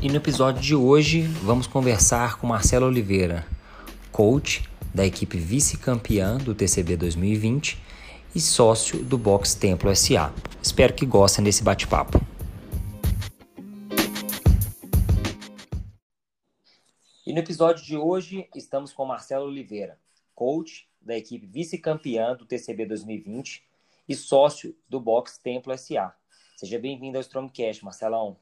E 0.00 0.08
no 0.08 0.14
episódio 0.14 0.62
de 0.62 0.76
hoje 0.76 1.22
vamos 1.22 1.66
conversar 1.66 2.38
com 2.38 2.46
Marcelo 2.46 2.86
Oliveira, 2.86 3.44
coach 4.12 4.62
da 4.94 5.04
equipe 5.04 5.36
vice-campeã 5.36 6.36
do 6.36 6.54
TCB 6.54 6.96
2020 6.96 7.76
e 8.32 8.40
sócio 8.40 9.02
do 9.02 9.18
Box 9.18 9.56
Templo 9.56 9.94
SA. 9.96 10.32
Espero 10.62 10.94
que 10.94 11.04
gostem 11.04 11.44
desse 11.44 11.64
bate-papo. 11.64 12.20
E 17.26 17.32
no 17.32 17.40
episódio 17.40 17.84
de 17.84 17.96
hoje 17.96 18.48
estamos 18.54 18.92
com 18.92 19.04
Marcelo 19.04 19.46
Oliveira, 19.46 19.98
coach 20.32 20.88
da 21.02 21.18
equipe 21.18 21.44
vice-campeã 21.44 22.36
do 22.36 22.46
TCB 22.46 22.86
2020 22.86 23.64
e 24.08 24.14
sócio 24.14 24.76
do 24.88 25.00
Box 25.00 25.38
Templo 25.38 25.76
SA. 25.76 26.14
Seja 26.56 26.78
bem-vindo 26.78 27.18
ao 27.18 27.22
Strongcast, 27.22 27.84
Marcelão. 27.84 28.36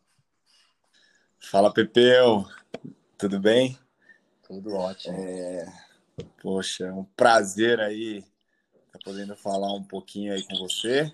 Fala, 1.39 1.73
Pepeu. 1.73 2.45
Tudo 3.17 3.39
bem? 3.39 3.79
Tudo 4.43 4.75
ótimo. 4.75 5.17
É... 5.17 5.67
Poxa, 6.43 6.93
um 6.93 7.05
prazer 7.05 7.81
aí 7.81 8.25
estar 8.87 8.99
podendo 9.05 9.37
falar 9.37 9.73
um 9.73 9.83
pouquinho 9.83 10.33
aí 10.33 10.43
com 10.43 10.57
você. 10.57 11.13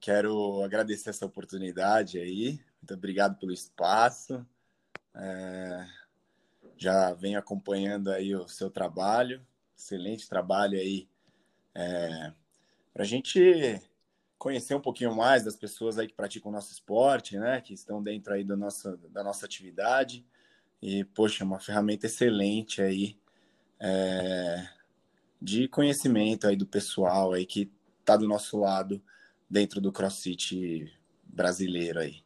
Quero 0.00 0.62
agradecer 0.62 1.10
essa 1.10 1.26
oportunidade 1.26 2.18
aí. 2.18 2.60
Muito 2.80 2.94
obrigado 2.94 3.38
pelo 3.38 3.52
espaço. 3.52 4.46
É... 5.14 5.86
Já 6.76 7.12
venho 7.12 7.38
acompanhando 7.38 8.10
aí 8.10 8.34
o 8.34 8.48
seu 8.48 8.70
trabalho. 8.70 9.44
Excelente 9.76 10.28
trabalho 10.28 10.78
aí. 10.78 11.08
É... 11.74 12.32
Para 12.92 13.04
a 13.04 13.06
gente 13.06 13.80
conhecer 14.40 14.74
um 14.74 14.80
pouquinho 14.80 15.14
mais 15.14 15.44
das 15.44 15.54
pessoas 15.54 15.98
aí 15.98 16.08
que 16.08 16.14
praticam 16.14 16.50
o 16.50 16.54
nosso 16.54 16.72
esporte, 16.72 17.38
né? 17.38 17.60
Que 17.60 17.74
estão 17.74 18.02
dentro 18.02 18.32
aí 18.32 18.42
do 18.42 18.56
nosso, 18.56 18.96
da 19.10 19.22
nossa 19.22 19.44
atividade. 19.44 20.24
E, 20.80 21.04
poxa, 21.04 21.44
uma 21.44 21.60
ferramenta 21.60 22.06
excelente 22.06 22.80
aí 22.80 23.18
é, 23.78 24.66
de 25.40 25.68
conhecimento 25.68 26.46
aí 26.46 26.56
do 26.56 26.66
pessoal 26.66 27.34
aí 27.34 27.44
que 27.44 27.70
está 28.00 28.16
do 28.16 28.26
nosso 28.26 28.58
lado 28.58 29.02
dentro 29.48 29.78
do 29.78 29.92
CrossFit 29.92 30.90
brasileiro 31.22 32.00
aí. 32.00 32.22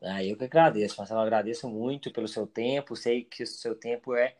Ah, 0.00 0.24
eu 0.24 0.38
que 0.38 0.44
agradeço, 0.44 0.96
Marcelo, 0.96 1.20
agradeço 1.20 1.68
muito 1.68 2.10
pelo 2.10 2.26
seu 2.26 2.46
tempo, 2.46 2.96
sei 2.96 3.22
que 3.22 3.42
o 3.42 3.46
seu 3.46 3.74
tempo 3.74 4.14
é 4.14 4.34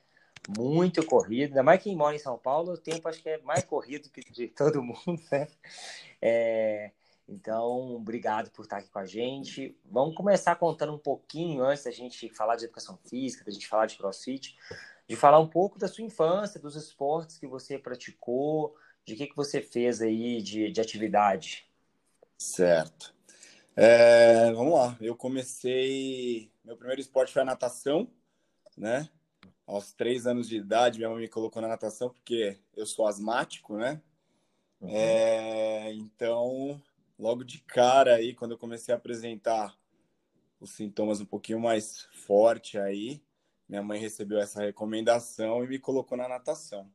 muito 0.48 1.04
corrido, 1.04 1.50
ainda 1.50 1.62
mais 1.62 1.82
quem 1.82 1.96
mora 1.96 2.14
em 2.14 2.18
São 2.18 2.38
Paulo, 2.38 2.72
o 2.72 2.78
tempo 2.78 3.08
acho 3.08 3.22
que 3.22 3.28
é 3.28 3.38
mais 3.38 3.64
corrido 3.64 4.10
que 4.10 4.20
de 4.30 4.48
todo 4.54 4.82
mundo, 4.82 5.20
né? 5.30 5.48
É, 6.20 6.90
então, 7.28 7.94
obrigado 7.94 8.50
por 8.50 8.62
estar 8.62 8.78
aqui 8.78 8.88
com 8.88 8.98
a 8.98 9.06
gente. 9.06 9.76
Vamos 9.84 10.14
começar 10.14 10.56
contando 10.56 10.92
um 10.92 10.98
pouquinho, 10.98 11.64
antes 11.64 11.84
da 11.84 11.90
gente 11.90 12.28
falar 12.28 12.56
de 12.56 12.64
educação 12.64 12.98
física, 13.08 13.44
da 13.44 13.50
gente 13.50 13.66
falar 13.66 13.86
de 13.86 13.96
crossfit, 13.96 14.56
de 15.08 15.16
falar 15.16 15.40
um 15.40 15.48
pouco 15.48 15.78
da 15.78 15.88
sua 15.88 16.04
infância, 16.04 16.60
dos 16.60 16.76
esportes 16.76 17.38
que 17.38 17.46
você 17.46 17.78
praticou, 17.78 18.76
de 19.06 19.16
que, 19.16 19.26
que 19.26 19.36
você 19.36 19.60
fez 19.62 20.02
aí 20.02 20.42
de, 20.42 20.70
de 20.70 20.80
atividade. 20.80 21.66
Certo. 22.36 23.14
É, 23.76 24.52
vamos 24.52 24.74
lá, 24.74 24.96
eu 25.00 25.16
comecei. 25.16 26.50
Meu 26.64 26.76
primeiro 26.76 27.00
esporte 27.00 27.32
foi 27.32 27.42
a 27.42 27.46
natação, 27.46 28.08
né? 28.76 29.08
Aos 29.66 29.92
três 29.92 30.26
anos 30.26 30.48
de 30.48 30.56
idade, 30.56 30.98
minha 30.98 31.10
mãe 31.10 31.20
me 31.20 31.28
colocou 31.28 31.62
na 31.62 31.68
natação 31.68 32.10
porque 32.10 32.58
eu 32.76 32.84
sou 32.84 33.06
asmático, 33.06 33.76
né? 33.76 34.02
Uhum. 34.80 34.90
É, 34.90 35.92
então, 35.94 36.80
logo 37.18 37.42
de 37.44 37.60
cara 37.60 38.16
aí, 38.16 38.34
quando 38.34 38.52
eu 38.52 38.58
comecei 38.58 38.92
a 38.92 38.98
apresentar 38.98 39.74
os 40.60 40.70
sintomas 40.70 41.20
um 41.20 41.26
pouquinho 41.26 41.60
mais 41.60 42.06
forte 42.12 42.78
aí, 42.78 43.22
minha 43.68 43.82
mãe 43.82 43.98
recebeu 43.98 44.38
essa 44.38 44.62
recomendação 44.62 45.64
e 45.64 45.68
me 45.68 45.78
colocou 45.78 46.16
na 46.18 46.28
natação. 46.28 46.90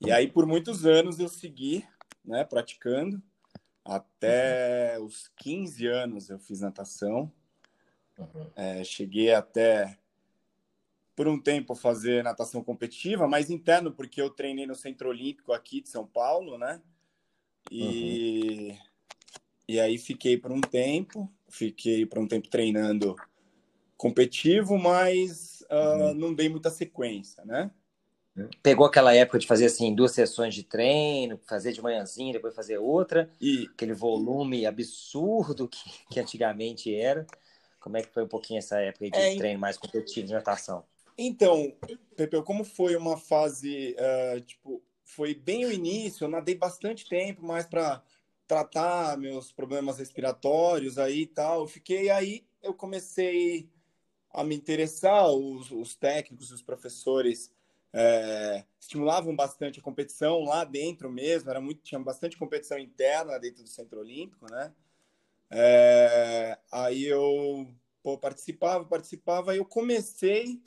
E 0.00 0.10
aí, 0.10 0.26
por 0.26 0.46
muitos 0.46 0.86
anos, 0.86 1.18
eu 1.18 1.28
segui, 1.28 1.86
né, 2.24 2.44
praticando. 2.44 3.22
Até 3.84 4.98
os 4.98 5.30
15 5.36 5.86
anos 5.86 6.30
eu 6.30 6.38
fiz 6.38 6.60
natação. 6.60 7.30
Uhum. 8.18 8.50
É, 8.56 8.82
cheguei 8.82 9.34
até, 9.34 9.98
por 11.16 11.28
um 11.28 11.40
tempo, 11.40 11.74
fazer 11.74 12.24
natação 12.24 12.62
competitiva, 12.62 13.28
mais 13.28 13.50
interno, 13.50 13.92
porque 13.92 14.20
eu 14.20 14.30
treinei 14.30 14.66
no 14.66 14.74
Centro 14.74 15.08
Olímpico 15.08 15.52
aqui 15.52 15.80
de 15.80 15.88
São 15.88 16.06
Paulo, 16.06 16.58
né? 16.58 16.80
E, 17.70 18.70
uhum. 18.70 18.78
e 19.68 19.80
aí 19.80 19.96
fiquei 19.96 20.36
por 20.36 20.52
um 20.52 20.60
tempo, 20.60 21.32
fiquei 21.48 22.04
por 22.04 22.18
um 22.18 22.26
tempo 22.26 22.48
treinando 22.48 23.14
competitivo, 23.96 24.76
mas 24.76 25.64
uh, 25.70 26.08
uhum. 26.08 26.14
não 26.14 26.34
dei 26.34 26.48
muita 26.48 26.70
sequência, 26.70 27.44
né? 27.44 27.70
Pegou 28.64 28.84
aquela 28.84 29.14
época 29.14 29.38
de 29.38 29.46
fazer 29.46 29.66
assim 29.66 29.94
duas 29.94 30.10
sessões 30.10 30.52
de 30.54 30.64
treino, 30.64 31.38
fazer 31.46 31.72
de 31.72 31.80
manhãzinha, 31.80 32.32
depois 32.32 32.52
fazer 32.52 32.78
outra, 32.78 33.30
e 33.40 33.68
aquele 33.72 33.92
volume 33.92 34.66
absurdo 34.66 35.68
que, 35.68 35.78
que 36.10 36.18
antigamente 36.18 36.92
era. 36.92 37.24
Como 37.78 37.96
é 37.96 38.02
que 38.02 38.12
foi 38.12 38.24
um 38.24 38.28
pouquinho 38.28 38.58
essa 38.58 38.80
época 38.80 39.08
de 39.08 39.16
é, 39.16 39.36
treino 39.36 39.60
mais 39.60 39.76
competitivo 39.76 40.26
de 40.26 40.32
natação? 40.32 40.84
Então, 41.16 41.76
Pepe, 42.16 42.42
como 42.42 42.64
foi 42.64 42.96
uma 42.96 43.16
fase, 43.16 43.94
uh, 43.94 44.40
tipo, 44.40 44.82
foi 45.04 45.34
bem 45.34 45.64
o 45.64 45.72
início, 45.72 46.24
eu 46.24 46.28
nadei 46.28 46.54
bastante 46.54 47.08
tempo 47.08 47.44
mais 47.44 47.66
para 47.66 48.02
tratar 48.46 49.16
meus 49.16 49.52
problemas 49.52 49.98
respiratórios 49.98 50.98
aí 50.98 51.22
e 51.22 51.26
tal. 51.26 51.66
fiquei 51.66 52.10
aí, 52.10 52.46
eu 52.62 52.74
comecei 52.74 53.68
a 54.30 54.42
me 54.42 54.56
interessar, 54.56 55.30
os, 55.30 55.70
os 55.70 55.94
técnicos, 55.94 56.50
os 56.50 56.62
professores 56.62 57.52
é, 57.92 58.64
estimulavam 58.80 59.36
bastante 59.36 59.78
a 59.78 59.82
competição 59.82 60.42
lá 60.42 60.64
dentro 60.64 61.08
mesmo, 61.08 61.48
era 61.48 61.60
muito, 61.60 61.82
tinha 61.82 62.00
bastante 62.00 62.36
competição 62.36 62.76
interna 62.76 63.38
dentro 63.38 63.62
do 63.62 63.68
Centro 63.68 64.00
Olímpico, 64.00 64.50
né? 64.50 64.72
É, 65.50 66.58
aí 66.72 67.04
eu 67.04 67.68
pô, 68.02 68.18
participava, 68.18 68.84
participava, 68.84 69.54
e 69.54 69.58
eu 69.58 69.64
comecei 69.64 70.60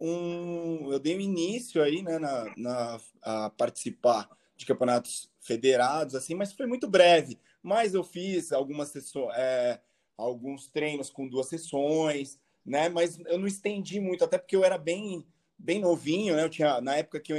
um, 0.00 0.92
eu 0.92 0.98
dei 0.98 1.16
um 1.16 1.20
início 1.20 1.82
aí, 1.82 2.02
né, 2.02 2.18
na, 2.18 2.52
na 2.56 3.00
a 3.22 3.50
participar 3.50 4.28
de 4.56 4.66
campeonatos 4.66 5.30
federados, 5.40 6.14
assim, 6.14 6.34
mas 6.34 6.52
foi 6.52 6.66
muito 6.66 6.88
breve. 6.88 7.38
Mas 7.62 7.94
eu 7.94 8.02
fiz 8.02 8.52
algumas 8.52 8.88
sessões, 8.88 9.34
é, 9.36 9.80
alguns 10.16 10.68
treinos 10.68 11.10
com 11.10 11.28
duas 11.28 11.48
sessões, 11.48 12.38
né? 12.64 12.88
Mas 12.88 13.18
eu 13.26 13.38
não 13.38 13.46
estendi 13.46 14.00
muito, 14.00 14.24
até 14.24 14.38
porque 14.38 14.56
eu 14.56 14.64
era 14.64 14.78
bem, 14.78 15.26
bem 15.58 15.80
novinho, 15.80 16.36
né? 16.36 16.44
Eu 16.44 16.50
tinha, 16.50 16.80
na 16.80 16.96
época 16.96 17.20
que 17.20 17.32
eu, 17.32 17.36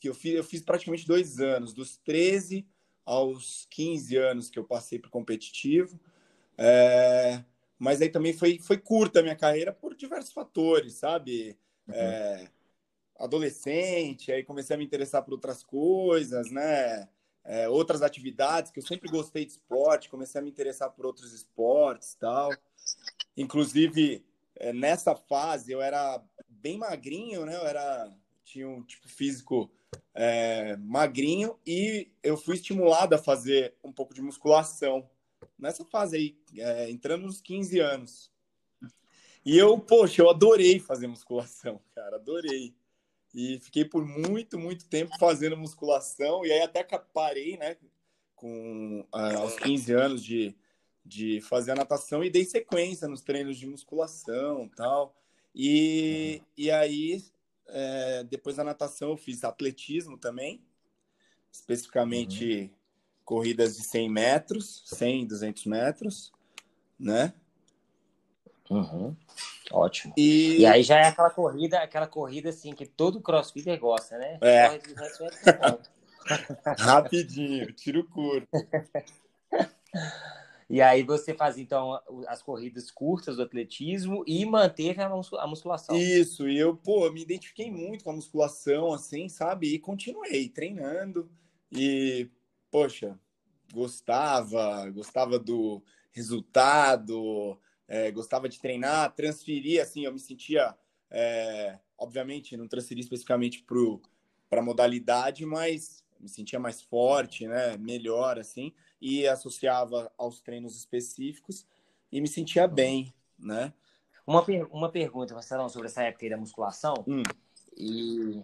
que 0.00 0.08
eu 0.08 0.14
fiz, 0.14 0.34
eu 0.34 0.44
fiz 0.44 0.62
praticamente 0.62 1.06
dois 1.06 1.40
anos, 1.40 1.72
dos 1.72 1.96
13 1.98 2.66
aos 3.04 3.66
15 3.70 4.16
anos 4.16 4.50
que 4.50 4.58
eu 4.58 4.64
passei 4.64 4.98
para 4.98 5.10
competitivo. 5.10 5.98
É, 6.58 7.44
mas 7.78 8.00
aí 8.00 8.08
também 8.08 8.32
foi, 8.32 8.58
foi 8.58 8.78
curta 8.78 9.20
a 9.20 9.22
minha 9.22 9.36
carreira 9.36 9.72
por 9.72 9.94
diversos 9.94 10.32
fatores, 10.32 10.94
sabe? 10.94 11.56
Uhum. 11.88 11.94
É, 11.94 12.50
adolescente, 13.18 14.32
aí 14.32 14.42
comecei 14.44 14.74
a 14.74 14.78
me 14.78 14.84
interessar 14.84 15.22
por 15.22 15.32
outras 15.32 15.62
coisas, 15.62 16.50
né? 16.50 17.08
É, 17.44 17.68
outras 17.68 18.02
atividades, 18.02 18.72
que 18.72 18.80
eu 18.80 18.86
sempre 18.86 19.08
gostei 19.08 19.44
de 19.44 19.52
esporte, 19.52 20.08
comecei 20.08 20.40
a 20.40 20.42
me 20.44 20.50
interessar 20.50 20.90
por 20.90 21.06
outros 21.06 21.32
esportes 21.32 22.14
tal. 22.14 22.50
Inclusive, 23.36 24.24
é, 24.56 24.72
nessa 24.72 25.14
fase 25.14 25.70
eu 25.70 25.80
era 25.80 26.22
bem 26.48 26.78
magrinho, 26.78 27.46
né? 27.46 27.54
Eu 27.54 27.66
era 27.66 28.12
tinha 28.44 28.68
um 28.68 28.82
tipo 28.82 29.08
físico 29.08 29.70
é, 30.14 30.76
magrinho 30.76 31.58
e 31.66 32.10
eu 32.22 32.36
fui 32.36 32.54
estimulado 32.54 33.14
a 33.14 33.18
fazer 33.18 33.74
um 33.82 33.92
pouco 33.92 34.14
de 34.14 34.22
musculação 34.22 35.08
nessa 35.58 35.84
fase 35.84 36.16
aí, 36.16 36.38
é, 36.56 36.90
entrando 36.90 37.26
nos 37.26 37.40
15 37.40 37.78
anos. 37.80 38.30
E 39.46 39.56
eu, 39.56 39.78
poxa, 39.78 40.20
eu 40.20 40.28
adorei 40.28 40.78
fazer 40.78 41.06
musculação, 41.06 41.80
cara, 41.94 42.16
adorei. 42.16 42.74
E 43.34 43.58
fiquei 43.60 43.84
por 43.84 44.04
muito, 44.04 44.58
muito 44.58 44.86
tempo 44.88 45.16
fazendo 45.18 45.56
musculação 45.56 46.44
e 46.44 46.52
aí 46.52 46.60
até 46.60 46.82
parei, 46.82 47.56
né, 47.56 47.76
com 48.34 49.06
ah, 49.12 49.36
aos 49.38 49.56
15 49.56 49.92
anos 49.92 50.24
de 50.24 50.54
de 51.06 51.40
fazer 51.40 51.70
a 51.70 51.76
natação 51.76 52.24
e 52.24 52.30
dei 52.30 52.44
sequência 52.44 53.06
nos 53.06 53.22
treinos 53.22 53.56
de 53.56 53.66
musculação 53.66 54.68
tal. 54.76 55.14
E, 55.54 56.40
uhum. 56.40 56.46
e 56.56 56.70
aí 56.70 57.24
é, 57.68 58.24
depois 58.24 58.56
da 58.56 58.64
natação 58.64 59.10
eu 59.10 59.16
fiz 59.16 59.44
atletismo 59.44 60.18
também, 60.18 60.60
especificamente 61.50 62.62
uhum. 62.62 62.70
corridas 63.24 63.76
de 63.76 63.84
100 63.84 64.10
metros, 64.10 64.82
100, 64.86 65.26
200 65.26 65.64
metros, 65.66 66.32
né? 66.98 67.32
Uhum. 68.70 69.16
Ótimo. 69.70 70.14
E... 70.16 70.58
e... 70.60 70.66
aí 70.66 70.82
já 70.82 70.98
é 70.98 71.08
aquela 71.08 71.30
corrida, 71.30 71.78
aquela 71.78 72.06
corrida 72.06 72.50
assim 72.50 72.74
que 72.74 72.86
todo 72.86 73.20
crossfitter 73.20 73.78
gosta, 73.78 74.18
né? 74.18 74.38
É. 74.40 74.80
Rapidinho, 76.78 77.72
tiro 77.72 78.04
curto. 78.04 78.48
E 80.68 80.82
aí 80.82 81.04
você 81.04 81.32
faz, 81.32 81.58
então, 81.58 82.00
as 82.26 82.42
corridas 82.42 82.90
curtas 82.90 83.36
do 83.36 83.42
atletismo 83.42 84.24
e 84.26 84.44
manteve 84.44 85.00
a 85.00 85.46
musculação. 85.46 85.96
Isso, 85.96 86.48
e 86.48 86.58
eu, 86.58 86.76
pô, 86.76 87.08
me 87.12 87.22
identifiquei 87.22 87.70
muito 87.70 88.02
com 88.02 88.10
a 88.10 88.14
musculação, 88.14 88.92
assim, 88.92 89.28
sabe? 89.28 89.72
E 89.72 89.78
continuei 89.78 90.48
treinando. 90.48 91.30
E, 91.70 92.28
poxa, 92.68 93.16
gostava, 93.72 94.90
gostava 94.90 95.38
do 95.38 95.82
resultado, 96.10 97.56
é, 97.88 98.10
gostava 98.10 98.48
de 98.48 98.60
treinar, 98.60 99.14
transferir, 99.14 99.80
assim, 99.80 100.04
eu 100.04 100.12
me 100.12 100.20
sentia, 100.20 100.76
é, 101.10 101.78
obviamente, 101.98 102.56
não 102.56 102.68
transferi 102.68 103.00
especificamente 103.00 103.64
para 104.48 104.60
a 104.60 104.64
modalidade, 104.64 105.44
mas 105.46 106.04
me 106.18 106.28
sentia 106.28 106.58
mais 106.58 106.82
forte, 106.82 107.46
né? 107.46 107.76
Melhor, 107.76 108.38
assim 108.38 108.72
e 109.00 109.26
associava 109.26 110.10
aos 110.16 110.40
treinos 110.40 110.76
específicos 110.76 111.66
e 112.10 112.20
me 112.20 112.28
sentia 112.28 112.66
bem, 112.66 113.14
né? 113.38 113.72
Uma, 114.26 114.44
per 114.44 114.66
uma 114.72 114.90
pergunta, 114.90 115.34
Marcelão, 115.34 115.68
sobre 115.68 115.86
essa 115.86 116.02
época 116.02 116.28
da 116.28 116.36
musculação. 116.36 117.04
Hum. 117.06 117.22
E 117.76 118.42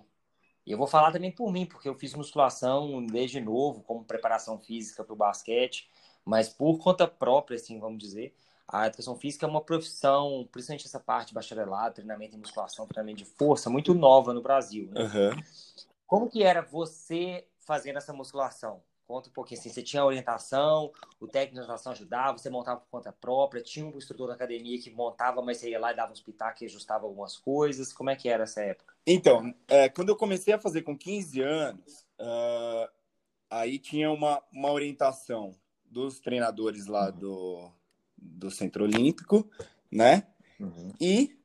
eu 0.67 0.79
vou 0.79 0.87
falar 0.87 1.11
também 1.11 1.33
por 1.33 1.53
mim, 1.53 1.67
porque 1.67 1.89
eu 1.89 1.95
fiz 1.95 2.15
musculação 2.15 3.05
desde 3.05 3.41
novo, 3.41 3.83
como 3.83 4.05
preparação 4.05 4.59
física 4.59 5.03
para 5.03 5.13
o 5.13 5.17
basquete, 5.17 5.91
mas 6.25 6.49
por 6.49 6.79
conta 6.79 7.09
própria, 7.09 7.57
assim, 7.57 7.81
vamos 7.81 7.99
dizer. 7.99 8.35
A 8.67 8.87
educação 8.87 9.17
física 9.17 9.47
é 9.47 9.49
uma 9.49 9.61
profissão, 9.61 10.49
principalmente 10.51 10.87
essa 10.87 11.01
parte 11.01 11.29
de 11.29 11.35
bacharelado, 11.35 11.97
treinamento 11.97 12.37
em 12.37 12.39
musculação, 12.39 12.87
treinamento 12.87 13.19
de 13.19 13.25
força, 13.25 13.69
muito 13.69 13.93
nova 13.95 14.33
no 14.33 14.43
Brasil. 14.43 14.89
Né? 14.91 15.03
Uhum. 15.03 15.43
Como 16.07 16.29
que 16.31 16.43
era 16.43 16.63
você 16.63 17.47
fazendo 17.59 17.97
essa 17.97 18.13
musculação? 18.13 18.83
Conta 19.07 19.29
um 19.29 19.33
pouquinho 19.33 19.61
assim, 19.61 19.69
você 19.69 19.83
tinha 19.83 20.05
orientação, 20.05 20.91
o 21.21 21.27
técnico 21.27 21.57
de 21.57 21.61
natação 21.61 21.93
ajudava, 21.93 22.39
você 22.39 22.49
montava 22.49 22.81
por 22.81 22.89
conta 22.89 23.13
própria, 23.13 23.63
tinha 23.63 23.85
um 23.85 23.97
instrutor 23.97 24.29
da 24.29 24.35
academia 24.35 24.81
que 24.81 24.91
montava, 24.91 25.43
mas 25.43 25.59
você 25.59 25.71
ia 25.71 25.79
lá 25.79 25.93
e 25.93 25.97
dava 25.97 26.13
uns 26.13 26.21
pitacos 26.23 26.63
e 26.63 26.67
ajustava 26.67 27.05
algumas 27.05 27.37
coisas. 27.37 27.93
Como 27.93 28.09
é 28.09 28.17
que 28.17 28.29
era 28.29 28.45
essa 28.45 28.63
época? 28.63 28.95
Então, 29.07 29.53
é, 29.69 29.89
quando 29.89 30.09
eu 30.09 30.17
comecei 30.17 30.55
a 30.55 30.59
fazer 30.59 30.83
com 30.83 30.97
15 30.97 31.43
anos, 31.43 32.07
uh, 32.19 32.89
aí 33.51 33.79
tinha 33.79 34.11
uma, 34.11 34.43
uma 34.51 34.71
orientação 34.71 35.53
dos 35.85 36.21
treinadores 36.21 36.87
lá 36.87 37.11
uhum. 37.11 37.19
do, 37.19 37.73
do 38.23 38.51
Centro 38.51 38.85
Olímpico, 38.85 39.51
né? 39.91 40.27
Uhum. 40.61 40.93
E 41.01 41.37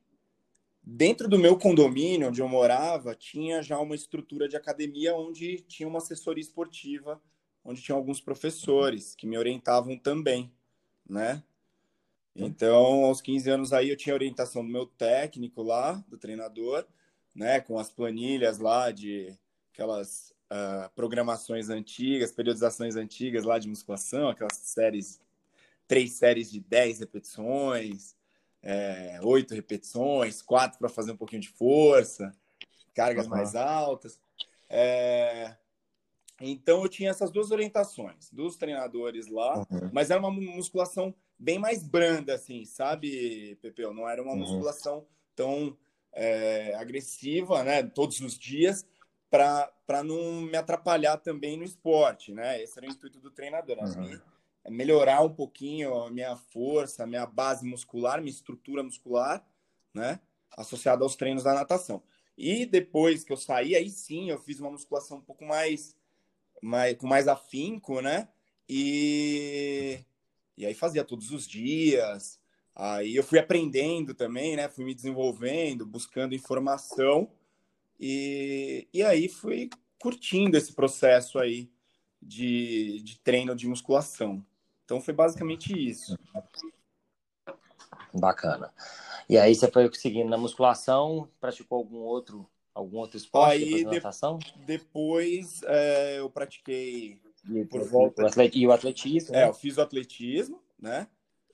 dentro 0.82 1.28
do 1.28 1.38
meu 1.38 1.58
condomínio, 1.58 2.28
onde 2.28 2.40
eu 2.40 2.48
morava, 2.48 3.14
tinha 3.14 3.62
já 3.62 3.78
uma 3.78 3.94
estrutura 3.94 4.48
de 4.48 4.56
academia 4.56 5.14
onde 5.14 5.60
tinha 5.62 5.88
uma 5.88 5.98
assessoria 5.98 6.42
esportiva 6.42 7.20
onde 7.68 7.82
tinha 7.82 7.94
alguns 7.94 8.18
professores 8.18 9.14
que 9.14 9.26
me 9.26 9.36
orientavam 9.36 9.98
também, 9.98 10.50
né? 11.08 11.42
Então, 12.34 13.04
aos 13.04 13.20
15 13.20 13.50
anos 13.50 13.72
aí, 13.72 13.90
eu 13.90 13.96
tinha 13.96 14.14
orientação 14.14 14.64
do 14.64 14.72
meu 14.72 14.86
técnico 14.86 15.62
lá, 15.62 16.02
do 16.08 16.16
treinador, 16.16 16.86
né? 17.34 17.60
Com 17.60 17.78
as 17.78 17.90
planilhas 17.90 18.58
lá 18.58 18.90
de 18.90 19.36
aquelas 19.72 20.32
uh, 20.50 20.88
programações 20.94 21.68
antigas, 21.68 22.32
periodizações 22.32 22.96
antigas 22.96 23.44
lá 23.44 23.58
de 23.58 23.68
musculação, 23.68 24.28
aquelas 24.28 24.56
séries, 24.56 25.20
três 25.88 26.12
séries 26.12 26.50
de 26.50 26.60
10 26.60 27.00
repetições, 27.00 28.14
é, 28.62 29.18
oito 29.22 29.54
repetições, 29.54 30.42
quatro 30.42 30.78
para 30.78 30.88
fazer 30.88 31.12
um 31.12 31.16
pouquinho 31.16 31.42
de 31.42 31.48
força, 31.48 32.32
cargas 32.94 33.24
uhum. 33.24 33.30
mais 33.30 33.56
altas. 33.56 34.20
É, 34.68 35.56
então 36.40 36.82
eu 36.82 36.88
tinha 36.88 37.10
essas 37.10 37.30
duas 37.30 37.50
orientações 37.50 38.30
dos 38.30 38.56
treinadores 38.56 39.26
lá, 39.26 39.58
uhum. 39.58 39.90
mas 39.92 40.10
era 40.10 40.20
uma 40.20 40.30
musculação 40.30 41.14
bem 41.38 41.58
mais 41.58 41.82
branda, 41.82 42.34
assim, 42.34 42.64
sabe, 42.64 43.56
Pepeu? 43.62 43.94
Não 43.94 44.08
era 44.08 44.22
uma 44.22 44.32
uhum. 44.32 44.38
musculação 44.38 45.06
tão 45.34 45.76
é, 46.12 46.74
agressiva, 46.74 47.62
né? 47.62 47.82
Todos 47.82 48.20
os 48.20 48.38
dias, 48.38 48.86
para 49.30 50.02
não 50.04 50.42
me 50.42 50.56
atrapalhar 50.56 51.16
também 51.18 51.56
no 51.56 51.64
esporte, 51.64 52.32
né? 52.32 52.62
Esse 52.62 52.78
era 52.78 52.86
o 52.86 52.90
intuito 52.90 53.20
do 53.20 53.30
treinador, 53.30 53.78
uhum. 53.78 54.20
É 54.68 54.70
melhorar 54.70 55.22
um 55.22 55.32
pouquinho 55.32 55.94
a 56.02 56.10
minha 56.10 56.36
força, 56.36 57.02
a 57.02 57.06
minha 57.06 57.24
base 57.24 57.66
muscular, 57.66 58.20
minha 58.20 58.30
estrutura 58.30 58.82
muscular, 58.82 59.42
né? 59.94 60.20
Associada 60.56 61.02
aos 61.02 61.16
treinos 61.16 61.42
da 61.42 61.54
natação. 61.54 62.02
E 62.36 62.66
depois 62.66 63.24
que 63.24 63.32
eu 63.32 63.36
saí, 63.36 63.74
aí 63.74 63.88
sim 63.88 64.28
eu 64.30 64.38
fiz 64.38 64.60
uma 64.60 64.70
musculação 64.70 65.18
um 65.18 65.22
pouco 65.22 65.44
mais 65.44 65.96
mais, 66.60 66.96
com 66.96 67.06
mais 67.06 67.28
afinco, 67.28 68.02
né? 68.02 68.28
E, 68.68 70.00
e 70.56 70.66
aí 70.66 70.74
fazia 70.74 71.02
todos 71.02 71.30
os 71.30 71.48
dias. 71.48 72.38
Aí 72.74 73.16
eu 73.16 73.24
fui 73.24 73.38
aprendendo 73.38 74.14
também, 74.14 74.54
né? 74.54 74.68
Fui 74.68 74.84
me 74.84 74.94
desenvolvendo, 74.94 75.86
buscando 75.86 76.34
informação. 76.34 77.30
E, 77.98 78.86
e 78.92 79.02
aí 79.02 79.28
fui 79.28 79.70
curtindo 79.98 80.56
esse 80.58 80.74
processo 80.74 81.38
aí 81.38 81.70
de, 82.20 83.00
de 83.02 83.18
treino 83.20 83.54
de 83.54 83.66
musculação. 83.66 84.44
Então 84.88 85.02
foi 85.02 85.12
basicamente 85.12 85.70
isso. 85.78 86.18
Bacana. 88.14 88.72
E 89.28 89.36
aí 89.36 89.54
você 89.54 89.70
foi 89.70 89.92
seguindo 89.92 90.30
na 90.30 90.38
musculação, 90.38 91.28
praticou 91.38 91.76
algum 91.76 91.98
outro 91.98 92.48
algum 92.74 92.96
outro 92.96 93.18
esporte 93.18 93.64
Aí, 93.64 93.74
depois 93.74 93.96
natação? 93.96 94.38
Depois 94.64 95.62
é, 95.64 96.20
eu 96.20 96.30
pratiquei 96.30 97.20
e, 97.50 97.64
por 97.66 97.86
volta. 97.86 98.22
E 98.54 98.66
o 98.66 98.72
atletismo? 98.72 99.34
É, 99.34 99.40
né? 99.40 99.48
eu 99.48 99.52
fiz 99.52 99.76
o 99.76 99.82
atletismo, 99.82 100.58
né? 100.78 101.06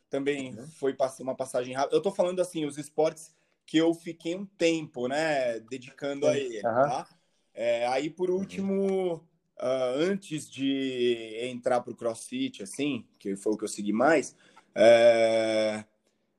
Também 0.08 0.54
uhum. 0.56 0.68
foi 0.68 0.96
uma 1.18 1.34
passagem 1.34 1.74
rápida. 1.74 1.96
Eu 1.96 2.02
tô 2.02 2.12
falando 2.12 2.38
assim, 2.38 2.64
os 2.64 2.78
esportes 2.78 3.34
que 3.66 3.78
eu 3.78 3.92
fiquei 3.94 4.36
um 4.36 4.46
tempo, 4.46 5.08
né, 5.08 5.58
dedicando 5.58 6.28
a 6.28 6.38
ele, 6.38 6.58
uhum. 6.58 6.62
tá? 6.62 7.08
É, 7.52 7.84
aí, 7.88 8.10
por 8.10 8.30
último, 8.30 9.26
uh, 9.58 10.10
antes 10.10 10.48
de 10.50 11.38
entrar 11.42 11.80
pro 11.80 11.94
CrossFit, 11.94 12.62
assim, 12.62 13.06
que 13.18 13.36
foi 13.36 13.52
o 13.52 13.56
que 13.56 13.64
eu 13.64 13.68
segui 13.68 13.92
mais, 13.92 14.36
é, 14.74 15.84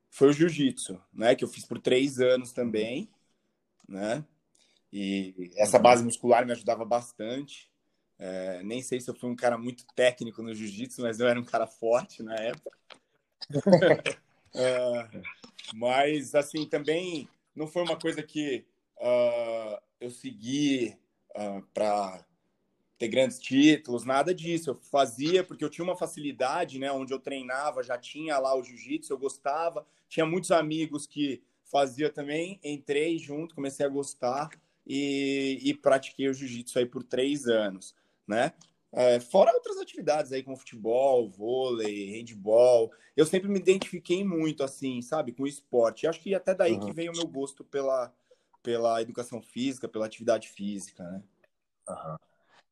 foi 0.10 0.29
o 0.29 0.34
Jiu-Jitsu, 0.34 1.01
né, 1.13 1.36
que 1.36 1.43
eu 1.43 1.48
fiz 1.48 1.65
por 1.65 1.79
três 1.79 2.19
anos 2.19 2.51
também, 2.51 3.10
né? 3.88 4.24
E 4.91 5.51
essa 5.57 5.77
base 5.77 6.03
muscular 6.03 6.45
me 6.45 6.53
ajudava 6.53 6.86
bastante. 6.86 7.69
É, 8.17 8.63
nem 8.63 8.81
sei 8.81 9.01
se 9.01 9.10
eu 9.10 9.13
fui 9.13 9.29
um 9.29 9.36
cara 9.36 9.57
muito 9.57 9.86
técnico 9.93 10.41
no 10.41 10.55
jiu-jitsu, 10.55 11.01
mas 11.01 11.19
eu 11.19 11.27
era 11.27 11.38
um 11.38 11.43
cara 11.43 11.67
forte 11.67 12.24
na 12.24 12.34
época. 12.36 12.77
é, 14.55 15.22
mas, 15.75 16.34
assim, 16.34 16.65
também 16.65 17.27
não 17.53 17.67
foi 17.67 17.84
uma 17.84 18.00
coisa 18.00 18.24
que 18.24 18.65
uh, 18.98 19.81
eu 20.00 20.10
segui 20.10 20.98
uh, 21.36 21.62
para 21.74 22.25
ter 22.98 23.08
grandes 23.08 23.40
títulos, 23.40 24.06
nada 24.06 24.34
disso. 24.34 24.70
Eu 24.70 24.75
fazia 24.75 25.44
porque 25.44 25.64
eu 25.64 25.70
tinha 25.70 25.84
uma 25.84 25.98
facilidade, 25.98 26.80
né? 26.80 26.92
Onde 26.92 27.14
eu 27.14 27.20
treinava, 27.20 27.84
já 27.84 27.98
tinha 27.98 28.38
lá 28.38 28.56
o 28.56 28.64
jiu-jitsu, 28.64 29.12
eu 29.12 29.18
gostava. 29.18 29.86
Tinha 30.08 30.25
muitos 30.25 30.52
amigos 30.52 31.06
que 31.06 31.42
fazia 31.66 32.10
também. 32.10 32.60
Entrei 32.64 33.18
junto, 33.18 33.56
comecei 33.56 33.86
a 33.86 33.90
gostar 33.90 34.50
e, 34.86 35.60
e 35.62 35.74
pratiquei 35.74 36.30
o 36.30 36.34
jiu-jitsu 36.34 36.80
aí 36.80 36.86
por 36.86 37.04
três 37.04 37.48
anos, 37.48 37.96
né? 38.28 38.54
É, 38.98 39.20
fora 39.20 39.54
outras 39.54 39.78
atividades 39.78 40.32
aí 40.32 40.42
como 40.42 40.56
futebol, 40.56 41.28
vôlei, 41.28 42.12
handball, 42.12 42.94
eu 43.14 43.25
sempre 43.25 43.50
me 43.50 43.60
identifiquei 43.60 44.24
muito 44.24 44.64
assim, 44.64 45.02
sabe, 45.02 45.34
com 45.34 45.44
o 45.44 45.48
esporte. 45.48 46.08
Acho 46.08 46.22
que 46.22 46.34
até 46.34 46.56
daí 46.56 46.75
uhum. 46.75 46.80
que 46.80 46.94
veio 46.94 47.12
o 47.12 47.16
meu 47.16 47.28
gosto 47.28 47.62
pela, 47.66 48.14
pela 48.64 49.02
educação 49.02 49.42
física, 49.42 49.90
pela 49.90 50.06
atividade 50.06 50.48
física, 50.48 51.04
né? 51.04 51.22
Uhum. 51.90 52.16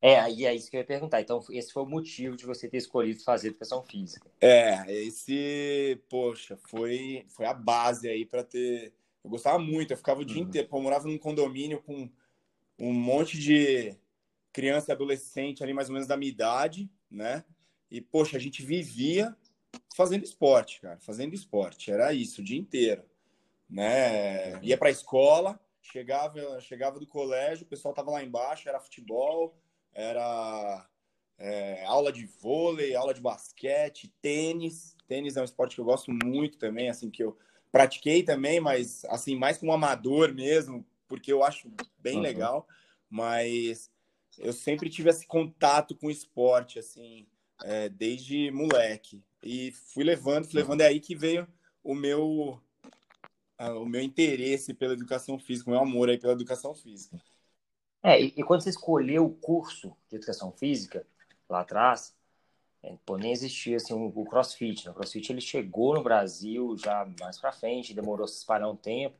É, 0.06 0.30
e 0.30 0.44
é 0.44 0.54
isso 0.54 0.70
que 0.70 0.76
eu 0.76 0.80
ia 0.80 0.86
perguntar. 0.86 1.20
Então, 1.22 1.42
esse 1.50 1.72
foi 1.72 1.82
o 1.82 1.86
motivo 1.86 2.36
de 2.36 2.44
você 2.44 2.68
ter 2.68 2.76
escolhido 2.76 3.24
fazer 3.24 3.48
educação 3.48 3.82
física. 3.82 4.30
É, 4.40 4.84
esse, 4.92 5.98
poxa, 6.10 6.58
foi, 6.68 7.24
foi 7.28 7.46
a 7.46 7.54
base 7.54 8.08
aí 8.08 8.26
para 8.26 8.44
ter 8.44 8.92
eu 9.24 9.30
gostava 9.30 9.58
muito, 9.58 9.90
eu 9.90 9.96
ficava 9.96 10.20
o 10.20 10.24
dia 10.24 10.42
uhum. 10.42 10.48
inteiro. 10.48 10.68
Eu 10.70 10.82
morava 10.82 11.08
num 11.08 11.16
condomínio 11.16 11.82
com 11.82 12.10
um 12.78 12.92
monte 12.92 13.38
de 13.38 13.96
criança 14.52 14.90
e 14.90 14.92
adolescente 14.92 15.62
ali, 15.62 15.72
mais 15.72 15.88
ou 15.88 15.94
menos 15.94 16.06
da 16.06 16.16
minha 16.16 16.30
idade, 16.30 16.90
né? 17.10 17.42
E, 17.90 18.02
poxa, 18.02 18.36
a 18.36 18.40
gente 18.40 18.62
vivia 18.62 19.34
fazendo 19.96 20.24
esporte, 20.24 20.80
cara, 20.80 20.98
fazendo 21.00 21.34
esporte. 21.34 21.90
Era 21.90 22.12
isso, 22.12 22.42
o 22.42 22.44
dia 22.44 22.58
inteiro, 22.58 23.02
né? 23.68 24.60
Ia 24.62 24.76
pra 24.76 24.90
escola, 24.90 25.58
chegava, 25.80 26.60
chegava 26.60 27.00
do 27.00 27.06
colégio, 27.06 27.64
o 27.64 27.68
pessoal 27.68 27.94
tava 27.94 28.10
lá 28.10 28.22
embaixo, 28.22 28.68
era 28.68 28.78
futebol, 28.78 29.56
era 29.94 30.86
é, 31.38 31.84
aula 31.84 32.12
de 32.12 32.26
vôlei, 32.26 32.94
aula 32.94 33.14
de 33.14 33.20
basquete, 33.20 34.12
tênis. 34.20 34.96
Tênis 35.06 35.36
é 35.36 35.40
um 35.40 35.44
esporte 35.44 35.74
que 35.74 35.80
eu 35.80 35.84
gosto 35.84 36.10
muito 36.10 36.58
também, 36.58 36.88
assim, 36.88 37.10
que 37.10 37.22
eu 37.22 37.36
pratiquei 37.70 38.22
também, 38.22 38.60
mas 38.60 39.04
assim, 39.06 39.36
mais 39.36 39.58
como 39.58 39.72
amador 39.72 40.32
mesmo, 40.32 40.86
porque 41.08 41.32
eu 41.32 41.42
acho 41.42 41.70
bem 41.98 42.16
uhum. 42.16 42.22
legal, 42.22 42.68
mas 43.10 43.90
eu 44.38 44.52
sempre 44.52 44.88
tive 44.90 45.10
esse 45.10 45.26
contato 45.26 45.94
com 45.94 46.10
esporte, 46.10 46.78
assim, 46.78 47.26
é, 47.62 47.88
desde 47.88 48.50
moleque. 48.50 49.22
E 49.42 49.72
fui 49.72 50.04
levando, 50.04 50.44
fui 50.44 50.60
levando, 50.60 50.80
é 50.80 50.86
aí 50.86 51.00
que 51.00 51.14
veio 51.14 51.46
o 51.82 51.94
meu 51.94 52.60
o 53.56 53.86
meu 53.86 54.00
interesse 54.00 54.74
pela 54.74 54.94
educação 54.94 55.38
física, 55.38 55.70
o 55.70 55.72
meu 55.72 55.80
amor 55.80 56.08
aí 56.08 56.18
pela 56.18 56.32
educação 56.32 56.74
física. 56.74 57.16
É, 58.04 58.20
e, 58.20 58.34
e 58.36 58.42
quando 58.42 58.60
você 58.60 58.68
escolheu 58.68 59.24
o 59.24 59.34
curso 59.34 59.96
de 60.10 60.16
educação 60.16 60.52
física, 60.52 61.06
lá 61.48 61.60
atrás, 61.60 62.14
é, 62.82 62.94
pô, 63.06 63.16
nem 63.16 63.32
existia 63.32 63.76
assim, 63.76 63.94
o, 63.94 64.12
o 64.14 64.26
CrossFit. 64.26 64.84
Né? 64.84 64.90
O 64.90 64.94
CrossFit 64.94 65.32
ele 65.32 65.40
chegou 65.40 65.94
no 65.94 66.02
Brasil 66.02 66.76
já 66.76 67.08
mais 67.18 67.40
para 67.40 67.50
frente, 67.50 67.94
demorou 67.94 68.28
se 68.28 68.36
espalhar 68.36 68.70
um 68.70 68.76
tempo. 68.76 69.16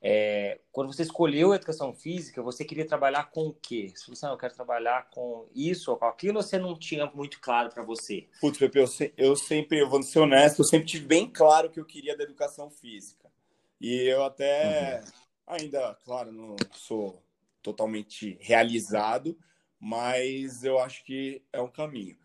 É, 0.00 0.58
quando 0.72 0.92
você 0.92 1.02
escolheu 1.02 1.52
a 1.52 1.56
educação 1.56 1.94
física, 1.94 2.42
você 2.42 2.64
queria 2.64 2.86
trabalhar 2.86 3.30
com 3.30 3.48
o 3.48 3.54
quê? 3.54 3.92
Você 3.94 4.26
não 4.26 4.36
quer 4.36 4.50
trabalhar 4.50 5.10
com 5.10 5.46
isso 5.54 5.90
ou 5.90 5.96
com 5.98 6.06
aquilo, 6.06 6.42
você 6.42 6.58
não 6.58 6.76
tinha 6.76 7.06
muito 7.14 7.38
claro 7.38 7.68
para 7.68 7.84
você? 7.84 8.26
Putz, 8.40 8.58
Pepe, 8.58 8.78
eu, 8.78 8.86
se, 8.86 9.12
eu 9.16 9.36
sempre, 9.36 9.78
eu 9.78 9.88
vou 9.88 10.02
ser 10.02 10.20
honesto, 10.20 10.60
eu 10.60 10.64
sempre 10.64 10.86
tive 10.86 11.06
bem 11.06 11.30
claro 11.30 11.70
que 11.70 11.78
eu 11.78 11.84
queria 11.84 12.16
da 12.16 12.24
educação 12.24 12.68
física. 12.70 13.30
E 13.78 14.08
eu 14.08 14.24
até, 14.24 15.00
uhum. 15.00 15.12
ainda, 15.46 15.96
claro, 16.04 16.32
não 16.32 16.56
sou 16.72 17.22
totalmente 17.62 18.36
realizado, 18.40 19.38
mas 19.78 20.64
eu 20.64 20.78
acho 20.78 21.04
que 21.04 21.42
é 21.52 21.60
um 21.60 21.70
caminho. 21.70 22.16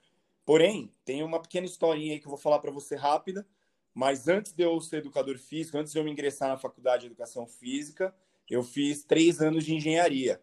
Porém, 0.46 0.94
tem 1.03 1.24
uma 1.24 1.41
pequena 1.41 1.65
historinha 1.65 2.13
aí 2.13 2.20
que 2.20 2.25
eu 2.25 2.32
vou 2.32 2.39
falar 2.39 2.60
para 2.60 2.72
você 2.72 2.96
rápida, 2.96 3.46
mas 3.94 4.27
antes 4.27 4.53
de 4.53 4.63
eu 4.63 4.79
ser 4.79 4.98
educador 4.98 5.38
físico, 5.38 5.77
antes 5.77 5.91
de 5.91 6.00
eu 6.00 6.03
me 6.03 6.12
ingressar 6.12 6.50
na 6.50 6.58
faculdade 6.58 7.01
de 7.01 7.08
educação 7.08 7.48
física, 7.48 8.13
eu 8.50 8.63
fiz 8.63 9.03
três 9.03 9.41
anos 9.41 9.65
de 9.65 9.74
engenharia, 9.74 10.41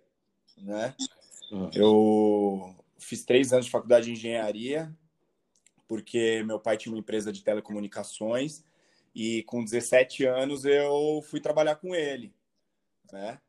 né? 0.58 0.94
Eu 1.72 2.74
fiz 2.98 3.24
três 3.24 3.52
anos 3.52 3.66
de 3.66 3.70
faculdade 3.70 4.06
de 4.06 4.12
engenharia, 4.12 4.94
porque 5.86 6.42
meu 6.44 6.58
pai 6.58 6.76
tinha 6.76 6.92
uma 6.92 6.98
empresa 6.98 7.32
de 7.32 7.44
telecomunicações 7.44 8.64
e 9.14 9.42
com 9.44 9.64
17 9.64 10.26
anos 10.26 10.64
eu 10.64 11.22
fui 11.30 11.40
trabalhar 11.40 11.76
com 11.76 11.94
ele, 11.94 12.34
né? 13.12 13.40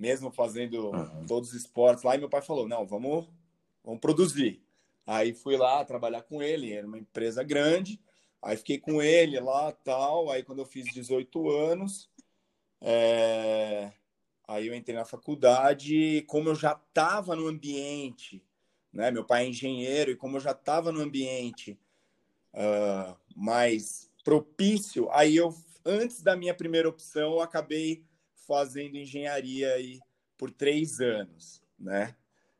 Mesmo 0.00 0.30
fazendo 0.30 0.88
uhum. 0.88 1.26
todos 1.26 1.50
os 1.50 1.54
esportes 1.54 2.02
lá, 2.02 2.14
e 2.16 2.18
meu 2.18 2.28
pai 2.28 2.40
falou: 2.40 2.66
não, 2.66 2.86
vamos, 2.86 3.28
vamos 3.84 4.00
produzir. 4.00 4.62
Aí 5.06 5.34
fui 5.34 5.58
lá 5.58 5.84
trabalhar 5.84 6.22
com 6.22 6.42
ele, 6.42 6.72
era 6.72 6.86
uma 6.86 6.98
empresa 6.98 7.44
grande, 7.44 8.00
aí 8.40 8.56
fiquei 8.56 8.78
com 8.78 9.02
ele 9.02 9.38
lá 9.38 9.70
tal. 9.72 10.30
Aí 10.30 10.42
quando 10.42 10.60
eu 10.60 10.64
fiz 10.64 10.86
18 10.86 11.50
anos, 11.50 12.08
é... 12.80 13.92
aí 14.48 14.68
eu 14.68 14.74
entrei 14.74 14.96
na 14.96 15.04
faculdade, 15.04 16.22
como 16.26 16.48
eu 16.48 16.54
já 16.54 16.72
estava 16.72 17.36
no 17.36 17.46
ambiente, 17.46 18.42
né? 18.90 19.10
Meu 19.10 19.24
pai 19.24 19.44
é 19.44 19.48
engenheiro, 19.48 20.12
e 20.12 20.16
como 20.16 20.38
eu 20.38 20.40
já 20.40 20.52
estava 20.52 20.90
no 20.90 21.02
ambiente 21.02 21.78
uh, 22.54 23.14
mais 23.36 24.10
propício, 24.24 25.10
aí 25.10 25.36
eu, 25.36 25.54
antes 25.84 26.22
da 26.22 26.34
minha 26.36 26.54
primeira 26.54 26.88
opção, 26.88 27.32
eu 27.32 27.40
acabei 27.42 28.02
fazendo 28.50 28.96
engenharia 28.96 29.72
aí 29.74 30.00
por 30.36 30.50
três 30.50 31.00
anos, 31.00 31.62
né? 31.78 32.16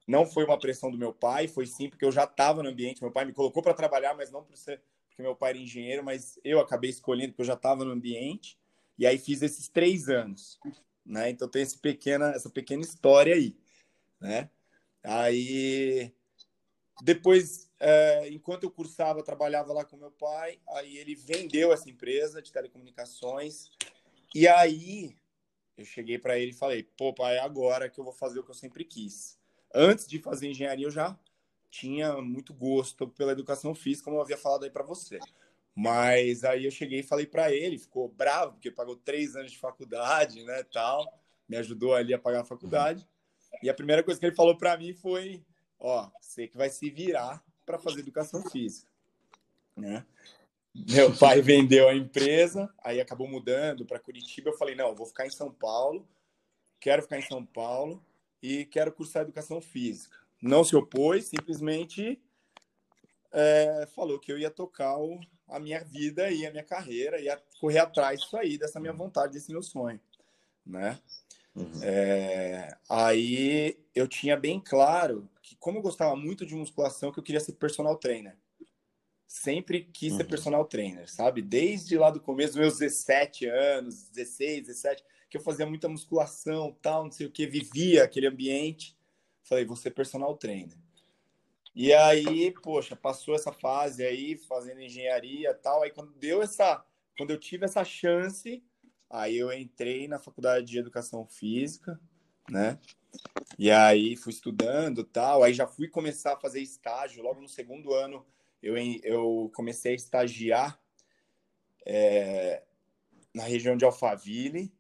Não 0.07 0.25
foi 0.25 0.45
uma 0.45 0.57
pressão 0.57 0.89
do 0.89 0.97
meu 0.97 1.13
pai, 1.13 1.49
foi 1.49 1.67
sim 1.67 1.91
porque 1.91 2.05
eu 2.05 2.13
já 2.13 2.23
estava 2.23 2.63
no 2.63 2.69
ambiente. 2.69 3.03
Meu 3.03 3.11
pai 3.11 3.25
me 3.25 3.33
colocou 3.33 3.61
para 3.61 3.75
trabalhar, 3.75 4.15
mas 4.15 4.31
não 4.31 4.45
por 4.45 4.57
ser 4.57 4.81
porque 5.09 5.21
meu 5.21 5.35
pai 5.35 5.51
era 5.51 5.59
engenheiro, 5.59 6.05
mas 6.05 6.39
eu 6.45 6.61
acabei 6.61 6.91
escolhendo 6.91 7.33
porque 7.33 7.43
eu 7.43 7.47
já 7.47 7.55
estava 7.55 7.85
no 7.85 7.91
ambiente. 7.91 8.57
E 8.97 9.05
aí 9.05 9.19
fiz 9.19 9.43
esses 9.43 9.69
três 9.69 10.09
anos, 10.09 10.61
né? 11.05 11.29
Então 11.29 11.49
tem 11.49 11.63
esse 11.63 11.77
pequena, 11.77 12.31
essa 12.31 12.49
pequena 12.49 12.83
história 12.83 13.35
aí, 13.35 13.57
né? 14.21 14.49
Aí 15.03 16.13
depois, 17.03 17.69
é, 17.81 18.29
enquanto 18.29 18.63
eu 18.63 18.71
cursava, 18.71 19.25
trabalhava 19.25 19.73
lá 19.73 19.85
com 19.85 19.97
meu 19.97 20.13
pai. 20.13 20.61
Aí 20.69 20.99
ele 20.99 21.17
vendeu 21.17 21.73
essa 21.73 21.91
empresa 21.91 22.41
de 22.41 22.53
telecomunicações. 22.53 23.71
E 24.33 24.47
aí 24.47 25.17
eu 25.81 25.87
cheguei 25.87 26.19
para 26.19 26.39
ele 26.39 26.53
e 26.53 26.55
falei: 26.55 26.83
pô, 26.97 27.13
pai, 27.13 27.37
é 27.37 27.41
agora 27.41 27.89
que 27.89 27.99
eu 27.99 28.05
vou 28.05 28.13
fazer 28.13 28.39
o 28.39 28.45
que 28.45 28.51
eu 28.51 28.55
sempre 28.55 28.85
quis. 28.85 29.39
Antes 29.75 30.07
de 30.07 30.19
fazer 30.19 30.49
engenharia, 30.49 30.87
eu 30.87 30.91
já 30.91 31.19
tinha 31.71 32.21
muito 32.21 32.53
gosto 32.53 33.09
pela 33.09 33.33
educação 33.33 33.75
física, 33.75 34.05
como 34.05 34.17
eu 34.17 34.23
havia 34.23 34.37
falado 34.37 34.65
aí 34.65 34.71
para 34.71 34.83
você. 34.83 35.19
Mas 35.75 36.45
aí 36.45 36.65
eu 36.65 36.71
cheguei 36.71 37.01
e 37.01 37.05
falei 37.05 37.27
para 37.27 37.53
ele, 37.53 37.79
ficou 37.79 38.09
bravo, 38.09 38.55
porque 38.55 38.71
pagou 38.71 38.97
três 38.97 39.37
anos 39.37 39.53
de 39.53 39.59
faculdade, 39.59 40.43
né, 40.43 40.65
tal, 40.65 41.07
me 41.49 41.57
ajudou 41.57 41.95
ali 41.95 42.13
a 42.13 42.19
pagar 42.19 42.41
a 42.41 42.45
faculdade. 42.45 43.09
E 43.63 43.71
a 43.71 43.75
primeira 43.75 44.03
coisa 44.03 44.19
que 44.19 44.27
ele 44.27 44.35
falou 44.35 44.57
para 44.57 44.77
mim 44.77 44.93
foi: 44.93 45.45
ó, 45.79 46.11
você 46.21 46.47
que 46.47 46.57
vai 46.57 46.69
se 46.69 46.91
virar 46.91 47.43
para 47.65 47.79
fazer 47.79 48.01
educação 48.01 48.43
física, 48.51 48.91
né? 49.77 50.05
Meu 50.75 51.15
pai 51.17 51.43
vendeu 51.43 51.89
a 51.89 51.95
empresa, 51.95 52.73
aí 52.83 53.01
acabou 53.01 53.27
mudando 53.27 53.85
para 53.85 53.99
Curitiba. 53.99 54.51
Eu 54.51 54.57
falei: 54.57 54.75
não, 54.75 54.95
vou 54.95 55.07
ficar 55.07 55.27
em 55.27 55.31
São 55.31 55.51
Paulo, 55.51 56.09
quero 56.79 57.03
ficar 57.03 57.19
em 57.19 57.27
São 57.27 57.45
Paulo 57.45 58.05
e 58.43 58.65
quero 58.67 58.93
cursar 58.93 59.23
educação 59.23 59.61
física. 59.61 60.17
Não 60.41 60.63
se 60.65 60.77
opôs, 60.77 61.27
simplesmente 61.27 62.23
é, 63.33 63.87
falou 63.95 64.19
que 64.19 64.33
eu 64.33 64.39
ia 64.39 64.51
tocar 64.51 64.97
o, 64.97 65.21
a 65.49 65.59
minha 65.59 65.83
vida 65.83 66.31
e 66.31 66.47
a 66.47 66.51
minha 66.51 66.65
carreira, 66.65 67.21
ia 67.21 67.37
correr 67.61 67.81
atrás 67.81 68.21
disso 68.21 68.37
aí, 68.37 68.57
dessa 68.57 68.81
minha 68.81 68.93
vontade, 68.93 69.35
desse 69.35 69.51
meu 69.51 69.63
sonho, 69.63 70.01
né? 70.65 70.99
Uhum. 71.55 71.83
É, 71.83 72.77
aí 72.89 73.77
eu 73.93 74.07
tinha 74.07 74.37
bem 74.37 74.61
claro 74.61 75.29
que, 75.43 75.57
como 75.57 75.79
eu 75.79 75.83
gostava 75.83 76.15
muito 76.15 76.47
de 76.47 76.55
musculação, 76.55 77.11
que 77.11 77.19
eu 77.19 77.25
queria 77.25 77.41
ser 77.41 77.55
personal 77.55 77.97
trainer 77.97 78.37
sempre 79.31 79.85
quis 79.85 80.13
ser 80.15 80.25
uhum. 80.25 80.29
personal 80.29 80.65
trainer, 80.65 81.09
sabe? 81.09 81.41
Desde 81.41 81.97
lá 81.97 82.11
do 82.11 82.21
começo, 82.21 82.59
meus 82.59 82.79
17 82.79 83.47
anos, 83.47 84.09
16, 84.09 84.67
17, 84.67 85.05
que 85.31 85.37
eu 85.37 85.41
fazia 85.41 85.65
muita 85.65 85.89
musculação, 85.89 86.77
tal, 86.83 87.05
não 87.05 87.13
sei 87.13 87.29
o 87.29 87.31
que, 87.31 87.47
vivia 87.47 88.03
aquele 88.03 88.27
ambiente. 88.27 88.99
Falei, 89.45 89.65
vou 89.65 89.77
ser 89.77 89.93
personal 89.93 90.37
trainer. 90.37 90.77
E 91.77 91.93
aí, 91.93 92.51
poxa, 92.51 92.97
passou 92.97 93.37
essa 93.37 93.53
fase 93.53 94.05
aí, 94.05 94.37
fazendo 94.37 94.83
engenharia 94.83 95.55
tal. 95.55 95.85
Aí 95.85 95.93
quando 95.93 96.13
deu 96.15 96.43
essa, 96.43 96.85
quando 97.17 97.31
eu 97.31 97.39
tive 97.39 97.65
essa 97.65 97.85
chance, 97.85 98.65
aí 99.09 99.39
eu 99.39 99.53
entrei 99.53 100.09
na 100.09 100.19
faculdade 100.19 100.67
de 100.67 100.77
educação 100.77 101.25
física, 101.25 102.01
né? 102.51 102.81
E 103.57 103.71
aí 103.71 104.17
fui 104.17 104.33
estudando 104.33 105.05
tal. 105.05 105.45
Aí 105.45 105.55
já 105.55 105.69
fui 105.69 105.87
começar 105.87 106.33
a 106.33 106.41
fazer 106.41 106.61
estágio 106.61 107.23
logo 107.23 107.41
no 107.41 107.49
segundo 107.49 107.95
ano 107.95 108.27
eu, 108.63 108.77
eu 109.03 109.51
comecei 109.55 109.93
a 109.93 109.97
estagiar 109.97 110.81
é, 111.87 112.63
na 113.35 113.45
região 113.45 113.77
de 113.77 113.85
Alphaville, 113.85 114.73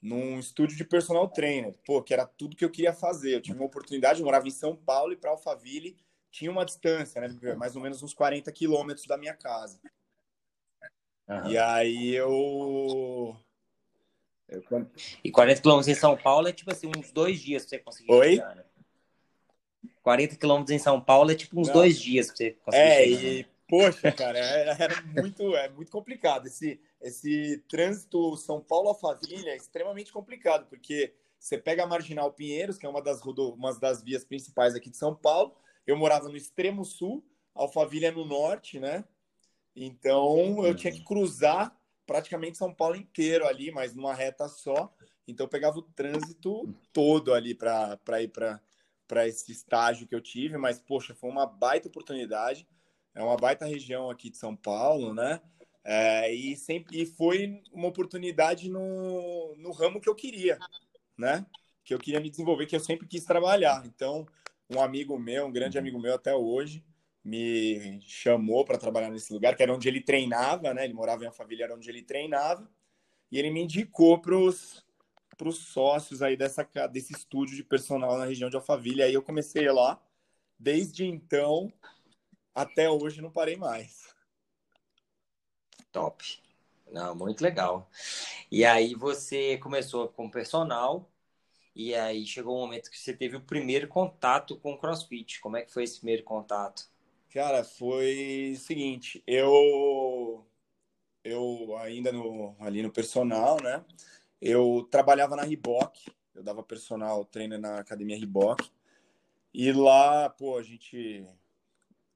num 0.00 0.38
estúdio 0.38 0.76
de 0.76 0.84
personal 0.84 1.28
trainer, 1.28 1.74
pô, 1.84 2.02
que 2.02 2.14
era 2.14 2.26
tudo 2.26 2.56
que 2.56 2.64
eu 2.64 2.70
queria 2.70 2.92
fazer. 2.92 3.34
Eu 3.34 3.40
tive 3.40 3.58
uma 3.58 3.66
oportunidade, 3.66 4.20
eu 4.20 4.24
morava 4.24 4.46
em 4.46 4.52
São 4.52 4.76
Paulo 4.76 5.12
e 5.12 5.16
para 5.16 5.30
Alphaville 5.30 5.96
tinha 6.30 6.50
uma 6.50 6.64
distância, 6.64 7.20
né, 7.20 7.54
mais 7.56 7.74
ou 7.74 7.82
menos 7.82 8.02
uns 8.02 8.14
40 8.14 8.50
quilômetros 8.52 9.06
da 9.06 9.16
minha 9.16 9.34
casa. 9.34 9.80
Uhum. 11.28 11.50
E 11.50 11.58
aí 11.58 12.14
eu... 12.14 13.36
eu... 14.48 14.90
E 15.22 15.30
40 15.30 15.60
quilômetros 15.60 15.88
em 15.88 15.98
São 15.98 16.16
Paulo 16.16 16.48
é 16.48 16.52
tipo 16.52 16.70
assim, 16.70 16.90
uns 16.96 17.10
dois 17.10 17.40
dias 17.40 17.62
pra 17.62 17.70
você 17.70 17.78
conseguir 17.78 18.12
Oi? 18.12 18.30
chegar, 18.36 18.56
né? 18.56 18.64
40 20.02 20.36
quilômetros 20.36 20.74
em 20.74 20.78
São 20.78 21.00
Paulo 21.00 21.30
é 21.30 21.34
tipo 21.34 21.60
uns 21.60 21.68
Não. 21.68 21.74
dois 21.74 22.00
dias 22.00 22.26
pra 22.28 22.36
você 22.36 22.50
conseguir 22.64 22.82
é, 22.82 23.04
chegar. 23.04 23.22
E, 23.22 23.46
poxa, 23.68 24.12
cara, 24.12 24.38
era, 24.38 24.72
é, 24.72 24.82
era, 24.82 25.02
muito, 25.02 25.56
é 25.56 25.68
muito 25.68 25.90
complicado. 25.90 26.46
Esse, 26.46 26.80
esse 27.00 27.62
trânsito 27.68 28.36
São 28.36 28.60
Paulo-Alphaville 28.60 29.48
é 29.48 29.56
extremamente 29.56 30.12
complicado, 30.12 30.66
porque 30.68 31.14
você 31.38 31.56
pega 31.56 31.84
a 31.84 31.86
Marginal 31.86 32.32
Pinheiros, 32.32 32.78
que 32.78 32.86
é 32.86 32.88
uma 32.88 33.02
das, 33.02 33.20
rodo, 33.20 33.54
uma 33.54 33.72
das 33.78 34.02
vias 34.02 34.24
principais 34.24 34.74
aqui 34.74 34.90
de 34.90 34.96
São 34.96 35.14
Paulo. 35.14 35.54
Eu 35.86 35.96
morava 35.96 36.28
no 36.28 36.36
extremo 36.36 36.84
sul, 36.84 37.24
Alphaville 37.54 38.06
é 38.06 38.10
no 38.10 38.24
norte, 38.24 38.78
né? 38.78 39.04
Então 39.74 40.66
eu 40.66 40.74
tinha 40.74 40.92
que 40.92 41.04
cruzar 41.04 41.76
praticamente 42.06 42.58
São 42.58 42.74
Paulo 42.74 42.96
inteiro 42.96 43.46
ali, 43.46 43.70
mas 43.70 43.94
numa 43.94 44.14
reta 44.14 44.48
só. 44.48 44.92
Então 45.26 45.44
eu 45.44 45.50
pegava 45.50 45.78
o 45.78 45.82
trânsito 45.82 46.74
todo 46.92 47.34
ali 47.34 47.54
para 47.54 48.22
ir 48.22 48.28
para 48.28 48.60
para 49.08 49.26
esse 49.26 49.50
estágio 49.50 50.06
que 50.06 50.14
eu 50.14 50.20
tive, 50.20 50.58
mas 50.58 50.78
poxa, 50.78 51.14
foi 51.14 51.30
uma 51.30 51.46
baita 51.46 51.88
oportunidade. 51.88 52.68
É 53.14 53.22
uma 53.22 53.36
baita 53.36 53.64
região 53.64 54.10
aqui 54.10 54.30
de 54.30 54.36
São 54.36 54.54
Paulo, 54.54 55.14
né? 55.14 55.40
É, 55.82 56.32
e 56.32 56.54
sempre 56.54 57.00
e 57.00 57.06
foi 57.06 57.62
uma 57.72 57.88
oportunidade 57.88 58.68
no, 58.68 59.56
no 59.56 59.72
ramo 59.72 60.00
que 60.00 60.08
eu 60.08 60.14
queria, 60.14 60.58
né? 61.16 61.46
Que 61.82 61.94
eu 61.94 61.98
queria 61.98 62.20
me 62.20 62.28
desenvolver, 62.28 62.66
que 62.66 62.76
eu 62.76 62.80
sempre 62.80 63.08
quis 63.08 63.24
trabalhar. 63.24 63.82
Então, 63.86 64.26
um 64.70 64.80
amigo 64.80 65.18
meu, 65.18 65.46
um 65.46 65.52
grande 65.52 65.78
amigo 65.78 65.98
meu 65.98 66.14
até 66.14 66.34
hoje, 66.34 66.84
me 67.24 68.00
chamou 68.02 68.64
para 68.64 68.78
trabalhar 68.78 69.10
nesse 69.10 69.32
lugar, 69.32 69.56
que 69.56 69.62
era 69.62 69.74
onde 69.74 69.88
ele 69.88 70.00
treinava, 70.00 70.74
né? 70.74 70.84
Ele 70.84 70.94
morava 70.94 71.24
em 71.24 71.26
Alphaville, 71.26 71.62
era 71.62 71.74
onde 71.74 71.88
ele 71.88 72.02
treinava. 72.02 72.70
E 73.32 73.38
ele 73.38 73.50
me 73.50 73.62
indicou 73.62 74.20
para 74.20 74.36
os 74.36 74.84
sócios 75.52 76.22
aí 76.22 76.36
dessa, 76.36 76.68
desse 76.90 77.12
estúdio 77.12 77.56
de 77.56 77.62
personal 77.62 78.18
na 78.18 78.24
região 78.24 78.50
de 78.50 78.56
Alphaville. 78.56 79.02
Aí 79.02 79.14
eu 79.14 79.22
comecei 79.22 79.70
lá. 79.70 80.00
Desde 80.58 81.04
então, 81.04 81.72
até 82.54 82.90
hoje, 82.90 83.22
não 83.22 83.30
parei 83.30 83.56
mais. 83.56 84.14
Top. 85.92 86.24
Não, 86.90 87.14
muito 87.14 87.40
legal. 87.42 87.88
E 88.50 88.64
aí 88.64 88.94
você 88.94 89.58
começou 89.58 90.08
com 90.08 90.30
personal, 90.30 91.08
e 91.74 91.94
aí 91.94 92.26
chegou 92.26 92.54
o 92.54 92.58
um 92.58 92.62
momento 92.62 92.90
que 92.90 92.98
você 92.98 93.12
teve 93.12 93.36
o 93.36 93.40
primeiro 93.40 93.86
contato 93.86 94.56
com 94.58 94.72
o 94.72 94.78
CrossFit. 94.78 95.40
Como 95.40 95.56
é 95.56 95.62
que 95.62 95.72
foi 95.72 95.84
esse 95.84 95.98
primeiro 95.98 96.24
contato? 96.24 96.88
Cara, 97.30 97.62
foi 97.62 98.54
o 98.56 98.58
seguinte, 98.58 99.22
eu 99.26 100.44
eu 101.22 101.76
ainda 101.78 102.10
no, 102.10 102.56
ali 102.58 102.82
no 102.82 102.90
personal, 102.90 103.62
né? 103.62 103.84
Eu 104.40 104.86
trabalhava 104.90 105.34
na 105.34 105.42
Reebok, 105.42 106.10
eu 106.34 106.42
dava 106.42 106.62
personal 106.62 107.24
treino 107.24 107.58
na 107.58 107.78
academia 107.78 108.16
Reebok. 108.16 108.70
E 109.52 109.72
lá, 109.72 110.30
pô, 110.30 110.56
a 110.56 110.62
gente 110.62 111.26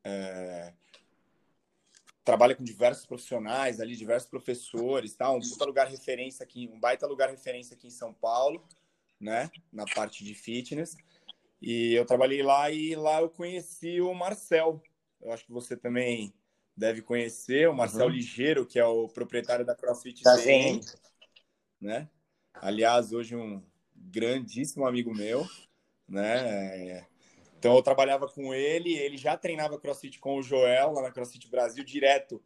é, 0.05 0.73
trabalha 2.25 2.55
com 2.55 2.62
diversos 2.62 3.05
profissionais 3.05 3.81
ali, 3.81 3.97
diversos 3.97 4.29
professores, 4.29 5.14
tá? 5.14 5.31
Um 5.31 5.41
puta 5.41 5.64
lugar 5.64 5.88
referência 5.88 6.45
aqui, 6.45 6.71
um 6.73 6.79
baita 6.79 7.07
lugar 7.07 7.31
referência 7.31 7.75
aqui 7.75 7.88
em 7.88 7.91
São 7.91 8.12
Paulo, 8.12 8.64
né? 9.21 9.50
Na 9.73 9.85
parte 9.85 10.25
de 10.25 10.35
fitness. 10.35 10.97
E 11.61 11.95
eu 11.95 12.05
trabalhei 12.05 12.43
lá 12.43 12.71
e 12.71 12.95
lá 12.95 13.21
eu 13.21 13.29
conheci 13.29 14.00
o 14.00 14.12
Marcel. 14.14 14.83
Eu 15.21 15.33
acho 15.33 15.45
que 15.45 15.52
você 15.52 15.76
também 15.76 16.35
deve 16.76 17.02
conhecer, 17.02 17.69
o 17.69 17.75
Marcel 17.75 18.07
uhum. 18.07 18.12
Ligeiro, 18.12 18.67
que 18.67 18.79
é 18.79 18.85
o 18.85 19.09
proprietário 19.09 19.64
da 19.64 19.75
CrossFit 19.75 20.23
tá 20.23 20.37
né? 21.83 22.09
Aliás, 22.55 23.12
hoje 23.12 23.35
um 23.35 23.62
grandíssimo 23.95 24.87
amigo 24.87 25.15
meu, 25.15 25.47
né? 26.09 27.07
Então 27.59 27.77
eu 27.77 27.83
trabalhava 27.83 28.29
com 28.29 28.55
ele, 28.55 28.95
ele 28.95 29.17
já 29.17 29.37
treinava 29.37 29.79
CrossFit 29.79 30.19
com 30.19 30.37
o 30.39 30.43
Joel 30.43 30.93
lá 30.93 31.03
na 31.03 31.11
CrossFit 31.11 31.49
Brasil 31.49 31.85
direto. 31.85 32.43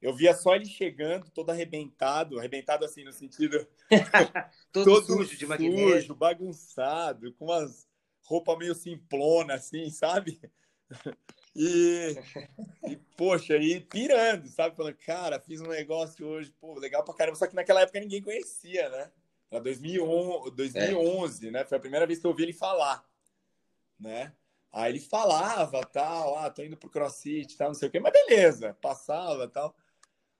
Eu 0.00 0.14
via 0.14 0.34
só 0.34 0.54
ele 0.54 0.66
chegando, 0.66 1.30
todo 1.30 1.50
arrebentado, 1.50 2.38
arrebentado 2.38 2.84
assim 2.84 3.02
no 3.02 3.12
sentido 3.12 3.66
todo, 4.70 4.84
todo, 4.84 5.06
sujo 5.06 5.36
de 5.36 5.46
magnésio, 5.46 6.14
bagunçado, 6.14 7.32
com 7.34 7.46
umas 7.46 7.88
roupas 8.24 8.58
meio 8.58 8.74
simplona 8.74 9.54
assim, 9.54 9.88
sabe? 9.90 10.40
E, 11.58 12.14
e, 12.86 12.96
poxa, 13.16 13.54
aí 13.54 13.80
pirando, 13.80 14.46
sabe? 14.48 14.76
Falando, 14.76 14.96
cara, 14.96 15.40
fiz 15.40 15.60
um 15.60 15.68
negócio 15.68 16.26
hoje, 16.26 16.52
pô, 16.60 16.78
legal 16.78 17.02
pra 17.02 17.14
caramba. 17.14 17.36
Só 17.36 17.46
que 17.46 17.54
naquela 17.54 17.80
época 17.80 17.98
ninguém 17.98 18.22
conhecia, 18.22 18.88
né? 18.90 19.10
Era 19.50 19.62
2011, 19.62 20.50
2011 20.54 21.48
é. 21.48 21.50
né? 21.50 21.64
Foi 21.64 21.78
a 21.78 21.80
primeira 21.80 22.06
vez 22.06 22.18
que 22.18 22.26
eu 22.26 22.30
ouvi 22.30 22.42
ele 22.42 22.52
falar, 22.52 23.08
né? 23.98 24.34
Aí 24.70 24.92
ele 24.92 25.00
falava, 25.00 25.80
tal, 25.86 26.36
ah, 26.36 26.50
tô 26.50 26.62
indo 26.62 26.76
pro 26.76 26.90
CrossFit, 26.90 27.56
tal, 27.56 27.68
não 27.68 27.74
sei 27.74 27.88
o 27.88 27.90
quê, 27.90 27.98
mas 27.98 28.12
beleza, 28.12 28.76
passava, 28.82 29.48
tal. 29.48 29.74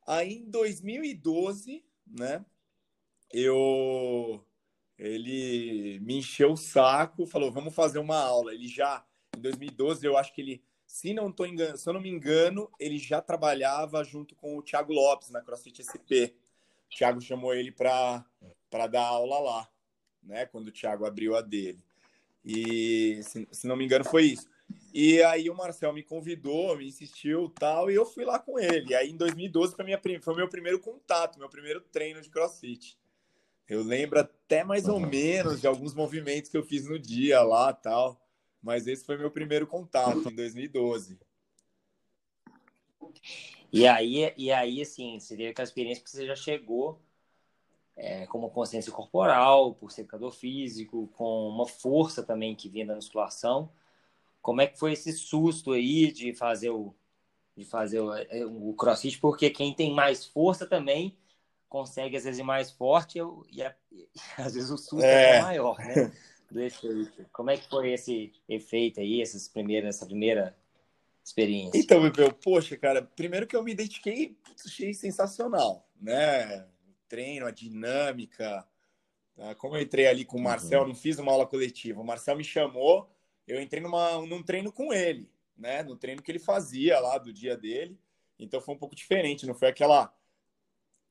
Aí 0.06 0.34
em 0.34 0.50
2012, 0.50 1.82
né, 2.06 2.44
eu 3.32 4.44
ele 4.98 5.98
me 6.00 6.18
encheu 6.18 6.52
o 6.52 6.56
saco, 6.56 7.26
falou, 7.26 7.50
vamos 7.50 7.74
fazer 7.74 7.98
uma 7.98 8.18
aula. 8.18 8.52
Ele 8.52 8.68
já 8.68 9.04
em 9.36 9.40
2012, 9.40 10.06
eu 10.06 10.16
acho 10.16 10.32
que 10.32 10.40
ele, 10.40 10.64
se 10.86 11.12
não 11.12 11.32
tô 11.32 11.44
engano, 11.44 11.76
se 11.76 11.88
eu 11.88 11.92
não 11.92 12.00
me 12.00 12.08
engano, 12.08 12.70
ele 12.78 12.98
já 12.98 13.20
trabalhava 13.20 14.04
junto 14.04 14.34
com 14.34 14.56
o 14.56 14.62
Thiago 14.62 14.92
Lopes 14.92 15.30
na 15.30 15.42
CrossFit 15.42 15.82
SP. 15.82 16.32
O 16.86 16.96
Thiago 16.96 17.20
chamou 17.20 17.52
ele 17.52 17.72
para 17.72 18.24
dar 18.90 19.02
aula 19.02 19.38
lá, 19.40 19.68
né, 20.22 20.46
quando 20.46 20.68
o 20.68 20.72
Thiago 20.72 21.04
abriu 21.04 21.36
a 21.36 21.40
dele. 21.40 21.84
E 22.44 23.20
se, 23.24 23.48
se, 23.50 23.66
não 23.66 23.76
me 23.76 23.84
engano, 23.84 24.04
foi 24.04 24.26
isso. 24.26 24.48
E 24.94 25.20
aí 25.24 25.50
o 25.50 25.54
Marcel 25.54 25.92
me 25.92 26.02
convidou, 26.02 26.76
me 26.76 26.86
insistiu 26.86 27.50
tal, 27.50 27.90
e 27.90 27.94
eu 27.94 28.06
fui 28.06 28.24
lá 28.24 28.38
com 28.38 28.58
ele. 28.58 28.90
E 28.90 28.94
aí 28.94 29.10
em 29.10 29.16
2012 29.16 29.74
foi, 29.74 29.84
minha, 29.84 30.00
foi 30.22 30.34
meu 30.34 30.48
primeiro 30.48 30.78
contato, 30.78 31.38
meu 31.38 31.48
primeiro 31.48 31.80
treino 31.80 32.20
de 32.20 32.30
crossfit. 32.30 32.96
Eu 33.68 33.82
lembro 33.82 34.20
até 34.20 34.62
mais 34.62 34.88
ou 34.88 35.00
menos 35.00 35.60
de 35.60 35.66
alguns 35.66 35.92
movimentos 35.92 36.48
que 36.48 36.56
eu 36.56 36.62
fiz 36.62 36.88
no 36.88 36.98
dia 36.98 37.42
lá 37.42 37.72
tal. 37.72 38.20
Mas 38.66 38.88
esse 38.88 39.04
foi 39.04 39.16
meu 39.16 39.30
primeiro 39.30 39.64
contato 39.64 40.28
em 40.28 40.34
2012. 40.34 41.16
E 43.72 43.86
aí, 43.86 44.34
e 44.36 44.50
aí 44.50 44.82
assim, 44.82 45.20
seria 45.20 45.50
aquela 45.50 45.64
experiência 45.64 46.02
que 46.02 46.10
você 46.10 46.26
já 46.26 46.34
chegou 46.34 47.00
é, 47.96 48.26
com 48.26 48.40
uma 48.40 48.50
consciência 48.50 48.90
corporal, 48.90 49.72
por 49.72 49.92
ser 49.92 50.00
educador 50.00 50.32
físico, 50.32 51.06
com 51.14 51.48
uma 51.48 51.68
força 51.68 52.24
também 52.24 52.56
que 52.56 52.68
vinha 52.68 52.84
da 52.84 52.96
musculação. 52.96 53.70
Como 54.42 54.60
é 54.60 54.66
que 54.66 54.76
foi 54.76 54.94
esse 54.94 55.12
susto 55.12 55.70
aí 55.70 56.10
de 56.10 56.34
fazer 56.34 56.70
o, 56.70 56.92
de 57.56 57.64
fazer 57.64 58.00
o, 58.00 58.12
é, 58.12 58.44
o 58.44 58.74
crossfit? 58.74 59.20
Porque 59.20 59.48
quem 59.48 59.72
tem 59.72 59.94
mais 59.94 60.26
força 60.26 60.66
também 60.66 61.16
consegue, 61.68 62.16
às 62.16 62.24
vezes, 62.24 62.40
ir 62.40 62.42
mais 62.42 62.72
forte 62.72 63.20
e, 63.20 63.22
e, 63.22 63.62
e 63.92 64.08
às 64.36 64.54
vezes 64.54 64.70
o 64.70 64.76
susto 64.76 65.04
é, 65.04 65.36
é 65.36 65.42
maior, 65.42 65.78
né? 65.78 66.12
Do 66.50 66.62
efeito. 66.62 67.26
Como 67.32 67.50
é 67.50 67.56
que 67.56 67.68
foi 67.68 67.92
esse 67.92 68.32
efeito 68.48 69.00
aí, 69.00 69.20
essas 69.20 69.48
primeiras, 69.48 69.96
essa 69.96 70.06
primeira 70.06 70.56
experiência? 71.24 71.78
Então, 71.78 72.00
meu, 72.00 72.32
poxa, 72.32 72.76
cara, 72.76 73.02
primeiro 73.02 73.46
que 73.46 73.56
eu 73.56 73.62
me 73.62 73.72
identifiquei, 73.72 74.36
achei 74.64 74.94
sensacional, 74.94 75.88
né? 76.00 76.66
treino, 77.08 77.46
a 77.46 77.50
dinâmica. 77.50 78.66
Tá? 79.34 79.54
Como 79.54 79.76
eu 79.76 79.82
entrei 79.82 80.06
ali 80.06 80.24
com 80.24 80.38
o 80.38 80.42
Marcel, 80.42 80.82
uhum. 80.82 80.88
não 80.88 80.94
fiz 80.94 81.18
uma 81.18 81.32
aula 81.32 81.46
coletiva. 81.46 82.00
O 82.00 82.04
Marcel 82.04 82.36
me 82.36 82.44
chamou, 82.44 83.10
eu 83.46 83.60
entrei 83.60 83.82
numa, 83.82 84.20
num 84.26 84.42
treino 84.42 84.72
com 84.72 84.92
ele, 84.92 85.30
né? 85.56 85.82
No 85.82 85.96
treino 85.96 86.22
que 86.22 86.30
ele 86.30 86.38
fazia 86.38 86.98
lá 87.00 87.18
do 87.18 87.32
dia 87.32 87.56
dele. 87.56 87.98
Então 88.38 88.60
foi 88.60 88.74
um 88.74 88.78
pouco 88.78 88.94
diferente, 88.94 89.46
não 89.46 89.54
foi 89.54 89.68
aquela 89.68 90.12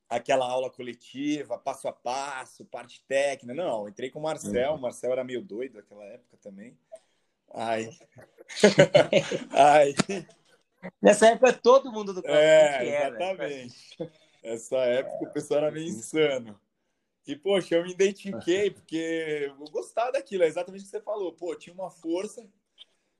aquela 0.10 0.46
aula 0.46 0.70
coletiva, 0.70 1.58
passo 1.58 1.88
a 1.88 1.94
passo, 1.94 2.66
parte 2.66 3.04
técnica. 3.08 3.54
Não, 3.54 3.84
eu 3.84 3.90
entrei 3.90 4.10
com 4.10 4.20
o 4.20 4.24
Marcel, 4.24 4.72
uhum. 4.72 4.78
o 4.78 4.82
Marcel 4.82 5.12
era 5.12 5.24
meio 5.24 5.42
doido 5.42 5.76
naquela 5.76 6.04
época 6.06 6.38
também. 6.42 6.78
Ai. 7.54 7.90
Ai. 9.52 9.96
Nessa 11.02 11.28
época 11.28 11.54
todo 11.54 11.92
mundo 11.92 12.14
do 12.14 12.22
CrossFit 12.22 12.44
é, 12.44 12.88
era. 12.88 13.16
Exatamente. 13.16 13.98
Essa 14.44 14.78
época 14.78 15.30
o 15.30 15.34
pessoal 15.34 15.62
era 15.62 15.72
meio 15.72 15.88
insano. 15.88 16.60
E, 17.28 17.36
poxa, 17.36 17.76
eu 17.76 17.84
me 17.84 17.92
identifiquei 17.92 18.70
porque 18.70 19.48
eu 19.48 19.56
gostava 19.72 20.12
daquilo, 20.12 20.44
é 20.44 20.48
exatamente 20.48 20.82
o 20.82 20.86
que 20.86 20.92
você 20.92 21.02
falou. 21.02 21.34
Pô, 21.34 21.56
tinha 21.56 21.74
uma 21.74 21.90
força. 21.90 22.48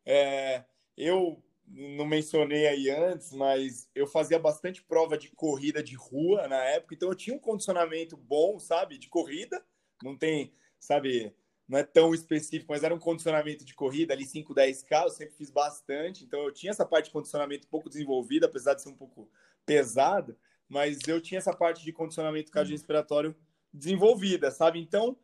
É, 0.06 0.64
eu 0.96 1.44
não 1.68 2.06
mencionei 2.06 2.68
aí 2.68 2.90
antes, 2.90 3.32
mas 3.32 3.90
eu 3.96 4.08
fazia 4.08 4.40
bastante 4.40 4.84
prova 4.84 5.18
de 5.18 5.30
corrida 5.32 5.82
de 5.84 5.96
rua 5.96 6.48
na 6.48 6.64
época, 6.64 6.96
então 6.96 7.10
eu 7.10 7.16
tinha 7.16 7.36
um 7.36 7.40
condicionamento 7.40 8.16
bom, 8.16 8.60
sabe, 8.60 8.98
de 8.98 9.10
corrida. 9.10 9.64
Não 10.04 10.18
tem, 10.18 10.54
sabe, 10.80 11.34
não 11.68 11.80
é 11.80 11.84
tão 11.84 12.14
específico, 12.14 12.72
mas 12.72 12.84
era 12.84 12.94
um 12.94 13.00
condicionamento 13.00 13.66
de 13.66 13.74
corrida 13.74 14.14
ali 14.14 14.26
5, 14.26 14.54
10K, 14.54 15.04
eu 15.04 15.10
sempre 15.10 15.36
fiz 15.36 15.50
bastante, 15.50 16.24
então 16.24 16.44
eu 16.44 16.52
tinha 16.52 16.72
essa 16.72 16.86
parte 16.86 17.06
de 17.06 17.12
condicionamento 17.12 17.68
um 17.68 17.72
pouco 17.72 17.90
desenvolvida, 17.90 18.46
apesar 18.46 18.74
de 18.74 18.82
ser 18.82 18.90
um 18.90 18.96
pouco 18.98 19.30
pesado 19.66 20.38
mas 20.68 21.00
eu 21.08 21.22
tinha 21.22 21.38
essa 21.38 21.54
parte 21.54 21.84
de 21.84 21.94
condicionamento 21.94 22.52
cardiorrespiratório 22.52 23.36
desenvolvida, 23.74 24.52
sabe? 24.52 24.80
Então, 24.80 25.18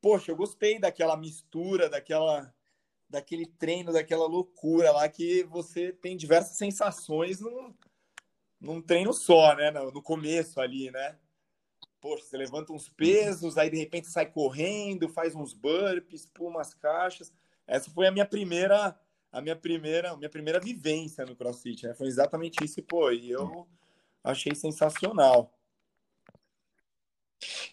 poxa, 0.00 0.30
eu 0.30 0.36
gostei 0.36 0.78
daquela 0.78 1.16
mistura, 1.16 1.88
daquela 1.88 2.52
daquele 3.08 3.46
treino, 3.46 3.92
daquela 3.92 4.26
loucura 4.26 4.92
lá 4.92 5.08
que 5.08 5.44
você 5.44 5.92
tem 5.92 6.16
diversas 6.16 6.56
sensações 6.56 7.40
num, 7.40 7.74
num 8.60 8.82
treino 8.82 9.12
só, 9.12 9.54
né? 9.54 9.70
No, 9.70 9.90
no 9.90 10.02
começo 10.02 10.60
ali, 10.60 10.90
né? 10.90 11.18
Poxa, 12.00 12.24
você 12.24 12.36
levanta 12.36 12.72
uns 12.72 12.88
pesos, 12.88 13.56
aí 13.56 13.70
de 13.70 13.78
repente 13.78 14.08
sai 14.08 14.26
correndo, 14.26 15.08
faz 15.08 15.34
uns 15.34 15.54
burpees, 15.54 16.26
pula 16.26 16.50
umas 16.50 16.74
caixas. 16.74 17.32
Essa 17.66 17.90
foi 17.90 18.06
a 18.06 18.10
minha 18.10 18.26
primeira, 18.26 18.98
a 19.32 19.40
minha 19.40 19.56
primeira, 19.56 20.10
a 20.10 20.16
minha 20.16 20.28
primeira 20.28 20.60
vivência 20.60 21.24
no 21.24 21.34
CrossFit, 21.34 21.86
né? 21.86 21.94
Foi 21.94 22.06
exatamente 22.06 22.62
isso, 22.62 22.82
pô, 22.82 23.10
e 23.10 23.30
eu 23.30 23.66
achei 24.22 24.54
sensacional. 24.54 25.50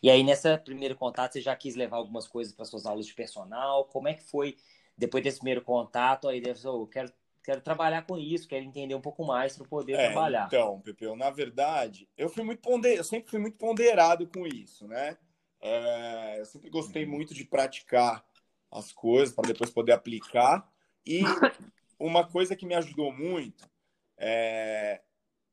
E 0.02 0.10
aí, 0.10 0.24
nessa 0.24 0.58
primeiro 0.58 0.96
contato, 0.96 1.34
você 1.34 1.42
já 1.42 1.56
quis 1.56 1.76
levar 1.76 1.98
algumas 1.98 2.28
coisas 2.28 2.54
para 2.54 2.66
suas 2.66 2.86
aulas 2.86 3.06
de 3.06 3.14
personal? 3.14 3.86
Como 3.86 4.08
é 4.08 4.14
que 4.14 4.24
foi 4.24 4.58
depois 4.98 5.24
desse 5.24 5.38
primeiro 5.38 5.62
contato? 5.62 6.28
Aí, 6.28 6.42
deve 6.42 6.66
eu 6.66 6.88
quero, 6.88 7.12
quero 7.44 7.62
trabalhar 7.62 8.06
com 8.06 8.18
isso, 8.18 8.48
quero 8.48 8.66
entender 8.66 8.96
um 8.96 9.02
pouco 9.02 9.26
mais 9.26 9.58
para 9.58 9.68
poder 9.68 9.94
é, 9.94 10.08
trabalhar. 10.08 10.48
Então, 10.48 10.80
Pepeu, 10.82 11.16
na 11.16 11.30
verdade, 11.30 12.08
eu 12.18 12.30
fui 12.30 12.44
muito 12.44 12.62
ponder... 12.62 12.98
eu 12.98 13.04
sempre 13.04 13.30
fui 13.30 13.40
muito 13.40 13.58
ponderado 13.58 14.28
com 14.28 14.46
isso, 14.48 14.88
né? 14.88 15.18
É, 15.62 16.40
eu 16.40 16.46
sempre 16.46 16.70
gostei 16.70 17.04
uhum. 17.04 17.12
muito 17.12 17.34
de 17.34 17.46
praticar 17.46 18.26
as 18.72 18.92
coisas 18.92 19.36
para 19.36 19.48
depois 19.48 19.70
poder 19.70 19.92
aplicar. 19.92 20.68
E 21.06 21.22
uma 22.00 22.28
coisa 22.28 22.56
que 22.56 22.66
me 22.66 22.74
ajudou 22.76 23.12
muito 23.12 23.70
é, 24.24 25.02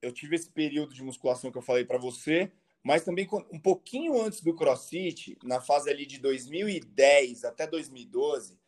eu 0.02 0.12
tive 0.12 0.36
esse 0.36 0.50
período 0.50 0.92
de 0.92 1.02
musculação 1.02 1.50
que 1.50 1.56
eu 1.56 1.62
falei 1.62 1.86
para 1.86 1.98
você, 1.98 2.52
mas 2.82 3.02
também 3.02 3.26
um 3.50 3.58
pouquinho 3.58 4.20
antes 4.20 4.42
do 4.42 4.54
CrossFit, 4.54 5.38
na 5.42 5.60
fase 5.60 5.90
ali 5.90 6.04
de 6.04 6.18
2010 6.18 7.44
até 7.44 7.66
2012, 7.66 8.58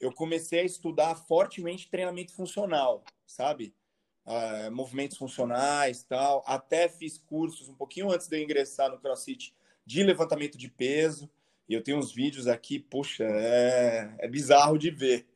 eu 0.00 0.12
comecei 0.12 0.60
a 0.60 0.64
estudar 0.64 1.14
fortemente 1.14 1.88
treinamento 1.88 2.32
funcional, 2.32 3.04
sabe? 3.26 3.74
Uh, 4.24 4.70
movimentos 4.70 5.16
funcionais 5.16 6.02
tal. 6.02 6.44
Até 6.46 6.88
fiz 6.88 7.18
cursos 7.18 7.68
um 7.68 7.74
pouquinho 7.74 8.10
antes 8.10 8.28
de 8.28 8.36
eu 8.36 8.42
ingressar 8.42 8.90
no 8.90 8.98
CrossFit 8.98 9.54
de 9.84 10.02
levantamento 10.02 10.58
de 10.58 10.68
peso. 10.68 11.30
E 11.68 11.74
eu 11.74 11.82
tenho 11.82 11.98
uns 11.98 12.12
vídeos 12.12 12.46
aqui, 12.46 12.78
puxa, 12.78 13.24
é, 13.24 14.14
é 14.18 14.28
bizarro 14.28 14.78
de 14.78 14.90
ver, 14.90 15.26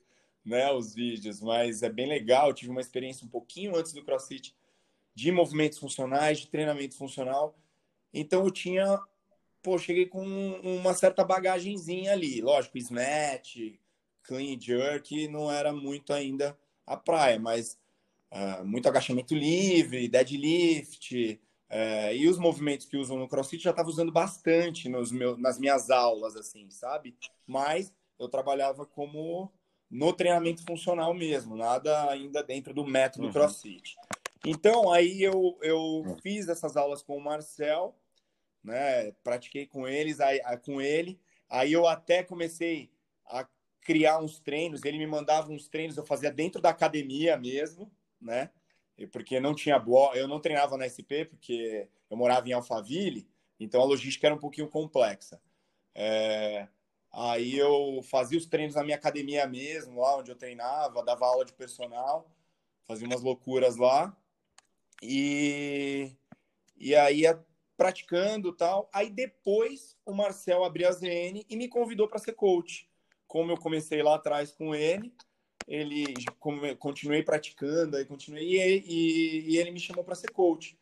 né? 0.44 0.70
Os 0.72 0.94
vídeos, 0.94 1.40
mas 1.40 1.83
é 1.83 1.90
bem 1.90 2.07
legal. 2.07 2.48
Eu 2.48 2.55
tive 2.55 2.70
uma 2.70 2.81
experiência 2.81 3.27
um 3.27 3.29
pouquinho 3.29 3.77
antes 3.77 3.92
do 3.92 4.05
CrossFit 4.05 4.55
de 5.14 5.31
movimentos 5.33 5.79
funcionais, 5.79 6.38
de 6.40 6.48
treinamento 6.48 6.96
funcional. 6.96 7.59
Então 8.14 8.44
eu 8.44 8.51
tinha, 8.51 9.01
pô, 9.62 9.79
cheguei 9.79 10.07
com 10.07 10.22
uma 10.62 10.94
certa 10.94 11.25
bagagenzinha 11.25 12.12
ali. 12.12 12.40
Lógico, 12.40 12.79
snatch, 12.79 13.57
clean 14.25 14.59
jerk 14.59 15.29
não 15.29 15.51
era 15.51 15.73
muito 15.73 16.13
ainda 16.13 16.59
a 16.87 16.97
praia, 16.97 17.39
mas 17.39 17.79
uh, 18.33 18.65
muito 18.65 18.89
agachamento 18.89 19.35
livre, 19.35 20.09
deadlift, 20.09 21.41
uh, 21.71 22.13
e 22.15 22.29
os 22.29 22.39
movimentos 22.39 22.87
que 22.87 22.97
usam 22.97 23.19
no 23.19 23.29
CrossFit 23.29 23.63
já 23.63 23.71
estava 23.71 23.89
usando 23.89 24.13
bastante 24.13 24.89
nos 24.89 25.13
meus, 25.13 25.39
nas 25.39 25.59
minhas 25.59 25.91
aulas, 25.91 26.37
assim, 26.37 26.69
sabe? 26.71 27.17
Mas 27.47 27.93
eu 28.19 28.29
trabalhava 28.29 28.87
como 28.87 29.53
no 29.91 30.13
treinamento 30.13 30.65
funcional 30.65 31.13
mesmo, 31.13 31.57
nada 31.57 32.11
ainda 32.11 32.43
dentro 32.43 32.73
do 32.73 32.85
método 32.85 33.27
uhum. 33.27 33.33
CrossFit. 33.33 33.97
Então, 34.45 34.91
aí 34.91 35.23
eu, 35.23 35.57
eu 35.63 36.17
fiz 36.23 36.49
essas 36.49 36.77
aulas 36.77 37.03
com 37.03 37.17
o 37.17 37.23
Marcel, 37.23 37.95
né? 38.63 39.13
Pratiquei 39.23 39.67
com 39.67 39.87
eles, 39.87 40.19
aí, 40.19 40.41
com 40.65 40.81
ele. 40.81 41.21
Aí 41.49 41.73
eu 41.73 41.87
até 41.87 42.23
comecei 42.23 42.91
a 43.27 43.47
criar 43.83 44.18
uns 44.18 44.38
treinos. 44.40 44.85
Ele 44.85 44.99
me 44.99 45.07
mandava 45.07 45.51
uns 45.51 45.68
treinos, 45.68 45.97
eu 45.97 46.07
fazia 46.07 46.31
dentro 46.31 46.61
da 46.61 46.71
academia 46.71 47.37
mesmo, 47.37 47.90
né? 48.21 48.51
Porque 49.11 49.40
não 49.40 49.55
tinha 49.55 49.79
bloco, 49.79 50.16
eu 50.16 50.29
não 50.29 50.40
treinava 50.40 50.77
na 50.77 50.88
SP 50.88 51.27
porque 51.29 51.88
eu 52.09 52.16
morava 52.16 52.49
em 52.49 52.53
Alphaville, 52.53 53.29
então 53.59 53.81
a 53.81 53.85
logística 53.85 54.27
era 54.27 54.35
um 54.35 54.38
pouquinho 54.38 54.68
complexa. 54.68 55.40
É... 55.95 56.68
Aí 57.11 57.59
eu 57.59 58.01
fazia 58.05 58.38
os 58.38 58.47
treinos 58.47 58.75
na 58.75 58.83
minha 58.83 58.97
academia 58.97 59.47
mesmo, 59.47 60.01
lá 60.01 60.16
onde 60.16 60.31
eu 60.31 60.37
treinava, 60.37 61.05
dava 61.05 61.27
aula 61.27 61.45
de 61.45 61.53
personal, 61.53 62.31
fazia 62.85 63.07
umas 63.07 63.21
loucuras 63.21 63.77
lá. 63.77 64.16
E, 65.03 66.12
e 66.77 66.95
aí 66.95 67.27
praticando 67.77 68.53
tal. 68.53 68.88
Aí 68.92 69.11
depois 69.11 69.97
o 70.07 70.14
Marcel 70.14 70.64
abriu 70.64 70.88
a 70.88 70.92
ZN 70.92 71.45
e 71.49 71.57
me 71.57 71.68
convidou 71.68 72.09
para 72.09 72.18
ser 72.18 72.33
coach. 72.33 72.88
Como 73.33 73.51
eu 73.51 73.57
comecei 73.57 74.03
lá 74.03 74.16
atrás 74.16 74.53
com 74.53 74.75
ele, 74.75 75.11
ele 75.66 76.05
continuei 76.79 77.23
praticando, 77.23 77.97
aí 77.97 78.05
continuei 78.05 78.45
e, 78.47 78.83
e, 78.87 79.51
e 79.53 79.57
ele 79.57 79.71
me 79.71 79.81
chamou 79.81 80.05
para 80.05 80.14
ser 80.14 80.31
coach. 80.33 80.79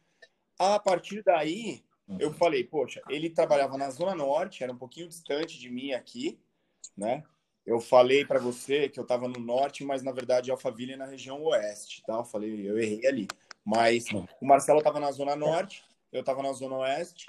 A 0.59 0.77
partir 0.81 1.23
daí, 1.23 1.85
eu 2.19 2.33
falei, 2.33 2.65
poxa, 2.65 3.01
ele 3.09 3.31
trabalhava 3.31 3.79
na 3.79 3.89
Zona 3.89 4.17
Norte, 4.17 4.65
era 4.65 4.73
um 4.73 4.77
pouquinho 4.77 5.07
distante 5.07 5.61
de 5.61 5.71
mim 5.71 5.93
aqui, 5.93 6.41
né? 6.97 7.23
Eu 7.65 7.81
falei 7.81 8.25
para 8.25 8.41
você 8.41 8.89
que 8.89 8.99
eu 8.99 9.05
estava 9.05 9.29
no 9.29 9.39
norte, 9.39 9.85
mas 9.85 10.03
na 10.03 10.11
verdade 10.11 10.51
Alphaville 10.51 10.95
é 10.95 10.97
na 10.97 11.07
região 11.07 11.41
oeste, 11.45 12.03
tá? 12.05 12.15
Eu 12.15 12.25
falei, 12.25 12.69
eu 12.69 12.77
errei 12.77 13.07
ali. 13.07 13.29
Mas 13.65 14.07
o 14.41 14.45
Marcelo 14.45 14.79
estava 14.79 14.99
na 14.99 15.13
Zona 15.13 15.37
Norte, 15.37 15.85
eu 16.11 16.19
estava 16.19 16.43
na 16.43 16.53
Zona 16.53 16.79
Oeste, 16.79 17.29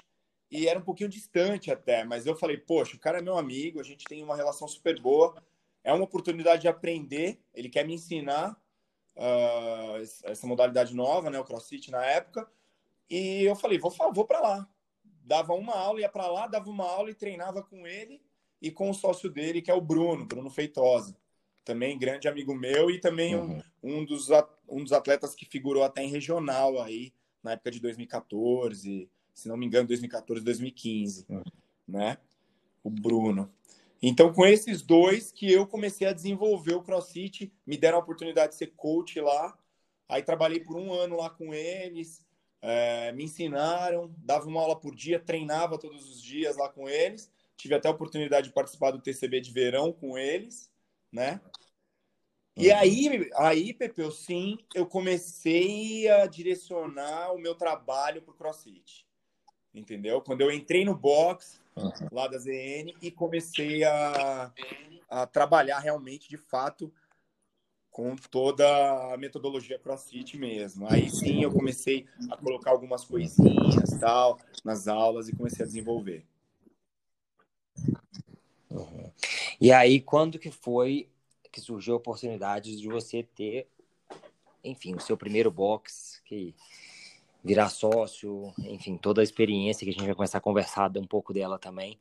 e 0.52 0.68
era 0.68 0.78
um 0.78 0.82
pouquinho 0.82 1.08
distante 1.08 1.70
até, 1.70 2.04
mas 2.04 2.26
eu 2.26 2.36
falei, 2.36 2.58
poxa, 2.58 2.94
o 2.94 3.00
cara 3.00 3.18
é 3.18 3.22
meu 3.22 3.38
amigo, 3.38 3.80
a 3.80 3.82
gente 3.82 4.04
tem 4.04 4.22
uma 4.22 4.36
relação 4.36 4.68
super 4.68 5.00
boa, 5.00 5.34
é 5.82 5.92
uma 5.92 6.04
oportunidade 6.04 6.62
de 6.62 6.68
aprender, 6.68 7.40
ele 7.54 7.70
quer 7.70 7.86
me 7.86 7.94
ensinar 7.94 8.54
uh, 9.16 9.96
essa 10.24 10.46
modalidade 10.46 10.94
nova, 10.94 11.30
né, 11.30 11.40
o 11.40 11.44
CrossFit 11.44 11.90
na 11.90 12.04
época, 12.04 12.46
e 13.08 13.42
eu 13.44 13.56
falei, 13.56 13.78
vou, 13.78 13.90
vou 14.12 14.26
para 14.26 14.40
lá. 14.40 14.68
Dava 15.24 15.54
uma 15.54 15.74
aula, 15.74 16.00
ia 16.00 16.08
para 16.08 16.26
lá, 16.26 16.46
dava 16.46 16.68
uma 16.68 16.84
aula 16.84 17.10
e 17.10 17.14
treinava 17.14 17.62
com 17.62 17.86
ele 17.86 18.22
e 18.60 18.70
com 18.70 18.90
o 18.90 18.94
sócio 18.94 19.30
dele, 19.30 19.62
que 19.62 19.70
é 19.70 19.74
o 19.74 19.80
Bruno, 19.80 20.26
Bruno 20.26 20.50
Feitosa 20.50 21.16
também 21.64 21.98
grande 21.98 22.28
amigo 22.28 22.54
meu 22.54 22.90
e 22.90 22.98
também 22.98 23.36
uhum. 23.36 23.60
um, 23.82 23.98
um, 23.98 24.04
dos, 24.04 24.28
um 24.68 24.82
dos 24.82 24.92
atletas 24.92 25.34
que 25.34 25.44
figurou 25.44 25.82
até 25.82 26.02
em 26.02 26.10
regional 26.10 26.80
aí 26.80 27.12
na 27.42 27.52
época 27.52 27.70
de 27.70 27.80
2014, 27.80 29.10
se 29.34 29.48
não 29.48 29.56
me 29.56 29.66
engano, 29.66 29.88
2014, 29.88 30.44
2015, 30.44 31.26
uhum. 31.28 31.42
né? 31.86 32.18
O 32.82 32.90
Bruno. 32.90 33.52
Então, 34.02 34.32
com 34.32 34.44
esses 34.44 34.82
dois 34.82 35.30
que 35.30 35.50
eu 35.50 35.66
comecei 35.66 36.06
a 36.06 36.12
desenvolver 36.12 36.74
o 36.74 36.82
CrossFit, 36.82 37.52
me 37.66 37.76
deram 37.76 37.98
a 37.98 38.00
oportunidade 38.00 38.52
de 38.52 38.58
ser 38.58 38.72
coach 38.76 39.20
lá. 39.20 39.56
Aí 40.08 40.22
trabalhei 40.22 40.60
por 40.60 40.76
um 40.76 40.92
ano 40.92 41.16
lá 41.16 41.30
com 41.30 41.54
eles, 41.54 42.26
é, 42.60 43.12
me 43.12 43.24
ensinaram, 43.24 44.12
dava 44.18 44.46
uma 44.46 44.60
aula 44.60 44.78
por 44.78 44.94
dia, 44.94 45.20
treinava 45.20 45.78
todos 45.78 46.10
os 46.10 46.20
dias 46.20 46.56
lá 46.56 46.68
com 46.68 46.88
eles. 46.88 47.30
Tive 47.56 47.74
até 47.74 47.88
a 47.88 47.92
oportunidade 47.92 48.48
de 48.48 48.54
participar 48.54 48.90
do 48.90 49.00
TCB 49.00 49.40
de 49.40 49.52
verão 49.52 49.92
com 49.92 50.18
eles 50.18 50.72
né? 51.12 51.40
E 52.56 52.70
uhum. 52.70 52.76
aí, 52.76 53.30
aí, 53.36 53.74
Pepe, 53.74 54.10
sim, 54.10 54.58
eu 54.74 54.86
comecei 54.86 56.08
a 56.08 56.26
direcionar 56.26 57.32
o 57.32 57.38
meu 57.38 57.54
trabalho 57.54 58.22
para 58.22 58.32
o 58.32 58.36
CrossFit. 58.36 59.06
Entendeu? 59.74 60.20
Quando 60.20 60.42
eu 60.42 60.50
entrei 60.50 60.84
no 60.84 60.94
box 60.94 61.60
uhum. 61.76 61.90
lá 62.10 62.28
da 62.28 62.38
ZN 62.38 62.94
e 63.00 63.10
comecei 63.10 63.84
a, 63.84 64.52
a 65.08 65.26
trabalhar 65.26 65.78
realmente, 65.78 66.28
de 66.28 66.36
fato, 66.36 66.92
com 67.90 68.16
toda 68.16 69.12
a 69.12 69.16
metodologia 69.16 69.78
CrossFit 69.78 70.38
mesmo. 70.38 70.86
Aí 70.88 71.10
sim 71.10 71.42
eu 71.42 71.52
comecei 71.52 72.06
a 72.30 72.36
colocar 72.36 72.70
algumas 72.70 73.04
coisinhas 73.04 73.90
tal 74.00 74.38
nas 74.64 74.88
aulas 74.88 75.28
e 75.28 75.36
comecei 75.36 75.64
a 75.64 75.66
desenvolver. 75.68 76.24
Uhum. 78.70 79.10
E 79.60 79.70
aí, 79.70 80.00
quando 80.00 80.38
que 80.38 80.50
foi 80.50 81.08
que 81.52 81.60
surgiu 81.60 81.94
a 81.94 81.98
oportunidade 81.98 82.74
de 82.74 82.88
você 82.88 83.22
ter, 83.22 83.68
enfim, 84.64 84.94
o 84.94 85.00
seu 85.00 85.18
primeiro 85.18 85.50
box, 85.50 86.22
que 86.24 86.54
virar 87.42 87.68
sócio, 87.68 88.52
enfim, 88.58 88.96
toda 88.96 89.20
a 89.20 89.24
experiência 89.24 89.84
que 89.84 89.90
a 89.90 89.92
gente 89.92 90.06
vai 90.06 90.14
começar 90.14 90.38
a 90.38 90.40
conversar 90.42 90.96
um 90.96 91.06
pouco 91.06 91.32
dela 91.32 91.58
também. 91.58 91.98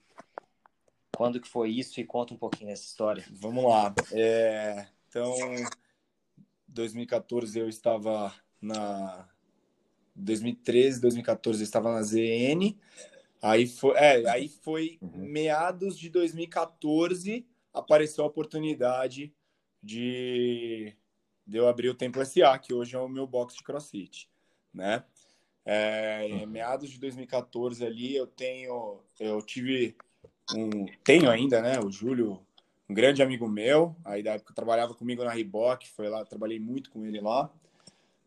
Quando 1.15 1.39
que 1.39 1.47
foi 1.47 1.71
isso 1.71 1.99
e 1.99 2.05
conta 2.05 2.33
um 2.33 2.37
pouquinho 2.37 2.69
dessa 2.69 2.83
história. 2.83 3.23
Vamos 3.31 3.63
lá. 3.63 3.93
É, 4.11 4.87
então, 5.07 5.33
2014 6.67 7.59
eu 7.59 7.67
estava 7.67 8.33
na 8.61 9.27
2013, 10.15 11.01
2014 11.01 11.59
eu 11.59 11.63
estava 11.63 11.91
na 11.91 12.01
ZN. 12.01 12.75
Aí 13.41 13.67
foi, 13.67 13.95
é, 13.97 14.29
aí 14.29 14.47
foi 14.47 14.99
uhum. 15.01 15.25
meados 15.25 15.97
de 15.97 16.09
2014 16.09 17.45
apareceu 17.73 18.23
a 18.23 18.27
oportunidade 18.27 19.33
de, 19.81 20.95
de 21.45 21.57
eu 21.57 21.67
abrir 21.67 21.89
o 21.89 21.95
Templo 21.95 22.23
SA, 22.25 22.57
que 22.59 22.73
hoje 22.73 22.95
é 22.95 22.99
o 22.99 23.09
meu 23.09 23.25
box 23.25 23.55
de 23.55 23.63
crossfit, 23.63 24.29
né? 24.73 25.03
É, 25.63 26.27
em 26.27 26.43
uhum. 26.43 26.47
meados 26.47 26.89
de 26.89 26.99
2014 26.99 27.85
ali 27.85 28.15
eu 28.15 28.25
tenho 28.25 28.99
eu 29.19 29.39
tive 29.43 29.95
um 30.55 30.87
tenho 31.03 31.29
ainda 31.29 31.61
né 31.61 31.79
o 31.79 31.91
Júlio 31.91 32.41
um 32.89 32.95
grande 32.95 33.21
amigo 33.21 33.47
meu 33.47 33.95
aí 34.03 34.23
da 34.23 34.31
época 34.33 34.55
trabalhava 34.55 34.95
comigo 34.95 35.23
na 35.23 35.29
Reebok 35.29 35.87
foi 35.89 36.09
lá 36.09 36.25
trabalhei 36.25 36.59
muito 36.59 36.89
com 36.89 37.05
ele 37.05 37.21
lá 37.21 37.51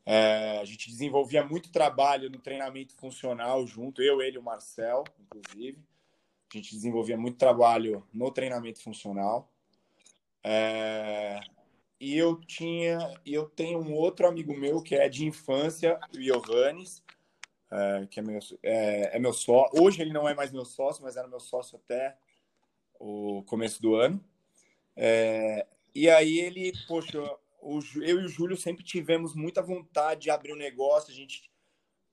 é, 0.06 0.58
a 0.60 0.64
gente 0.64 0.90
desenvolvia 0.90 1.42
muito 1.44 1.72
trabalho 1.72 2.28
no 2.28 2.38
treinamento 2.38 2.94
funcional 2.94 3.66
junto, 3.66 4.02
eu, 4.02 4.20
ele 4.20 4.36
e 4.36 4.38
o 4.38 4.42
Marcel, 4.42 5.04
inclusive. 5.18 5.78
A 6.52 6.56
gente 6.56 6.74
desenvolvia 6.74 7.16
muito 7.16 7.38
trabalho 7.38 8.06
no 8.12 8.30
treinamento 8.30 8.82
funcional. 8.82 9.50
É, 10.42 11.40
e 11.98 12.16
eu 12.16 12.36
tinha, 12.36 12.98
eu 13.24 13.48
tenho 13.48 13.78
um 13.78 13.94
outro 13.94 14.26
amigo 14.28 14.54
meu 14.54 14.82
que 14.82 14.94
é 14.94 15.08
de 15.08 15.24
infância, 15.24 15.98
o 16.14 16.18
Johannes, 16.18 17.02
é, 17.74 18.06
que 18.06 18.20
é 18.20 18.22
meu, 18.22 18.38
é, 18.62 19.16
é 19.16 19.18
meu 19.18 19.32
sócio. 19.32 19.82
Hoje 19.82 20.00
ele 20.00 20.12
não 20.12 20.28
é 20.28 20.34
mais 20.34 20.52
meu 20.52 20.64
sócio, 20.64 21.02
mas 21.02 21.16
era 21.16 21.26
meu 21.26 21.40
sócio 21.40 21.76
até 21.76 22.16
o 23.00 23.42
começo 23.44 23.82
do 23.82 23.96
ano. 23.96 24.24
É, 24.96 25.66
e 25.92 26.08
aí 26.08 26.38
ele, 26.38 26.72
poxa, 26.86 27.20
o, 27.60 27.80
eu 27.96 28.20
e 28.20 28.24
o 28.24 28.28
Júlio 28.28 28.56
sempre 28.56 28.84
tivemos 28.84 29.34
muita 29.34 29.60
vontade 29.60 30.22
de 30.22 30.30
abrir 30.30 30.52
um 30.52 30.56
negócio, 30.56 31.10
a 31.10 31.14
gente 31.14 31.50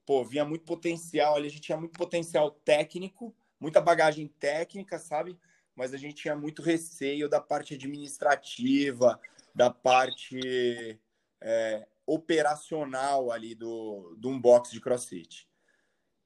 pô, 0.04 0.24
via 0.26 0.44
muito 0.44 0.66
potencial 0.66 1.36
ali, 1.36 1.46
a 1.48 1.52
gente 1.52 1.62
tinha 1.62 1.78
muito 1.78 1.96
potencial 1.98 2.50
técnico, 2.50 3.36
muita 3.60 3.80
bagagem 3.80 4.28
técnica, 4.28 4.98
sabe? 4.98 5.38
Mas 5.76 5.94
a 5.94 5.98
gente 5.98 6.16
tinha 6.16 6.36
muito 6.36 6.64
receio 6.64 7.30
da 7.30 7.40
parte 7.40 7.76
administrativa, 7.76 9.20
da 9.54 9.70
parte 9.70 11.00
é, 11.40 11.88
operacional 12.06 13.32
ali 13.32 13.54
do, 13.54 14.16
do 14.18 14.30
unbox 14.30 14.72
de 14.72 14.82
CrossFit. 14.82 15.51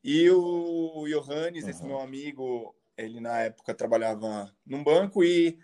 E 0.08 0.30
o 0.30 1.08
Johannes, 1.08 1.64
uhum. 1.64 1.70
esse 1.72 1.84
meu 1.84 2.00
amigo, 2.00 2.76
ele 2.96 3.20
na 3.20 3.40
época 3.40 3.74
trabalhava 3.74 4.56
num 4.64 4.84
banco 4.84 5.24
e 5.24 5.58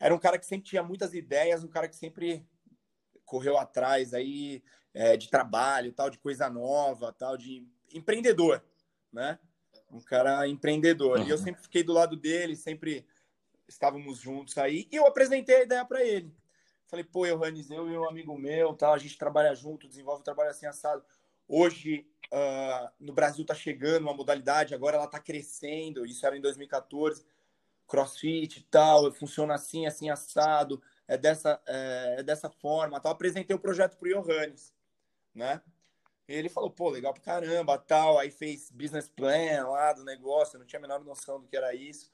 era 0.00 0.14
um 0.14 0.18
cara 0.18 0.38
que 0.38 0.46
sempre 0.46 0.70
tinha 0.70 0.82
muitas 0.82 1.12
ideias, 1.12 1.62
um 1.62 1.68
cara 1.68 1.86
que 1.86 1.94
sempre 1.94 2.48
correu 3.26 3.58
atrás 3.58 4.14
aí 4.14 4.64
é, 4.94 5.14
de 5.14 5.28
trabalho, 5.28 5.92
tal, 5.92 6.08
de 6.08 6.18
coisa 6.18 6.48
nova, 6.48 7.12
tal, 7.12 7.36
de 7.36 7.68
empreendedor, 7.92 8.64
né? 9.12 9.38
Um 9.92 10.00
cara 10.00 10.48
empreendedor. 10.48 11.18
Uhum. 11.18 11.26
E 11.26 11.28
eu 11.28 11.36
sempre 11.36 11.62
fiquei 11.62 11.82
do 11.82 11.92
lado 11.92 12.16
dele, 12.16 12.56
sempre 12.56 13.06
estávamos 13.68 14.20
juntos 14.20 14.56
aí, 14.56 14.88
e 14.90 14.96
eu 14.96 15.06
apresentei 15.06 15.54
a 15.56 15.62
ideia 15.64 15.84
para 15.84 16.02
ele. 16.02 16.34
Falei, 16.86 17.04
pô, 17.04 17.26
Johannes, 17.26 17.70
eu 17.70 17.90
e 17.90 17.98
um 17.98 18.08
amigo 18.08 18.38
meu, 18.38 18.72
tal, 18.72 18.94
a 18.94 18.98
gente 18.98 19.18
trabalha 19.18 19.54
junto, 19.54 19.86
desenvolve 19.86 20.22
o 20.22 20.24
trabalho 20.24 20.48
assim 20.48 20.64
assado. 20.64 21.04
Hoje, 21.48 22.06
uh, 22.32 22.90
no 22.98 23.12
Brasil 23.12 23.42
está 23.42 23.54
chegando 23.54 24.02
uma 24.02 24.14
modalidade, 24.14 24.74
agora 24.74 24.96
ela 24.96 25.06
está 25.06 25.20
crescendo, 25.20 26.04
isso 26.04 26.26
era 26.26 26.36
em 26.36 26.40
2014, 26.40 27.24
crossfit 27.86 28.58
e 28.58 28.62
tal, 28.64 29.12
funciona 29.12 29.54
assim, 29.54 29.86
assim, 29.86 30.10
assado, 30.10 30.82
é 31.06 31.16
dessa, 31.16 31.60
é, 31.66 32.16
é 32.18 32.22
dessa 32.22 32.50
forma, 32.50 33.00
tal. 33.00 33.12
Apresentei 33.12 33.54
o 33.54 33.60
projeto 33.60 33.96
para 33.96 34.08
o 34.08 34.22
Johannes, 34.22 34.74
né? 35.34 35.60
ele 36.28 36.48
falou, 36.48 36.70
pô, 36.70 36.88
legal 36.90 37.12
pra 37.12 37.22
caramba, 37.22 37.78
tal. 37.78 38.18
Aí 38.18 38.30
fez 38.30 38.70
business 38.70 39.08
plan 39.08 39.68
lá 39.68 39.92
do 39.92 40.04
negócio, 40.04 40.56
eu 40.56 40.60
não 40.60 40.66
tinha 40.66 40.78
a 40.78 40.82
menor 40.82 41.04
noção 41.04 41.40
do 41.40 41.46
que 41.46 41.56
era 41.56 41.74
isso. 41.74 42.10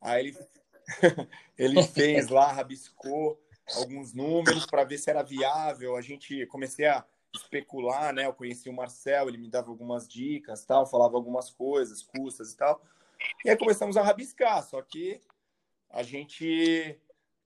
Aí 0.00 0.26
ele, 0.26 0.38
ele 1.58 1.82
fez 1.82 2.28
lá, 2.28 2.52
rabiscou 2.52 3.40
alguns 3.74 4.12
números 4.12 4.66
para 4.66 4.84
ver 4.84 4.98
se 4.98 5.10
era 5.10 5.22
viável. 5.22 5.96
A 5.96 6.00
gente 6.00 6.46
comecei 6.46 6.86
a 6.86 7.04
especular, 7.36 8.12
né? 8.12 8.26
Eu 8.26 8.32
conheci 8.32 8.68
o 8.68 8.72
Marcel, 8.72 9.28
ele 9.28 9.38
me 9.38 9.48
dava 9.48 9.70
algumas 9.70 10.08
dicas, 10.08 10.64
tal, 10.64 10.86
falava 10.86 11.16
algumas 11.16 11.50
coisas, 11.50 12.02
custas 12.02 12.52
e 12.52 12.56
tal. 12.56 12.82
E 13.44 13.50
aí 13.50 13.56
começamos 13.56 13.96
a 13.96 14.02
rabiscar, 14.02 14.62
só 14.62 14.82
que 14.82 15.20
a 15.90 16.02
gente 16.02 17.00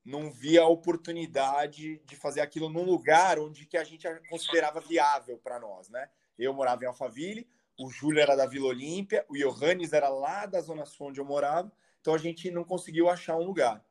não 0.05 0.31
via 0.31 0.63
a 0.63 0.69
oportunidade 0.69 1.99
de 2.05 2.17
fazer 2.17 2.41
aquilo 2.41 2.69
num 2.69 2.85
lugar 2.85 3.39
onde 3.39 3.67
que 3.67 3.77
a 3.77 3.85
gente 3.85 4.09
considerava 4.29 4.81
viável 4.81 5.39
para 5.39 5.61
nós, 5.61 5.89
né? 5.89 6.09
Eu 6.39 6.55
morava 6.55 6.85
em 6.85 6.87
Alphaville, 6.87 7.47
o 7.79 7.91
Júlio 7.91 8.21
era 8.21 8.35
da 8.35 8.47
Vila 8.47 8.69
Olímpia, 8.69 9.25
o 9.29 9.37
Johannes 9.37 9.93
era 9.93 10.09
lá 10.09 10.47
da 10.47 10.61
Zona 10.61 10.87
Sul 10.87 11.09
onde 11.09 11.21
eu 11.21 11.25
morava, 11.25 11.71
então 12.01 12.15
a 12.15 12.19
gente 12.19 12.51
não 12.51 12.65
conseguiu 12.65 13.09
achar 13.09 13.37
um 13.37 13.45
lugar. 13.45 13.85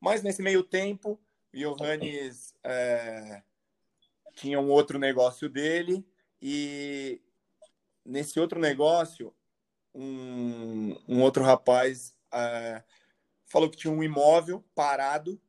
Mas 0.00 0.22
nesse 0.22 0.40
meio 0.40 0.62
tempo, 0.62 1.20
o 1.52 1.58
Johannes 1.58 2.54
é, 2.62 3.42
tinha 4.34 4.60
um 4.60 4.70
outro 4.70 4.98
negócio 4.98 5.48
dele 5.48 6.06
e 6.40 7.20
nesse 8.04 8.40
outro 8.40 8.58
negócio, 8.58 9.34
um, 9.94 10.96
um 11.08 11.22
outro 11.22 11.42
rapaz 11.42 12.14
é, 12.32 12.82
falou 13.46 13.70
que 13.70 13.76
tinha 13.76 13.92
um 13.92 14.02
imóvel 14.02 14.64
parado, 14.74 15.40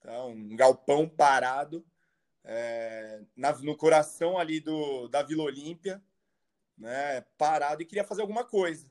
tá? 0.00 0.24
um 0.24 0.56
galpão 0.56 1.08
parado, 1.08 1.84
é, 2.44 3.22
na, 3.36 3.52
no 3.58 3.76
coração 3.76 4.38
ali 4.38 4.60
do, 4.60 5.08
da 5.08 5.22
Vila 5.22 5.44
Olímpia, 5.44 6.02
né, 6.76 7.22
parado 7.38 7.82
e 7.82 7.86
queria 7.86 8.04
fazer 8.04 8.20
alguma 8.20 8.44
coisa. 8.44 8.88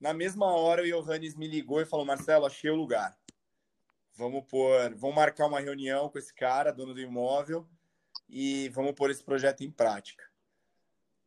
Na 0.00 0.14
mesma 0.14 0.46
hora, 0.46 0.82
o 0.82 0.86
Johannes 0.86 1.34
me 1.34 1.48
ligou 1.48 1.80
e 1.80 1.86
falou: 1.86 2.06
Marcelo, 2.06 2.46
achei 2.46 2.70
o 2.70 2.76
lugar. 2.76 3.18
Vamos 4.14 4.44
pôr, 4.46 4.94
vamos 4.94 5.16
marcar 5.16 5.46
uma 5.46 5.60
reunião 5.60 6.08
com 6.08 6.18
esse 6.18 6.32
cara, 6.32 6.72
dono 6.72 6.94
do 6.94 7.00
imóvel, 7.00 7.68
e 8.28 8.68
vamos 8.70 8.92
pôr 8.92 9.10
esse 9.10 9.22
projeto 9.22 9.62
em 9.62 9.70
prática. 9.70 10.24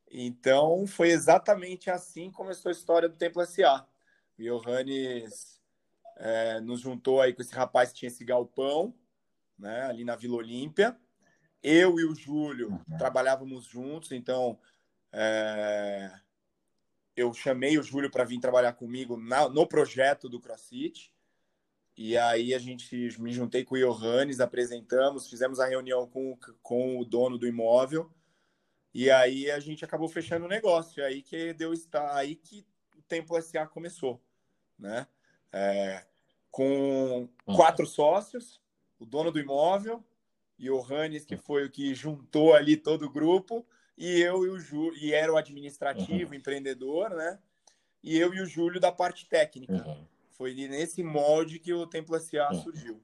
Então, 0.10 0.86
foi 0.86 1.10
exatamente 1.10 1.90
assim 1.90 2.30
que 2.30 2.36
começou 2.36 2.70
a 2.70 2.74
história 2.74 3.08
do 3.08 3.16
Templo 3.16 3.46
SA. 3.46 3.88
O 4.38 4.44
Johannes 4.44 5.62
é, 6.18 6.60
nos 6.60 6.82
juntou 6.82 7.22
aí 7.22 7.34
com 7.34 7.42
esse 7.42 7.54
rapaz 7.54 7.92
que 7.92 8.00
tinha 8.00 8.08
esse 8.10 8.26
galpão, 8.26 8.94
né, 9.58 9.84
ali 9.84 10.04
na 10.04 10.16
Vila 10.16 10.38
Olímpia. 10.38 10.98
Eu 11.64 12.00
e 12.00 12.06
o 12.06 12.16
Júlio 12.16 12.72
uhum. 12.72 12.98
trabalhávamos 12.98 13.66
juntos, 13.66 14.12
então 14.12 14.60
é, 15.12 16.12
eu 17.16 17.34
chamei 17.34 17.78
o 17.78 17.84
Júlio 17.84 18.10
para 18.10 18.24
vir 18.24 18.40
trabalhar 18.40 18.74
comigo 18.74 19.16
na, 19.16 19.48
no 19.48 19.68
projeto 19.68 20.28
do 20.28 20.40
CrossFit. 20.40 21.14
E 21.98 22.18
aí 22.18 22.54
a 22.54 22.60
gente 22.60 22.96
me 23.20 23.32
juntei 23.32 23.64
com 23.64 23.76
o 23.76 23.78
Johannes, 23.78 24.40
apresentamos, 24.40 25.30
fizemos 25.30 25.60
a 25.60 25.68
reunião 25.68 26.08
com, 26.08 26.38
com 26.62 27.00
o 27.00 27.06
dono 27.06 27.38
do 27.38 27.48
imóvel. 27.48 28.12
E 28.94 29.10
aí 29.10 29.50
a 29.52 29.60
gente 29.60 29.86
acabou 29.86 30.08
fechando 30.08 30.46
o 30.46 30.50
negócio. 30.50 31.04
aí 31.04 31.22
que 31.22 31.54
deu 31.54 31.74
está 31.74 32.16
aí 32.16 32.36
que 32.36 32.66
o 32.98 33.02
Tempo 33.04 33.40
SA 33.42 33.68
começou, 33.68 34.22
né? 34.80 35.08
É, 35.52 36.06
com 36.50 37.30
hum. 37.48 37.56
quatro 37.56 37.86
sócios, 37.86 38.62
o 38.98 39.06
dono 39.06 39.32
do 39.32 39.40
imóvel, 39.40 40.04
Johannes, 40.58 41.26
que 41.26 41.36
hum. 41.36 41.40
foi 41.40 41.66
o 41.66 41.70
que 41.70 41.94
juntou 41.94 42.54
ali 42.54 42.78
todo 42.78 43.06
o 43.06 43.12
grupo, 43.12 43.66
e 43.98 44.22
eu 44.22 44.46
e 44.46 44.50
o 44.50 44.60
Júlio, 44.60 44.98
e 44.98 45.14
era 45.14 45.32
o 45.32 45.38
administrativo, 45.38 46.32
uhum. 46.32 46.38
empreendedor, 46.38 47.12
né? 47.12 47.38
E 48.02 48.18
eu 48.18 48.34
e 48.34 48.42
o 48.42 48.46
Júlio 48.46 48.80
da 48.80 48.92
parte 48.92 49.28
técnica. 49.28 49.74
Uhum. 49.74 50.08
Foi 50.42 50.56
nesse 50.56 51.04
molde 51.04 51.60
que 51.60 51.72
o 51.72 51.86
Templo 51.86 52.20
SA 52.20 52.52
surgiu. 52.64 53.00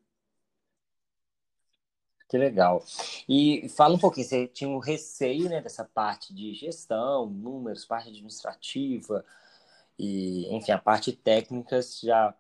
Que 2.28 2.36
legal. 2.36 2.84
E 3.30 3.70
fala 3.70 3.94
um 3.94 4.00
pouquinho, 4.00 4.26
você 4.26 4.48
tinha 4.48 4.68
um 4.68 4.80
receio 4.80 5.48
né, 5.48 5.62
dessa 5.62 5.86
parte 5.86 6.34
de 6.34 6.56
gestão, 6.56 7.28
números, 7.28 7.86
parte 7.86 8.10
administrativa, 8.10 9.24
e, 10.00 10.52
enfim, 10.52 10.72
a 10.72 10.80
parte 10.80 11.12
técnica 11.12 11.80
já, 12.04 12.34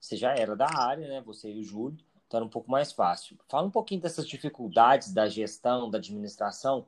você 0.00 0.16
já 0.16 0.34
era 0.34 0.56
da 0.56 0.66
área, 0.76 1.06
né? 1.06 1.20
Você 1.20 1.48
e 1.48 1.60
o 1.60 1.62
Júlio, 1.62 2.04
então 2.26 2.38
era 2.38 2.44
um 2.44 2.50
pouco 2.50 2.68
mais 2.68 2.90
fácil. 2.90 3.38
Fala 3.48 3.68
um 3.68 3.70
pouquinho 3.70 4.00
dessas 4.00 4.26
dificuldades 4.26 5.14
da 5.14 5.28
gestão, 5.28 5.88
da 5.88 5.98
administração, 5.98 6.84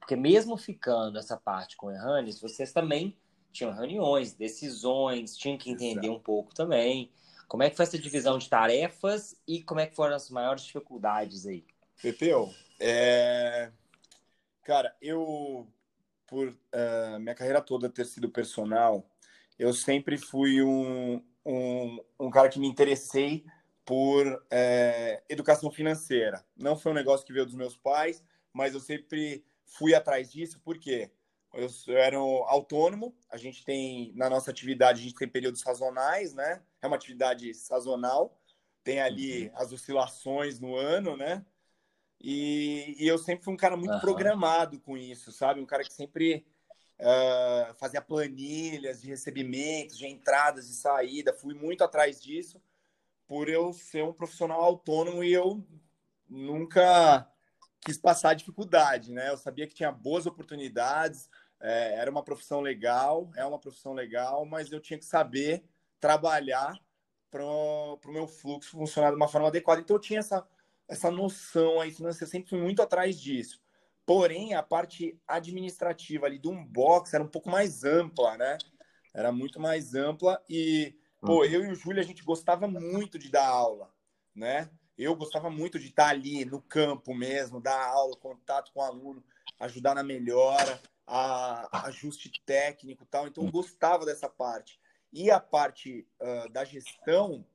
porque 0.00 0.16
mesmo 0.16 0.56
ficando 0.56 1.20
essa 1.20 1.36
parte 1.36 1.76
com 1.76 1.86
o 1.86 1.92
Erranes, 1.92 2.40
vocês 2.40 2.72
também 2.72 3.16
tinham 3.56 3.72
reuniões, 3.72 4.34
decisões, 4.34 5.36
tinham 5.36 5.56
que 5.56 5.70
entender 5.70 6.06
Exato. 6.06 6.12
um 6.12 6.20
pouco 6.20 6.54
também. 6.54 7.10
Como 7.48 7.62
é 7.62 7.70
que 7.70 7.76
foi 7.76 7.84
essa 7.84 7.98
divisão 7.98 8.38
de 8.38 8.48
tarefas 8.48 9.36
e 9.46 9.62
como 9.62 9.80
é 9.80 9.86
que 9.86 9.94
foram 9.94 10.14
as 10.14 10.28
maiores 10.30 10.62
dificuldades 10.62 11.46
aí? 11.46 11.64
Pepeu, 12.02 12.52
é... 12.78 13.70
cara, 14.62 14.94
eu, 15.00 15.66
por 16.26 16.48
uh, 16.48 17.18
minha 17.20 17.34
carreira 17.34 17.62
toda 17.62 17.88
ter 17.88 18.04
sido 18.04 18.28
personal, 18.28 19.08
eu 19.58 19.72
sempre 19.72 20.18
fui 20.18 20.62
um, 20.62 21.22
um, 21.44 21.98
um 22.20 22.30
cara 22.30 22.48
que 22.48 22.58
me 22.58 22.66
interessei 22.66 23.44
por 23.86 24.44
é, 24.50 25.22
educação 25.28 25.70
financeira. 25.70 26.44
Não 26.56 26.76
foi 26.76 26.90
um 26.90 26.94
negócio 26.94 27.24
que 27.24 27.32
veio 27.32 27.46
dos 27.46 27.54
meus 27.54 27.76
pais, 27.76 28.22
mas 28.52 28.74
eu 28.74 28.80
sempre 28.80 29.44
fui 29.64 29.94
atrás 29.94 30.32
disso, 30.32 30.60
porque 30.64 31.10
eu, 31.56 31.68
eu 31.88 31.98
era 31.98 32.20
um 32.20 32.44
autônomo, 32.44 33.16
a 33.30 33.36
gente 33.36 33.64
tem, 33.64 34.12
na 34.14 34.28
nossa 34.28 34.50
atividade, 34.50 35.00
a 35.00 35.02
gente 35.02 35.14
tem 35.14 35.28
períodos 35.28 35.60
sazonais, 35.60 36.34
né? 36.34 36.62
É 36.82 36.86
uma 36.86 36.96
atividade 36.96 37.52
sazonal, 37.54 38.38
tem 38.84 39.00
ali 39.00 39.48
uhum. 39.48 39.52
as 39.56 39.72
oscilações 39.72 40.60
no 40.60 40.76
ano, 40.76 41.16
né? 41.16 41.44
E, 42.20 42.96
e, 42.98 43.06
eu 43.06 43.18
sempre 43.18 43.44
fui 43.44 43.54
um 43.54 43.58
cara 43.58 43.76
muito 43.76 43.92
uhum. 43.94 44.00
programado 44.00 44.80
com 44.80 44.96
isso, 44.96 45.32
sabe? 45.32 45.60
Um 45.60 45.66
cara 45.66 45.84
que 45.84 45.92
sempre 45.92 46.46
uh, 46.98 47.74
fazia 47.74 48.00
planilhas 48.00 49.02
de 49.02 49.08
recebimentos, 49.08 49.98
de 49.98 50.06
entradas 50.06 50.68
e 50.68 50.74
saída. 50.74 51.32
Fui 51.32 51.54
muito 51.54 51.84
atrás 51.84 52.22
disso 52.22 52.60
por 53.26 53.48
eu 53.48 53.72
ser 53.72 54.04
um 54.04 54.12
profissional 54.12 54.62
autônomo 54.62 55.22
e 55.22 55.32
eu 55.32 55.66
nunca 56.28 57.28
quis 57.80 57.98
passar 57.98 58.34
dificuldade, 58.34 59.12
né? 59.12 59.30
Eu 59.30 59.36
sabia 59.36 59.66
que 59.66 59.74
tinha 59.74 59.92
boas 59.92 60.26
oportunidades, 60.26 61.28
é, 61.60 61.94
era 61.94 62.10
uma 62.10 62.22
profissão 62.22 62.60
legal, 62.60 63.30
é 63.36 63.44
uma 63.44 63.58
profissão 63.58 63.92
legal, 63.92 64.44
mas 64.44 64.70
eu 64.70 64.80
tinha 64.80 64.98
que 64.98 65.04
saber 65.04 65.64
trabalhar 66.00 66.78
para 67.30 67.44
o 67.44 67.98
meu 68.08 68.26
fluxo 68.26 68.70
funcionar 68.70 69.10
de 69.10 69.16
uma 69.16 69.28
forma 69.28 69.48
adequada. 69.48 69.80
Então 69.80 69.96
eu 69.96 70.00
tinha 70.00 70.20
essa, 70.20 70.46
essa 70.88 71.10
noção 71.10 71.80
aí 71.80 71.90
financeira, 71.90 72.26
eu 72.26 72.30
sempre 72.30 72.50
fui 72.50 72.60
muito 72.60 72.82
atrás 72.82 73.20
disso. 73.20 73.60
Porém, 74.04 74.54
a 74.54 74.62
parte 74.62 75.20
administrativa 75.26 76.26
ali 76.26 76.38
do 76.38 76.50
unbox 76.50 77.12
era 77.12 77.24
um 77.24 77.28
pouco 77.28 77.50
mais 77.50 77.82
ampla, 77.82 78.36
né? 78.36 78.56
Era 79.12 79.32
muito 79.32 79.58
mais 79.58 79.94
ampla 79.94 80.40
e, 80.48 80.94
pô, 81.20 81.38
uhum. 81.38 81.44
eu 81.44 81.64
e 81.64 81.72
o 81.72 81.74
Júlio, 81.74 82.00
a 82.00 82.04
gente 82.04 82.22
gostava 82.22 82.68
muito 82.68 83.18
de 83.18 83.30
dar 83.30 83.48
aula, 83.48 83.90
né? 84.34 84.70
Eu 84.96 85.14
gostava 85.16 85.50
muito 85.50 85.78
de 85.78 85.88
estar 85.88 86.08
ali 86.08 86.44
no 86.44 86.62
campo 86.62 87.14
mesmo, 87.14 87.60
dar 87.60 87.84
aula, 87.88 88.16
contato 88.16 88.72
com 88.72 88.80
o 88.80 88.84
aluno, 88.84 89.24
ajudar 89.58 89.94
na 89.94 90.02
melhora, 90.02 90.80
a, 91.06 91.86
ajuste 91.86 92.30
técnico 92.44 93.04
e 93.04 93.06
tal. 93.06 93.26
Então, 93.26 93.44
eu 93.44 93.50
gostava 93.50 94.04
dessa 94.04 94.28
parte. 94.28 94.80
E 95.12 95.30
a 95.30 95.38
parte 95.38 96.06
uh, 96.20 96.48
da 96.50 96.64
gestão, 96.64 97.46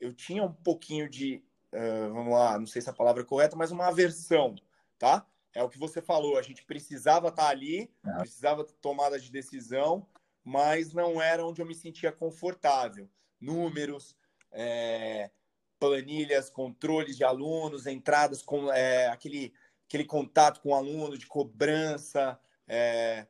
eu 0.00 0.14
tinha 0.14 0.44
um 0.44 0.52
pouquinho 0.52 1.08
de, 1.08 1.44
uh, 1.72 2.12
vamos 2.12 2.32
lá, 2.32 2.58
não 2.58 2.66
sei 2.66 2.80
se 2.80 2.88
a 2.88 2.94
palavra 2.94 3.22
é 3.22 3.26
correta, 3.26 3.56
mas 3.56 3.70
uma 3.70 3.88
aversão, 3.88 4.54
tá? 4.98 5.26
É 5.54 5.62
o 5.62 5.68
que 5.68 5.78
você 5.78 6.00
falou, 6.00 6.38
a 6.38 6.42
gente 6.42 6.64
precisava 6.64 7.28
estar 7.28 7.44
tá 7.44 7.48
ali, 7.48 7.92
uhum. 8.04 8.20
precisava 8.20 8.64
tomada 8.64 9.18
de 9.18 9.30
decisão, 9.30 10.06
mas 10.42 10.92
não 10.92 11.20
era 11.20 11.44
onde 11.44 11.60
eu 11.60 11.66
me 11.66 11.74
sentia 11.74 12.10
confortável. 12.10 13.08
Números, 13.38 14.16
é, 14.50 15.30
planilhas, 15.78 16.48
controles 16.48 17.16
de 17.16 17.24
alunos, 17.24 17.86
entradas 17.86 18.42
com 18.42 18.72
é, 18.72 19.08
aquele, 19.08 19.52
aquele 19.86 20.04
contato 20.04 20.60
com 20.60 20.70
o 20.70 20.74
aluno 20.74 21.18
de 21.18 21.26
cobrança, 21.26 22.38
é, 22.68 23.26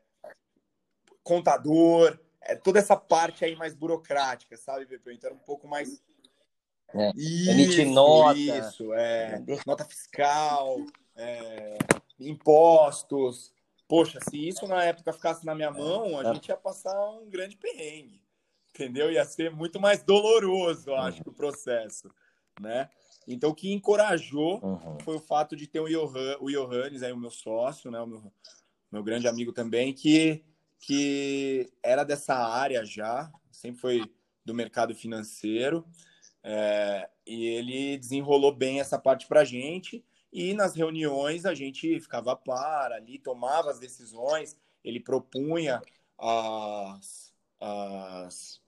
contador, 1.22 2.18
é, 2.40 2.56
toda 2.56 2.78
essa 2.78 2.96
parte 2.96 3.44
aí 3.44 3.54
mais 3.56 3.74
burocrática, 3.74 4.56
sabe, 4.56 4.86
Pepe? 4.86 5.14
Então 5.14 5.30
era 5.30 5.34
um 5.34 5.42
pouco 5.42 5.68
mais. 5.68 6.02
É. 6.94 7.12
Isso, 7.16 7.84
nota. 7.86 8.38
Isso, 8.38 8.92
é, 8.94 9.42
nota 9.66 9.84
fiscal, 9.84 10.78
é, 11.16 11.78
impostos. 12.18 13.52
Poxa, 13.88 14.18
se 14.28 14.48
isso 14.48 14.66
na 14.66 14.82
época 14.84 15.12
ficasse 15.12 15.44
na 15.44 15.54
minha 15.54 15.70
mão, 15.70 16.18
a 16.18 16.32
gente 16.32 16.48
ia 16.48 16.56
passar 16.56 17.10
um 17.10 17.28
grande 17.28 17.56
perrengue. 17.56 18.22
Entendeu? 18.70 19.12
Ia 19.12 19.24
ser 19.24 19.50
muito 19.50 19.78
mais 19.78 20.02
doloroso, 20.02 20.90
eu 20.90 20.96
acho, 20.96 21.22
que 21.22 21.28
o 21.28 21.34
processo. 21.34 22.10
Né? 22.58 22.88
Então, 23.28 23.50
o 23.50 23.54
que 23.54 23.70
encorajou 23.70 24.60
uhum. 24.64 24.98
foi 25.00 25.16
o 25.16 25.20
fato 25.20 25.54
de 25.54 25.66
ter 25.66 25.80
o, 25.80 25.88
Johan, 25.88 26.36
o 26.40 26.50
Johannes, 26.50 27.02
aí, 27.02 27.12
o 27.12 27.18
meu 27.18 27.30
sócio, 27.30 27.90
né? 27.90 28.00
o 28.00 28.06
meu, 28.06 28.32
meu 28.92 29.02
grande 29.02 29.26
amigo 29.26 29.52
também, 29.52 29.92
que, 29.94 30.44
que 30.78 31.72
era 31.82 32.04
dessa 32.04 32.34
área 32.34 32.84
já, 32.84 33.32
sempre 33.50 33.80
foi 33.80 34.12
do 34.44 34.52
mercado 34.52 34.94
financeiro, 34.94 35.84
é, 36.42 37.08
e 37.26 37.46
ele 37.46 37.96
desenrolou 37.96 38.54
bem 38.54 38.80
essa 38.80 38.98
parte 38.98 39.26
para 39.26 39.40
a 39.40 39.44
gente. 39.44 40.04
E 40.32 40.54
nas 40.54 40.74
reuniões 40.74 41.44
a 41.44 41.54
gente 41.54 42.00
ficava 42.00 42.36
para 42.36 42.96
ali, 42.96 43.18
tomava 43.18 43.70
as 43.70 43.78
decisões, 43.78 44.56
ele 44.84 45.00
propunha 45.00 45.80
as, 46.18 47.32
as 47.60 48.60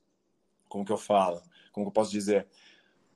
como 0.69 0.85
que 0.85 0.93
eu 0.93 0.99
falo? 0.99 1.41
Como 1.73 1.87
que 1.87 1.89
eu 1.89 1.93
posso 1.93 2.11
dizer? 2.11 2.47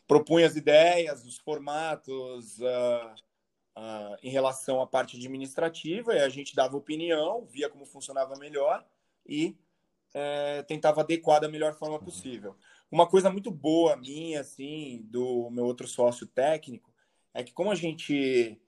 Propunha 0.07 0.47
as 0.47 0.57
ideias, 0.57 1.25
os 1.25 1.39
formatos 1.39 2.59
uh, 2.61 3.15
uh, 3.79 4.17
em 4.23 4.31
relação 4.31 4.81
à 4.81 4.87
parte 4.87 5.17
administrativa 5.17 6.15
e 6.15 6.21
a 6.21 6.29
gente 6.29 6.55
dava 6.55 6.77
opinião, 6.77 7.47
via 7.47 7.69
como 7.69 7.87
funcionava 7.87 8.35
melhor 8.37 8.85
e 9.25 9.57
uh, 10.15 10.63
tentava 10.67 11.03
adequar 11.03 11.41
da 11.41 11.49
melhor 11.49 11.75
forma 11.75 11.99
possível. 11.99 12.57
Uma 12.91 13.07
coisa 13.07 13.31
muito 13.31 13.51
boa 13.51 13.97
minha, 13.97 14.41
assim, 14.41 15.03
do 15.05 15.49
meu 15.51 15.65
outro 15.67 15.87
sócio 15.87 16.27
técnico, 16.27 16.93
é 17.33 17.45
que 17.45 17.53
como 17.53 17.71
a 17.71 17.75
gente 17.75 18.59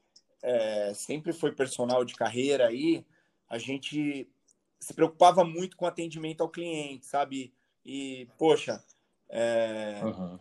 é, 0.42 0.92
sempre 0.94 1.32
foi 1.32 1.52
personal 1.52 2.04
de 2.04 2.14
carreira 2.14 2.68
aí, 2.68 3.06
a 3.48 3.56
gente 3.56 4.30
se 4.78 4.92
preocupava 4.92 5.42
muito 5.42 5.74
com 5.74 5.86
atendimento 5.86 6.42
ao 6.42 6.50
cliente, 6.50 7.06
sabe? 7.06 7.54
E, 7.82 8.28
poxa, 8.36 8.84
é, 9.30 10.00
uhum. 10.04 10.38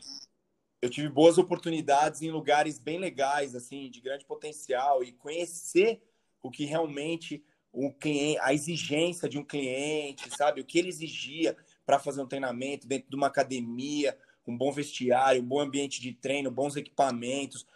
Eu 0.82 0.90
tive 0.90 1.10
boas 1.10 1.38
oportunidades 1.38 2.22
em 2.22 2.32
lugares 2.32 2.80
bem 2.80 2.98
legais, 2.98 3.56
assim, 3.56 3.90
de 3.90 4.00
grande 4.00 4.26
potencial, 4.26 5.04
e 5.04 5.12
conhecer 5.12 6.02
o 6.42 6.50
que 6.50 6.66
realmente 6.66 7.44
o 7.72 7.92
cliente, 7.94 8.40
a 8.42 8.54
exigência 8.54 9.30
de 9.30 9.38
um 9.38 9.44
cliente, 9.44 10.30
sabe? 10.36 10.62
O 10.62 10.66
que 10.66 10.80
ele 10.80 10.90
exigia 10.90 11.56
para 11.86 12.00
fazer 12.00 12.22
um 12.22 12.28
treinamento 12.28 12.88
dentro 12.88 13.10
de 13.10 13.16
uma 13.16 13.28
academia, 13.28 14.18
um 14.48 14.58
bom 14.58 14.72
vestiário, 14.72 15.42
um 15.42 15.46
bom 15.46 15.60
ambiente 15.60 16.02
de 16.02 16.14
treino, 16.14 16.50
bons 16.50 16.76
equipamentos, 16.76 17.68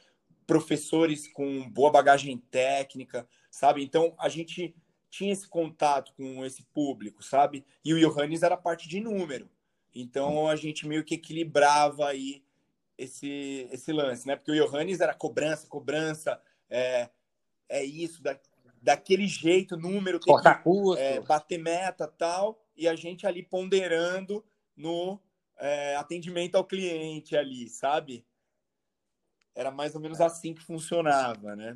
professores 0.48 1.28
com 1.28 1.70
boa 1.70 1.92
bagagem 1.92 2.38
técnica, 2.50 3.28
sabe? 3.52 3.84
Então 3.84 4.16
a 4.18 4.30
gente 4.30 4.76
tinha 5.10 5.32
esse 5.32 5.48
contato 5.48 6.14
com 6.16 6.44
esse 6.44 6.64
público, 6.64 7.24
sabe? 7.24 7.64
E 7.86 7.94
o 7.94 8.00
Johannes 8.00 8.42
era 8.42 8.58
parte 8.58 8.90
de 8.90 9.00
número. 9.00 9.48
Então 9.94 10.48
a 10.48 10.56
gente 10.56 10.88
meio 10.88 11.04
que 11.04 11.16
equilibrava 11.16 12.08
aí 12.08 12.43
esse, 13.04 13.68
esse 13.72 13.92
lance, 13.92 14.28
né? 14.28 14.36
Porque 14.36 14.52
o 14.52 14.68
Johannes 14.68 15.00
era 15.00 15.14
cobrança, 15.14 15.68
cobrança, 15.68 16.42
é, 16.70 17.10
é 17.70 17.84
isso, 17.84 18.22
da, 18.22 18.40
daquele 18.82 19.28
jeito, 19.28 19.78
número, 19.78 20.20
tem 20.20 20.36
que, 20.36 21.00
é, 21.00 21.22
bater 21.22 21.58
meta 21.58 22.08
tal, 22.08 22.62
e 22.76 22.88
a 22.88 22.96
gente 22.96 23.26
ali 23.26 23.44
ponderando 23.44 24.44
no 24.76 25.20
é, 25.58 25.96
atendimento 25.96 26.56
ao 26.56 26.66
cliente 26.66 27.38
ali, 27.38 27.70
sabe? 27.70 28.26
Era 29.56 29.72
mais 29.72 29.94
ou 29.96 30.02
menos 30.02 30.20
assim 30.20 30.54
que 30.54 30.62
funcionava, 30.62 31.56
né? 31.56 31.76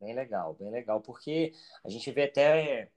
Bem 0.00 0.14
legal, 0.14 0.54
bem 0.54 0.70
legal, 0.70 1.00
porque 1.00 1.52
a 1.84 1.90
gente 1.90 2.10
vê 2.10 2.24
até 2.24 2.90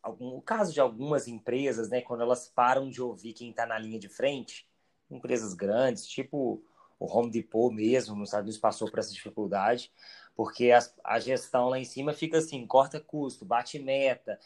algum, 0.00 0.36
o 0.36 0.42
caso 0.42 0.72
de 0.72 0.80
algumas 0.80 1.26
empresas, 1.26 1.88
né, 1.88 2.00
quando 2.00 2.22
elas 2.22 2.48
param 2.48 2.88
de 2.88 3.02
ouvir 3.02 3.32
quem 3.32 3.50
está 3.50 3.66
na 3.66 3.78
linha 3.78 3.98
de 3.98 4.08
frente, 4.08 4.69
empresas 5.10 5.54
grandes, 5.54 6.06
tipo 6.06 6.62
o 6.98 7.06
Home 7.06 7.30
Depot 7.30 7.70
mesmo, 7.70 8.14
nos 8.14 8.28
Estados 8.28 8.44
Unidos 8.44 8.60
passou 8.60 8.90
por 8.90 8.98
essa 8.98 9.12
dificuldade, 9.12 9.90
porque 10.34 10.70
a, 10.70 10.80
a 11.02 11.18
gestão 11.18 11.70
lá 11.70 11.78
em 11.78 11.84
cima 11.84 12.12
fica 12.12 12.38
assim, 12.38 12.66
corta 12.66 13.00
custo, 13.00 13.44
bate 13.44 13.78
meta, 13.78 14.38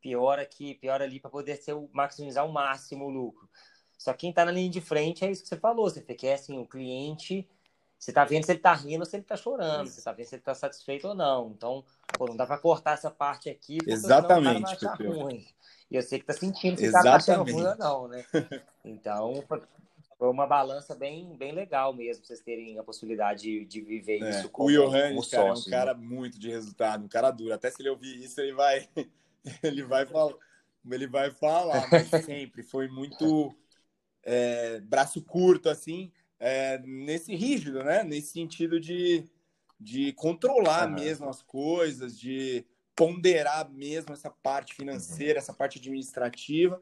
piora 0.00 0.42
aqui, 0.42 0.74
piora 0.74 1.04
ali 1.04 1.18
para 1.18 1.30
poder 1.30 1.56
ser 1.56 1.74
maximizar 1.92 2.46
o 2.46 2.52
máximo 2.52 3.06
o 3.06 3.08
lucro. 3.08 3.48
Só 3.96 4.12
quem 4.12 4.30
está 4.30 4.44
na 4.44 4.50
linha 4.50 4.68
de 4.68 4.80
frente 4.80 5.24
é 5.24 5.30
isso 5.30 5.42
que 5.42 5.48
você 5.48 5.56
falou. 5.56 5.88
Você 5.88 6.00
quer 6.02 6.34
assim, 6.34 6.58
o 6.58 6.66
cliente. 6.66 7.48
Você 7.96 8.10
está 8.10 8.24
vendo 8.24 8.44
se 8.44 8.50
ele 8.50 8.58
está 8.58 8.74
rindo 8.74 8.98
ou 8.98 9.06
se 9.06 9.14
ele 9.14 9.22
está 9.22 9.36
chorando. 9.36 9.86
Você 9.86 10.00
está 10.00 10.10
vendo 10.10 10.26
se 10.26 10.34
ele 10.34 10.40
está 10.40 10.54
satisfeito 10.56 11.06
ou 11.06 11.14
não. 11.14 11.52
Então, 11.52 11.84
pô, 12.18 12.26
não 12.26 12.36
dá 12.36 12.44
para 12.44 12.58
cortar 12.58 12.94
essa 12.94 13.12
parte 13.12 13.48
aqui. 13.48 13.78
Porque 13.78 13.92
Exatamente. 13.92 14.76
Senão 14.76 14.96
o 14.98 15.22
ruim. 15.22 15.46
E 15.88 15.94
eu 15.94 16.02
sei 16.02 16.18
que 16.18 16.24
está 16.24 16.32
sentindo 16.32 16.78
se 16.78 16.86
está 16.86 17.14
achando 17.14 17.44
ruim 17.44 17.64
ou 17.64 17.76
não, 17.76 18.08
né? 18.08 18.26
Então, 18.84 19.44
foi 20.22 20.30
uma 20.30 20.46
balança 20.46 20.94
bem, 20.94 21.36
bem 21.36 21.50
legal 21.50 21.92
mesmo, 21.92 22.24
vocês 22.24 22.40
terem 22.40 22.78
a 22.78 22.84
possibilidade 22.84 23.42
de, 23.42 23.64
de 23.64 23.80
viver 23.80 24.22
é, 24.22 24.30
isso 24.30 24.48
com 24.50 24.66
o 24.66 24.70
Johannes, 24.70 25.26
cara, 25.26 25.48
é 25.48 25.52
um 25.52 25.64
cara 25.64 25.94
né? 25.94 26.00
muito 26.00 26.38
de 26.38 26.48
resultado, 26.48 27.04
um 27.04 27.08
cara 27.08 27.32
duro. 27.32 27.52
Até 27.52 27.68
se 27.68 27.82
ele 27.82 27.88
ouvir 27.88 28.22
isso, 28.22 28.40
ele 28.40 28.52
vai, 28.52 28.88
ele 29.64 29.82
vai 29.82 30.06
falar, 30.06 30.36
ele 30.88 31.08
vai 31.08 31.32
falar, 31.32 31.88
mas 31.90 32.06
sempre 32.24 32.62
foi 32.62 32.86
muito 32.86 33.52
é, 34.22 34.78
braço 34.82 35.20
curto, 35.22 35.68
assim, 35.68 36.12
é, 36.38 36.78
nesse 36.84 37.34
rígido, 37.34 37.82
né? 37.82 38.04
Nesse 38.04 38.28
sentido 38.28 38.78
de, 38.78 39.28
de 39.80 40.12
controlar 40.12 40.86
uhum. 40.86 40.94
mesmo 40.94 41.28
as 41.28 41.42
coisas, 41.42 42.16
de 42.16 42.64
ponderar 42.94 43.68
mesmo 43.72 44.12
essa 44.12 44.30
parte 44.30 44.72
financeira, 44.72 45.32
uhum. 45.32 45.38
essa 45.38 45.52
parte 45.52 45.80
administrativa. 45.80 46.80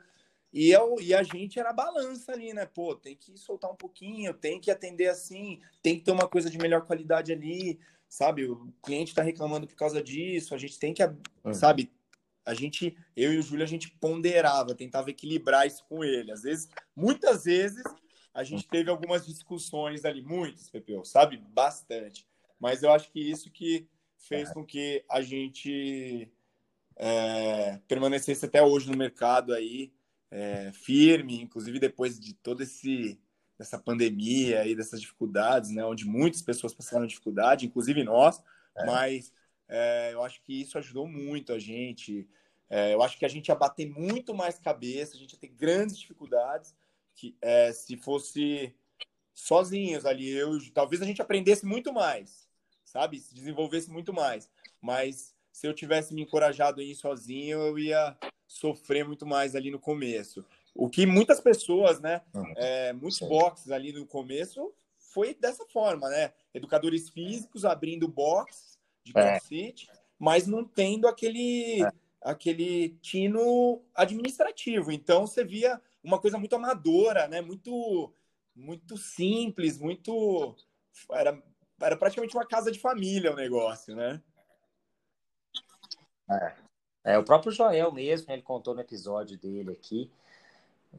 E, 0.53 0.71
eu, 0.71 0.97
e 1.01 1.15
a 1.15 1.23
gente 1.23 1.61
era 1.61 1.73
balança 1.73 2.33
ali, 2.33 2.53
né? 2.53 2.67
Pô, 2.67 2.95
tem 2.95 3.17
que 3.17 3.37
soltar 3.39 3.71
um 3.71 3.77
pouquinho, 3.77 4.35
tem 4.35 4.61
que 4.61 4.71
atender 4.71 5.09
assim, 5.09 5.61
tem 5.83 5.97
que 5.97 6.05
ter 6.05 6.11
uma 6.11 6.29
coisa 6.29 6.51
de 6.51 6.59
melhor 6.59 6.83
qualidade 6.83 7.33
ali, 7.33 7.79
sabe? 8.09 8.45
O 8.45 8.73
cliente 8.83 9.13
está 9.13 9.23
reclamando 9.23 9.67
por 9.67 9.77
causa 9.77 10.03
disso, 10.03 10.55
a 10.55 10.59
gente 10.59 10.79
tem 10.79 10.93
que, 10.93 11.05
uhum. 11.05 11.55
sabe, 11.55 11.93
a 12.45 12.53
gente, 12.53 12.97
eu 13.17 13.33
e 13.33 13.39
o 13.39 13.43
Júlio, 13.43 13.63
a 13.63 13.69
gente 13.69 13.91
ponderava, 13.93 14.75
tentava 14.75 15.11
equilibrar 15.11 15.67
isso 15.67 15.85
com 15.89 16.03
ele. 16.03 16.33
Às 16.33 16.43
vezes, 16.43 16.69
muitas 16.97 17.45
vezes, 17.45 17.85
a 18.35 18.43
gente 18.43 18.67
teve 18.67 18.91
algumas 18.91 19.25
discussões 19.25 20.05
ali, 20.05 20.23
muitas, 20.23 20.69
Pepeu, 20.69 21.05
sabe? 21.05 21.37
Bastante. 21.37 22.27
Mas 22.59 22.83
eu 22.83 22.93
acho 22.93 23.11
que 23.13 23.21
isso 23.21 23.51
que 23.51 23.87
fez 24.19 24.53
com 24.53 24.65
que 24.65 25.05
a 25.09 25.23
gente 25.23 26.29
é, 26.97 27.81
permanecesse 27.87 28.45
até 28.45 28.63
hoje 28.63 28.91
no 28.91 28.97
mercado 28.97 29.55
aí, 29.55 29.93
é, 30.31 30.71
firme, 30.73 31.41
inclusive 31.41 31.79
depois 31.79 32.19
de 32.19 32.35
todo 32.35 32.63
esse 32.63 33.19
dessa 33.59 33.79
pandemia 33.79 34.67
e 34.67 34.75
dessas 34.75 35.03
dificuldades, 35.03 35.71
né, 35.71 35.85
onde 35.85 36.07
muitas 36.07 36.41
pessoas 36.41 36.73
passaram 36.73 37.07
dificuldade, 37.07 37.67
inclusive 37.67 38.03
nós, 38.03 38.43
é. 38.75 38.87
mas 38.87 39.35
é, 39.69 40.15
eu 40.15 40.23
acho 40.25 40.43
que 40.43 40.63
isso 40.63 40.79
ajudou 40.79 41.07
muito 41.07 41.53
a 41.53 41.59
gente. 41.59 42.27
É, 42.71 42.95
eu 42.95 43.03
acho 43.03 43.19
que 43.19 43.25
a 43.27 43.29
gente 43.29 43.49
ia 43.49 43.55
bater 43.55 43.87
muito 43.87 44.35
mais 44.35 44.59
cabeça, 44.59 45.15
a 45.15 45.19
gente 45.19 45.35
ia 45.35 45.39
ter 45.39 45.49
grandes 45.49 45.99
dificuldades 45.99 46.75
que 47.15 47.37
é, 47.43 47.71
se 47.71 47.99
fosse 47.99 48.75
sozinhos 49.35 50.07
ali. 50.07 50.31
Eu, 50.31 50.59
talvez 50.73 51.03
a 51.03 51.05
gente 51.07 51.21
aprendesse 51.21 51.67
muito 51.67 51.93
mais, 51.93 52.49
sabe? 52.83 53.21
Se 53.21 53.35
desenvolvesse 53.35 53.91
muito 53.91 54.11
mais. 54.11 54.51
Mas 54.81 55.35
se 55.53 55.67
eu 55.67 55.75
tivesse 55.75 56.15
me 56.15 56.23
encorajado 56.23 56.81
a 56.81 56.85
ir 56.85 56.95
sozinho, 56.95 57.59
eu 57.59 57.79
ia 57.79 58.17
sofrer 58.51 59.07
muito 59.07 59.25
mais 59.25 59.55
ali 59.55 59.71
no 59.71 59.79
começo. 59.79 60.45
O 60.75 60.91
que 60.91 61.07
muitas 61.07 61.41
pessoas, 61.41 62.01
né? 62.01 62.21
É, 62.57 62.93
muitos 62.93 63.21
boxes 63.21 63.71
ali 63.71 63.93
no 63.93 64.05
começo 64.05 64.73
foi 64.99 65.35
dessa 65.35 65.65
forma, 65.67 66.09
né? 66.09 66.33
Educadores 66.53 67.09
físicos 67.09 67.65
abrindo 67.65 68.09
box 68.09 68.77
de 69.05 69.13
é. 69.15 69.39
CrossFit, 69.39 69.89
mas 70.19 70.49
não 70.49 70.65
tendo 70.65 71.07
aquele, 71.07 71.81
é. 71.81 71.93
aquele 72.23 72.91
tino 73.01 73.81
administrativo. 73.95 74.91
Então 74.91 75.29
você 75.29 75.45
via 75.45 75.81
uma 76.03 76.19
coisa 76.19 76.37
muito 76.37 76.57
amadora, 76.57 77.29
né? 77.29 77.41
Muito 77.41 78.13
muito 78.55 78.99
simples, 78.99 79.79
muito 79.79 80.57
era, 81.13 81.41
era 81.81 81.97
praticamente 81.97 82.37
uma 82.37 82.47
casa 82.47 82.73
de 82.73 82.81
família 82.81 83.33
o 83.33 83.37
negócio, 83.37 83.95
né? 83.95 84.21
É. 86.29 86.70
é 87.05 87.19
o 87.19 87.25
próprio 87.25 87.53
Joel 87.53 87.93
mesmo, 87.93 88.29
né? 88.29 88.35
ele 88.35 88.43
contou 88.43 88.75
no 88.75 88.81
episódio 88.81 89.39
dele 89.39 89.73
aqui, 89.73 90.11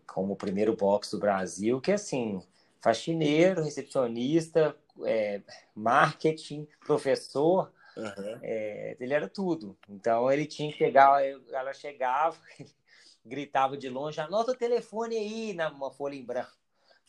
como 0.07 0.33
o 0.33 0.37
primeiro 0.37 0.75
box 0.75 1.11
do 1.11 1.19
Brasil, 1.19 1.79
que 1.79 1.91
assim, 1.91 2.41
faxineiro, 2.81 3.61
recepcionista, 3.61 4.75
é, 5.05 5.41
marketing, 5.75 6.67
professor, 6.85 7.71
uhum. 7.95 8.39
é, 8.41 8.97
ele 8.99 9.13
era 9.13 9.27
tudo. 9.27 9.77
Então 9.87 10.31
ele 10.31 10.45
tinha 10.45 10.71
que 10.71 10.79
pegar, 10.79 11.23
ela 11.23 11.73
chegava, 11.73 12.37
gritava 13.23 13.77
de 13.77 13.89
longe, 13.89 14.19
anota 14.19 14.51
o 14.51 14.57
telefone 14.57 15.15
aí 15.15 15.53
na 15.53 15.69
uma 15.69 15.91
folha 15.91 16.15
em 16.15 16.25
branco. 16.25 16.57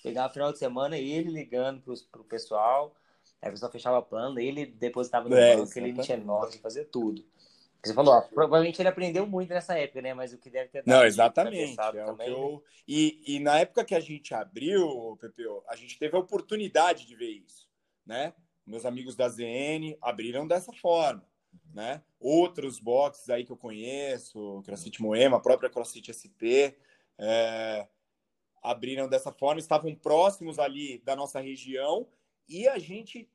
Pegava 0.02 0.28
o 0.28 0.32
final 0.32 0.52
de 0.52 0.58
semana 0.58 0.98
ele 0.98 1.30
ligando 1.30 1.80
para 1.80 2.20
o 2.20 2.24
pessoal, 2.24 2.92
aí 3.40 3.48
a 3.48 3.52
pessoa 3.52 3.70
fechava 3.70 4.02
plano, 4.02 4.38
ele 4.40 4.66
depositava 4.66 5.28
no 5.28 5.36
é, 5.36 5.56
banco, 5.56 5.78
ele 5.78 5.94
tinha 6.02 6.16
nota 6.16 6.50
de 6.50 6.58
fazer 6.58 6.86
tudo. 6.86 7.24
Você 7.84 7.94
falou, 7.94 8.14
ó, 8.14 8.20
provavelmente 8.20 8.80
ele 8.80 8.88
aprendeu 8.88 9.26
muito 9.26 9.48
nessa 9.48 9.76
época, 9.76 10.00
né? 10.00 10.14
Mas 10.14 10.32
o 10.32 10.38
que 10.38 10.48
deve 10.48 10.68
ter 10.68 10.84
Não, 10.86 11.04
exatamente. 11.04 11.78
É 11.80 12.04
também, 12.04 12.28
eu... 12.28 12.62
né? 12.64 12.72
e, 12.86 13.36
e 13.36 13.40
na 13.40 13.58
época 13.58 13.84
que 13.84 13.94
a 13.94 14.00
gente 14.00 14.32
abriu, 14.32 15.16
Pepeu, 15.20 15.64
a 15.68 15.74
gente 15.74 15.98
teve 15.98 16.16
a 16.16 16.20
oportunidade 16.20 17.06
de 17.06 17.16
ver 17.16 17.30
isso, 17.30 17.68
né? 18.06 18.32
Meus 18.64 18.86
amigos 18.86 19.16
da 19.16 19.28
ZN 19.28 19.96
abriram 20.00 20.46
dessa 20.46 20.72
forma, 20.72 21.26
né? 21.74 22.02
Outros 22.20 22.78
boxes 22.78 23.28
aí 23.28 23.44
que 23.44 23.50
eu 23.50 23.56
conheço, 23.56 24.62
CrossFit 24.64 25.02
Moema, 25.02 25.38
a 25.38 25.40
própria 25.40 25.68
CrossFit 25.68 26.14
SP, 26.14 26.78
é, 27.18 27.88
abriram 28.62 29.08
dessa 29.08 29.32
forma, 29.32 29.58
estavam 29.58 29.92
próximos 29.96 30.60
ali 30.60 30.98
da 30.98 31.16
nossa 31.16 31.40
região 31.40 32.06
e 32.48 32.68
a 32.68 32.78
gente 32.78 33.28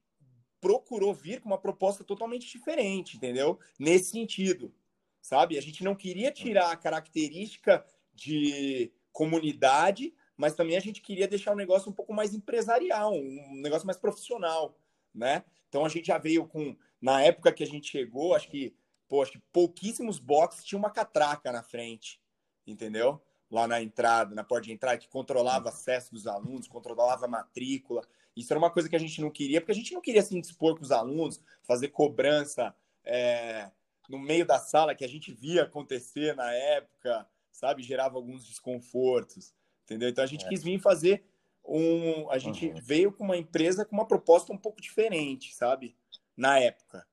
procurou 0.60 1.14
vir 1.14 1.42
com 1.42 1.50
uma 1.50 1.58
proposta 1.58 2.04
totalmente 2.04 2.48
diferente, 2.48 3.18
entendeu? 3.18 3.60
Nesse 3.80 4.12
sentido, 4.12 4.74
sabe? 5.22 5.58
A 5.58 5.62
gente 5.62 5.84
não 5.84 5.96
queria 5.96 6.32
tirar 6.32 6.72
a 6.72 6.78
característica 6.78 7.86
de 8.14 8.92
comunidade, 9.12 10.14
mas 10.36 10.54
também 10.54 10.78
a 10.78 10.80
gente 10.80 11.02
queria 11.02 11.28
deixar 11.28 11.54
o 11.54 11.58
negócio 11.58 11.90
um 11.90 11.94
pouco 11.94 12.14
mais 12.14 12.34
empresarial, 12.34 13.14
um 13.14 13.62
negócio 13.62 13.86
mais 13.86 13.98
profissional, 13.98 14.78
né? 15.14 15.44
Então 15.68 15.84
a 15.86 15.90
gente 15.90 16.08
já 16.08 16.18
veio 16.18 16.48
com, 16.48 16.76
na 17.02 17.22
época 17.22 17.52
que 17.52 17.64
a 17.64 17.68
gente 17.68 17.90
chegou, 17.90 18.36
acho 18.36 18.50
que, 18.50 18.76
pô, 19.08 19.22
acho 19.22 19.34
que 19.34 19.42
pouquíssimos 19.52 20.20
boxes 20.20 20.64
tinham 20.64 20.80
uma 20.80 20.92
catraca 20.92 21.52
na 21.52 21.64
frente, 21.64 22.22
entendeu? 22.66 23.22
Lá 23.50 23.68
na 23.68 23.82
entrada, 23.82 24.36
na 24.36 24.44
porta 24.44 24.66
de 24.66 24.74
entrada, 24.74 24.98
que 24.98 25.08
controlava 25.08 25.70
acesso 25.70 26.14
dos 26.14 26.28
alunos, 26.28 26.68
controlava 26.68 27.26
a 27.26 27.30
matrícula. 27.30 28.06
Isso 28.38 28.54
era 28.54 28.60
uma 28.60 28.70
coisa 28.70 28.88
que 28.88 28.96
a 28.96 29.00
gente 29.00 29.20
não 29.20 29.32
queria, 29.32 29.60
porque 29.60 29.72
a 29.72 29.76
gente 29.76 29.94
não 29.94 30.02
queria 30.02 30.22
se 30.22 30.38
indispor 30.38 30.76
com 30.76 30.84
os 30.84 30.92
alunos, 30.92 31.42
fazer 31.64 31.88
cobrança 31.88 32.76
é, 33.04 33.72
no 34.08 34.20
meio 34.20 34.46
da 34.46 34.60
sala, 34.60 34.94
que 34.94 35.04
a 35.04 35.10
gente 35.10 35.34
via 35.34 35.64
acontecer 35.64 36.36
na 36.36 36.54
época, 36.54 37.28
sabe? 37.52 37.82
Gerava 37.82 38.16
alguns 38.16 38.46
desconfortos, 38.46 39.54
entendeu? 39.84 40.08
Então 40.08 40.24
a 40.24 40.28
gente 40.28 40.46
é. 40.46 40.50
quis 40.50 40.64
vir 40.64 40.80
fazer 40.80 41.26
um. 41.66 42.30
A 42.30 42.38
gente 42.38 42.68
uhum. 42.68 42.80
veio 42.80 43.12
com 43.12 43.24
uma 43.24 43.36
empresa 43.36 43.84
com 43.84 43.96
uma 43.96 44.08
proposta 44.08 44.54
um 44.54 44.58
pouco 44.58 44.80
diferente, 44.80 45.56
sabe? 45.56 45.98
Na 46.36 46.60
época. 46.60 47.08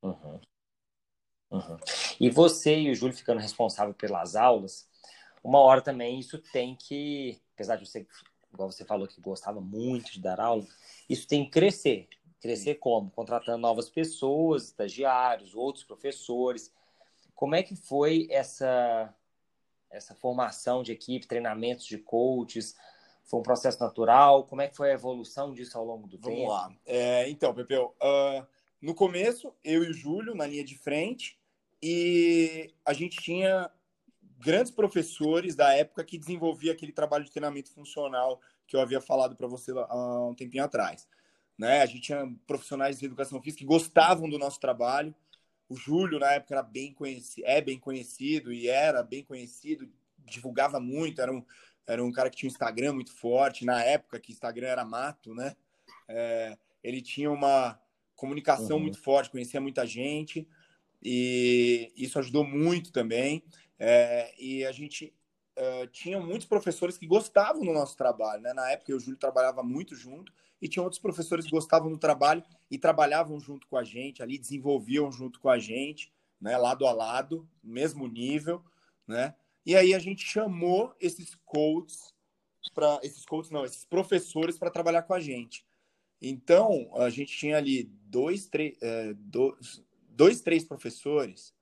Uhum. 0.00 0.40
Uhum. 1.50 1.76
E 2.18 2.30
você 2.30 2.78
e 2.78 2.90
o 2.90 2.94
Júlio 2.94 3.14
ficando 3.14 3.38
responsável 3.38 3.92
pelas 3.92 4.34
aulas, 4.34 4.88
uma 5.44 5.58
hora 5.58 5.82
também 5.82 6.18
isso 6.18 6.38
tem 6.38 6.74
que, 6.74 7.38
apesar 7.52 7.76
de 7.76 7.84
você 7.84 8.06
igual 8.52 8.70
você 8.70 8.84
falou 8.84 9.06
que 9.06 9.20
gostava 9.20 9.60
muito 9.60 10.12
de 10.12 10.20
dar 10.20 10.40
aula, 10.40 10.66
isso 11.08 11.26
tem 11.26 11.44
que 11.44 11.50
crescer. 11.50 12.08
Crescer 12.40 12.76
como? 12.76 13.10
Contratando 13.10 13.58
novas 13.58 13.88
pessoas, 13.88 14.64
estagiários, 14.64 15.54
outros 15.54 15.84
professores. 15.84 16.72
Como 17.34 17.54
é 17.54 17.62
que 17.62 17.76
foi 17.76 18.26
essa, 18.30 19.14
essa 19.90 20.14
formação 20.14 20.82
de 20.82 20.92
equipe, 20.92 21.26
treinamentos 21.26 21.86
de 21.86 21.98
coaches? 21.98 22.76
Foi 23.24 23.38
um 23.38 23.44
processo 23.44 23.80
natural? 23.80 24.44
Como 24.44 24.60
é 24.60 24.68
que 24.68 24.76
foi 24.76 24.90
a 24.90 24.94
evolução 24.94 25.52
disso 25.52 25.78
ao 25.78 25.84
longo 25.84 26.08
do 26.08 26.18
Vamos 26.18 26.36
tempo? 26.36 26.50
Vamos 26.50 26.68
lá. 26.68 26.76
É, 26.84 27.30
então, 27.30 27.54
Pepeu, 27.54 27.94
uh, 28.02 28.46
no 28.80 28.94
começo, 28.94 29.54
eu 29.62 29.84
e 29.84 29.90
o 29.90 29.94
Júlio 29.94 30.34
na 30.34 30.46
linha 30.46 30.64
de 30.64 30.76
frente, 30.76 31.38
e 31.80 32.74
a 32.84 32.92
gente 32.92 33.20
tinha 33.20 33.70
grandes 34.42 34.72
professores 34.72 35.54
da 35.54 35.72
época 35.72 36.04
que 36.04 36.18
desenvolvia 36.18 36.72
aquele 36.72 36.92
trabalho 36.92 37.24
de 37.24 37.30
treinamento 37.30 37.70
funcional 37.70 38.40
que 38.66 38.74
eu 38.74 38.80
havia 38.80 39.00
falado 39.00 39.36
para 39.36 39.46
você 39.46 39.70
há 39.70 40.26
um 40.28 40.34
tempinho 40.34 40.64
atrás. 40.64 41.06
Né? 41.56 41.80
A 41.80 41.86
gente 41.86 42.00
tinha 42.00 42.28
profissionais 42.44 42.98
de 42.98 43.06
educação 43.06 43.40
física 43.40 43.60
que 43.60 43.64
gostavam 43.64 44.28
do 44.28 44.38
nosso 44.38 44.58
trabalho. 44.58 45.14
O 45.68 45.76
Júlio, 45.76 46.18
na 46.18 46.32
época, 46.32 46.54
era 46.54 46.62
bem 46.62 46.92
conhecido, 46.92 47.46
é 47.46 47.60
bem 47.60 47.78
conhecido 47.78 48.52
e 48.52 48.68
era 48.68 49.02
bem 49.02 49.22
conhecido, 49.22 49.88
divulgava 50.18 50.80
muito, 50.80 51.20
era 51.20 51.32
um, 51.32 51.44
era 51.86 52.04
um 52.04 52.10
cara 52.10 52.28
que 52.28 52.36
tinha 52.36 52.48
um 52.48 52.52
Instagram 52.52 52.94
muito 52.94 53.12
forte, 53.12 53.64
na 53.64 53.82
época 53.84 54.18
que 54.18 54.32
Instagram 54.32 54.66
era 54.66 54.84
mato, 54.84 55.34
né? 55.34 55.54
É, 56.08 56.58
ele 56.82 57.00
tinha 57.00 57.30
uma 57.30 57.80
comunicação 58.16 58.76
uhum. 58.76 58.82
muito 58.82 59.00
forte, 59.00 59.30
conhecia 59.30 59.60
muita 59.60 59.86
gente, 59.86 60.48
e 61.00 61.92
isso 61.96 62.18
ajudou 62.18 62.44
muito 62.44 62.90
também. 62.90 63.44
É, 63.84 64.32
e 64.38 64.64
a 64.64 64.70
gente 64.70 65.12
uh, 65.58 65.88
tinha 65.88 66.20
muitos 66.20 66.46
professores 66.46 66.96
que 66.96 67.04
gostavam 67.04 67.64
do 67.64 67.72
nosso 67.72 67.96
trabalho. 67.96 68.40
Né? 68.40 68.52
Na 68.52 68.70
época, 68.70 68.92
eu 68.92 68.94
e 68.94 68.98
o 68.98 69.00
Júlio 69.00 69.18
trabalhava 69.18 69.60
muito 69.60 69.96
junto, 69.96 70.32
e 70.60 70.68
tinha 70.68 70.84
outros 70.84 71.02
professores 71.02 71.44
que 71.44 71.50
gostavam 71.50 71.90
do 71.90 71.98
trabalho 71.98 72.44
e 72.70 72.78
trabalhavam 72.78 73.40
junto 73.40 73.66
com 73.66 73.76
a 73.76 73.82
gente, 73.82 74.22
ali 74.22 74.38
desenvolviam 74.38 75.10
junto 75.10 75.40
com 75.40 75.48
a 75.48 75.58
gente, 75.58 76.12
né? 76.40 76.56
lado 76.56 76.86
a 76.86 76.92
lado, 76.92 77.44
mesmo 77.60 78.06
nível. 78.06 78.62
Né? 79.04 79.34
E 79.66 79.74
aí 79.74 79.92
a 79.94 79.98
gente 79.98 80.24
chamou 80.24 80.94
esses 81.00 81.34
coaches 81.44 82.14
para 82.72 83.00
esses 83.02 83.24
coaches 83.24 83.50
não, 83.50 83.64
esses 83.64 83.84
professores 83.84 84.56
para 84.56 84.70
trabalhar 84.70 85.02
com 85.02 85.14
a 85.14 85.18
gente. 85.18 85.66
Então 86.20 86.88
a 86.94 87.10
gente 87.10 87.36
tinha 87.36 87.56
ali 87.56 87.82
dois, 88.04 88.46
três, 88.46 88.80
é, 88.80 89.12
dois, 89.14 89.82
dois, 90.08 90.40
três 90.40 90.62
professores 90.62 91.52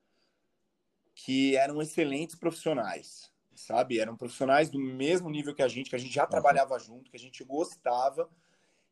que 1.23 1.55
eram 1.55 1.81
excelentes 1.81 2.35
profissionais, 2.35 3.31
sabe? 3.55 3.99
Eram 3.99 4.17
profissionais 4.17 4.71
do 4.71 4.79
mesmo 4.79 5.29
nível 5.29 5.53
que 5.53 5.61
a 5.61 5.67
gente, 5.67 5.89
que 5.89 5.95
a 5.95 5.99
gente 5.99 6.13
já 6.13 6.25
trabalhava 6.25 6.79
junto, 6.79 7.11
que 7.11 7.17
a 7.17 7.19
gente 7.19 7.43
gostava. 7.43 8.27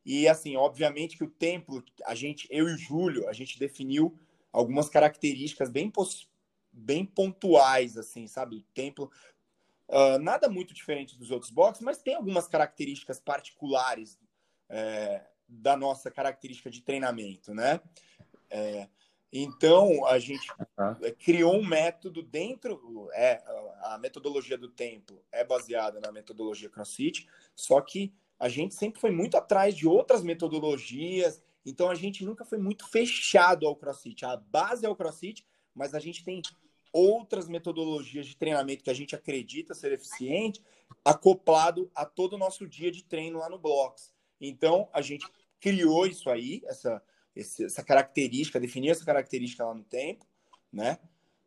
E 0.05 0.27
assim, 0.27 0.55
obviamente 0.55 1.17
que 1.17 1.23
o 1.23 1.29
templo, 1.29 1.83
a 2.05 2.13
gente, 2.13 2.47
eu 2.51 2.69
e 2.69 2.73
o 2.73 2.77
Júlio, 2.77 3.27
a 3.27 3.33
gente 3.33 3.57
definiu 3.57 4.15
algumas 4.53 4.89
características 4.89 5.71
bem 5.71 5.91
bem 6.71 7.03
pontuais, 7.03 7.97
assim, 7.97 8.27
sabe? 8.27 8.57
O 8.57 8.63
templo, 8.75 9.11
uh, 9.87 10.19
nada 10.19 10.47
muito 10.47 10.71
diferente 10.71 11.17
dos 11.17 11.31
outros 11.31 11.51
boxes, 11.51 11.81
mas 11.83 11.97
tem 11.97 12.13
algumas 12.13 12.47
características 12.47 13.19
particulares 13.19 14.19
é, 14.69 15.25
da 15.47 15.75
nossa 15.75 16.11
característica 16.11 16.69
de 16.69 16.83
treinamento, 16.83 17.55
né? 17.55 17.81
É, 18.51 18.87
então, 19.31 20.05
a 20.07 20.17
gente 20.17 20.49
uhum. 20.51 21.13
criou 21.19 21.55
um 21.55 21.65
método 21.65 22.23
dentro. 22.23 23.09
É, 23.13 23.43
a 23.83 23.97
metodologia 23.99 24.57
do 24.57 24.69
tempo 24.69 25.23
é 25.31 25.43
baseada 25.43 25.99
na 25.99 26.11
metodologia 26.11 26.69
CrossFit, 26.69 27.27
só 27.55 27.79
que 27.79 28.13
a 28.39 28.49
gente 28.49 28.73
sempre 28.73 28.99
foi 28.99 29.11
muito 29.11 29.37
atrás 29.37 29.75
de 29.75 29.87
outras 29.87 30.23
metodologias, 30.23 31.41
então 31.65 31.89
a 31.89 31.95
gente 31.95 32.23
nunca 32.23 32.45
foi 32.45 32.57
muito 32.57 32.87
fechado 32.87 33.67
ao 33.67 33.75
CrossFit. 33.75 34.25
A 34.25 34.37
base 34.37 34.85
é 34.85 34.89
o 34.89 34.95
CrossFit, 34.95 35.45
mas 35.75 35.93
a 35.93 35.99
gente 35.99 36.23
tem 36.23 36.41
outras 36.91 37.47
metodologias 37.47 38.25
de 38.25 38.35
treinamento 38.35 38.83
que 38.83 38.89
a 38.89 38.95
gente 38.95 39.15
acredita 39.15 39.75
ser 39.75 39.91
eficiente, 39.91 40.63
acoplado 41.05 41.91
a 41.93 42.05
todo 42.05 42.33
o 42.33 42.37
nosso 42.37 42.67
dia 42.67 42.91
de 42.91 43.03
treino 43.03 43.37
lá 43.37 43.49
no 43.49 43.59
Blocks. 43.59 44.11
Então, 44.41 44.89
a 44.91 45.01
gente 45.01 45.27
criou 45.59 46.07
isso 46.07 46.29
aí, 46.29 46.61
essa 46.65 47.03
esse, 47.39 47.65
essa 47.65 47.83
característica, 47.83 48.59
definir 48.59 48.89
essa 48.89 49.05
característica 49.05 49.65
lá 49.65 49.73
no 49.73 49.83
tempo, 49.83 50.25
né? 50.71 50.99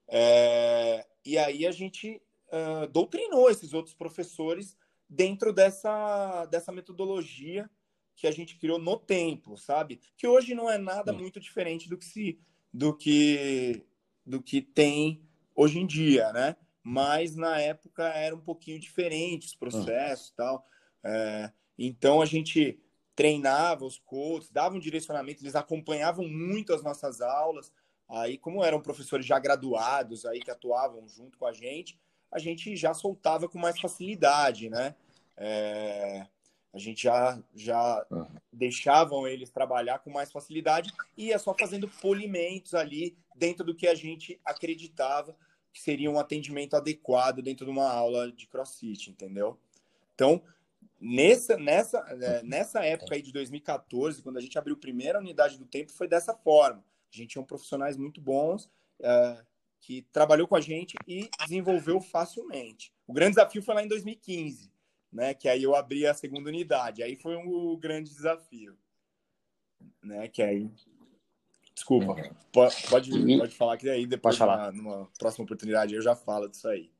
É, 0.08 1.06
e 1.24 1.38
aí 1.38 1.66
a 1.66 1.70
gente 1.70 2.20
uh, 2.48 2.86
doutrinou 2.88 3.50
esses 3.50 3.72
outros 3.72 3.94
professores 3.94 4.76
dentro 5.08 5.52
dessa, 5.52 6.46
dessa 6.46 6.72
metodologia 6.72 7.70
que 8.16 8.26
a 8.26 8.30
gente 8.30 8.56
criou 8.56 8.78
no 8.78 8.96
tempo, 8.98 9.56
sabe? 9.56 10.00
Que 10.16 10.26
hoje 10.26 10.54
não 10.54 10.70
é 10.70 10.78
nada 10.78 11.12
muito 11.12 11.40
diferente 11.40 11.88
do 11.88 11.96
que 11.96 12.04
se 12.04 12.38
do 12.72 12.96
que 12.96 13.84
do 14.24 14.42
que 14.42 14.62
tem 14.62 15.22
hoje 15.54 15.78
em 15.78 15.86
dia, 15.86 16.32
né? 16.32 16.56
Mas 16.82 17.36
na 17.36 17.58
época 17.60 18.04
era 18.08 18.34
um 18.34 18.40
pouquinho 18.40 18.78
diferente 18.78 19.46
os 19.46 19.54
processos 19.54 20.28
e 20.28 20.34
tal. 20.34 20.66
É, 21.04 21.52
então 21.78 22.20
a 22.20 22.26
gente 22.26 22.80
treinava 23.22 23.84
os 23.84 23.98
coaches, 23.98 24.50
dava 24.50 24.74
um 24.74 24.80
direcionamento, 24.80 25.42
eles 25.42 25.54
acompanhavam 25.54 26.26
muito 26.26 26.74
as 26.74 26.82
nossas 26.82 27.20
aulas, 27.20 27.72
Aí, 28.12 28.36
como 28.36 28.62
eram 28.62 28.78
professores 28.78 29.24
já 29.24 29.38
graduados 29.38 30.26
aí 30.26 30.40
que 30.40 30.50
atuavam 30.50 31.08
junto 31.08 31.38
com 31.38 31.46
a 31.46 31.52
gente, 31.52 31.98
a 32.30 32.38
gente 32.38 32.76
já 32.76 32.92
soltava 32.92 33.48
com 33.48 33.58
mais 33.58 33.80
facilidade, 33.80 34.68
né? 34.68 34.94
É, 35.34 36.26
a 36.74 36.78
gente 36.78 37.04
já, 37.04 37.42
já 37.54 38.06
uhum. 38.10 38.26
deixavam 38.52 39.26
eles 39.26 39.48
trabalhar 39.48 39.98
com 40.00 40.10
mais 40.10 40.30
facilidade 40.30 40.92
e 41.16 41.28
ia 41.28 41.38
só 41.38 41.54
fazendo 41.58 41.88
polimentos 41.88 42.74
ali 42.74 43.16
dentro 43.34 43.64
do 43.64 43.74
que 43.74 43.88
a 43.88 43.94
gente 43.94 44.38
acreditava 44.44 45.34
que 45.72 45.80
seria 45.80 46.10
um 46.10 46.18
atendimento 46.18 46.76
adequado 46.76 47.40
dentro 47.40 47.64
de 47.64 47.70
uma 47.70 47.90
aula 47.90 48.30
de 48.30 48.46
CrossFit, 48.46 49.08
entendeu? 49.08 49.58
Então, 50.14 50.42
nessa, 51.02 51.56
nessa, 51.56 51.98
é, 51.98 52.42
nessa 52.42 52.84
época 52.84 53.14
aí 53.14 53.22
de 53.22 53.32
2014, 53.32 54.22
quando 54.22 54.36
a 54.36 54.40
gente 54.40 54.56
abriu 54.56 54.76
a 54.76 54.78
primeira 54.78 55.18
unidade 55.18 55.58
do 55.58 55.66
tempo, 55.66 55.92
foi 55.92 56.06
dessa 56.06 56.32
forma. 56.34 56.84
A 57.12 57.16
gente 57.16 57.30
tinha 57.30 57.44
profissionais 57.44 57.96
muito 57.96 58.20
bons 58.20 58.70
é, 59.00 59.44
que 59.80 60.02
trabalhou 60.12 60.46
com 60.46 60.54
a 60.54 60.60
gente 60.60 60.96
e 61.06 61.28
desenvolveu 61.40 62.00
facilmente. 62.00 62.94
O 63.06 63.12
grande 63.12 63.34
desafio 63.34 63.62
foi 63.62 63.74
lá 63.74 63.82
em 63.82 63.88
2015, 63.88 64.70
né? 65.12 65.34
Que 65.34 65.48
aí 65.48 65.64
eu 65.64 65.74
abri 65.74 66.06
a 66.06 66.14
segunda 66.14 66.48
unidade. 66.48 67.02
Aí 67.02 67.16
foi 67.16 67.36
um 67.36 67.76
grande 67.76 68.10
desafio, 68.10 68.78
né? 70.02 70.28
Que 70.28 70.42
aí 70.42 70.70
Desculpa. 71.74 72.20
É. 72.20 72.30
Pode, 72.52 72.86
pode, 72.88 73.10
e... 73.10 73.38
pode 73.38 73.54
falar 73.54 73.76
que 73.76 73.88
aí 73.88 74.06
depois, 74.06 74.36
falar. 74.36 74.72
Numa, 74.72 74.96
numa, 74.96 75.10
próxima 75.18 75.44
oportunidade, 75.44 75.94
eu 75.94 76.02
já 76.02 76.14
falo 76.14 76.48
disso 76.48 76.68
aí. 76.68 76.92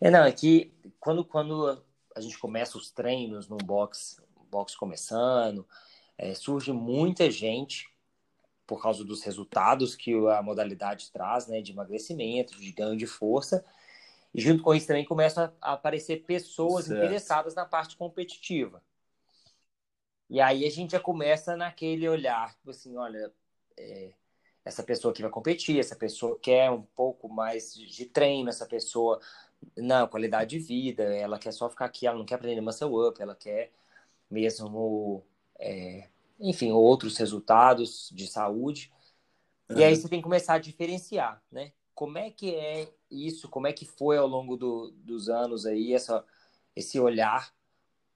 É, 0.00 0.10
não, 0.10 0.24
é 0.24 0.32
que 0.32 0.72
quando, 0.98 1.24
quando 1.24 1.82
a 2.14 2.20
gente 2.20 2.38
começa 2.38 2.76
os 2.76 2.90
treinos 2.90 3.48
no 3.48 3.56
box, 3.56 4.22
box 4.50 4.74
começando, 4.76 5.66
é, 6.18 6.34
surge 6.34 6.72
muita 6.72 7.30
gente 7.30 7.88
por 8.66 8.80
causa 8.80 9.04
dos 9.04 9.22
resultados 9.22 9.96
que 9.96 10.14
a 10.28 10.42
modalidade 10.42 11.10
traz, 11.10 11.48
né, 11.48 11.60
de 11.60 11.72
emagrecimento, 11.72 12.60
de 12.60 12.70
ganho 12.70 12.96
de 12.96 13.06
força, 13.06 13.64
e 14.32 14.40
junto 14.40 14.62
com 14.62 14.72
isso 14.72 14.86
também 14.86 15.04
começam 15.04 15.52
a 15.60 15.72
aparecer 15.72 16.24
pessoas 16.24 16.84
certo. 16.84 17.04
interessadas 17.04 17.54
na 17.54 17.64
parte 17.64 17.96
competitiva. 17.96 18.80
E 20.28 20.40
aí 20.40 20.64
a 20.64 20.70
gente 20.70 20.92
já 20.92 21.00
começa 21.00 21.56
naquele 21.56 22.08
olhar, 22.08 22.54
tipo 22.54 22.70
assim, 22.70 22.96
olha, 22.96 23.32
é, 23.76 24.12
essa 24.64 24.84
pessoa 24.84 25.12
que 25.12 25.22
vai 25.22 25.30
competir, 25.30 25.80
essa 25.80 25.96
pessoa 25.96 26.38
quer 26.38 26.70
um 26.70 26.82
pouco 26.82 27.28
mais 27.28 27.74
de 27.74 28.06
treino, 28.06 28.48
essa 28.48 28.66
pessoa 28.66 29.20
não, 29.76 30.06
qualidade 30.08 30.50
de 30.50 30.58
vida, 30.58 31.02
ela 31.02 31.38
quer 31.38 31.52
só 31.52 31.68
ficar 31.68 31.86
aqui, 31.86 32.06
ela 32.06 32.18
não 32.18 32.24
quer 32.24 32.36
aprender 32.36 32.60
muscle 32.60 33.08
up, 33.08 33.20
ela 33.20 33.34
quer 33.34 33.70
mesmo, 34.30 35.24
é, 35.58 36.08
enfim, 36.38 36.72
outros 36.72 37.16
resultados 37.16 38.10
de 38.12 38.26
saúde. 38.26 38.92
Uhum. 39.68 39.78
E 39.78 39.84
aí 39.84 39.96
você 39.96 40.08
tem 40.08 40.20
que 40.20 40.24
começar 40.24 40.54
a 40.54 40.58
diferenciar, 40.58 41.42
né? 41.50 41.72
Como 41.94 42.16
é 42.16 42.30
que 42.30 42.54
é 42.54 42.88
isso? 43.10 43.48
Como 43.48 43.66
é 43.66 43.72
que 43.72 43.84
foi 43.84 44.16
ao 44.16 44.26
longo 44.26 44.56
do, 44.56 44.90
dos 44.92 45.28
anos 45.28 45.66
aí 45.66 45.92
essa, 45.92 46.24
esse 46.74 46.98
olhar 46.98 47.52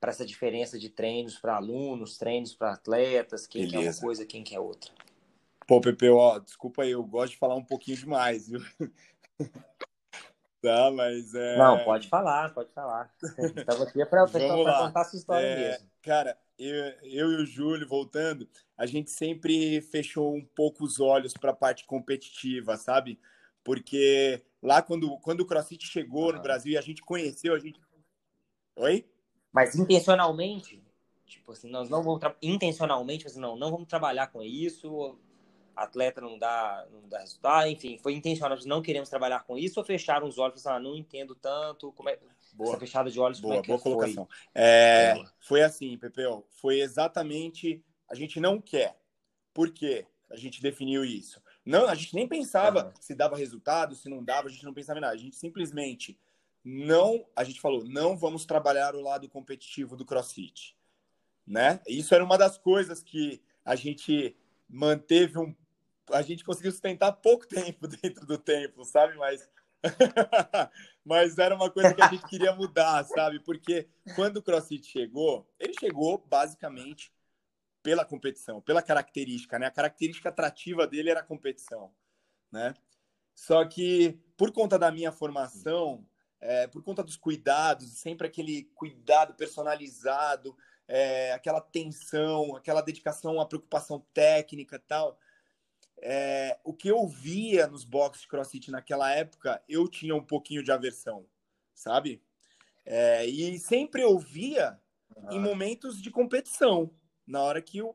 para 0.00 0.10
essa 0.10 0.24
diferença 0.24 0.78
de 0.78 0.88
treinos 0.88 1.38
para 1.38 1.56
alunos, 1.56 2.16
treinos 2.16 2.54
para 2.54 2.72
atletas, 2.72 3.46
quem 3.46 3.62
Beleza. 3.62 3.82
quer 3.82 3.90
uma 3.90 4.00
coisa, 4.00 4.26
quem 4.26 4.44
quer 4.44 4.60
outra. 4.60 4.90
Pô, 5.66 5.80
Pepe, 5.80 6.08
ó, 6.10 6.38
desculpa 6.38 6.82
aí, 6.82 6.90
eu 6.90 7.02
gosto 7.02 7.32
de 7.32 7.38
falar 7.38 7.54
um 7.54 7.64
pouquinho 7.64 7.96
demais, 7.96 8.48
viu? 8.48 8.60
tá, 10.64 10.90
mas 10.90 11.34
é... 11.34 11.58
Não, 11.58 11.84
pode 11.84 12.08
falar, 12.08 12.52
pode 12.54 12.72
falar. 12.72 13.12
Estava 13.22 13.84
aqui 13.84 14.04
para 14.06 14.26
contar 14.26 15.00
a 15.00 15.04
sua 15.04 15.18
história 15.18 15.46
é, 15.46 15.56
mesmo. 15.56 15.90
Cara, 16.02 16.38
eu, 16.58 16.74
eu 17.02 17.32
e 17.32 17.42
o 17.42 17.46
Júlio, 17.46 17.86
voltando, 17.86 18.48
a 18.76 18.86
gente 18.86 19.10
sempre 19.10 19.82
fechou 19.82 20.34
um 20.34 20.44
pouco 20.44 20.82
os 20.82 21.00
olhos 21.00 21.34
para 21.34 21.50
a 21.50 21.56
parte 21.56 21.84
competitiva, 21.84 22.76
sabe? 22.76 23.20
Porque 23.62 24.42
lá 24.62 24.80
quando, 24.80 25.18
quando 25.18 25.40
o 25.40 25.46
CrossFit 25.46 25.86
chegou 25.86 26.32
no 26.32 26.40
Brasil 26.40 26.72
e 26.72 26.78
a 26.78 26.82
gente 26.82 27.02
conheceu, 27.02 27.54
a 27.54 27.58
gente... 27.58 27.78
Oi? 28.76 29.06
Mas 29.52 29.76
intencionalmente, 29.76 30.82
tipo 31.26 31.52
assim, 31.52 31.70
nós 31.70 31.88
não 31.88 32.02
vamos 32.02 32.20
intencionalmente, 32.42 33.26
assim, 33.26 33.38
não, 33.38 33.56
não 33.56 33.70
vamos 33.70 33.86
trabalhar 33.86 34.28
com 34.28 34.42
isso, 34.42 35.18
atleta 35.76 36.20
não 36.20 36.38
dá, 36.38 36.86
não 36.90 37.08
dá 37.08 37.20
resultado, 37.20 37.68
enfim, 37.68 37.98
foi 37.98 38.14
intencional, 38.14 38.58
não 38.66 38.82
queremos 38.82 39.08
trabalhar 39.08 39.44
com 39.44 39.58
isso 39.58 39.80
ou 39.80 39.86
fecharam 39.86 40.26
os 40.26 40.38
olhos 40.38 40.60
e 40.60 40.62
falaram, 40.62 40.86
ah, 40.86 40.88
não 40.88 40.96
entendo 40.96 41.34
tanto, 41.34 41.92
como 41.92 42.08
é 42.08 42.18
boa. 42.54 42.70
essa 42.70 42.78
fechada 42.78 43.10
de 43.10 43.18
olhos, 43.18 43.40
boa, 43.40 43.54
como 43.54 43.64
é 43.64 43.66
boa 43.66 43.80
colocação. 43.80 44.26
Foi? 44.26 44.36
É, 44.54 45.14
foi 45.40 45.62
assim, 45.62 45.96
Pepeu, 45.98 46.46
foi 46.50 46.80
exatamente, 46.80 47.82
a 48.10 48.14
gente 48.14 48.40
não 48.40 48.60
quer. 48.60 48.96
Por 49.52 49.70
quê? 49.70 50.06
A 50.30 50.36
gente 50.36 50.60
definiu 50.60 51.04
isso. 51.04 51.40
Não, 51.64 51.86
a 51.88 51.94
gente 51.94 52.14
nem 52.14 52.28
pensava 52.28 52.86
uhum. 52.86 52.92
se 53.00 53.14
dava 53.14 53.36
resultado, 53.36 53.94
se 53.94 54.08
não 54.08 54.22
dava, 54.22 54.48
a 54.48 54.50
gente 54.50 54.64
não 54.64 54.74
pensava 54.74 54.98
em 54.98 55.02
nada. 55.02 55.14
A 55.14 55.18
gente 55.18 55.36
simplesmente 55.36 56.18
não, 56.64 57.26
a 57.36 57.44
gente 57.44 57.60
falou, 57.60 57.84
não 57.84 58.16
vamos 58.16 58.44
trabalhar 58.44 58.94
o 58.94 59.02
lado 59.02 59.28
competitivo 59.28 59.96
do 59.96 60.04
CrossFit, 60.04 60.76
né? 61.46 61.80
Isso 61.86 62.14
era 62.14 62.24
uma 62.24 62.38
das 62.38 62.56
coisas 62.56 63.02
que 63.02 63.42
a 63.64 63.74
gente 63.76 64.36
manteve 64.68 65.38
um, 65.38 65.54
a 66.10 66.22
gente 66.22 66.44
conseguiu 66.44 66.72
sustentar 66.72 67.12
pouco 67.12 67.46
tempo 67.46 67.86
dentro 67.88 68.26
do 68.26 68.38
tempo, 68.38 68.84
sabe? 68.84 69.16
Mas, 69.16 69.48
mas 71.04 71.38
era 71.38 71.54
uma 71.54 71.70
coisa 71.70 71.94
que 71.94 72.02
a 72.02 72.08
gente 72.08 72.26
queria 72.26 72.54
mudar, 72.54 73.04
sabe? 73.04 73.40
Porque 73.40 73.88
quando 74.14 74.38
o 74.38 74.42
CrossFit 74.42 74.86
chegou, 74.86 75.48
ele 75.58 75.74
chegou 75.78 76.18
basicamente 76.18 77.12
pela 77.82 78.04
competição, 78.04 78.60
pela 78.60 78.82
característica, 78.82 79.58
né? 79.58 79.66
A 79.66 79.70
característica 79.70 80.28
atrativa 80.28 80.86
dele 80.86 81.10
era 81.10 81.20
a 81.20 81.24
competição, 81.24 81.92
né? 82.50 82.74
Só 83.34 83.64
que 83.64 84.18
por 84.36 84.52
conta 84.52 84.78
da 84.78 84.90
minha 84.90 85.10
formação 85.12 86.06
é, 86.44 86.66
por 86.66 86.82
conta 86.82 87.02
dos 87.02 87.16
cuidados, 87.16 87.98
sempre 87.98 88.26
aquele 88.26 88.64
cuidado 88.74 89.32
personalizado, 89.32 90.54
é, 90.86 91.32
aquela 91.32 91.56
atenção, 91.56 92.54
aquela 92.54 92.82
dedicação, 92.82 93.40
a 93.40 93.46
preocupação 93.46 94.06
técnica 94.12 94.78
tal. 94.86 95.18
É, 95.98 96.58
o 96.64 96.72
que 96.72 96.88
eu 96.88 97.06
via 97.06 97.66
nos 97.66 97.84
boxes 97.84 98.22
de 98.22 98.28
CrossFit 98.28 98.70
naquela 98.70 99.10
época, 99.12 99.62
eu 99.68 99.88
tinha 99.88 100.14
um 100.14 100.24
pouquinho 100.24 100.62
de 100.62 100.70
aversão, 100.70 101.26
sabe? 101.74 102.22
É, 102.84 103.24
e 103.26 103.58
sempre 103.58 104.02
eu 104.02 104.18
via 104.18 104.78
uhum. 105.16 105.32
em 105.32 105.40
momentos 105.40 106.02
de 106.02 106.10
competição, 106.10 106.90
na 107.26 107.42
hora 107.42 107.62
que 107.62 107.80
o 107.80 107.94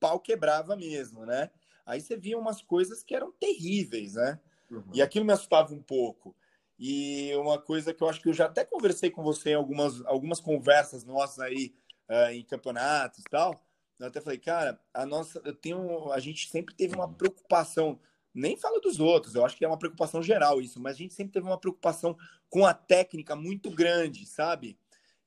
pau 0.00 0.18
quebrava 0.18 0.74
mesmo, 0.76 1.24
né? 1.24 1.50
Aí 1.86 2.00
você 2.00 2.16
via 2.16 2.38
umas 2.38 2.62
coisas 2.62 3.02
que 3.02 3.14
eram 3.14 3.30
terríveis, 3.32 4.14
né? 4.14 4.40
Uhum. 4.70 4.84
E 4.92 5.02
aquilo 5.02 5.24
me 5.24 5.32
assustava 5.32 5.72
um 5.72 5.82
pouco. 5.82 6.34
E 6.78 7.34
uma 7.36 7.58
coisa 7.58 7.94
que 7.94 8.02
eu 8.02 8.08
acho 8.08 8.20
que 8.20 8.28
eu 8.28 8.32
já 8.32 8.46
até 8.46 8.64
conversei 8.64 9.10
com 9.10 9.22
você 9.22 9.50
em 9.50 9.54
algumas, 9.54 10.04
algumas 10.06 10.40
conversas 10.40 11.04
nossas 11.04 11.38
aí 11.38 11.74
uh, 12.08 12.32
em 12.32 12.42
campeonatos 12.42 13.20
e 13.20 13.24
tal. 13.24 13.64
Eu 13.98 14.06
até 14.06 14.20
falei, 14.20 14.38
cara, 14.38 14.80
a 14.92 15.06
nossa, 15.06 15.40
eu 15.44 15.54
tenho, 15.54 16.10
a 16.12 16.18
gente 16.18 16.48
sempre 16.48 16.74
teve 16.74 16.94
uma 16.94 17.08
preocupação, 17.08 17.98
nem 18.34 18.56
falo 18.56 18.80
dos 18.80 18.98
outros, 18.98 19.34
eu 19.34 19.44
acho 19.44 19.56
que 19.56 19.64
é 19.64 19.68
uma 19.68 19.78
preocupação 19.78 20.22
geral 20.22 20.60
isso, 20.60 20.80
mas 20.80 20.96
a 20.96 20.98
gente 20.98 21.14
sempre 21.14 21.32
teve 21.32 21.46
uma 21.46 21.58
preocupação 21.58 22.16
com 22.50 22.66
a 22.66 22.74
técnica 22.74 23.36
muito 23.36 23.70
grande, 23.70 24.26
sabe? 24.26 24.76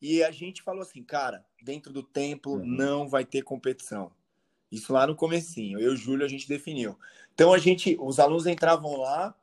E 0.02 0.24
a 0.24 0.32
gente 0.32 0.62
falou 0.62 0.82
assim, 0.82 1.04
cara, 1.04 1.46
dentro 1.62 1.92
do 1.92 2.04
templo 2.04 2.54
uhum. 2.54 2.66
não 2.66 3.08
vai 3.08 3.26
ter 3.26 3.42
competição. 3.42 4.12
Isso 4.72 4.92
lá 4.92 5.08
no 5.08 5.16
comecinho, 5.16 5.80
eu 5.80 5.92
e 5.92 5.94
o 5.94 5.98
Júlio 5.98 6.26
a 6.26 6.30
gente 6.30 6.48
definiu. 6.48 6.98
Então 7.34 7.54
a 7.54 7.58
gente, 7.58 7.98
os 8.00 8.20
alunos 8.20 8.46
entravam 8.46 8.98
lá, 8.98 9.34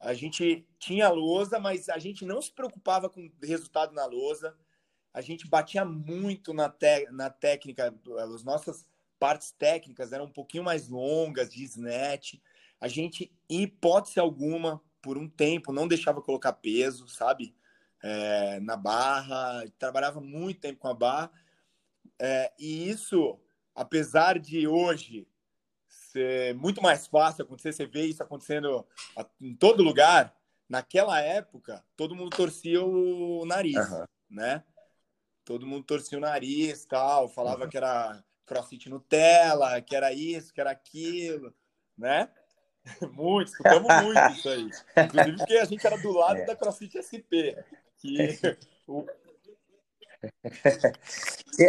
a 0.00 0.14
gente 0.14 0.66
tinha 0.78 1.08
lousa, 1.10 1.58
mas 1.58 1.88
a 1.88 1.98
gente 1.98 2.24
não 2.24 2.40
se 2.40 2.50
preocupava 2.50 3.08
com 3.08 3.26
o 3.26 3.46
resultado 3.46 3.94
na 3.94 4.04
lousa. 4.06 4.54
A 5.14 5.20
gente 5.20 5.46
batia 5.46 5.84
muito 5.84 6.52
na, 6.52 6.68
te, 6.68 7.06
na 7.12 7.30
técnica, 7.30 7.94
as 8.18 8.42
nossas 8.42 8.84
partes 9.18 9.52
técnicas 9.52 10.12
eram 10.12 10.24
um 10.24 10.32
pouquinho 10.32 10.64
mais 10.64 10.88
longas, 10.88 11.50
de 11.54 11.62
snatch. 11.62 12.34
A 12.80 12.88
gente, 12.88 13.32
em 13.48 13.62
hipótese 13.62 14.18
alguma, 14.18 14.82
por 15.00 15.16
um 15.16 15.28
tempo, 15.28 15.72
não 15.72 15.86
deixava 15.86 16.20
colocar 16.20 16.52
peso, 16.54 17.06
sabe? 17.06 17.54
É, 18.02 18.58
na 18.60 18.76
barra, 18.76 19.64
trabalhava 19.78 20.20
muito 20.20 20.60
tempo 20.60 20.80
com 20.80 20.88
a 20.88 20.94
barra. 20.94 21.30
É, 22.18 22.52
e 22.58 22.90
isso, 22.90 23.38
apesar 23.72 24.38
de 24.38 24.66
hoje 24.66 25.26
ser 26.14 26.54
muito 26.54 26.82
mais 26.82 27.06
fácil 27.06 27.44
acontecer. 27.44 27.72
Você 27.72 27.86
vê 27.86 28.06
isso 28.06 28.22
acontecendo 28.22 28.86
em 29.40 29.54
todo 29.54 29.82
lugar. 29.82 30.34
Naquela 30.68 31.20
época, 31.20 31.84
todo 31.96 32.14
mundo 32.14 32.30
torcia 32.30 32.82
o 32.82 33.44
nariz, 33.44 33.76
uhum. 33.76 34.04
né? 34.30 34.64
Todo 35.44 35.66
mundo 35.66 35.84
torcia 35.84 36.16
o 36.16 36.20
nariz, 36.20 36.84
tal, 36.86 37.28
falava 37.28 37.68
que 37.68 37.76
era 37.76 38.22
crossfit 38.46 38.88
Nutella, 38.88 39.80
que 39.80 39.94
era 39.94 40.12
isso, 40.12 40.52
que 40.52 40.60
era 40.60 40.70
aquilo, 40.70 41.54
né? 41.96 42.30
Muito, 43.12 43.48
escutamos 43.48 43.88
muito 44.02 44.32
isso 44.32 44.48
aí. 44.48 44.68
Inclusive 45.06 45.36
porque 45.38 45.54
a 45.54 45.64
gente 45.64 45.86
era 45.86 45.96
do 45.96 46.12
lado 46.12 46.40
é. 46.40 46.44
da 46.44 46.54
CrossFit 46.54 47.00
SP. 47.00 47.56
Que 47.96 48.38
o... 48.86 49.06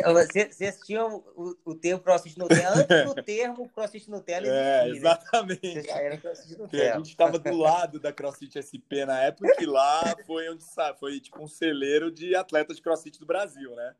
Vocês 0.03 0.61
assistiam 0.61 1.23
o, 1.35 1.55
o 1.65 1.75
termo 1.75 2.01
CrossFit 2.01 2.37
Nutella 2.37 2.75
antes 2.77 3.13
do 3.13 3.15
termo 3.23 3.69
CrossFit 3.69 4.09
Nutella 4.09 4.47
existir, 4.47 4.63
É, 4.63 4.89
exatamente. 4.89 5.75
Né? 5.75 5.83
Já 5.83 5.97
era 5.97 6.17
CrossFit 6.17 6.57
Nutella. 6.57 6.93
A 6.93 6.97
gente 6.97 7.09
estava 7.09 7.39
do 7.39 7.57
lado 7.57 7.99
da 7.99 8.11
CrossFit 8.11 8.61
SP 8.61 9.05
na 9.05 9.21
época 9.21 9.55
e 9.61 9.65
lá 9.65 10.15
foi 10.25 10.49
onde 10.49 10.63
foi 10.99 11.19
tipo 11.19 11.43
um 11.43 11.47
celeiro 11.47 12.11
de 12.11 12.35
atletas 12.35 12.77
de 12.77 12.83
CrossFit 12.83 13.19
do 13.19 13.25
Brasil, 13.25 13.75
né? 13.75 13.95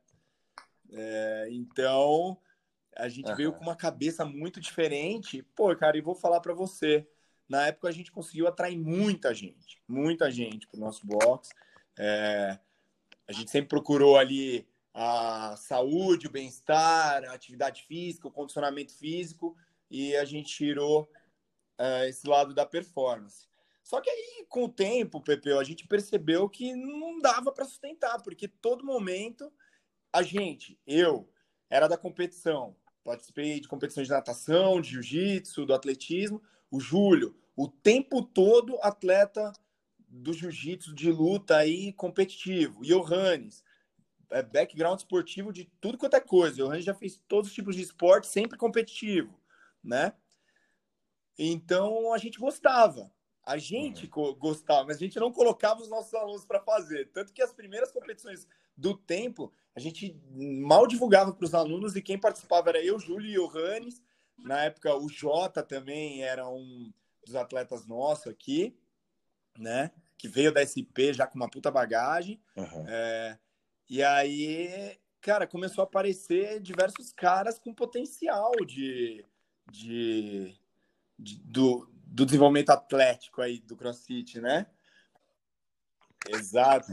É, 0.92 1.48
então 1.52 2.38
a 2.96 3.10
gente 3.10 3.30
uhum. 3.30 3.36
veio 3.36 3.54
com 3.54 3.62
uma 3.62 3.76
cabeça 3.76 4.24
muito 4.24 4.60
diferente. 4.60 5.44
Pô, 5.56 5.76
cara, 5.76 5.98
e 5.98 6.02
vou 6.02 6.16
falar 6.16 6.40
para 6.40 6.54
você. 6.54 7.08
Na 7.48 7.68
época 7.68 7.88
a 7.88 7.92
gente 7.92 8.12
conseguiu 8.12 8.48
atrair 8.48 8.78
muita 8.78 9.34
gente, 9.34 9.82
muita 9.88 10.32
gente 10.32 10.68
para 10.68 10.78
o 10.78 10.82
nosso 10.82 11.06
box. 11.06 11.50
É, 11.98 12.58
a 13.28 13.32
gente 13.32 13.52
sempre 13.52 13.70
procurou 13.70 14.18
ali 14.18 14.68
a 14.94 15.56
saúde, 15.58 16.28
o 16.28 16.32
bem-estar, 16.32 17.24
a 17.26 17.34
atividade 17.34 17.84
física, 17.84 18.28
o 18.28 18.32
condicionamento 18.32 18.94
físico, 18.94 19.56
e 19.90 20.16
a 20.16 20.24
gente 20.24 20.56
tirou 20.56 21.10
uh, 21.80 22.06
esse 22.08 22.26
lado 22.28 22.54
da 22.54 22.66
performance. 22.66 23.48
Só 23.84 24.02
que 24.02 24.10
aí, 24.10 24.46
com 24.48 24.66
o 24.66 24.70
tempo, 24.70 25.22
Pepeu, 25.22 25.60
a 25.60 25.64
gente 25.64 25.88
percebeu 25.88 26.50
que 26.50 26.74
não 26.74 27.20
dava 27.20 27.52
para 27.52 27.66
sustentar, 27.66 28.22
porque 28.24 28.48
todo 28.48 28.86
momento 28.86 29.52
a 30.12 30.24
gente, 30.24 30.80
eu, 30.88 31.30
era 31.70 31.88
da 31.88 31.98
competição. 31.98 32.76
Participei 33.04 33.60
de 33.60 33.68
competições 33.68 34.08
de 34.08 34.14
natação, 34.14 34.82
de 34.82 34.92
jiu-jitsu, 34.92 35.66
do 35.66 35.74
atletismo. 35.74 36.42
O 36.72 36.80
Júlio, 36.80 37.36
o 37.56 37.68
tempo 37.68 38.24
todo 38.24 38.80
atleta 38.82 39.52
do 40.22 40.34
jiu-jitsu, 40.34 40.94
de 40.94 41.12
luta 41.12 41.58
aí 41.58 41.94
competitivo. 41.94 42.84
E 42.84 42.94
o 42.94 43.04
Hannes, 43.04 43.64
é, 44.32 44.42
background 44.42 45.00
esportivo 45.00 45.52
de 45.52 45.66
tudo 45.80 45.98
quanto 45.98 46.16
é 46.16 46.20
coisa. 46.20 46.64
O 46.64 46.68
Range 46.68 46.86
já 46.86 46.94
fez 46.94 47.22
todos 47.28 47.50
os 47.50 47.56
tipos 47.56 47.76
de 47.76 47.82
esporte, 47.82 48.28
sempre 48.28 48.58
competitivo, 48.58 49.40
né? 49.84 50.14
Então 51.38 52.14
a 52.14 52.18
gente 52.18 52.40
gostava. 52.40 53.12
A 53.44 53.58
gente 53.58 54.10
uhum. 54.16 54.34
gostava, 54.34 54.86
mas 54.86 54.98
a 54.98 55.00
gente 55.00 55.20
não 55.20 55.32
colocava 55.32 55.82
os 55.82 55.90
nossos 55.90 56.14
alunos 56.16 56.46
para 56.46 56.60
fazer. 56.60 57.12
Tanto 57.12 57.32
que 57.32 57.44
as 57.44 57.54
primeiras 57.54 57.92
competições 57.92 58.48
do 58.76 58.98
tempo, 58.98 59.54
a 59.76 59.80
gente 59.80 60.20
mal 60.34 60.88
divulgava 60.88 61.32
para 61.32 61.46
os 61.46 61.54
alunos 61.54 61.96
e 61.96 62.02
quem 62.02 62.18
participava 62.18 62.70
era 62.70 62.84
eu, 62.84 63.00
Júlio 63.00 63.30
e 63.30 63.38
o 63.38 63.50
Hannes. 63.50 64.02
Na 64.38 64.64
época, 64.64 64.96
o 64.96 65.08
Jota 65.08 65.62
também 65.62 66.24
era 66.24 66.50
um 66.50 66.92
dos 67.24 67.36
atletas 67.36 67.86
nossos 67.86 68.28
aqui, 68.28 68.76
né? 69.58 69.92
Que 70.18 70.28
veio 70.28 70.54
da 70.54 70.66
SP 70.66 71.14
já 71.14 71.28
com 71.28 71.36
uma 71.36 71.50
puta 71.50 71.70
bagagem. 71.70 72.42
Uhum. 72.56 72.86
É, 72.88 73.38
e 73.90 74.02
aí, 74.04 74.98
cara, 75.22 75.46
começou 75.46 75.82
a 75.82 75.86
aparecer 75.86 76.60
diversos 76.60 77.12
caras 77.12 77.60
com 77.60 77.74
potencial 77.74 78.52
de, 78.66 79.24
de, 79.72 80.56
de 81.18 81.40
do, 81.40 81.90
do 81.94 82.26
desenvolvimento 82.26 82.72
atlético 82.72 83.42
aí 83.42 83.60
do 83.60 83.76
CrossFit, 83.76 84.40
né? 84.40 84.66
Exato. 86.28 86.92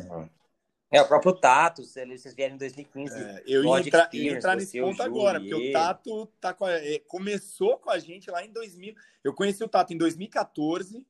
É, 0.92 1.00
o 1.00 1.08
próprio 1.08 1.32
Tato, 1.32 1.82
vocês 1.82 2.34
vieram 2.34 2.54
em 2.54 2.58
2015. 2.58 3.14
É, 3.16 3.42
eu 3.46 3.64
ia 3.64 3.80
entrar, 3.80 4.10
ia 4.12 4.32
entrar 4.32 4.54
nesse 4.54 4.78
ponto 4.78 5.02
agora, 5.02 5.40
porque 5.40 5.54
o 5.54 5.72
Tato 5.72 6.26
tá 6.38 6.52
com 6.52 6.66
a, 6.66 6.72
é, 6.72 6.98
começou 6.98 7.78
com 7.78 7.88
a 7.88 7.98
gente 7.98 8.30
lá 8.30 8.44
em 8.44 8.52
2000. 8.52 8.94
Eu 9.24 9.32
conheci 9.32 9.64
o 9.64 9.68
Tato 9.68 9.94
em 9.94 9.96
2014, 9.96 11.06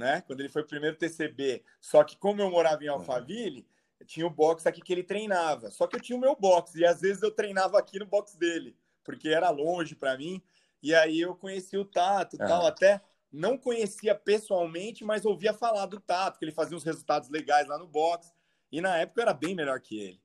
né? 0.00 0.22
Quando 0.22 0.40
ele 0.40 0.48
foi 0.48 0.62
o 0.62 0.66
primeiro 0.66 0.96
TCB. 0.96 1.62
Só 1.78 2.02
que 2.02 2.16
como 2.16 2.40
eu 2.40 2.50
morava 2.50 2.82
em 2.82 2.88
Alphaville, 2.88 3.66
tinha 4.06 4.26
o 4.26 4.30
box 4.30 4.66
aqui 4.66 4.80
que 4.80 4.92
ele 4.92 5.04
treinava. 5.04 5.70
Só 5.70 5.86
que 5.86 5.94
eu 5.94 6.00
tinha 6.00 6.16
o 6.16 6.20
meu 6.20 6.34
box 6.34 6.74
e 6.74 6.86
às 6.86 7.02
vezes 7.02 7.22
eu 7.22 7.30
treinava 7.30 7.78
aqui 7.78 7.98
no 7.98 8.06
box 8.06 8.34
dele, 8.34 8.74
porque 9.04 9.28
era 9.28 9.50
longe 9.50 9.94
para 9.94 10.16
mim. 10.16 10.42
E 10.82 10.94
aí 10.94 11.20
eu 11.20 11.34
conheci 11.34 11.76
o 11.76 11.84
Tato, 11.84 12.38
ah. 12.40 12.46
tal, 12.46 12.66
até 12.66 13.02
não 13.30 13.58
conhecia 13.58 14.14
pessoalmente, 14.14 15.04
mas 15.04 15.26
ouvia 15.26 15.52
falar 15.52 15.84
do 15.84 16.00
Tato, 16.00 16.38
que 16.38 16.44
ele 16.46 16.52
fazia 16.52 16.76
uns 16.76 16.82
resultados 16.82 17.28
legais 17.28 17.68
lá 17.68 17.78
no 17.78 17.86
box. 17.86 18.32
E 18.72 18.80
na 18.80 18.96
época 18.96 19.20
eu 19.20 19.22
era 19.22 19.34
bem 19.34 19.54
melhor 19.54 19.80
que 19.80 20.00
ele, 20.00 20.20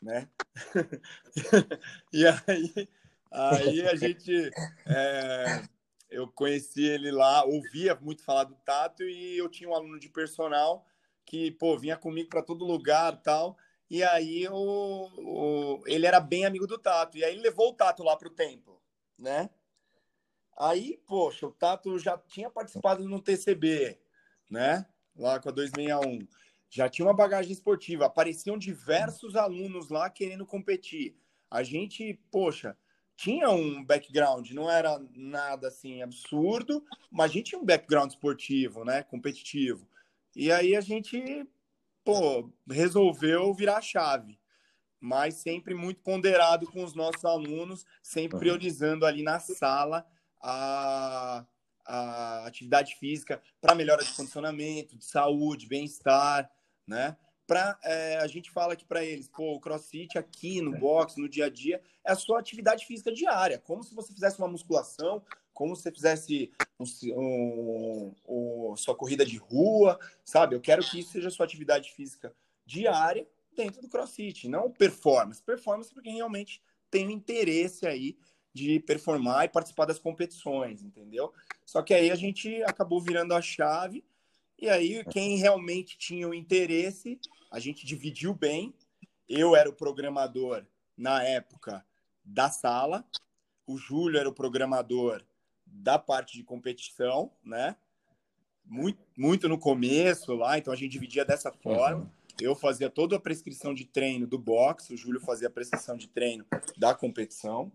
né? 0.00 0.28
e 2.12 2.24
aí, 2.26 2.88
aí 3.32 3.88
a 3.88 3.96
gente 3.96 4.50
é, 4.86 5.62
eu 6.10 6.28
conheci 6.28 6.84
ele 6.84 7.10
lá, 7.10 7.44
ouvia 7.44 7.94
muito 7.96 8.22
falar 8.22 8.44
do 8.44 8.54
Tato 8.56 9.02
e 9.02 9.36
eu 9.36 9.48
tinha 9.48 9.68
um 9.68 9.74
aluno 9.74 9.98
de 9.98 10.08
personal 10.08 10.86
que, 11.24 11.50
pô, 11.50 11.76
vinha 11.76 11.96
comigo 11.96 12.28
para 12.28 12.42
todo 12.42 12.64
lugar 12.64 13.20
tal. 13.22 13.56
E 13.90 14.02
aí 14.02 14.48
o, 14.48 15.10
o, 15.18 15.82
ele 15.86 16.06
era 16.06 16.20
bem 16.20 16.44
amigo 16.44 16.66
do 16.66 16.78
Tato. 16.78 17.18
E 17.18 17.24
aí 17.24 17.32
ele 17.34 17.42
levou 17.42 17.70
o 17.70 17.74
Tato 17.74 18.02
lá 18.02 18.16
pro 18.16 18.30
templo, 18.30 18.80
né? 19.18 19.50
Aí, 20.56 20.98
poxa, 21.06 21.46
o 21.46 21.52
Tato 21.52 21.98
já 21.98 22.16
tinha 22.16 22.48
participado 22.48 23.06
no 23.06 23.20
TCB, 23.20 23.98
né? 24.50 24.86
Lá 25.14 25.38
com 25.38 25.48
a 25.48 25.52
261. 25.52 26.26
Já 26.70 26.88
tinha 26.88 27.06
uma 27.06 27.14
bagagem 27.14 27.52
esportiva. 27.52 28.06
Apareciam 28.06 28.56
diversos 28.56 29.36
alunos 29.36 29.88
lá 29.90 30.08
querendo 30.08 30.46
competir. 30.46 31.16
A 31.50 31.62
gente, 31.62 32.14
poxa, 32.30 32.76
tinha 33.16 33.48
um 33.48 33.82
background, 33.82 34.50
não 34.50 34.70
era 34.70 35.00
nada 35.14 35.68
assim 35.68 36.02
absurdo, 36.02 36.84
mas 37.10 37.30
a 37.30 37.34
gente 37.34 37.46
tinha 37.46 37.60
um 37.60 37.64
background 37.64 38.10
esportivo, 38.10 38.84
né? 38.84 39.02
Competitivo. 39.02 39.88
E 40.34 40.52
aí 40.52 40.76
a 40.76 40.82
gente, 40.82 41.48
pô, 42.04 42.50
resolveu 42.70 43.54
virar 43.54 43.78
a 43.78 43.82
chave, 43.82 44.38
mas 45.00 45.36
sempre 45.36 45.74
muito 45.74 46.02
ponderado 46.02 46.66
com 46.70 46.84
os 46.84 46.94
nossos 46.94 47.24
alunos, 47.24 47.86
sempre 48.02 48.38
priorizando 48.38 49.06
ali 49.06 49.22
na 49.22 49.40
sala 49.40 50.06
a, 50.42 51.46
a 51.86 52.46
atividade 52.46 52.96
física 52.96 53.40
para 53.62 53.74
melhora 53.74 54.04
de 54.04 54.12
condicionamento, 54.12 54.96
de 54.96 55.04
saúde, 55.06 55.66
bem-estar, 55.66 56.50
né? 56.86 57.16
Pra, 57.46 57.78
é, 57.84 58.16
a 58.18 58.26
gente 58.26 58.50
fala 58.50 58.72
aqui 58.72 58.84
para 58.84 59.04
eles, 59.04 59.28
pô, 59.28 59.54
o 59.54 59.60
crossfit 59.60 60.18
aqui 60.18 60.60
no 60.60 60.76
box, 60.76 61.16
no 61.16 61.28
dia 61.28 61.46
a 61.46 61.48
dia, 61.48 61.80
é 62.04 62.10
a 62.10 62.16
sua 62.16 62.40
atividade 62.40 62.84
física 62.84 63.12
diária, 63.12 63.58
como 63.58 63.84
se 63.84 63.94
você 63.94 64.12
fizesse 64.12 64.38
uma 64.38 64.48
musculação, 64.48 65.22
como 65.54 65.74
se 65.76 65.82
você 65.82 65.92
fizesse 65.92 66.52
um, 66.78 66.84
um, 67.14 68.14
um, 68.28 68.76
sua 68.76 68.96
corrida 68.96 69.24
de 69.24 69.36
rua, 69.36 69.98
sabe? 70.24 70.56
Eu 70.56 70.60
quero 70.60 70.82
que 70.82 70.98
isso 71.00 71.12
seja 71.12 71.30
sua 71.30 71.46
atividade 71.46 71.92
física 71.92 72.34
diária 72.64 73.26
dentro 73.56 73.80
do 73.80 73.88
CrossFit, 73.88 74.48
não 74.48 74.70
performance. 74.70 75.42
Performance 75.42 75.92
porque 75.94 76.10
realmente 76.10 76.60
tem 76.90 77.10
interesse 77.10 77.86
aí 77.86 78.18
de 78.52 78.80
performar 78.80 79.44
e 79.44 79.48
participar 79.48 79.84
das 79.84 79.98
competições, 79.98 80.82
entendeu? 80.82 81.32
Só 81.64 81.82
que 81.82 81.94
aí 81.94 82.10
a 82.10 82.14
gente 82.16 82.62
acabou 82.62 83.00
virando 83.00 83.34
a 83.34 83.40
chave 83.40 84.04
e 84.58 84.68
aí 84.68 85.04
quem 85.10 85.36
realmente 85.36 85.98
tinha 85.98 86.28
o 86.28 86.34
interesse, 86.34 87.20
a 87.56 87.58
gente 87.58 87.86
dividiu 87.86 88.34
bem. 88.34 88.74
Eu 89.26 89.56
era 89.56 89.68
o 89.68 89.72
programador 89.72 90.62
na 90.94 91.22
época 91.22 91.82
da 92.22 92.50
sala, 92.50 93.02
o 93.66 93.78
Júlio 93.78 94.20
era 94.20 94.28
o 94.28 94.34
programador 94.34 95.24
da 95.64 95.98
parte 95.98 96.36
de 96.36 96.44
competição, 96.44 97.32
né? 97.42 97.74
Muito, 98.62 98.98
muito 99.16 99.48
no 99.48 99.58
começo 99.58 100.34
lá, 100.34 100.58
então 100.58 100.70
a 100.70 100.76
gente 100.76 100.92
dividia 100.92 101.24
dessa 101.24 101.50
forma. 101.50 102.02
Uhum. 102.02 102.10
Eu 102.38 102.54
fazia 102.54 102.90
toda 102.90 103.16
a 103.16 103.20
prescrição 103.20 103.72
de 103.72 103.86
treino 103.86 104.26
do 104.26 104.38
boxe, 104.38 104.92
o 104.92 104.96
Júlio 104.98 105.20
fazia 105.20 105.48
a 105.48 105.50
prescrição 105.50 105.96
de 105.96 106.08
treino 106.08 106.44
da 106.76 106.94
competição, 106.94 107.72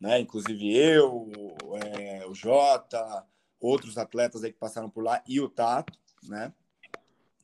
né? 0.00 0.18
Inclusive 0.18 0.74
eu, 0.74 1.30
é, 1.84 2.26
o 2.26 2.34
Jota, 2.34 3.26
outros 3.60 3.98
atletas 3.98 4.42
aí 4.42 4.50
que 4.50 4.58
passaram 4.58 4.88
por 4.88 5.04
lá 5.04 5.22
e 5.28 5.40
o 5.40 5.48
Tato, 5.48 5.98
né? 6.22 6.54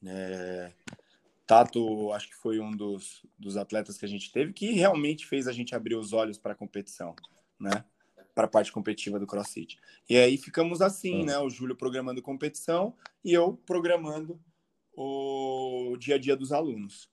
É, 0.06 0.72
Tato, 1.46 2.12
acho 2.12 2.28
que 2.28 2.36
foi 2.36 2.58
um 2.58 2.72
dos, 2.72 3.24
dos 3.38 3.56
atletas 3.56 3.96
que 3.96 4.04
a 4.04 4.08
gente 4.08 4.32
teve 4.32 4.52
que 4.52 4.72
realmente 4.72 5.26
fez 5.26 5.46
a 5.46 5.52
gente 5.52 5.74
abrir 5.74 5.94
os 5.94 6.12
olhos 6.12 6.38
para 6.38 6.52
a 6.52 6.56
competição, 6.56 7.14
né? 7.58 7.84
para 8.36 8.44
a 8.44 8.50
parte 8.50 8.70
competitiva 8.70 9.18
do 9.18 9.26
CrossFit. 9.26 9.78
E 10.10 10.18
aí 10.18 10.36
ficamos 10.36 10.82
assim, 10.82 11.24
né? 11.24 11.38
O 11.38 11.48
Júlio 11.48 11.74
programando 11.74 12.20
competição 12.20 12.94
e 13.24 13.32
eu 13.32 13.54
programando 13.64 14.38
o 14.94 15.96
dia 15.98 16.16
a 16.16 16.18
dia 16.18 16.36
dos 16.36 16.52
alunos. 16.52 17.08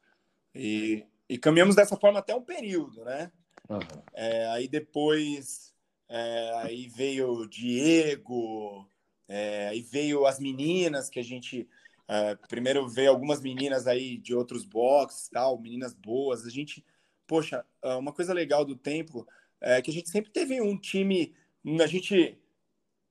E, 0.54 1.06
e 1.30 1.38
caminhamos 1.38 1.78
dessa 1.78 1.96
forma 1.96 2.20
até 2.20 2.36
um 2.36 2.42
período, 2.42 3.06
né? 3.06 3.32
Uhum. 3.70 3.80
É, 4.14 4.48
aí 4.48 4.68
depois 4.68 5.74
é, 6.10 6.52
aí 6.58 6.90
veio 6.90 7.32
o 7.32 7.48
Diego, 7.48 8.86
é, 9.26 9.70
aí 9.70 9.82
veio 9.82 10.26
as 10.26 10.42
meninas 10.42 11.10
que 11.10 11.20
a 11.20 11.24
gente 11.24 11.70
é, 12.14 12.36
primeiro 12.48 12.88
veio 12.88 13.10
algumas 13.10 13.42
meninas 13.42 13.88
aí 13.88 14.20
de 14.20 14.36
outros 14.36 14.64
boxes, 14.64 15.30
tal, 15.30 15.60
meninas 15.60 15.96
boas. 15.96 16.46
A 16.46 16.50
gente, 16.52 16.86
poxa, 17.26 17.66
é, 17.82 17.96
uma 17.96 18.14
coisa 18.14 18.32
legal 18.32 18.64
do 18.64 18.76
tempo 18.76 19.28
é, 19.60 19.82
que 19.82 19.90
a 19.90 19.94
gente 19.94 20.10
sempre 20.10 20.32
teve 20.32 20.62
um 20.62 20.78
time, 20.78 21.34
a 21.82 21.88
gente 21.88 22.38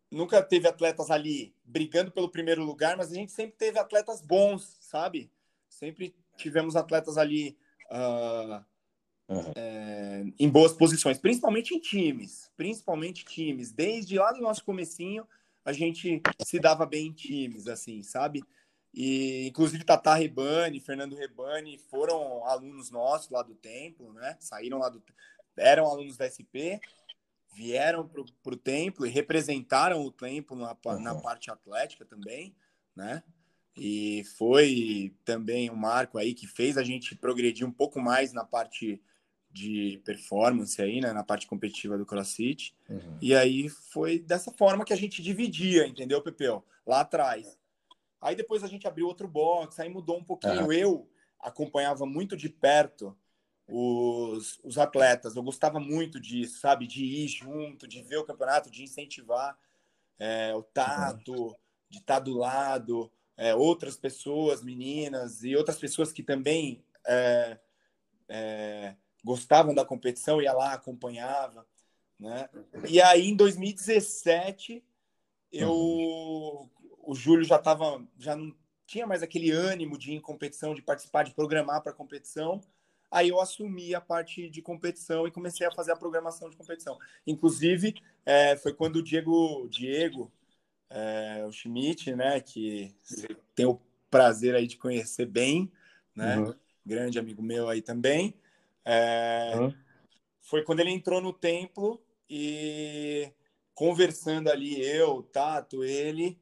nunca 0.09 0.41
teve 0.41 0.69
atletas 0.69 1.11
ali 1.11 1.53
brigando 1.65 2.13
pelo 2.13 2.31
primeiro 2.31 2.63
lugar, 2.65 2.97
mas 2.97 3.11
a 3.11 3.15
gente 3.17 3.33
sempre 3.33 3.57
teve 3.57 3.77
atletas 3.77 4.23
bons, 4.23 4.79
sabe? 4.81 5.33
Sempre 5.69 6.15
tivemos 6.37 6.77
atletas 6.77 7.19
ali 7.19 7.59
uh, 7.91 8.65
uhum. 9.27 9.53
é, 9.57 10.25
em 10.39 10.49
boas 10.49 10.75
posições, 10.75 11.19
principalmente 11.19 11.75
em 11.75 11.81
times, 11.81 12.53
principalmente 12.57 13.25
times. 13.25 13.73
Desde 13.73 14.17
lá 14.17 14.31
do 14.31 14.41
nosso 14.41 14.65
comecinho, 14.65 15.27
a 15.65 15.73
gente 15.73 16.23
se 16.45 16.61
dava 16.61 16.87
bem 16.87 17.09
em 17.09 17.13
times, 17.13 17.67
assim, 17.67 18.01
sabe? 18.05 18.45
E 18.95 19.47
inclusive 19.49 19.85
Tata 19.85 20.15
Rebani, 20.15 20.81
Fernando 20.81 21.17
Rebani 21.17 21.79
foram 21.91 22.45
alunos 22.47 22.91
nossos 22.91 23.31
lá 23.31 23.43
do 23.43 23.55
templo, 23.55 24.13
né? 24.13 24.37
Saíram 24.39 24.79
lá 24.79 24.89
do 24.89 25.03
eram 25.57 25.87
alunos 25.87 26.17
da 26.17 26.29
SP, 26.29 26.81
vieram 27.55 28.09
para 28.09 28.55
o 28.55 28.57
templo 28.57 29.07
e 29.07 29.11
representaram 29.11 30.03
o 30.03 30.11
templo 30.11 30.57
na, 30.57 30.77
uhum. 30.85 30.99
na 30.99 31.15
parte 31.15 31.51
atlética 31.51 32.05
também, 32.05 32.55
né? 32.97 33.23
E 33.77 34.25
foi 34.37 35.15
também 35.25 35.71
um 35.71 35.77
marco 35.77 36.19
aí 36.19 36.35
que 36.35 36.47
fez 36.47 36.77
a 36.77 36.83
gente 36.83 37.15
progredir 37.15 37.67
um 37.67 37.73
pouco 37.73 38.01
mais 38.01 38.33
na 38.33 38.45
parte 38.45 39.03
de 39.51 40.01
performance 40.05 40.81
aí, 40.81 41.01
né, 41.01 41.13
na 41.13 41.23
parte 41.23 41.47
competitiva 41.47 41.99
do 41.99 42.07
CrossFit. 42.07 42.75
Uhum. 42.89 43.19
E 43.21 43.35
aí 43.35 43.69
foi 43.69 44.19
dessa 44.19 44.51
forma 44.51 44.85
que 44.85 44.93
a 44.93 44.97
gente 44.97 45.23
dividia, 45.23 45.87
entendeu, 45.87 46.23
Pepeu? 46.23 46.65
Lá 46.87 47.01
atrás. 47.01 47.59
Aí 48.23 48.37
depois 48.37 48.63
a 48.63 48.69
gente 48.69 48.87
abriu 48.87 49.07
outro 49.07 49.27
box, 49.27 49.81
aí 49.81 49.89
mudou 49.89 50.17
um 50.17 50.25
pouquinho. 50.25 50.67
Uhum. 50.67 50.73
Eu 50.73 51.11
acompanhava 51.41 52.07
muito 52.07 52.37
de 52.37 52.49
perto 52.49 53.17
os, 53.69 54.61
os 54.63 54.79
atletas. 54.79 55.35
Eu 55.35 55.43
gostava 55.43 55.81
muito 55.81 56.21
disso, 56.21 56.61
sabe? 56.61 56.87
De 56.87 57.05
ir 57.05 57.29
junto, 57.29 57.89
de 57.89 58.01
ver 58.03 58.19
o 58.19 58.25
campeonato, 58.25 58.71
de 58.71 58.85
incentivar 58.85 59.59
é, 60.19 60.55
o 60.55 60.63
tato, 60.63 61.57
de 61.91 61.99
estar 61.99 62.21
do 62.21 62.35
lado, 62.35 63.11
é, 63.37 63.55
outras 63.55 63.97
pessoas, 63.97 64.63
meninas 64.63 65.43
e 65.43 65.57
outras 65.57 65.79
pessoas 65.79 66.13
que 66.13 66.23
também 66.23 66.85
é, 67.05 67.59
é 68.29 68.97
gostavam 69.25 69.75
da 69.75 69.85
competição, 69.85 70.41
ia 70.41 70.53
lá, 70.53 70.75
acompanhava. 70.75 71.67
Né? 72.19 72.49
E 72.89 73.01
aí, 73.01 73.29
em 73.29 73.37
2017, 73.37 74.85
eu, 75.53 75.71
uhum. 75.71 76.69
O 77.03 77.15
Júlio 77.15 77.45
já 77.45 77.57
estava, 77.57 78.03
já 78.19 78.37
não 78.37 78.55
tinha 78.87 79.07
mais 79.07 79.23
aquele 79.23 79.51
ânimo 79.51 79.99
de 79.99 80.13
ir 80.13 80.15
em 80.15 80.21
competição, 80.21 80.75
de 80.75 80.83
participar, 80.83 81.25
de 81.25 81.35
programar 81.35 81.83
para 81.83 81.93
competição. 81.93 82.61
Aí 83.11 83.29
eu 83.29 83.41
assumi 83.41 83.95
a 83.95 84.01
parte 84.01 84.49
de 84.49 84.63
competição 84.63 85.27
e 85.27 85.31
comecei 85.31 85.67
a 85.67 85.71
fazer 85.71 85.93
a 85.93 85.97
programação 85.97 86.49
de 86.49 86.57
competição. 86.57 86.99
Inclusive, 87.27 87.95
é, 88.25 88.57
foi 88.57 88.73
quando 88.73 88.97
o 88.97 89.03
Diego, 89.03 89.69
Diego 89.69 90.33
é, 90.89 91.45
o 91.47 91.53
Schmidt, 91.53 92.15
né, 92.15 92.41
que 92.41 92.95
tem 93.55 93.67
o 93.67 93.81
prazer 94.11 94.55
aí 94.55 94.67
de 94.67 94.77
conhecer 94.77 95.27
bem, 95.27 95.71
né, 96.15 96.39
uhum. 96.39 96.55
grande 96.85 97.19
amigo 97.19 97.43
meu 97.43 97.69
aí 97.69 97.81
também, 97.81 98.35
é, 98.85 99.53
uhum. 99.57 99.75
foi 100.41 100.63
quando 100.63 100.81
ele 100.81 100.91
entrou 100.91 101.21
no 101.21 101.33
templo 101.33 102.03
e 102.29 103.31
conversando 103.75 104.49
ali, 104.49 104.81
eu, 104.85 105.23
Tato, 105.23 105.83
ele, 105.83 106.39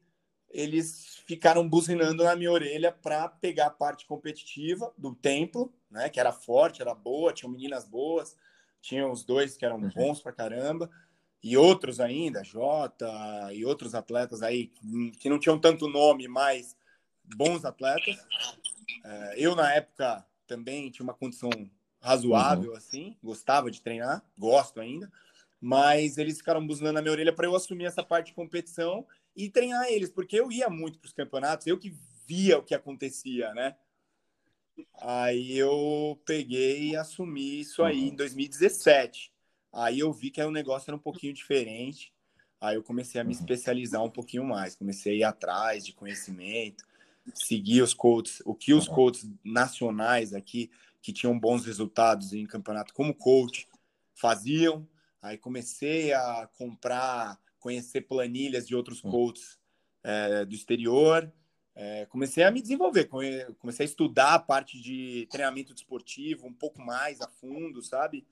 eles 0.53 1.21
ficaram 1.25 1.67
buzinando 1.67 2.23
na 2.23 2.35
minha 2.35 2.51
orelha 2.51 2.91
para 2.91 3.27
pegar 3.27 3.67
a 3.67 3.71
parte 3.71 4.05
competitiva 4.05 4.93
do 4.97 5.15
templo, 5.15 5.73
né? 5.89 6.09
Que 6.09 6.19
era 6.19 6.31
forte, 6.31 6.81
era 6.81 6.93
boa, 6.93 7.33
tinham 7.33 7.51
meninas 7.51 7.85
boas, 7.85 8.35
tinham 8.81 9.11
os 9.11 9.23
dois 9.23 9.55
que 9.55 9.65
eram 9.65 9.77
uhum. 9.77 9.89
bons 9.89 10.21
pra 10.21 10.31
caramba, 10.31 10.89
e 11.43 11.57
outros 11.57 11.99
ainda, 11.99 12.43
Jota 12.43 13.09
e 13.53 13.65
outros 13.65 13.95
atletas 13.95 14.43
aí 14.43 14.71
que 15.19 15.29
não 15.29 15.39
tinham 15.39 15.57
tanto 15.57 15.87
nome, 15.87 16.27
mas 16.27 16.75
bons 17.35 17.65
atletas. 17.65 18.17
É, 19.03 19.35
eu, 19.37 19.55
na 19.55 19.73
época, 19.73 20.25
também 20.45 20.89
tinha 20.91 21.03
uma 21.03 21.13
condição 21.13 21.49
razoável, 21.99 22.71
uhum. 22.71 22.77
assim, 22.77 23.17
gostava 23.23 23.71
de 23.71 23.81
treinar, 23.81 24.23
gosto 24.37 24.79
ainda, 24.79 25.11
mas 25.59 26.17
eles 26.17 26.37
ficaram 26.37 26.65
buzinando 26.65 26.93
na 26.93 27.01
minha 27.01 27.11
orelha 27.11 27.33
para 27.33 27.47
eu 27.47 27.55
assumir 27.55 27.85
essa 27.85 28.03
parte 28.03 28.27
de 28.27 28.33
competição 28.33 29.05
e 29.35 29.49
treinar 29.49 29.87
eles, 29.87 30.09
porque 30.09 30.39
eu 30.39 30.51
ia 30.51 30.69
muito 30.69 30.99
para 30.99 31.07
os 31.07 31.13
campeonatos, 31.13 31.67
eu 31.67 31.77
que 31.77 31.95
via 32.27 32.57
o 32.57 32.63
que 32.63 32.75
acontecia, 32.75 33.53
né? 33.53 33.75
Aí 34.99 35.57
eu 35.57 36.19
peguei 36.25 36.89
e 36.89 36.95
assumi 36.95 37.61
isso 37.61 37.83
aí 37.83 38.01
uhum. 38.01 38.07
em 38.07 38.15
2017. 38.15 39.31
Aí 39.73 39.99
eu 39.99 40.11
vi 40.11 40.31
que 40.31 40.41
o 40.41 40.51
negócio 40.51 40.89
era 40.89 40.95
um 40.95 40.99
pouquinho 40.99 41.33
diferente. 41.33 42.13
Aí 42.59 42.75
eu 42.75 42.83
comecei 42.83 43.19
a 43.19 43.23
me 43.23 43.33
uhum. 43.33 43.39
especializar 43.39 44.03
um 44.03 44.09
pouquinho 44.09 44.43
mais, 44.43 44.75
comecei 44.75 45.13
a 45.13 45.17
ir 45.17 45.23
atrás 45.23 45.85
de 45.85 45.93
conhecimento, 45.93 46.83
seguir 47.33 47.81
os 47.81 47.93
coaches, 47.93 48.41
o 48.45 48.53
que 48.53 48.73
os 48.73 48.87
uhum. 48.87 48.95
coaches 48.95 49.29
nacionais 49.43 50.33
aqui 50.33 50.69
que 51.01 51.11
tinham 51.11 51.37
bons 51.37 51.65
resultados 51.65 52.33
em 52.33 52.45
campeonato 52.45 52.93
como 52.93 53.15
coach 53.15 53.67
faziam. 54.13 54.87
Aí 55.21 55.37
comecei 55.37 56.13
a 56.13 56.47
comprar, 56.57 57.39
conhecer 57.61 58.01
planilhas 58.01 58.67
de 58.67 58.75
outros 58.75 58.99
coaches 58.99 59.57
é, 60.03 60.43
do 60.43 60.53
exterior. 60.53 61.31
É, 61.73 62.05
comecei 62.07 62.43
a 62.43 62.51
me 62.51 62.61
desenvolver, 62.61 63.07
comecei 63.59 63.85
a 63.85 63.89
estudar 63.89 64.33
a 64.33 64.39
parte 64.39 64.81
de 64.81 65.25
treinamento 65.31 65.73
desportivo 65.73 66.45
um 66.45 66.53
pouco 66.53 66.81
mais 66.81 67.21
a 67.21 67.27
fundo, 67.29 67.81
sabe? 67.81 68.27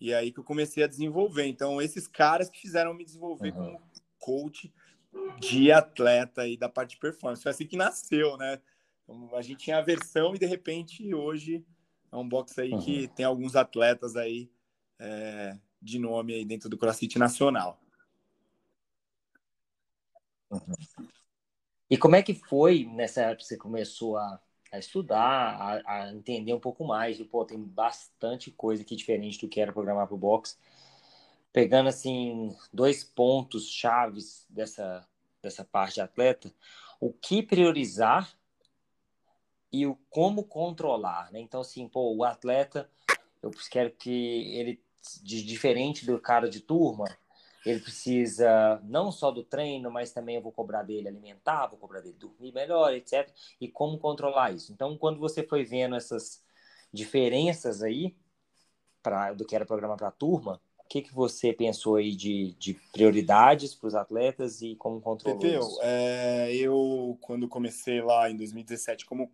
E 0.00 0.14
aí 0.14 0.30
que 0.30 0.38
eu 0.38 0.44
comecei 0.44 0.84
a 0.84 0.86
desenvolver. 0.86 1.46
Então, 1.46 1.82
esses 1.82 2.06
caras 2.06 2.48
que 2.48 2.60
fizeram 2.60 2.94
me 2.94 3.04
desenvolver 3.04 3.52
uhum. 3.52 3.64
como 3.64 3.82
coach 4.18 4.72
de 5.40 5.72
atleta 5.72 6.46
e 6.46 6.56
da 6.56 6.68
parte 6.68 6.90
de 6.90 6.98
performance. 6.98 7.42
Foi 7.42 7.50
assim 7.50 7.66
que 7.66 7.76
nasceu, 7.76 8.36
né? 8.36 8.60
Então, 9.02 9.34
a 9.34 9.42
gente 9.42 9.64
tinha 9.64 9.78
a 9.78 9.82
versão 9.82 10.34
e 10.34 10.38
de 10.38 10.46
repente 10.46 11.14
hoje 11.14 11.64
é 12.12 12.16
um 12.16 12.28
box 12.28 12.58
aí 12.58 12.72
uhum. 12.72 12.80
que 12.80 13.08
tem 13.08 13.24
alguns 13.24 13.56
atletas 13.56 14.14
aí 14.16 14.50
é, 14.98 15.56
de 15.80 15.98
nome 15.98 16.34
aí 16.34 16.44
dentro 16.44 16.68
do 16.68 16.78
CrossFit 16.78 17.18
nacional. 17.18 17.80
Uhum. 20.50 21.08
E 21.88 21.96
como 21.96 22.16
é 22.16 22.22
que 22.22 22.34
foi 22.34 22.84
nessa 22.84 23.22
época 23.22 23.38
que 23.38 23.44
você 23.44 23.56
começo 23.56 24.16
a, 24.16 24.40
a 24.72 24.78
estudar, 24.78 25.22
a, 25.24 25.82
a, 25.86 26.12
entender 26.12 26.52
um 26.52 26.60
pouco 26.60 26.84
mais? 26.84 27.18
E, 27.20 27.24
pô, 27.24 27.44
tem 27.44 27.62
bastante 27.62 28.50
coisa 28.50 28.82
aqui 28.82 28.96
diferente 28.96 29.40
do 29.40 29.48
que 29.48 29.60
era 29.60 29.72
programar 29.72 30.06
para 30.06 30.14
o 30.14 30.18
box. 30.18 30.58
Pegando, 31.52 31.88
assim, 31.88 32.54
dois 32.72 33.04
pontos 33.04 33.68
chaves 33.68 34.46
dessa, 34.50 35.06
dessa 35.40 35.64
parte 35.64 35.94
de 35.94 36.00
atleta, 36.00 36.52
o 37.00 37.12
que 37.12 37.42
priorizar 37.42 38.36
e 39.72 39.86
o 39.86 39.96
como 40.10 40.44
controlar, 40.44 41.30
né? 41.32 41.40
Então, 41.40 41.60
assim, 41.60 41.88
pô, 41.88 42.14
o 42.14 42.24
atleta, 42.24 42.90
eu 43.42 43.50
quero 43.70 43.90
que 43.92 44.10
ele, 44.54 44.82
de, 45.22 45.44
diferente 45.44 46.04
do 46.04 46.18
cara 46.18 46.48
de 46.48 46.60
turma, 46.60 47.06
ele 47.66 47.80
precisa 47.80 48.80
não 48.84 49.10
só 49.10 49.32
do 49.32 49.42
treino, 49.42 49.90
mas 49.90 50.12
também 50.12 50.36
eu 50.36 50.40
vou 50.40 50.52
cobrar 50.52 50.84
dele 50.84 51.08
alimentar, 51.08 51.66
vou 51.66 51.76
cobrar 51.76 52.00
dele 52.00 52.16
dormir 52.16 52.52
melhor, 52.52 52.94
etc. 52.94 53.28
E 53.60 53.66
como 53.66 53.98
controlar 53.98 54.52
isso. 54.52 54.72
Então, 54.72 54.96
quando 54.96 55.18
você 55.18 55.42
foi 55.42 55.64
vendo 55.64 55.96
essas 55.96 56.44
diferenças 56.92 57.82
aí 57.82 58.16
para 59.02 59.32
do 59.32 59.44
que 59.44 59.56
era 59.56 59.66
programa 59.66 59.96
para 59.96 60.08
a 60.08 60.12
turma, 60.12 60.60
o 60.78 60.84
que, 60.88 61.02
que 61.02 61.12
você 61.12 61.52
pensou 61.52 61.96
aí 61.96 62.14
de, 62.14 62.54
de 62.56 62.74
prioridades 62.92 63.74
para 63.74 63.88
os 63.88 63.94
atletas 63.96 64.62
e 64.62 64.76
como 64.76 65.00
controlar 65.00 65.44
isso? 65.44 65.80
É, 65.82 66.54
eu, 66.54 67.18
quando 67.20 67.48
comecei 67.48 68.00
lá 68.00 68.30
em 68.30 68.36
2017, 68.36 69.04
como 69.04 69.32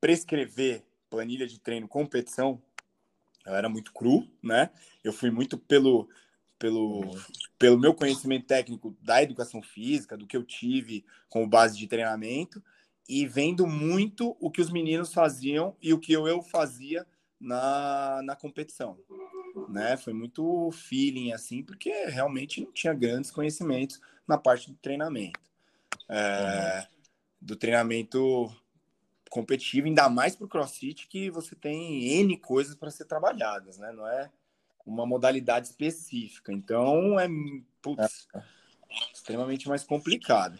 prescrever 0.00 0.82
planilha 1.10 1.46
de 1.46 1.60
treino 1.60 1.86
competição, 1.86 2.62
eu 3.44 3.54
era 3.54 3.68
muito 3.68 3.92
cru, 3.92 4.26
né? 4.42 4.70
Eu 5.04 5.12
fui 5.12 5.30
muito 5.30 5.58
pelo 5.58 6.08
pelo, 6.60 7.16
pelo 7.58 7.78
meu 7.78 7.94
conhecimento 7.94 8.46
técnico 8.46 8.94
da 9.00 9.22
educação 9.22 9.62
física, 9.62 10.16
do 10.16 10.26
que 10.26 10.36
eu 10.36 10.44
tive 10.44 11.04
como 11.30 11.48
base 11.48 11.76
de 11.76 11.88
treinamento, 11.88 12.62
e 13.08 13.26
vendo 13.26 13.66
muito 13.66 14.36
o 14.38 14.50
que 14.50 14.60
os 14.60 14.70
meninos 14.70 15.12
faziam 15.12 15.74
e 15.82 15.92
o 15.92 15.98
que 15.98 16.12
eu, 16.12 16.28
eu 16.28 16.42
fazia 16.42 17.04
na, 17.40 18.20
na 18.22 18.36
competição. 18.36 18.98
Né? 19.68 19.96
Foi 19.96 20.12
muito 20.12 20.70
feeling, 20.70 21.32
assim, 21.32 21.62
porque 21.62 21.90
realmente 22.04 22.60
não 22.60 22.70
tinha 22.70 22.92
grandes 22.92 23.30
conhecimentos 23.30 23.98
na 24.28 24.36
parte 24.36 24.70
do 24.70 24.76
treinamento. 24.76 25.40
É, 26.08 26.86
do 27.40 27.56
treinamento 27.56 28.54
competitivo, 29.30 29.86
ainda 29.86 30.08
mais 30.10 30.36
para 30.36 30.44
o 30.44 30.48
CrossFit, 30.48 31.08
que 31.08 31.30
você 31.30 31.54
tem 31.56 32.04
N 32.20 32.36
coisas 32.36 32.74
para 32.74 32.90
ser 32.90 33.06
trabalhadas, 33.06 33.78
né? 33.78 33.92
Não 33.92 34.06
é 34.06 34.30
uma 34.90 35.06
modalidade 35.06 35.68
específica. 35.68 36.52
Então 36.52 37.18
é 37.18 37.28
putz, 37.80 38.26
extremamente 39.14 39.68
mais 39.68 39.84
complicado. 39.84 40.58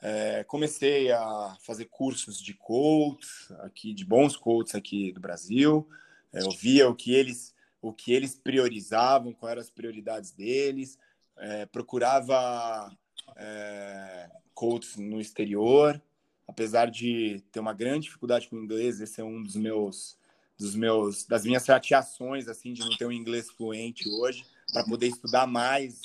É, 0.00 0.44
comecei 0.44 1.10
a 1.10 1.56
fazer 1.60 1.86
cursos 1.86 2.40
de 2.40 2.54
coaches 2.54 3.50
aqui, 3.60 3.92
de 3.92 4.04
bons 4.04 4.36
coaches 4.36 4.74
aqui 4.74 5.12
do 5.12 5.20
Brasil. 5.20 5.88
É, 6.32 6.42
eu 6.42 6.50
via 6.50 6.88
o 6.88 6.94
que 6.94 7.14
eles, 7.14 7.54
o 7.80 7.92
que 7.92 8.12
eles 8.12 8.36
priorizavam, 8.36 9.32
quais 9.32 9.52
eram 9.52 9.62
as 9.62 9.70
prioridades 9.70 10.30
deles. 10.32 10.98
É, 11.36 11.66
procurava 11.66 12.90
é, 13.36 14.28
coaches 14.54 14.96
no 14.96 15.20
exterior, 15.20 16.00
apesar 16.46 16.90
de 16.90 17.42
ter 17.52 17.60
uma 17.60 17.72
grande 17.72 18.06
dificuldade 18.06 18.48
com 18.48 18.56
o 18.56 18.62
inglês. 18.62 19.00
Esse 19.00 19.20
é 19.20 19.24
um 19.24 19.42
dos 19.42 19.56
meus 19.56 20.17
dos 20.58 20.74
meus, 20.74 21.24
das 21.24 21.44
minhas 21.44 21.64
chateações, 21.64 22.48
assim, 22.48 22.72
de 22.72 22.80
não 22.80 22.96
ter 22.96 23.06
um 23.06 23.12
inglês 23.12 23.50
fluente 23.50 24.08
hoje, 24.08 24.44
para 24.72 24.84
poder 24.84 25.06
estudar 25.06 25.46
mais 25.46 26.02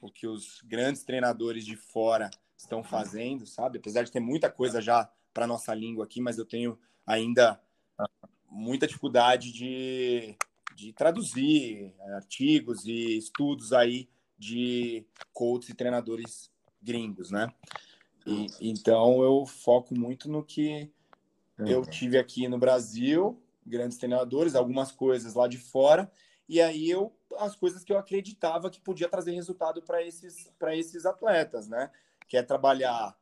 o 0.00 0.10
que 0.10 0.26
os 0.26 0.62
grandes 0.64 1.02
treinadores 1.02 1.64
de 1.64 1.76
fora 1.76 2.30
estão 2.56 2.82
fazendo, 2.82 3.46
sabe? 3.46 3.78
Apesar 3.78 4.04
de 4.04 4.12
ter 4.12 4.20
muita 4.20 4.50
coisa 4.50 4.80
já 4.80 5.10
para 5.34 5.46
nossa 5.46 5.74
língua 5.74 6.04
aqui, 6.04 6.20
mas 6.20 6.38
eu 6.38 6.44
tenho 6.44 6.78
ainda 7.06 7.60
muita 8.48 8.86
dificuldade 8.86 9.52
de, 9.52 10.36
de 10.74 10.92
traduzir 10.92 11.94
artigos 12.14 12.86
e 12.86 13.18
estudos 13.18 13.72
aí 13.72 14.08
de 14.38 15.04
coaches 15.32 15.70
e 15.70 15.74
treinadores 15.74 16.50
gringos, 16.80 17.30
né? 17.30 17.52
E, 18.26 18.46
então 18.60 19.22
eu 19.22 19.46
foco 19.46 19.94
muito 19.94 20.28
no 20.28 20.44
que 20.44 20.90
eu 21.58 21.86
tive 21.86 22.18
aqui 22.18 22.48
no 22.48 22.58
Brasil, 22.58 23.40
grandes 23.66 23.98
treinadores, 23.98 24.54
algumas 24.54 24.92
coisas 24.92 25.34
lá 25.34 25.48
de 25.48 25.58
fora, 25.58 26.10
e 26.48 26.60
aí 26.60 26.88
eu 26.88 27.14
as 27.38 27.56
coisas 27.56 27.84
que 27.84 27.92
eu 27.92 27.98
acreditava 27.98 28.70
que 28.70 28.80
podia 28.80 29.08
trazer 29.08 29.32
resultado 29.32 29.82
para 29.82 30.02
esses 30.02 30.50
para 30.58 30.76
esses 30.76 31.04
atletas, 31.04 31.68
né? 31.68 31.90
Que 32.28 32.36
é 32.36 32.42
trabalhar 32.42 33.16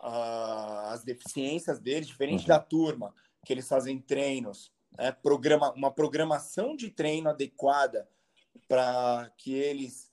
uh, 0.00 0.90
as 0.90 1.02
deficiências 1.04 1.78
deles, 1.78 2.08
diferente 2.08 2.42
uhum. 2.42 2.48
da 2.48 2.58
turma, 2.58 3.14
que 3.44 3.52
eles 3.52 3.68
fazem 3.68 4.00
treinos, 4.00 4.72
né? 4.96 5.12
Programa, 5.12 5.72
uma 5.72 5.90
programação 5.90 6.76
de 6.76 6.90
treino 6.90 7.30
adequada 7.30 8.08
para 8.66 9.30
que 9.38 9.52
eles 9.52 10.12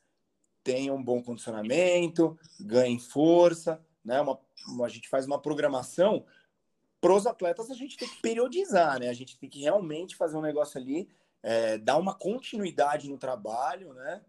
tenham 0.63 0.95
um 0.95 1.03
bom 1.03 1.21
condicionamento, 1.21 2.37
ganhem 2.59 2.99
força, 2.99 3.83
né? 4.03 4.21
Uma, 4.21 4.39
a 4.83 4.89
gente 4.89 5.09
faz 5.09 5.25
uma 5.25 5.41
programação 5.41 6.25
para 7.05 7.13
os 7.13 7.27
atletas, 7.27 7.69
a 7.69 7.75
gente 7.75 7.97
tem 7.97 8.09
que 8.09 8.19
periodizar, 8.19 8.99
né? 8.99 9.09
A 9.09 9.13
gente 9.13 9.37
tem 9.37 9.47
que 9.47 9.61
realmente 9.61 10.15
fazer 10.15 10.37
um 10.37 10.41
negócio 10.41 10.79
ali, 10.81 11.07
é, 11.43 11.77
dar 11.77 11.97
uma 11.97 12.15
continuidade 12.15 13.07
no 13.07 13.15
trabalho, 13.15 13.93
né? 13.93 14.23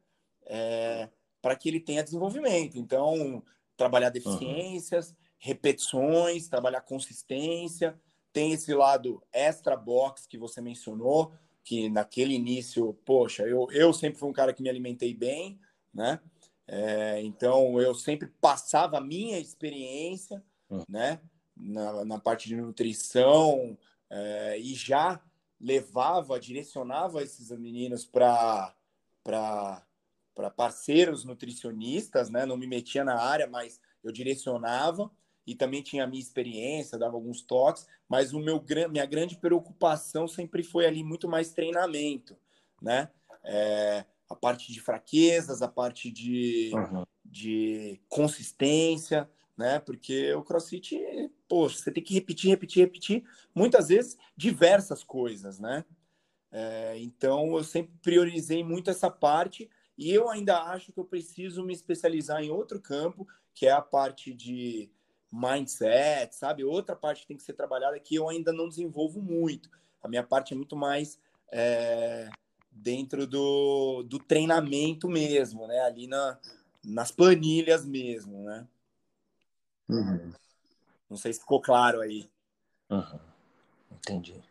É, 0.45 1.09
para 1.41 1.57
que 1.57 1.71
ele 1.71 1.81
tenha 1.81 2.05
desenvolvimento. 2.05 2.77
Então, 2.77 3.43
trabalhar 3.79 4.11
deficiências, 4.11 5.09
uhum. 5.09 5.17
repetições, 5.39 6.49
trabalhar 6.49 6.83
consistência. 6.83 7.99
Tem 8.31 8.53
esse 8.53 8.75
lado 8.75 9.23
extra 9.33 9.75
box 9.75 10.27
que 10.27 10.37
você 10.37 10.61
mencionou, 10.61 11.33
que 11.65 11.89
naquele 11.89 12.35
início, 12.35 12.93
poxa, 13.07 13.45
eu, 13.45 13.69
eu 13.71 13.91
sempre 13.95 14.19
fui 14.19 14.29
um 14.29 14.35
cara 14.35 14.53
que 14.53 14.63
me 14.63 14.69
alimentei 14.69 15.15
bem, 15.15 15.59
né? 15.95 16.21
É, 16.69 17.23
então 17.23 17.81
eu 17.81 17.95
sempre 17.95 18.29
passava 18.39 18.99
a 18.99 19.01
minha 19.01 19.39
experiência, 19.39 20.45
uhum. 20.69 20.85
né? 20.87 21.19
Na, 21.57 22.05
na 22.05 22.19
parte 22.19 22.49
de 22.49 22.57
nutrição 22.57 23.79
é, 24.11 24.59
e 24.59 24.75
já 24.75 25.21
levava, 25.61 26.39
direcionava 26.39 27.23
esses 27.23 27.51
meninos 27.59 28.05
para 28.05 28.75
parceiros 30.55 31.25
nutricionistas, 31.25 32.29
né? 32.29 32.45
Não 32.45 32.57
me 32.57 32.67
metia 32.67 33.05
na 33.05 33.19
área, 33.19 33.47
mas 33.47 33.81
eu 34.05 34.13
direcionava 34.13 35.11
e 35.47 35.55
também 35.55 35.83
tinha 35.83 36.05
a 36.05 36.07
minha 36.07 36.21
experiência, 36.21 36.99
dava 36.99 37.15
alguns 37.15 37.41
toques, 37.41 37.87
mas 38.09 38.33
o 38.33 38.41
meu 38.41 38.63
minha 38.91 39.07
grande 39.07 39.37
preocupação 39.37 40.27
sempre 40.27 40.63
foi 40.63 40.87
ali 40.87 41.03
muito 41.03 41.29
mais 41.29 41.53
treinamento, 41.53 42.37
né? 42.83 43.11
É, 43.45 44.05
a 44.29 44.35
parte 44.35 44.73
de 44.73 44.81
fraquezas, 44.81 45.63
a 45.63 45.69
parte 45.69 46.11
de, 46.11 46.73
uhum. 46.75 47.05
de 47.25 48.01
consistência, 48.09 49.31
né? 49.57 49.79
Porque 49.79 50.33
o 50.35 50.43
CrossFit, 50.43 51.01
poxa, 51.49 51.79
você 51.79 51.91
tem 51.91 52.03
que 52.03 52.15
repetir, 52.15 52.51
repetir, 52.51 52.83
repetir, 52.83 53.25
muitas 53.55 53.89
vezes 53.89 54.17
diversas 54.37 55.03
coisas, 55.03 55.59
né? 55.59 55.85
É, 56.53 56.99
então 56.99 57.57
eu 57.57 57.65
sempre 57.65 57.93
priorizei 58.03 58.63
muito 58.63 58.91
essa 58.91 59.11
parte 59.11 59.69
e 59.99 60.13
eu 60.13 60.29
ainda 60.29 60.63
acho 60.65 60.93
que 60.93 60.99
eu 60.99 61.05
preciso 61.05 61.65
me 61.65 61.73
especializar 61.73 62.43
em 62.43 62.51
outro 62.51 62.81
campo, 62.81 63.27
que 63.55 63.67
é 63.67 63.73
a 63.73 63.81
parte 63.81 64.33
de 64.33 64.91
mindset, 65.33 66.35
sabe? 66.35 66.65
Outra 66.65 66.95
parte 66.95 67.23
que 67.23 67.29
tem 67.29 67.37
que 67.37 67.43
ser 67.43 67.55
trabalhada 67.55 67.99
que 67.99 68.15
eu 68.15 68.29
ainda 68.29 68.53
não 68.53 68.69
desenvolvo 68.69 69.21
muito. 69.21 69.71
A 70.03 70.09
minha 70.09 70.23
parte 70.23 70.53
é 70.53 70.57
muito 70.57 70.77
mais 70.77 71.19
é, 71.51 72.29
dentro 72.71 73.27
do, 73.27 74.03
do 74.05 74.19
treinamento 74.19 75.09
mesmo, 75.09 75.67
né? 75.67 75.81
Ali 75.81 76.07
na, 76.07 76.39
nas 76.85 77.11
planilhas 77.11 77.85
mesmo, 77.85 78.45
né? 78.45 78.67
Uhum. 79.89 80.33
Não 81.09 81.17
sei 81.17 81.33
se 81.33 81.41
ficou 81.41 81.61
claro 81.61 82.01
aí. 82.01 82.29
Uhum. 82.91 83.21
Entendi. 83.93 84.43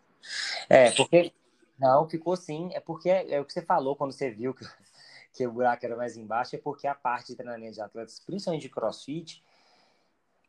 É, 0.69 0.91
porque. 0.91 1.33
Não, 1.77 2.07
ficou 2.07 2.35
sim. 2.37 2.69
É 2.73 2.79
porque 2.79 3.09
é 3.09 3.39
o 3.39 3.45
que 3.45 3.53
você 3.53 3.61
falou 3.61 3.95
quando 3.95 4.13
você 4.13 4.29
viu 4.29 4.53
que, 4.53 4.65
que 5.33 5.45
o 5.45 5.51
buraco 5.51 5.85
era 5.85 5.95
mais 5.95 6.15
embaixo, 6.15 6.55
é 6.55 6.59
porque 6.59 6.87
a 6.87 6.95
parte 6.95 7.27
de 7.27 7.35
treinamento 7.35 7.73
de 7.73 7.81
atletas, 7.81 8.19
principalmente 8.19 8.61
de 8.61 8.69
crossfit, 8.69 9.43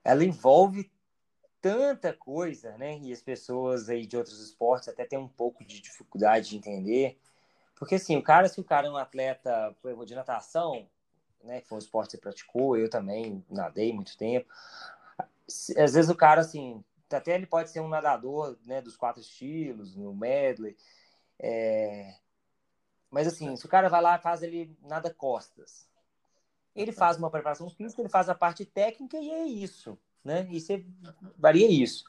ela 0.04 0.24
envolve 0.24 0.90
tanta 1.60 2.12
coisa, 2.12 2.76
né? 2.78 2.98
E 2.98 3.12
as 3.12 3.20
pessoas 3.20 3.88
aí 3.88 4.06
de 4.06 4.16
outros 4.16 4.40
esportes 4.40 4.88
até 4.88 5.04
têm 5.04 5.18
um 5.18 5.28
pouco 5.28 5.64
de 5.64 5.80
dificuldade 5.80 6.50
de 6.50 6.56
entender. 6.56 7.18
Porque 7.74 7.96
assim, 7.96 8.16
o 8.16 8.22
cara, 8.22 8.48
se 8.48 8.60
o 8.60 8.64
cara 8.64 8.86
é 8.86 8.90
um 8.90 8.96
atleta 8.96 9.76
de 10.06 10.14
natação, 10.14 10.88
né, 11.46 11.60
que 11.60 11.68
foi 11.68 11.76
um 11.76 11.78
esporte 11.78 12.08
que 12.08 12.12
você 12.16 12.20
praticou, 12.20 12.76
eu 12.76 12.90
também 12.90 13.44
nadei 13.48 13.92
muito 13.92 14.16
tempo. 14.16 14.48
Às 15.48 15.94
vezes 15.94 16.10
o 16.10 16.14
cara, 16.14 16.40
assim, 16.40 16.84
até 17.10 17.34
ele 17.34 17.46
pode 17.46 17.70
ser 17.70 17.80
um 17.80 17.88
nadador, 17.88 18.58
né, 18.66 18.82
dos 18.82 18.96
quatro 18.96 19.20
estilos, 19.20 19.94
no 19.96 20.14
medley, 20.14 20.76
é... 21.38 22.14
mas 23.10 23.26
assim, 23.26 23.56
se 23.56 23.64
o 23.64 23.68
cara 23.68 23.88
vai 23.88 24.02
lá 24.02 24.16
e 24.16 24.22
faz 24.22 24.42
ele 24.42 24.76
nada 24.82 25.12
costas, 25.14 25.88
ele 26.74 26.92
faz 26.92 27.16
uma 27.16 27.30
preparação 27.30 27.70
física, 27.70 28.02
ele 28.02 28.08
faz 28.08 28.28
a 28.28 28.34
parte 28.34 28.66
técnica 28.66 29.16
e 29.18 29.30
é 29.30 29.44
isso, 29.44 29.98
né, 30.24 30.46
e 30.50 30.60
você 30.60 30.84
varia 31.38 31.70
isso. 31.70 32.04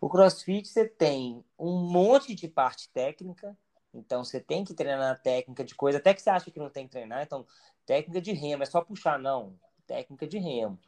O 0.00 0.08
CrossFit 0.08 0.68
você 0.68 0.86
tem 0.86 1.42
um 1.58 1.78
monte 1.88 2.34
de 2.34 2.48
parte 2.48 2.90
técnica, 2.90 3.56
então 3.94 4.24
você 4.24 4.40
tem 4.40 4.64
que 4.64 4.74
treinar 4.74 5.12
a 5.12 5.16
técnica 5.16 5.64
de 5.64 5.74
coisa, 5.74 5.98
até 5.98 6.12
que 6.12 6.20
você 6.20 6.28
acha 6.28 6.50
que 6.50 6.58
não 6.58 6.68
tem 6.68 6.84
que 6.84 6.90
treinar. 6.90 7.22
Então, 7.22 7.46
técnica 7.86 8.20
de 8.20 8.32
remo, 8.32 8.62
é 8.62 8.66
só 8.66 8.80
puxar, 8.80 9.18
não. 9.18 9.54
Técnica 9.86 10.26
de 10.26 10.38
remo. 10.38 10.78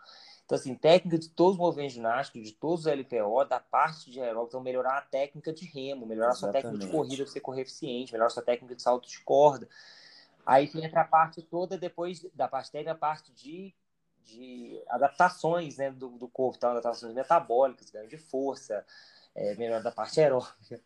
Então, 0.46 0.56
assim, 0.56 0.74
técnica 0.76 1.18
de 1.18 1.28
todos 1.28 1.54
os 1.54 1.58
movimentos 1.58 1.94
ginásticos, 1.94 2.42
de 2.44 2.52
todos 2.52 2.86
os 2.86 2.86
LPO, 2.86 3.44
da 3.48 3.58
parte 3.58 4.10
de 4.10 4.20
aeróbico, 4.20 4.50
então 4.50 4.60
melhorar 4.60 4.98
a 4.98 5.02
técnica 5.02 5.52
de 5.52 5.66
remo, 5.66 6.06
melhorar 6.06 6.30
Exatamente. 6.30 6.56
a 6.56 6.60
sua 6.60 6.70
técnica 6.70 6.86
de 6.86 6.92
corrida 6.92 7.24
para 7.24 7.32
você 7.32 7.40
correr 7.40 7.62
eficiente, 7.62 8.12
melhorar 8.12 8.30
sua 8.30 8.44
técnica 8.44 8.74
de 8.76 8.82
salto 8.82 9.08
de 9.08 9.18
corda. 9.20 9.68
Aí 10.46 10.70
entra 10.76 11.00
a 11.00 11.04
parte 11.04 11.42
toda 11.42 11.76
depois 11.76 12.24
da 12.32 12.46
parte 12.46 12.70
técnica, 12.70 12.92
a 12.92 12.94
parte 12.94 13.32
de, 13.32 13.74
de 14.22 14.80
adaptações 14.88 15.78
né, 15.78 15.90
do, 15.90 16.10
do 16.10 16.28
corpo, 16.28 16.56
então, 16.56 16.70
adaptações 16.70 17.12
metabólicas, 17.12 17.90
ganho 17.90 18.08
de 18.08 18.16
força, 18.16 18.86
é, 19.34 19.56
melhor 19.56 19.82
da 19.82 19.90
parte 19.90 20.20
aeróbica. 20.20 20.80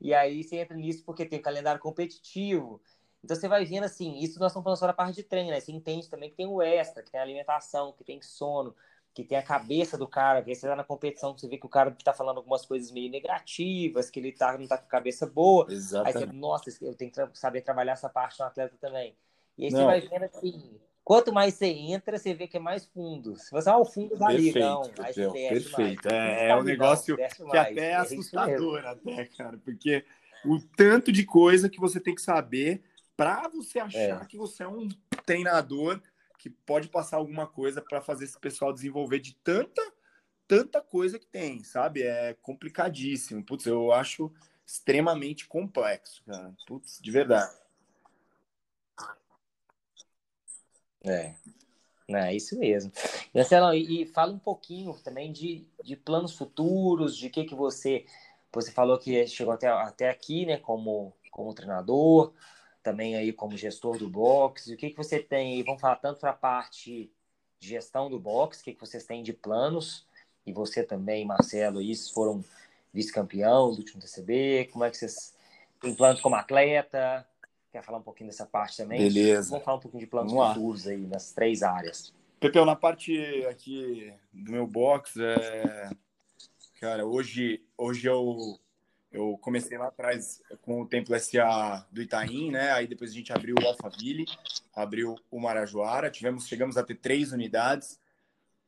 E 0.00 0.14
aí 0.14 0.42
você 0.42 0.56
entra 0.56 0.74
nisso 0.74 1.04
porque 1.04 1.26
tem 1.26 1.38
o 1.38 1.42
calendário 1.42 1.80
competitivo. 1.80 2.80
Então 3.24 3.36
você 3.36 3.46
vai 3.46 3.64
vendo 3.64 3.84
assim, 3.84 4.18
isso 4.18 4.40
nós 4.40 4.50
estamos 4.50 4.64
falando 4.64 4.78
só 4.78 4.86
da 4.86 4.92
parte 4.92 5.16
de 5.16 5.22
treino, 5.22 5.50
né? 5.50 5.60
Você 5.60 5.70
entende 5.70 6.08
também 6.08 6.30
que 6.30 6.36
tem 6.36 6.46
o 6.46 6.60
extra, 6.60 7.02
que 7.02 7.10
tem 7.10 7.20
a 7.20 7.22
alimentação, 7.22 7.92
que 7.92 8.02
tem 8.02 8.20
sono, 8.20 8.74
que 9.14 9.22
tem 9.22 9.38
a 9.38 9.42
cabeça 9.42 9.96
do 9.96 10.08
cara, 10.08 10.42
que 10.42 10.54
você 10.54 10.66
tá 10.66 10.74
na 10.74 10.82
competição, 10.82 11.36
você 11.36 11.46
vê 11.46 11.58
que 11.58 11.66
o 11.66 11.68
cara 11.68 11.94
tá 12.02 12.12
falando 12.12 12.38
algumas 12.38 12.64
coisas 12.64 12.90
meio 12.90 13.10
negativas, 13.10 14.10
que 14.10 14.18
ele 14.18 14.32
tá, 14.32 14.56
não 14.58 14.66
tá 14.66 14.78
com 14.78 14.86
a 14.86 14.88
cabeça 14.88 15.26
boa. 15.26 15.66
Exatamente. 15.70 16.16
Aí 16.16 16.24
você, 16.24 16.32
nossa, 16.32 16.70
eu 16.80 16.94
tenho 16.94 17.12
que 17.12 17.38
saber 17.38 17.60
trabalhar 17.60 17.92
essa 17.92 18.08
parte 18.08 18.40
no 18.40 18.46
atleta 18.46 18.74
também. 18.80 19.14
E 19.56 19.66
aí 19.66 19.70
não. 19.70 19.80
você 19.80 19.84
vai 19.84 20.00
vendo 20.00 20.24
assim, 20.24 20.80
quanto 21.04 21.32
mais 21.32 21.54
você 21.54 21.66
entra, 21.66 22.18
você 22.18 22.32
vê 22.32 22.48
que 22.48 22.56
é 22.56 22.60
mais 22.60 22.86
fundo. 22.86 23.36
Se 23.36 23.50
você, 23.50 23.68
ah, 23.68 23.76
o 23.76 23.84
fundo 23.84 24.16
da 24.16 24.28
perfeito, 24.28 24.54
liga, 24.54 24.60
não, 24.60 24.82
aí 24.98 25.12
você 25.12 25.30
Perfeito, 25.30 26.08
mais. 26.08 26.14
é, 26.14 26.48
é 26.48 26.56
um 26.56 26.62
negócio 26.62 27.16
que 27.16 27.44
mais. 27.44 27.68
até 27.68 27.80
é, 27.80 27.90
é 27.90 27.94
assustador, 27.96 28.84
até, 28.86 29.26
cara, 29.26 29.58
porque 29.62 30.04
o 30.44 30.58
tanto 30.74 31.12
de 31.12 31.24
coisa 31.24 31.68
que 31.68 31.78
você 31.78 32.00
tem 32.00 32.14
que 32.14 32.22
saber 32.22 32.82
para 33.16 33.48
você 33.48 33.78
achar 33.78 34.22
é. 34.22 34.26
que 34.26 34.36
você 34.36 34.62
é 34.62 34.68
um 34.68 34.88
treinador 35.24 36.00
que 36.38 36.50
pode 36.50 36.88
passar 36.88 37.18
alguma 37.18 37.46
coisa 37.46 37.80
para 37.80 38.00
fazer 38.00 38.24
esse 38.24 38.38
pessoal 38.38 38.72
desenvolver 38.72 39.20
de 39.20 39.34
tanta 39.36 39.82
tanta 40.46 40.82
coisa 40.82 41.18
que 41.18 41.26
tem, 41.26 41.64
sabe? 41.64 42.02
É 42.02 42.34
complicadíssimo. 42.42 43.42
Putz, 43.42 43.64
eu 43.64 43.90
acho 43.90 44.30
extremamente 44.66 45.46
complexo, 45.46 46.22
cara. 46.26 46.54
Putz, 46.66 47.00
de 47.00 47.10
verdade. 47.10 47.56
É, 51.04 51.34
é 52.08 52.34
isso 52.34 52.58
mesmo. 52.58 52.92
Marcelo, 53.34 53.72
e, 53.72 54.02
e 54.02 54.06
fala 54.06 54.32
um 54.32 54.38
pouquinho 54.38 54.92
também 55.02 55.32
de, 55.32 55.66
de 55.82 55.96
planos 55.96 56.36
futuros, 56.36 57.16
de 57.16 57.30
que 57.30 57.44
que 57.44 57.54
você 57.54 58.04
você 58.54 58.70
falou 58.70 58.98
que 58.98 59.26
chegou 59.26 59.54
até, 59.54 59.68
até 59.68 60.10
aqui, 60.10 60.44
né, 60.44 60.58
como, 60.58 61.14
como 61.30 61.54
treinador, 61.54 62.34
também 62.82 63.16
aí 63.16 63.32
como 63.32 63.56
gestor 63.56 63.98
do 63.98 64.08
box. 64.08 64.72
O 64.72 64.76
que, 64.76 64.90
que 64.90 64.96
você 64.96 65.18
tem 65.20 65.54
aí? 65.54 65.62
Vamos 65.62 65.80
falar 65.80 65.96
tanto 65.96 66.20
para 66.20 66.30
a 66.30 66.34
parte 66.34 67.10
de 67.60 67.68
gestão 67.68 68.10
do 68.10 68.18
box, 68.18 68.60
o 68.60 68.64
que, 68.64 68.74
que 68.74 68.80
vocês 68.80 69.04
têm 69.04 69.22
de 69.22 69.32
planos? 69.32 70.06
E 70.44 70.52
você 70.52 70.82
também, 70.82 71.24
Marcelo, 71.24 71.80
isso 71.80 72.12
foram 72.12 72.44
vice-campeão 72.92 73.70
do 73.70 73.78
último 73.78 74.00
TCB. 74.00 74.68
Como 74.72 74.84
é 74.84 74.90
que 74.90 74.96
vocês 74.96 75.32
tem 75.82 75.94
planos 75.94 76.20
como 76.20 76.36
atleta. 76.36 77.26
Quer 77.72 77.82
falar 77.82 77.98
um 77.98 78.02
pouquinho 78.02 78.30
dessa 78.30 78.46
parte 78.46 78.76
também? 78.76 79.00
Beleza. 79.00 79.50
Vamos 79.50 79.64
falar 79.64 79.76
um 79.78 79.80
pouquinho 79.80 80.04
de 80.04 80.06
planos 80.06 80.32
futuros 80.32 80.86
aí, 80.86 81.06
nas 81.06 81.32
três 81.32 81.62
áreas. 81.62 82.14
Pepeu, 82.38 82.64
na 82.64 82.76
parte 82.76 83.16
aqui 83.46 84.12
do 84.32 84.52
meu 84.52 84.66
box, 84.66 85.18
é... 85.18 85.90
cara, 86.80 87.04
hoje, 87.04 87.64
hoje 87.76 88.08
eu, 88.08 88.58
eu 89.12 89.36
comecei 89.38 89.76
lá 89.76 89.88
atrás 89.88 90.42
com 90.62 90.80
o 90.80 90.86
Templo 90.86 91.18
SA 91.18 91.86
do 91.90 92.00
Itaim, 92.00 92.50
né? 92.50 92.72
Aí 92.72 92.86
depois 92.86 93.10
a 93.10 93.14
gente 93.14 93.32
abriu 93.32 93.54
o 93.60 93.66
Alphaville, 93.66 94.24
abriu 94.74 95.16
o 95.30 95.40
Marajoara, 95.40 96.10
tivemos, 96.10 96.46
chegamos 96.46 96.76
a 96.76 96.82
ter 96.82 96.96
três 96.96 97.32
unidades. 97.32 98.00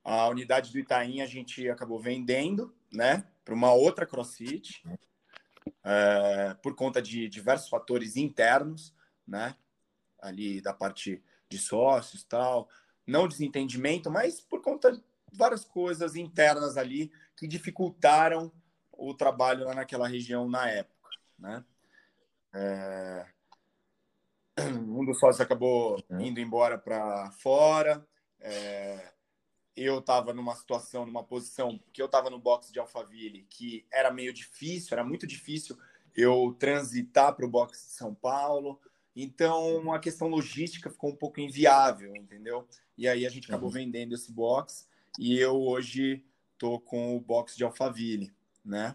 A 0.03 0.28
unidade 0.28 0.70
do 0.70 0.78
Itaim 0.78 1.20
a 1.20 1.26
gente 1.26 1.68
acabou 1.68 1.99
vendendo, 1.99 2.74
né, 2.92 3.24
para 3.45 3.55
uma 3.55 3.72
outra 3.72 4.05
CrossFit, 4.05 4.84
é, 5.82 6.55
por 6.62 6.74
conta 6.74 7.01
de 7.01 7.28
diversos 7.28 7.68
fatores 7.68 8.16
internos, 8.16 8.95
né, 9.26 9.57
ali 10.20 10.61
da 10.61 10.74
parte 10.74 11.22
de 11.49 11.59
sócios 11.59 12.22
tal 12.22 12.68
não 13.07 13.28
desentendimento, 13.28 14.11
mas 14.11 14.40
por 14.40 14.62
conta 14.62 14.92
de 14.92 15.03
várias 15.32 15.64
coisas 15.64 16.16
internas 16.16 16.76
ali 16.76 17.12
que 17.36 17.47
dificultaram 17.47 18.53
o 18.97 19.14
trabalho 19.14 19.64
lá 19.64 19.74
naquela 19.74 20.09
região 20.09 20.49
na 20.49 20.68
época, 20.68 21.11
né? 21.38 21.64
É... 22.55 23.26
Um 24.61 25.05
dos 25.05 25.18
sócios 25.18 25.40
acabou 25.40 26.03
uhum. 26.09 26.20
indo 26.20 26.40
embora 26.40 26.78
para 26.78 27.30
fora. 27.32 28.07
É... 28.40 29.12
Eu 29.76 29.99
estava 29.99 30.32
numa 30.32 30.55
situação, 30.55 31.05
numa 31.05 31.24
posição 31.24 31.80
que 31.92 32.01
eu 32.01 32.07
estava 32.07 32.30
no 32.30 32.38
box 32.38 32.72
de 32.72 32.78
Alphaville, 32.78 33.45
que 33.51 33.84
era 33.92 34.12
meio 34.12 34.32
difícil, 34.32 34.95
era 34.97 35.03
muito 35.05 35.26
difícil 35.26 35.76
eu 36.14 36.55
transitar 36.59 37.34
para 37.34 37.45
o 37.45 37.51
box 37.51 37.86
de 37.86 37.92
São 37.92 38.14
Paulo. 38.14 38.80
Então, 39.16 39.92
a 39.92 39.99
questão 39.99 40.28
logística 40.28 40.90
ficou 40.90 41.11
um 41.11 41.16
pouco 41.16 41.40
inviável, 41.40 42.14
entendeu? 42.14 42.68
E 42.97 43.09
aí 43.09 43.26
a 43.26 43.28
gente 43.28 43.47
acabou 43.47 43.68
uhum. 43.68 43.74
vendendo 43.74 44.14
esse 44.14 44.32
box 44.32 44.88
e 45.18 45.38
eu 45.38 45.61
hoje 45.61 46.24
tô 46.57 46.78
com 46.78 47.16
o 47.16 47.20
box 47.20 47.57
de 47.57 47.64
Alphaville, 47.64 48.32
né? 48.64 48.94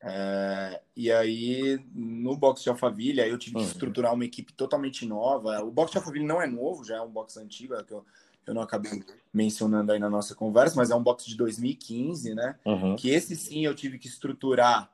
É, 0.00 0.80
e 0.96 1.10
aí, 1.10 1.80
no 1.92 2.36
box 2.36 2.62
de 2.62 2.68
Alphaville, 2.68 3.20
eu 3.20 3.38
tive 3.38 3.56
que 3.56 3.62
uhum. 3.62 3.66
estruturar 3.66 4.14
uma 4.14 4.24
equipe 4.24 4.52
totalmente 4.52 5.04
nova. 5.06 5.62
O 5.62 5.70
box 5.70 5.92
de 5.92 5.98
Alphaville 5.98 6.24
não 6.24 6.40
é 6.40 6.46
novo, 6.46 6.84
já 6.84 6.96
é 6.96 7.00
um 7.00 7.10
box 7.10 7.36
antigo, 7.36 7.74
é 7.74 7.82
que 7.82 7.92
eu, 7.92 8.04
eu 8.46 8.54
não 8.54 8.62
acabei 8.62 9.04
mencionando 9.32 9.92
aí 9.92 9.98
na 9.98 10.08
nossa 10.08 10.34
conversa, 10.34 10.76
mas 10.76 10.90
é 10.90 10.94
um 10.94 11.02
box 11.02 11.26
de 11.26 11.36
2015, 11.36 12.34
né? 12.34 12.56
Uhum. 12.64 12.96
Que 12.96 13.10
esse 13.10 13.36
sim 13.36 13.64
eu 13.64 13.74
tive 13.74 13.98
que 13.98 14.08
estruturar 14.08 14.90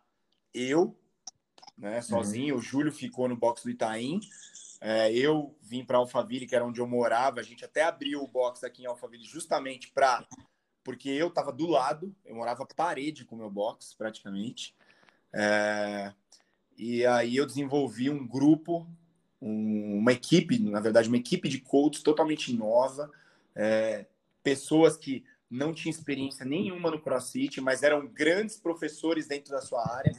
eu, 0.53 0.97
né, 1.77 2.01
sozinho. 2.01 2.55
Uhum. 2.55 2.61
O 2.61 2.63
Júlio 2.63 2.93
ficou 2.93 3.29
no 3.29 3.37
box 3.37 3.63
do 3.63 3.71
Itaim. 3.71 4.21
É, 4.81 5.13
eu 5.13 5.55
vim 5.63 5.85
para 5.85 5.99
Alphaville, 5.99 6.47
que 6.47 6.55
era 6.55 6.65
onde 6.65 6.81
eu 6.81 6.87
morava. 6.87 7.41
A 7.41 7.43
gente 7.43 7.65
até 7.65 7.85
abriu 7.85 8.23
o 8.23 8.29
box 8.29 8.65
aqui 8.65 8.83
em 8.83 8.87
Alphaville 8.87 9.25
justamente 9.25 9.91
para. 9.91 10.25
Porque 10.85 11.09
eu 11.09 11.29
estava 11.29 11.51
do 11.51 11.67
lado, 11.67 12.15
eu 12.25 12.37
morava 12.37 12.67
parede 12.77 13.25
com 13.25 13.35
o 13.35 13.39
meu 13.39 13.51
box, 13.51 13.95
praticamente. 13.97 14.77
É, 15.33 16.13
e 16.77 17.05
aí 17.07 17.37
eu 17.37 17.47
desenvolvi 17.47 18.11
um 18.11 18.27
grupo, 18.27 18.87
um, 19.41 19.99
uma 19.99 20.13
equipe, 20.13 20.59
na 20.59 20.81
verdade, 20.81 21.09
uma 21.09 21.17
equipe 21.17 21.49
de 21.49 21.59
coaches 21.59 22.03
totalmente 22.03 22.53
nova. 22.55 23.11
É, 23.57 24.07
pessoas 24.43 24.97
que 24.97 25.25
não 25.51 25.73
tinham 25.73 25.91
experiência 25.91 26.45
nenhuma 26.45 26.91
no 26.91 27.01
CrossFit, 27.01 27.61
mas 27.61 27.83
eram 27.83 28.07
grandes 28.07 28.57
professores 28.57 29.27
dentro 29.27 29.53
da 29.53 29.63
sua 29.63 29.89
área. 29.97 30.13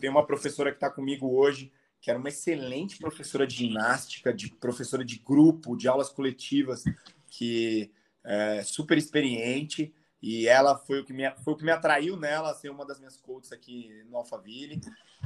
Tem 0.00 0.10
uma 0.10 0.26
professora 0.26 0.70
que 0.70 0.76
está 0.76 0.90
comigo 0.90 1.30
hoje, 1.34 1.72
que 2.00 2.10
era 2.10 2.18
uma 2.18 2.28
excelente 2.28 2.98
professora 2.98 3.46
de 3.46 3.54
ginástica, 3.54 4.34
de 4.34 4.50
professora 4.50 5.04
de 5.04 5.18
grupo, 5.18 5.76
de 5.76 5.88
aulas 5.88 6.10
coletivas, 6.10 6.84
que 7.30 7.90
é 8.24 8.62
super 8.62 8.96
experiente. 8.96 9.94
E 10.22 10.48
ela 10.48 10.76
foi 10.78 11.00
o 11.00 11.04
que 11.04 11.12
me, 11.12 11.30
foi 11.42 11.52
o 11.52 11.56
que 11.56 11.64
me 11.64 11.70
atraiu 11.70 12.16
nela 12.16 12.54
ser 12.54 12.70
uma 12.70 12.86
das 12.86 12.98
minhas 12.98 13.16
coaches 13.16 13.52
aqui 13.52 14.02
no 14.08 14.16
Alphaville. 14.16 14.80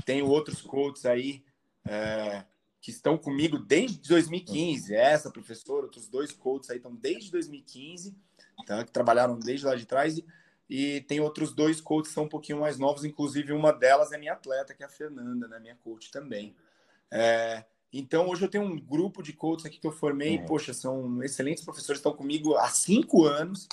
Tenho 0.05 0.27
outros 0.27 0.61
coaches 0.61 1.07
aí 1.07 1.45
é, 1.87 2.45
que 2.81 2.91
estão 2.91 3.17
comigo 3.17 3.59
desde 3.59 4.09
2015. 4.09 4.93
Essa 4.95 5.31
professora, 5.31 5.87
outros 5.87 6.09
dois 6.09 6.33
coaches 6.33 6.71
aí 6.71 6.79
estão 6.79 6.93
desde 6.95 7.31
2015, 7.31 8.17
tá? 8.67 8.85
que 8.85 8.91
trabalharam 8.91 9.39
desde 9.39 9.67
lá 9.67 9.77
de 9.77 9.87
trás. 9.87 10.19
E, 10.19 10.27
e 10.69 11.01
tem 11.03 11.21
outros 11.21 11.53
dois 11.53 11.81
coaches 11.81 12.09
que 12.09 12.15
são 12.15 12.25
um 12.25 12.29
pouquinho 12.29 12.59
mais 12.59 12.77
novos, 12.77 13.05
inclusive 13.05 13.53
uma 13.53 13.73
delas 13.73 14.11
é 14.11 14.19
minha 14.19 14.33
atleta, 14.33 14.75
que 14.75 14.83
é 14.83 14.87
a 14.87 14.91
Fernanda, 14.91 15.47
né? 15.47 15.61
minha 15.61 15.77
coach 15.77 16.11
também. 16.11 16.57
É, 17.09 17.65
então, 17.93 18.29
hoje 18.29 18.45
eu 18.45 18.51
tenho 18.51 18.65
um 18.65 18.79
grupo 18.79 19.23
de 19.23 19.33
coaches 19.33 19.65
aqui 19.65 19.79
que 19.79 19.87
eu 19.87 19.93
formei, 19.93 20.39
uhum. 20.39 20.47
poxa, 20.47 20.75
são 20.75 21.23
excelentes 21.23 21.65
professores, 21.65 21.99
estão 21.99 22.13
comigo 22.13 22.55
há 22.57 22.69
cinco 22.69 23.25
anos, 23.25 23.67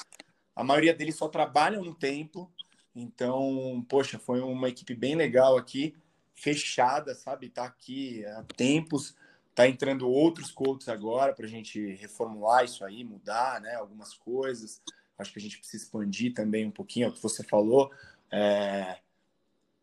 a 0.56 0.64
maioria 0.64 0.94
deles 0.94 1.16
só 1.16 1.28
trabalham 1.28 1.84
no 1.84 1.94
tempo, 1.94 2.50
então, 2.96 3.86
poxa, 3.90 4.18
foi 4.18 4.40
uma 4.40 4.70
equipe 4.70 4.96
bem 4.96 5.16
legal 5.16 5.58
aqui, 5.58 5.94
fechada, 6.34 7.14
sabe? 7.14 7.50
Tá 7.50 7.66
aqui 7.66 8.26
há 8.26 8.44
tempos, 8.56 9.14
tá 9.54 9.68
entrando 9.68 10.10
outros 10.10 10.50
coaches 10.50 10.88
agora 10.88 11.34
para 11.34 11.46
a 11.46 11.50
gente 11.50 11.94
reformular 11.96 12.64
isso 12.64 12.86
aí, 12.86 13.04
mudar, 13.04 13.60
né? 13.60 13.76
Algumas 13.76 14.14
coisas. 14.14 14.82
Acho 15.18 15.34
que 15.34 15.40
a 15.40 15.42
gente 15.42 15.58
precisa 15.58 15.84
expandir 15.84 16.34
também 16.34 16.66
um 16.66 16.72
pouquinho 16.72 17.06
é 17.06 17.10
o 17.10 17.12
que 17.12 17.22
você 17.22 17.44
falou, 17.44 17.92
é, 18.32 18.98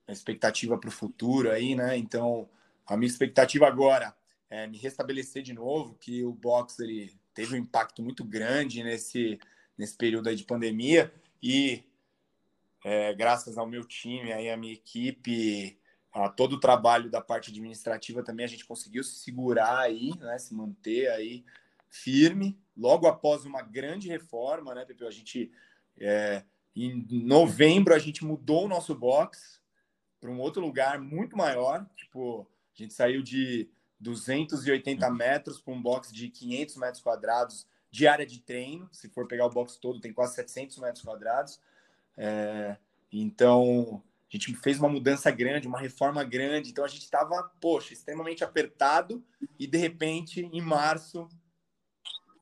a 0.06 0.12
expectativa 0.12 0.78
para 0.78 0.88
o 0.88 0.92
futuro 0.92 1.50
aí, 1.50 1.74
né? 1.74 1.98
Então, 1.98 2.48
a 2.86 2.96
minha 2.96 3.08
expectativa 3.10 3.66
agora 3.66 4.14
é 4.52 4.66
me 4.66 4.76
restabelecer 4.76 5.42
de 5.42 5.54
novo, 5.54 5.94
que 5.94 6.22
o 6.22 6.30
box 6.30 6.78
ele 6.78 7.18
teve 7.32 7.54
um 7.54 7.58
impacto 7.58 8.02
muito 8.02 8.22
grande 8.22 8.84
nesse, 8.84 9.40
nesse 9.78 9.96
período 9.96 10.28
aí 10.28 10.36
de 10.36 10.44
pandemia 10.44 11.10
e 11.42 11.82
é, 12.84 13.14
graças 13.14 13.56
ao 13.56 13.66
meu 13.66 13.82
time, 13.82 14.30
aí 14.30 14.50
a 14.50 14.56
minha 14.56 14.74
equipe, 14.74 15.78
a 16.12 16.28
todo 16.28 16.54
o 16.54 16.60
trabalho 16.60 17.10
da 17.10 17.22
parte 17.22 17.50
administrativa 17.50 18.22
também 18.22 18.44
a 18.44 18.48
gente 18.48 18.66
conseguiu 18.66 19.02
se 19.02 19.20
segurar 19.20 19.78
aí, 19.78 20.12
né, 20.18 20.38
se 20.38 20.52
manter 20.52 21.08
aí 21.12 21.46
firme. 21.88 22.60
Logo 22.76 23.06
após 23.06 23.46
uma 23.46 23.62
grande 23.62 24.08
reforma, 24.08 24.74
né, 24.74 24.84
Pepe? 24.84 25.06
A 25.06 25.10
gente 25.10 25.50
é, 25.98 26.44
em 26.76 27.06
novembro 27.24 27.94
a 27.94 27.98
gente 27.98 28.22
mudou 28.22 28.66
o 28.66 28.68
nosso 28.68 28.94
box 28.94 29.62
para 30.20 30.30
um 30.30 30.40
outro 30.40 30.60
lugar 30.60 31.00
muito 31.00 31.38
maior, 31.38 31.88
tipo 31.96 32.46
a 32.78 32.82
gente 32.82 32.92
saiu 32.92 33.22
de 33.22 33.70
280 34.02 35.06
uhum. 35.06 35.14
metros 35.14 35.60
para 35.60 35.72
um 35.72 35.80
box 35.80 36.12
de 36.12 36.28
500 36.28 36.76
metros 36.76 37.02
quadrados 37.02 37.66
de 37.90 38.06
área 38.06 38.26
de 38.26 38.40
treino. 38.40 38.88
Se 38.92 39.08
for 39.08 39.26
pegar 39.26 39.46
o 39.46 39.50
box 39.50 39.76
todo, 39.76 40.00
tem 40.00 40.12
quase 40.12 40.34
700 40.34 40.78
metros 40.78 41.04
quadrados. 41.04 41.60
É, 42.16 42.76
então, 43.12 44.02
a 44.28 44.36
gente 44.36 44.54
fez 44.56 44.78
uma 44.78 44.88
mudança 44.88 45.30
grande, 45.30 45.68
uma 45.68 45.78
reforma 45.78 46.24
grande. 46.24 46.70
Então, 46.70 46.84
a 46.84 46.88
gente 46.88 47.02
estava, 47.02 47.42
poxa, 47.60 47.92
extremamente 47.92 48.42
apertado. 48.42 49.24
E, 49.58 49.66
de 49.66 49.78
repente, 49.78 50.40
em 50.52 50.60
março, 50.60 51.28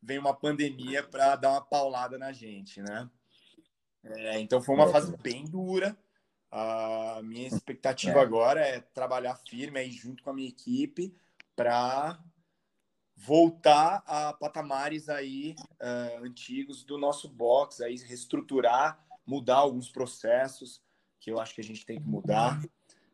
vem 0.02 0.18
uma 0.18 0.34
pandemia 0.34 1.02
para 1.02 1.36
dar 1.36 1.50
uma 1.50 1.60
paulada 1.60 2.16
na 2.16 2.32
gente, 2.32 2.80
né? 2.80 3.08
É, 4.02 4.40
então, 4.40 4.62
foi 4.62 4.74
uma 4.74 4.88
fase 4.88 5.14
bem 5.18 5.44
dura. 5.44 5.94
A 6.50 7.20
minha 7.22 7.46
expectativa 7.46 8.18
é. 8.18 8.22
agora 8.22 8.60
é 8.60 8.80
trabalhar 8.80 9.36
firme 9.36 9.78
aí 9.78 9.92
junto 9.92 10.22
com 10.22 10.30
a 10.30 10.34
minha 10.34 10.48
equipe 10.48 11.14
para 11.60 12.18
voltar 13.14 14.02
a 14.06 14.32
patamares 14.32 15.10
aí 15.10 15.54
uh, 15.78 16.24
antigos 16.24 16.82
do 16.84 16.96
nosso 16.96 17.28
box, 17.28 17.82
aí 17.82 17.96
reestruturar, 17.96 18.98
mudar 19.26 19.56
alguns 19.56 19.90
processos 19.90 20.80
que 21.20 21.30
eu 21.30 21.38
acho 21.38 21.54
que 21.54 21.60
a 21.60 21.64
gente 21.64 21.84
tem 21.84 22.00
que 22.00 22.08
mudar 22.08 22.58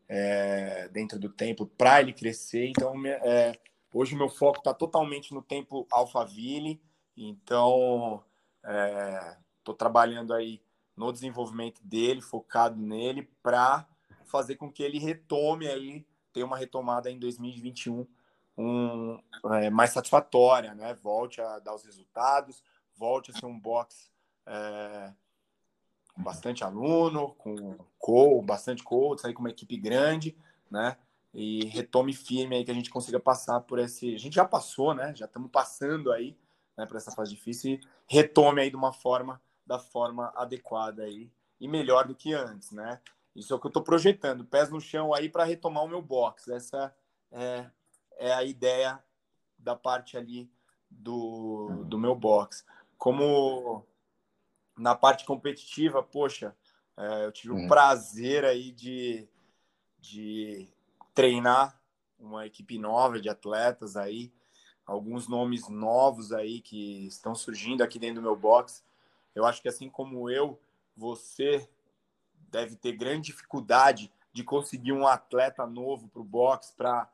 é, 0.08 0.86
dentro 0.90 1.18
do 1.18 1.28
tempo 1.28 1.66
para 1.66 2.00
ele 2.00 2.12
crescer. 2.12 2.68
Então, 2.68 2.94
é, 3.04 3.58
hoje 3.92 4.14
o 4.14 4.18
meu 4.18 4.28
foco 4.28 4.58
está 4.58 4.72
totalmente 4.72 5.34
no 5.34 5.42
tempo 5.42 5.84
Alphaville, 5.90 6.80
então 7.16 8.22
estou 8.62 9.74
é, 9.74 9.78
trabalhando 9.78 10.32
aí 10.32 10.62
no 10.96 11.10
desenvolvimento 11.10 11.82
dele, 11.82 12.20
focado 12.20 12.80
nele, 12.80 13.28
para 13.42 13.88
fazer 14.24 14.54
com 14.54 14.70
que 14.70 14.84
ele 14.84 15.00
retome 15.00 15.66
aí, 15.66 16.06
tenha 16.32 16.46
uma 16.46 16.56
retomada 16.56 17.10
em 17.10 17.18
2021 17.18 18.06
um, 18.56 19.18
é, 19.52 19.70
mais 19.70 19.90
satisfatória, 19.90 20.74
né? 20.74 20.94
Volte 20.94 21.40
a 21.40 21.58
dar 21.58 21.74
os 21.74 21.84
resultados, 21.84 22.62
volte 22.96 23.30
a 23.30 23.34
ser 23.34 23.46
um 23.46 23.58
box 23.58 24.10
é, 24.46 25.12
com 26.14 26.22
bastante 26.22 26.64
aluno, 26.64 27.34
com 27.34 27.76
co, 27.98 28.40
bastante 28.42 28.82
coach, 28.82 29.26
aí 29.26 29.34
com 29.34 29.40
uma 29.40 29.50
equipe 29.50 29.76
grande, 29.76 30.36
né? 30.70 30.96
E 31.34 31.66
retome 31.66 32.14
firme 32.14 32.56
aí 32.56 32.64
que 32.64 32.70
a 32.70 32.74
gente 32.74 32.88
consiga 32.88 33.20
passar 33.20 33.60
por 33.60 33.78
esse. 33.78 34.14
A 34.14 34.18
gente 34.18 34.34
já 34.34 34.44
passou, 34.44 34.94
né? 34.94 35.14
Já 35.14 35.26
estamos 35.26 35.50
passando 35.50 36.10
aí, 36.10 36.36
né? 36.76 36.86
Por 36.86 36.96
essa 36.96 37.10
fase 37.10 37.34
difícil 37.34 37.72
e 37.72 37.80
retome 38.06 38.62
aí 38.62 38.70
de 38.70 38.76
uma 38.76 38.92
forma 38.92 39.40
da 39.66 39.78
forma 39.78 40.32
adequada 40.36 41.02
aí 41.02 41.30
e 41.60 41.68
melhor 41.68 42.06
do 42.06 42.14
que 42.14 42.32
antes, 42.32 42.70
né? 42.70 43.00
Isso 43.34 43.52
é 43.52 43.56
o 43.56 43.60
que 43.60 43.66
eu 43.66 43.70
estou 43.70 43.82
projetando, 43.82 44.46
pés 44.46 44.70
no 44.70 44.80
chão 44.80 45.12
aí 45.12 45.28
para 45.28 45.44
retomar 45.44 45.84
o 45.84 45.88
meu 45.88 46.00
box. 46.00 46.48
Essa 46.48 46.94
é, 47.30 47.70
é 48.16 48.32
a 48.32 48.44
ideia 48.44 49.02
da 49.58 49.76
parte 49.76 50.16
ali 50.16 50.50
do, 50.90 51.84
do 51.84 51.98
meu 51.98 52.14
box. 52.14 52.64
Como 52.98 53.84
na 54.76 54.94
parte 54.94 55.24
competitiva, 55.24 56.02
poxa, 56.02 56.54
é, 56.96 57.24
eu 57.24 57.32
tive 57.32 57.52
o 57.52 57.56
uhum. 57.56 57.68
prazer 57.68 58.44
aí 58.44 58.70
de, 58.70 59.28
de 59.98 60.68
treinar 61.14 61.80
uma 62.18 62.46
equipe 62.46 62.78
nova 62.78 63.20
de 63.20 63.28
atletas 63.28 63.96
aí, 63.96 64.32
alguns 64.86 65.28
nomes 65.28 65.68
novos 65.68 66.32
aí 66.32 66.60
que 66.60 67.06
estão 67.06 67.34
surgindo 67.34 67.82
aqui 67.82 67.98
dentro 67.98 68.16
do 68.16 68.22
meu 68.22 68.36
box. 68.36 68.84
Eu 69.34 69.44
acho 69.44 69.60
que 69.60 69.68
assim 69.68 69.90
como 69.90 70.30
eu, 70.30 70.58
você 70.96 71.68
deve 72.50 72.76
ter 72.76 72.92
grande 72.92 73.26
dificuldade 73.26 74.12
de 74.32 74.44
conseguir 74.44 74.92
um 74.92 75.06
atleta 75.06 75.66
novo 75.66 76.08
para 76.08 76.20
o 76.20 76.24
box, 76.24 76.72
para 76.76 77.10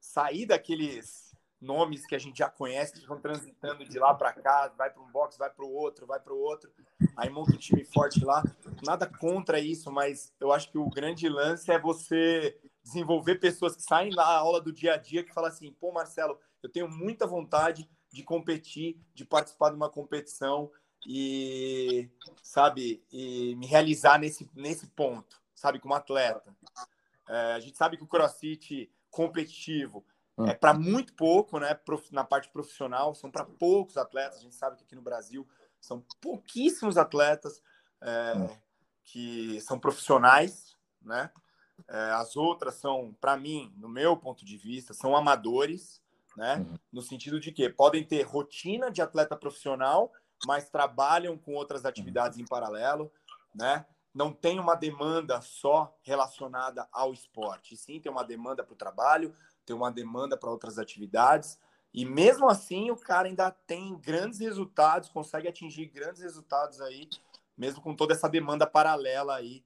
sair 0.00 0.46
daqueles 0.46 1.26
nomes 1.60 2.06
que 2.06 2.14
a 2.14 2.18
gente 2.18 2.38
já 2.38 2.48
conhece, 2.48 2.92
que 2.92 2.98
estão 3.00 3.20
transitando 3.20 3.84
de 3.84 3.98
lá 3.98 4.14
para 4.14 4.32
cá, 4.32 4.68
vai 4.76 4.90
para 4.90 5.02
um 5.02 5.10
box, 5.10 5.38
vai 5.38 5.50
para 5.50 5.64
o 5.64 5.72
outro, 5.72 6.06
vai 6.06 6.20
para 6.20 6.32
o 6.32 6.38
outro, 6.38 6.70
aí 7.16 7.30
monta 7.30 7.54
um 7.54 7.58
time 7.58 7.84
forte 7.84 8.24
lá. 8.24 8.42
Nada 8.84 9.06
contra 9.06 9.58
isso, 9.58 9.90
mas 9.90 10.32
eu 10.38 10.52
acho 10.52 10.70
que 10.70 10.78
o 10.78 10.88
grande 10.88 11.28
lance 11.28 11.70
é 11.70 11.78
você 11.78 12.58
desenvolver 12.84 13.36
pessoas 13.36 13.74
que 13.74 13.82
saem 13.82 14.10
da 14.10 14.24
aula 14.24 14.60
do 14.60 14.72
dia 14.72 14.94
a 14.94 14.96
dia 14.96 15.24
que 15.24 15.32
falam 15.32 15.50
assim, 15.50 15.72
pô, 15.72 15.92
Marcelo, 15.92 16.38
eu 16.62 16.70
tenho 16.70 16.88
muita 16.88 17.26
vontade 17.26 17.88
de 18.12 18.22
competir, 18.22 19.00
de 19.14 19.24
participar 19.24 19.70
de 19.70 19.76
uma 19.76 19.90
competição 19.90 20.70
e, 21.06 22.08
sabe, 22.42 23.02
e 23.12 23.54
me 23.56 23.66
realizar 23.66 24.18
nesse, 24.18 24.48
nesse 24.54 24.86
ponto, 24.88 25.40
sabe, 25.54 25.80
como 25.80 25.94
atleta. 25.94 26.56
É, 27.28 27.54
a 27.54 27.60
gente 27.60 27.76
sabe 27.76 27.96
que 27.96 28.04
o 28.04 28.06
CrossFit 28.06 28.90
competitivo 29.16 30.04
é 30.46 30.52
para 30.52 30.74
muito 30.74 31.14
pouco, 31.14 31.58
né, 31.58 31.80
na 32.12 32.22
parte 32.22 32.50
profissional, 32.50 33.14
são 33.14 33.30
para 33.30 33.42
poucos 33.42 33.96
atletas. 33.96 34.38
A 34.38 34.42
gente 34.42 34.54
sabe 34.54 34.76
que 34.76 34.84
aqui 34.84 34.94
no 34.94 35.00
Brasil 35.00 35.48
são 35.80 36.04
pouquíssimos 36.20 36.98
atletas 36.98 37.62
é, 38.02 38.34
que 39.02 39.58
são 39.62 39.78
profissionais, 39.78 40.76
né? 41.00 41.30
É, 41.88 41.98
as 42.12 42.36
outras 42.36 42.74
são, 42.74 43.16
para 43.18 43.34
mim, 43.34 43.72
no 43.78 43.88
meu 43.88 44.14
ponto 44.14 44.44
de 44.44 44.58
vista, 44.58 44.92
são 44.92 45.16
amadores, 45.16 46.02
né? 46.36 46.56
Uhum. 46.56 46.74
No 46.92 47.00
sentido 47.00 47.40
de 47.40 47.50
que 47.50 47.70
podem 47.70 48.04
ter 48.04 48.20
rotina 48.22 48.90
de 48.90 49.00
atleta 49.00 49.36
profissional, 49.36 50.12
mas 50.46 50.68
trabalham 50.68 51.38
com 51.38 51.54
outras 51.54 51.86
atividades 51.86 52.36
uhum. 52.36 52.44
em 52.44 52.46
paralelo, 52.46 53.10
né? 53.54 53.86
Não 54.16 54.32
tem 54.32 54.58
uma 54.58 54.74
demanda 54.74 55.42
só 55.42 55.94
relacionada 56.00 56.88
ao 56.90 57.12
esporte, 57.12 57.76
sim 57.76 58.00
tem 58.00 58.10
uma 58.10 58.24
demanda 58.24 58.64
para 58.64 58.72
o 58.72 58.76
trabalho, 58.76 59.36
tem 59.66 59.76
uma 59.76 59.92
demanda 59.92 60.38
para 60.38 60.50
outras 60.50 60.78
atividades. 60.78 61.58
E 61.92 62.02
mesmo 62.06 62.48
assim, 62.48 62.90
o 62.90 62.96
cara 62.96 63.28
ainda 63.28 63.50
tem 63.50 63.94
grandes 63.98 64.38
resultados, 64.38 65.10
consegue 65.10 65.48
atingir 65.48 65.84
grandes 65.88 66.22
resultados 66.22 66.80
aí, 66.80 67.10
mesmo 67.58 67.82
com 67.82 67.94
toda 67.94 68.14
essa 68.14 68.26
demanda 68.26 68.66
paralela 68.66 69.36
aí 69.36 69.62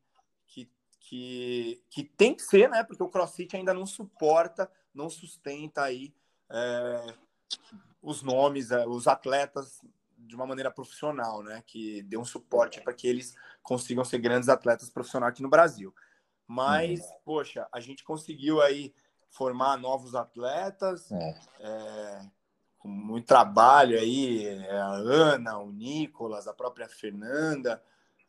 que, 0.99 1.81
que 1.89 2.03
tem 2.03 2.35
que 2.35 2.43
ser, 2.43 2.69
né? 2.69 2.83
Porque 2.83 3.05
o 3.05 3.09
CrossFit 3.09 3.57
ainda 3.57 3.73
não 3.73 3.87
suporta, 3.87 4.69
não 4.93 5.09
sustenta 5.09 5.85
aí 5.85 6.13
é, 6.51 7.15
os 8.03 8.21
nomes, 8.21 8.73
é, 8.73 8.85
os 8.85 9.07
atletas 9.07 9.81
de 10.27 10.35
uma 10.35 10.47
maneira 10.47 10.71
profissional, 10.71 11.43
né? 11.43 11.63
Que 11.67 12.03
dê 12.03 12.17
um 12.17 12.25
suporte 12.25 12.81
para 12.81 12.95
que 12.95 13.07
eles 13.07 13.35
consigam 13.63 14.05
ser 14.05 14.19
grandes 14.19 14.49
atletas 14.49 14.91
profissionais 14.91 15.33
aqui 15.33 15.43
no 15.43 15.49
Brasil. 15.49 15.95
Mas, 16.47 17.01
uhum. 17.01 17.17
poxa, 17.25 17.69
a 17.73 17.81
gente 17.81 18.05
conseguiu 18.05 18.61
aí 18.61 18.95
formar 19.31 19.77
novos 19.77 20.15
atletas, 20.15 21.11
é. 21.13 21.39
É, 21.61 22.21
com 22.79 22.89
muito 22.89 23.27
trabalho 23.27 23.99
aí, 23.99 24.47
é, 24.47 24.81
a 24.81 24.89
Ana, 24.89 25.59
o 25.59 25.71
Nicolas, 25.71 26.49
a 26.49 26.55
própria 26.55 26.89
Fernanda, 26.89 27.83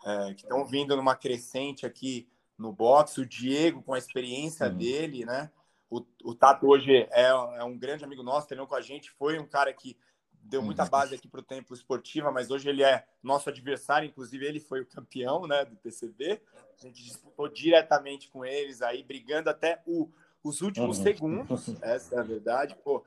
é, 0.05 0.33
que 0.33 0.43
estão 0.43 0.65
vindo 0.65 0.95
numa 0.95 1.15
crescente 1.15 1.85
aqui 1.85 2.27
no 2.57 2.71
boxe, 2.71 3.21
o 3.21 3.25
Diego 3.25 3.81
com 3.81 3.93
a 3.93 3.97
experiência 3.97 4.67
uhum. 4.67 4.77
dele, 4.77 5.25
né? 5.25 5.49
O, 5.89 6.05
o 6.23 6.35
Tato 6.35 6.67
hoje 6.67 7.07
é, 7.11 7.23
é, 7.23 7.63
um 7.63 7.77
grande 7.77 8.03
amigo 8.03 8.23
nosso, 8.23 8.47
treinou 8.47 8.67
com 8.67 8.75
a 8.75 8.81
gente, 8.81 9.11
foi 9.11 9.39
um 9.39 9.47
cara 9.47 9.73
que 9.73 9.97
deu 10.43 10.61
muita 10.61 10.83
uhum. 10.83 10.89
base 10.89 11.15
aqui 11.15 11.27
para 11.27 11.39
o 11.39 11.43
tempo 11.43 11.73
esportiva, 11.73 12.31
mas 12.31 12.51
hoje 12.51 12.69
ele 12.69 12.83
é 12.83 13.05
nosso 13.21 13.49
adversário, 13.49 14.07
inclusive 14.07 14.45
ele 14.45 14.59
foi 14.59 14.81
o 14.81 14.85
campeão 14.85 15.47
né, 15.47 15.65
do 15.65 15.75
PCB. 15.75 16.41
A 16.77 16.81
gente 16.81 17.03
disputou 17.03 17.47
diretamente 17.47 18.29
com 18.29 18.45
eles 18.45 18.81
aí, 18.81 19.03
brigando 19.03 19.49
até 19.49 19.81
o, 19.85 20.09
os 20.43 20.61
últimos 20.61 20.97
uhum. 20.97 21.03
segundos, 21.03 21.69
essa 21.81 22.15
é 22.15 22.19
a 22.19 22.23
verdade, 22.23 22.75
pô. 22.83 23.03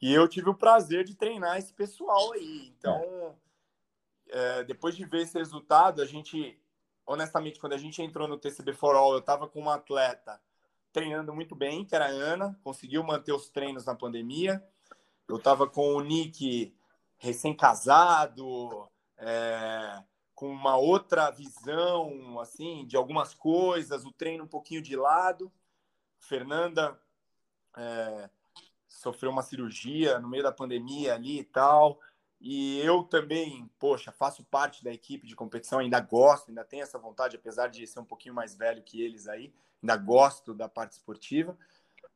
E 0.00 0.12
eu 0.12 0.26
tive 0.26 0.50
o 0.50 0.54
prazer 0.54 1.04
de 1.04 1.14
treinar 1.14 1.58
esse 1.58 1.72
pessoal 1.72 2.32
aí. 2.32 2.74
Então, 2.76 3.36
é, 4.28 4.64
depois 4.64 4.96
de 4.96 5.04
ver 5.04 5.22
esse 5.22 5.38
resultado, 5.38 6.02
a 6.02 6.04
gente 6.04 6.58
honestamente, 7.06 7.60
quando 7.60 7.74
a 7.74 7.78
gente 7.78 8.00
entrou 8.02 8.28
no 8.28 8.38
TCB 8.38 8.72
For 8.72 8.94
All, 8.94 9.12
eu 9.12 9.18
estava 9.18 9.48
com 9.48 9.60
uma 9.60 9.74
atleta 9.74 10.40
treinando 10.92 11.34
muito 11.34 11.54
bem, 11.54 11.84
que 11.84 11.94
era 11.94 12.06
a 12.06 12.10
Ana, 12.10 12.58
conseguiu 12.62 13.02
manter 13.02 13.32
os 13.32 13.48
treinos 13.48 13.86
na 13.86 13.94
pandemia. 13.94 14.62
Eu 15.32 15.38
estava 15.38 15.66
com 15.66 15.94
o 15.94 16.00
Nick 16.02 16.76
recém-casado, 17.16 18.86
é, 19.16 20.02
com 20.34 20.46
uma 20.50 20.76
outra 20.76 21.30
visão, 21.30 22.38
assim, 22.38 22.86
de 22.86 22.98
algumas 22.98 23.32
coisas, 23.32 24.04
o 24.04 24.12
treino 24.12 24.44
um 24.44 24.46
pouquinho 24.46 24.82
de 24.82 24.94
lado. 24.94 25.50
Fernanda 26.18 27.00
é, 27.74 28.28
sofreu 28.86 29.30
uma 29.30 29.40
cirurgia 29.40 30.18
no 30.18 30.28
meio 30.28 30.42
da 30.42 30.52
pandemia 30.52 31.14
ali 31.14 31.38
e 31.38 31.44
tal. 31.44 31.98
E 32.38 32.78
eu 32.80 33.02
também, 33.02 33.70
poxa, 33.78 34.12
faço 34.12 34.44
parte 34.44 34.84
da 34.84 34.92
equipe 34.92 35.26
de 35.26 35.34
competição, 35.34 35.78
ainda 35.78 35.98
gosto, 35.98 36.50
ainda 36.50 36.62
tenho 36.62 36.82
essa 36.82 36.98
vontade, 36.98 37.36
apesar 37.36 37.68
de 37.68 37.86
ser 37.86 38.00
um 38.00 38.04
pouquinho 38.04 38.34
mais 38.34 38.54
velho 38.54 38.82
que 38.82 39.00
eles 39.00 39.26
aí, 39.26 39.50
ainda 39.82 39.96
gosto 39.96 40.52
da 40.52 40.68
parte 40.68 40.92
esportiva. 40.92 41.56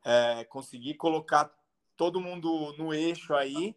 É, 0.05 0.45
consegui 0.45 0.93
colocar 0.93 1.51
todo 1.97 2.21
mundo 2.21 2.75
no 2.79 2.93
eixo 2.93 3.35
aí 3.35 3.77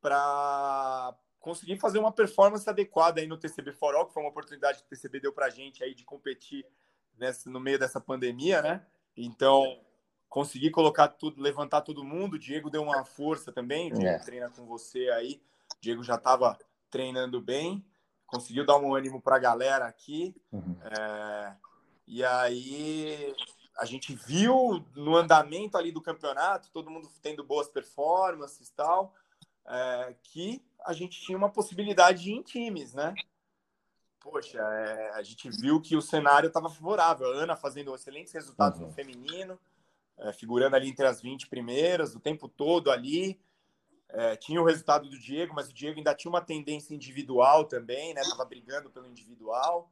para 0.00 1.14
conseguir 1.40 1.78
fazer 1.78 1.98
uma 1.98 2.12
performance 2.12 2.68
adequada 2.68 3.20
aí 3.20 3.26
no 3.26 3.36
TCB 3.36 3.72
For 3.72 3.94
All, 3.94 4.06
que 4.06 4.14
foi 4.14 4.22
uma 4.22 4.30
oportunidade 4.30 4.78
que 4.78 4.84
o 4.84 4.88
TCB 4.88 5.20
deu 5.20 5.32
para 5.32 5.46
a 5.46 5.50
gente 5.50 5.82
aí 5.82 5.94
de 5.94 6.04
competir 6.04 6.64
nessa, 7.18 7.48
no 7.50 7.60
meio 7.60 7.78
dessa 7.78 8.00
pandemia, 8.00 8.62
né? 8.62 8.84
Então, 9.16 9.80
consegui 10.28 10.70
colocar 10.70 11.08
tudo, 11.08 11.42
levantar 11.42 11.82
todo 11.82 12.04
mundo. 12.04 12.34
O 12.34 12.38
Diego 12.38 12.70
deu 12.70 12.82
uma 12.82 13.04
força 13.04 13.52
também, 13.52 13.92
o 13.92 13.98
Diego 13.98 14.16
é. 14.16 14.18
treina 14.18 14.50
com 14.50 14.64
você 14.64 15.08
aí 15.10 15.40
Diego 15.82 16.04
já 16.04 16.14
estava 16.14 16.56
treinando 16.88 17.40
bem, 17.40 17.84
conseguiu 18.24 18.64
dar 18.64 18.78
um 18.78 18.94
ânimo 18.94 19.20
para 19.20 19.34
a 19.34 19.40
galera 19.40 19.86
aqui. 19.86 20.32
Uhum. 20.52 20.76
É, 20.84 21.56
e 22.06 22.24
aí 22.24 23.34
a 23.76 23.84
gente 23.84 24.14
viu 24.14 24.84
no 24.94 25.16
andamento 25.16 25.76
ali 25.76 25.90
do 25.90 26.02
campeonato, 26.02 26.70
todo 26.70 26.90
mundo 26.90 27.10
tendo 27.22 27.42
boas 27.42 27.68
performances 27.68 28.68
e 28.68 28.74
tal, 28.74 29.14
é, 29.66 30.14
que 30.22 30.62
a 30.84 30.92
gente 30.92 31.20
tinha 31.20 31.38
uma 31.38 31.50
possibilidade 31.50 32.22
de 32.22 32.30
ir 32.30 32.34
em 32.34 32.42
times, 32.42 32.94
né? 32.94 33.14
Poxa, 34.20 34.58
é, 34.58 35.10
a 35.14 35.22
gente 35.22 35.50
viu 35.50 35.80
que 35.80 35.96
o 35.96 36.02
cenário 36.02 36.46
estava 36.46 36.68
favorável. 36.68 37.26
A 37.26 37.42
Ana 37.42 37.56
fazendo 37.56 37.94
excelentes 37.94 38.32
resultados 38.32 38.78
uhum. 38.78 38.86
no 38.86 38.92
feminino, 38.92 39.58
é, 40.18 40.32
figurando 40.32 40.76
ali 40.76 40.88
entre 40.88 41.06
as 41.06 41.20
20 41.20 41.48
primeiras, 41.48 42.14
o 42.14 42.20
tempo 42.20 42.48
todo 42.48 42.90
ali. 42.90 43.40
É, 44.08 44.36
tinha 44.36 44.60
o 44.60 44.64
resultado 44.64 45.08
do 45.08 45.18
Diego, 45.18 45.54
mas 45.54 45.70
o 45.70 45.72
Diego 45.72 45.96
ainda 45.96 46.14
tinha 46.14 46.30
uma 46.30 46.42
tendência 46.42 46.94
individual 46.94 47.64
também, 47.64 48.12
né? 48.14 48.22
Tava 48.22 48.44
brigando 48.44 48.90
pelo 48.90 49.08
individual. 49.08 49.90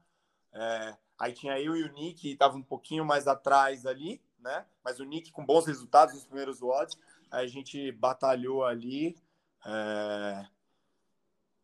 É, 0.53 0.97
aí 1.19 1.33
tinha 1.33 1.59
eu 1.61 1.77
e 1.77 1.83
o 1.83 1.93
Nick, 1.93 2.21
que 2.21 2.37
tava 2.37 2.57
um 2.57 2.63
pouquinho 2.63 3.05
mais 3.05 3.27
atrás 3.27 3.87
ali, 3.87 4.21
né? 4.39 4.67
Mas 4.83 5.01
o 5.01 5.05
Nick 5.05 5.33
com 5.33 5.45
bons 5.45 5.67
resultados 5.67 6.15
nos 6.15 6.25
primeiros 6.25 6.63
odds. 6.63 6.99
Aí 7.31 7.45
a 7.45 7.49
gente 7.49 7.93
batalhou 7.93 8.65
ali 8.65 9.17
é, 9.65 10.47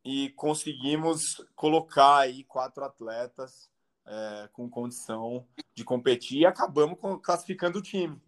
e 0.04 0.30
conseguimos 0.30 1.44
colocar 1.54 2.18
aí 2.18 2.44
quatro 2.44 2.84
atletas 2.84 3.70
é, 4.06 4.48
com 4.52 4.70
condição 4.70 5.46
de 5.74 5.84
competir 5.84 6.40
e 6.40 6.46
acabamos 6.46 6.98
classificando 7.22 7.78
o 7.78 7.82
time, 7.82 8.20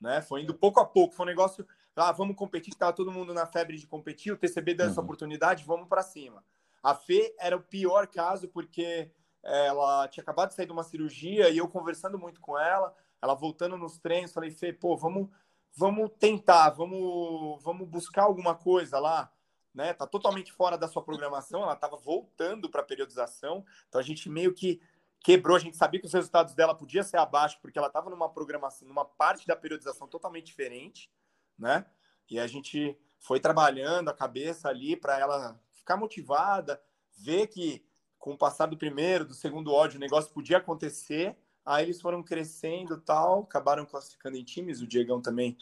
né? 0.00 0.22
Foi 0.22 0.42
indo 0.42 0.54
pouco 0.54 0.78
a 0.78 0.86
pouco, 0.86 1.14
foi 1.14 1.26
um 1.26 1.28
negócio 1.28 1.66
ah, 1.96 2.12
vamos 2.12 2.36
competir, 2.36 2.72
estava 2.72 2.92
todo 2.92 3.10
mundo 3.10 3.32
na 3.32 3.46
febre 3.46 3.78
de 3.78 3.86
competir, 3.86 4.30
o 4.30 4.36
TCB 4.36 4.74
deu 4.74 4.86
essa 4.86 5.00
uhum. 5.00 5.04
oportunidade, 5.04 5.64
vamos 5.64 5.88
para 5.88 6.02
cima. 6.02 6.44
A 6.82 6.94
Fê 6.94 7.34
era 7.38 7.56
o 7.56 7.62
pior 7.62 8.06
caso, 8.06 8.48
porque 8.48 9.10
ela 9.46 10.08
tinha 10.08 10.22
acabado 10.22 10.48
de 10.48 10.54
sair 10.54 10.66
de 10.66 10.72
uma 10.72 10.82
cirurgia 10.82 11.48
e 11.48 11.58
eu 11.58 11.68
conversando 11.68 12.18
muito 12.18 12.40
com 12.40 12.58
ela, 12.58 12.94
ela 13.22 13.34
voltando 13.34 13.76
nos 13.76 13.98
treinos, 13.98 14.32
falei, 14.32 14.50
Fê, 14.50 14.72
pô, 14.72 14.96
vamos, 14.96 15.28
vamos 15.74 16.10
tentar, 16.18 16.70
vamos, 16.70 17.62
vamos 17.62 17.88
buscar 17.88 18.24
alguma 18.24 18.54
coisa 18.54 18.98
lá, 18.98 19.32
né? 19.72 19.94
Tá 19.94 20.06
totalmente 20.06 20.52
fora 20.52 20.76
da 20.76 20.88
sua 20.88 21.02
programação, 21.02 21.62
ela 21.62 21.74
estava 21.74 21.96
voltando 21.96 22.68
para 22.68 22.80
a 22.80 22.84
periodização, 22.84 23.64
então 23.88 24.00
a 24.00 24.04
gente 24.04 24.28
meio 24.28 24.52
que 24.52 24.80
quebrou. 25.20 25.56
A 25.56 25.60
gente 25.60 25.76
sabia 25.76 26.00
que 26.00 26.06
os 26.06 26.12
resultados 26.12 26.54
dela 26.54 26.74
podiam 26.74 27.04
ser 27.04 27.18
abaixo, 27.18 27.58
porque 27.60 27.78
ela 27.78 27.88
estava 27.88 28.10
numa 28.10 28.28
programação, 28.28 28.88
numa 28.88 29.04
parte 29.04 29.46
da 29.46 29.56
periodização 29.56 30.08
totalmente 30.08 30.46
diferente, 30.46 31.10
né? 31.58 31.86
E 32.28 32.38
a 32.38 32.46
gente 32.46 32.98
foi 33.20 33.38
trabalhando 33.38 34.08
a 34.08 34.14
cabeça 34.14 34.68
ali 34.68 34.96
para 34.96 35.18
ela 35.18 35.60
ficar 35.72 35.96
motivada, 35.96 36.82
ver 37.16 37.46
que 37.46 37.85
com 38.26 38.32
o 38.32 38.36
passar 38.36 38.66
do 38.66 38.76
primeiro, 38.76 39.24
do 39.24 39.34
segundo 39.34 39.72
ódio, 39.72 39.98
o 39.98 40.00
negócio 40.00 40.32
podia 40.32 40.56
acontecer. 40.56 41.36
Aí 41.64 41.84
eles 41.84 42.00
foram 42.00 42.24
crescendo 42.24 43.00
tal, 43.00 43.42
acabaram 43.42 43.86
classificando 43.86 44.36
em 44.36 44.42
times. 44.42 44.80
O 44.80 44.86
Diegão 44.86 45.22
também 45.22 45.56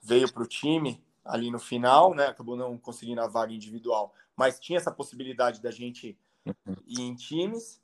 veio 0.00 0.32
para 0.32 0.42
o 0.42 0.46
time 0.46 1.04
ali 1.22 1.50
no 1.50 1.58
final, 1.58 2.14
né? 2.14 2.28
Acabou 2.28 2.56
não 2.56 2.78
conseguindo 2.78 3.20
a 3.20 3.26
vaga 3.26 3.52
individual, 3.52 4.14
mas 4.34 4.58
tinha 4.58 4.78
essa 4.78 4.90
possibilidade 4.90 5.60
da 5.60 5.70
gente 5.70 6.16
ir 6.86 7.00
em 7.02 7.14
times. 7.14 7.82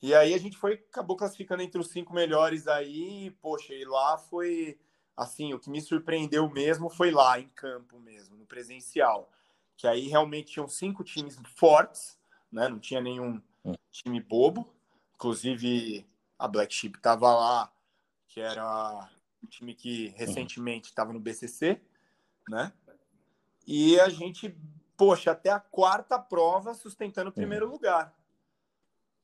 E 0.00 0.14
aí 0.14 0.32
a 0.32 0.38
gente 0.38 0.56
foi, 0.56 0.82
acabou 0.90 1.14
classificando 1.14 1.62
entre 1.62 1.78
os 1.78 1.90
cinco 1.90 2.14
melhores 2.14 2.66
aí, 2.66 3.26
e, 3.26 3.30
poxa, 3.30 3.74
e 3.74 3.84
lá 3.84 4.16
foi 4.16 4.78
assim, 5.14 5.52
o 5.52 5.58
que 5.58 5.68
me 5.68 5.82
surpreendeu 5.82 6.48
mesmo 6.48 6.88
foi 6.88 7.10
lá 7.10 7.38
em 7.38 7.48
campo 7.48 8.00
mesmo, 8.00 8.38
no 8.38 8.46
presencial. 8.46 9.30
Que 9.76 9.86
aí 9.86 10.08
realmente 10.08 10.52
tinham 10.52 10.66
cinco 10.66 11.04
times 11.04 11.38
fortes, 11.56 12.18
né? 12.50 12.70
Não 12.70 12.78
tinha 12.78 13.02
nenhum 13.02 13.38
time 13.90 14.20
bobo. 14.20 14.72
Inclusive 15.14 16.06
a 16.38 16.46
Black 16.46 16.74
Sheep 16.74 16.98
estava 16.98 17.34
lá, 17.34 17.72
que 18.28 18.40
era 18.40 19.08
um 19.42 19.46
time 19.46 19.74
que 19.74 20.08
recentemente 20.08 20.88
estava 20.88 21.12
no 21.12 21.20
BCC, 21.20 21.80
né? 22.48 22.72
E 23.66 23.98
a 23.98 24.08
gente, 24.08 24.56
poxa, 24.96 25.32
até 25.32 25.50
a 25.50 25.58
quarta 25.58 26.18
prova 26.18 26.74
sustentando 26.74 27.30
o 27.30 27.32
primeiro 27.32 27.68
lugar. 27.68 28.14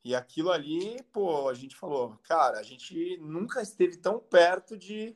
E 0.03 0.13
aquilo 0.13 0.51
ali, 0.51 1.01
pô, 1.13 1.47
a 1.47 1.53
gente 1.53 1.75
falou, 1.75 2.17
cara, 2.23 2.59
a 2.59 2.63
gente 2.63 3.17
nunca 3.21 3.61
esteve 3.61 3.95
tão 3.95 4.19
perto 4.19 4.77
de 4.77 5.15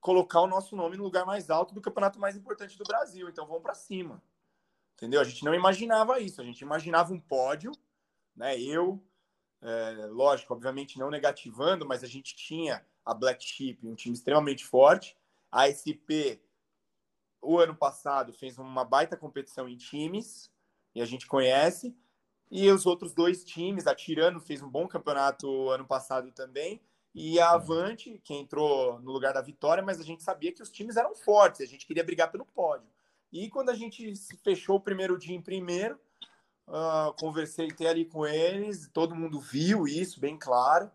colocar 0.00 0.40
o 0.40 0.46
nosso 0.46 0.74
nome 0.74 0.96
no 0.96 1.04
lugar 1.04 1.26
mais 1.26 1.50
alto 1.50 1.74
do 1.74 1.82
campeonato 1.82 2.18
mais 2.18 2.36
importante 2.36 2.78
do 2.78 2.84
Brasil. 2.84 3.28
Então 3.28 3.46
vamos 3.46 3.62
para 3.62 3.74
cima. 3.74 4.22
Entendeu? 4.94 5.20
A 5.20 5.24
gente 5.24 5.44
não 5.44 5.54
imaginava 5.54 6.18
isso. 6.20 6.40
A 6.40 6.44
gente 6.44 6.60
imaginava 6.60 7.12
um 7.12 7.20
pódio, 7.20 7.72
né? 8.36 8.60
Eu, 8.60 9.02
é, 9.62 10.06
lógico, 10.06 10.52
obviamente 10.52 10.98
não 10.98 11.10
negativando, 11.10 11.86
mas 11.86 12.04
a 12.04 12.06
gente 12.06 12.34
tinha 12.34 12.84
a 13.04 13.14
Black 13.14 13.44
Sheep, 13.44 13.86
um 13.86 13.94
time 13.94 14.14
extremamente 14.14 14.64
forte. 14.64 15.16
A 15.50 15.68
SP, 15.70 16.40
o 17.40 17.58
ano 17.58 17.74
passado, 17.74 18.32
fez 18.32 18.58
uma 18.58 18.84
baita 18.84 19.16
competição 19.16 19.68
em 19.68 19.76
times, 19.76 20.50
e 20.94 21.02
a 21.02 21.04
gente 21.04 21.26
conhece. 21.26 21.96
E 22.50 22.70
os 22.70 22.86
outros 22.86 23.14
dois 23.14 23.44
times, 23.44 23.86
a 23.86 23.94
Tirano 23.94 24.40
fez 24.40 24.62
um 24.62 24.68
bom 24.68 24.86
campeonato 24.86 25.68
ano 25.70 25.86
passado 25.86 26.30
também, 26.32 26.80
e 27.14 27.38
a 27.38 27.50
Avante, 27.50 28.20
que 28.24 28.34
entrou 28.34 28.98
no 29.00 29.12
lugar 29.12 29.32
da 29.32 29.40
vitória, 29.40 29.82
mas 29.82 30.00
a 30.00 30.04
gente 30.04 30.22
sabia 30.22 30.52
que 30.52 30.62
os 30.62 30.70
times 30.70 30.96
eram 30.96 31.14
fortes, 31.14 31.60
a 31.60 31.66
gente 31.66 31.86
queria 31.86 32.02
brigar 32.02 32.30
pelo 32.30 32.44
pódio. 32.44 32.88
E 33.32 33.48
quando 33.48 33.70
a 33.70 33.74
gente 33.74 34.12
fechou 34.42 34.76
o 34.76 34.80
primeiro 34.80 35.16
dia 35.16 35.34
em 35.34 35.40
primeiro, 35.40 35.98
uh, 36.68 37.12
conversei 37.18 37.68
até 37.70 37.88
ali 37.88 38.04
com 38.04 38.26
eles, 38.26 38.88
todo 38.92 39.14
mundo 39.14 39.40
viu 39.40 39.86
isso 39.86 40.20
bem 40.20 40.38
claro, 40.38 40.90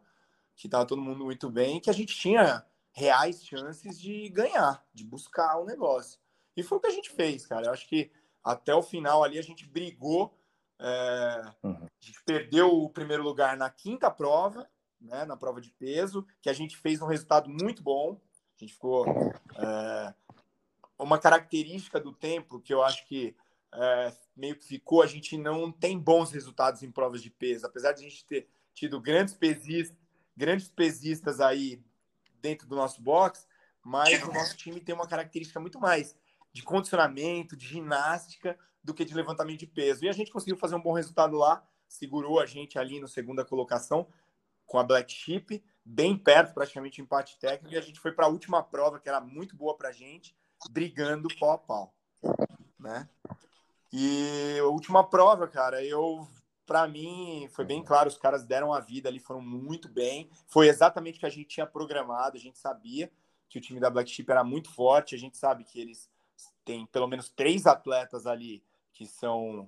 que 0.55 0.67
estava 0.67 0.85
todo 0.85 1.01
mundo 1.01 1.23
muito 1.25 1.49
bem, 1.49 1.79
que 1.79 1.89
a 1.89 1.93
gente 1.93 2.15
tinha 2.15 2.65
reais 2.91 3.45
chances 3.45 3.99
de 3.99 4.29
ganhar, 4.29 4.85
de 4.93 5.03
buscar 5.03 5.57
o 5.57 5.65
negócio. 5.65 6.19
E 6.55 6.63
foi 6.63 6.77
o 6.77 6.81
que 6.81 6.87
a 6.87 6.91
gente 6.91 7.09
fez, 7.09 7.45
cara. 7.45 7.67
Eu 7.67 7.71
acho 7.71 7.87
que 7.87 8.11
até 8.43 8.73
o 8.73 8.81
final 8.81 9.23
ali 9.23 9.37
a 9.37 9.43
gente 9.43 9.65
brigou 9.65 10.37
é, 10.79 11.41
uhum. 11.61 11.85
A 12.01 12.05
gente 12.05 12.23
perdeu 12.23 12.69
o 12.69 12.89
primeiro 12.89 13.21
lugar 13.21 13.57
na 13.57 13.69
quinta 13.69 14.09
prova, 14.09 14.67
né, 14.99 15.25
na 15.25 15.35
prova 15.35 15.59
de 15.59 15.69
peso, 15.71 16.25
que 16.41 16.49
a 16.49 16.53
gente 16.53 16.77
fez 16.77 17.01
um 17.01 17.07
resultado 17.07 17.49
muito 17.49 17.83
bom. 17.83 18.19
A 18.55 18.59
gente 18.59 18.73
ficou. 18.73 19.05
É, 19.57 20.13
uma 20.97 21.17
característica 21.17 21.99
do 21.99 22.11
tempo 22.13 22.59
que 22.59 22.73
eu 22.73 22.83
acho 22.83 23.05
que 23.07 23.35
é, 23.73 24.13
meio 24.35 24.55
que 24.55 24.65
ficou, 24.65 25.01
a 25.01 25.07
gente 25.07 25.37
não 25.37 25.71
tem 25.71 25.97
bons 25.97 26.31
resultados 26.31 26.83
em 26.83 26.91
provas 26.91 27.21
de 27.21 27.29
peso, 27.29 27.65
apesar 27.65 27.93
de 27.93 28.05
a 28.05 28.09
gente 28.09 28.25
ter 28.25 28.47
tido 28.73 28.99
grandes 28.99 29.33
pesistas, 29.33 29.97
grandes 30.35 30.69
pesistas 30.69 31.39
aí 31.39 31.83
dentro 32.41 32.67
do 32.67 32.75
nosso 32.75 33.01
box, 33.01 33.47
mas 33.83 34.23
o 34.23 34.31
nosso 34.31 34.55
time 34.55 34.79
tem 34.79 34.95
uma 34.95 35.07
característica 35.07 35.59
muito 35.59 35.79
mais 35.79 36.15
de 36.51 36.63
condicionamento, 36.63 37.55
de 37.55 37.67
ginástica, 37.67 38.57
do 38.83 38.93
que 38.93 39.05
de 39.05 39.13
levantamento 39.13 39.59
de 39.59 39.67
peso. 39.67 40.03
E 40.03 40.09
a 40.09 40.13
gente 40.13 40.31
conseguiu 40.31 40.57
fazer 40.57 40.75
um 40.75 40.81
bom 40.81 40.93
resultado 40.93 41.35
lá, 41.37 41.63
segurou 41.87 42.39
a 42.39 42.45
gente 42.45 42.79
ali 42.79 42.99
na 42.99 43.07
segunda 43.07 43.45
colocação 43.45 44.07
com 44.65 44.77
a 44.77 44.83
Black 44.83 45.11
Sheep, 45.11 45.63
bem 45.83 46.15
perto, 46.15 46.53
praticamente 46.53 47.01
empate 47.01 47.37
técnico, 47.39 47.73
e 47.73 47.77
a 47.77 47.81
gente 47.81 47.99
foi 47.99 48.11
para 48.11 48.25
a 48.25 48.29
última 48.29 48.61
prova, 48.63 48.99
que 48.99 49.09
era 49.09 49.19
muito 49.19 49.55
boa 49.55 49.75
para 49.75 49.89
a 49.89 49.91
gente, 49.91 50.35
brigando 50.69 51.27
pau 51.39 51.51
a 51.51 51.57
pau, 51.57 51.95
né? 52.77 53.09
E 53.91 54.57
a 54.59 54.65
última 54.65 55.03
prova, 55.03 55.47
cara, 55.47 55.83
eu 55.83 56.27
para 56.65 56.87
mim 56.87 57.47
foi 57.51 57.65
bem 57.65 57.83
claro, 57.83 58.07
os 58.07 58.17
caras 58.17 58.45
deram 58.45 58.71
a 58.71 58.79
vida 58.79 59.09
ali, 59.09 59.19
foram 59.19 59.41
muito 59.41 59.89
bem. 59.89 60.29
Foi 60.45 60.67
exatamente 60.67 61.17
o 61.17 61.19
que 61.19 61.25
a 61.25 61.29
gente 61.29 61.47
tinha 61.47 61.65
programado, 61.65 62.37
a 62.37 62.39
gente 62.39 62.59
sabia 62.59 63.11
que 63.49 63.57
o 63.57 63.61
time 63.61 63.79
da 63.79 63.89
Black 63.89 64.07
Sheep 64.09 64.29
era 64.29 64.43
muito 64.43 64.71
forte, 64.71 65.15
a 65.15 65.17
gente 65.17 65.35
sabe 65.35 65.63
que 65.63 65.81
eles 65.81 66.07
têm 66.63 66.85
pelo 66.85 67.07
menos 67.07 67.29
três 67.29 67.65
atletas 67.65 68.27
ali 68.27 68.63
que 68.93 69.07
são 69.07 69.67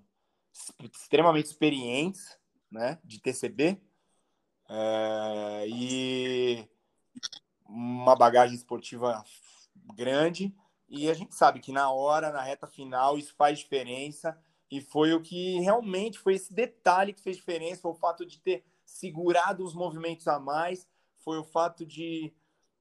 extremamente 0.80 1.48
experientes, 1.48 2.38
né, 2.70 3.00
de 3.04 3.20
TCB, 3.20 3.82
é, 4.70 5.66
e 5.68 6.70
uma 7.66 8.16
bagagem 8.16 8.56
esportiva 8.56 9.24
grande. 9.96 10.56
E 10.92 11.10
a 11.10 11.14
gente 11.14 11.34
sabe 11.34 11.60
que 11.60 11.72
na 11.72 11.90
hora, 11.90 12.32
na 12.32 12.42
reta 12.42 12.68
final, 12.68 13.18
isso 13.18 13.34
faz 13.34 13.60
diferença. 13.60 14.38
E 14.70 14.82
foi 14.82 15.14
o 15.14 15.22
que 15.22 15.60
realmente 15.60 16.20
foi 16.20 16.36
esse 16.36 16.54
detalhe 16.54 17.14
que 17.14 17.22
fez 17.22 17.38
diferença, 17.38 17.82
foi 17.82 17.92
o 17.92 17.96
fato 17.96 18.26
de 18.26 18.40
ter 18.40 18.64
segurado 18.86 19.64
os 19.64 19.74
movimentos 19.74 20.28
a 20.28 20.40
mais, 20.40 20.88
foi 21.18 21.38
o 21.38 21.44
fato 21.44 21.86
de 21.86 22.34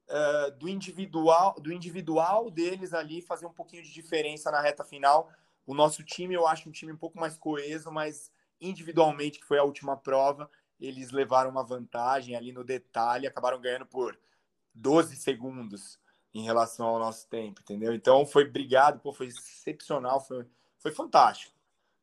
uh, 0.09 0.51
do 0.57 0.67
individual 0.69 1.55
do 1.59 1.71
individual 1.71 2.49
deles 2.49 2.93
ali 2.93 3.21
fazer 3.21 3.45
um 3.45 3.53
pouquinho 3.53 3.83
de 3.83 3.91
diferença 3.91 4.51
na 4.51 4.61
reta 4.61 4.83
final 4.83 5.31
o 5.65 5.73
nosso 5.73 6.03
time, 6.03 6.35
eu 6.35 6.47
acho 6.47 6.67
um 6.67 6.71
time 6.71 6.91
um 6.91 6.97
pouco 6.97 7.19
mais 7.19 7.37
coeso, 7.37 7.91
mas 7.91 8.31
individualmente, 8.59 9.39
que 9.39 9.45
foi 9.45 9.57
a 9.57 9.63
última 9.63 9.95
prova, 9.95 10.49
eles 10.79 11.11
levaram 11.11 11.49
uma 11.49 11.63
vantagem 11.63 12.35
ali 12.35 12.51
no 12.51 12.63
detalhe, 12.63 13.27
acabaram 13.27 13.61
ganhando 13.61 13.85
por 13.85 14.19
12 14.73 15.15
segundos 15.15 15.99
em 16.33 16.43
relação 16.43 16.87
ao 16.87 16.99
nosso 16.99 17.27
tempo, 17.27 17.61
entendeu? 17.61 17.93
Então 17.93 18.25
foi 18.25 18.45
brigado, 18.45 18.99
pô, 18.99 19.11
foi 19.11 19.27
excepcional, 19.27 20.19
foi, 20.21 20.45
foi 20.79 20.91
fantástico. 20.91 21.53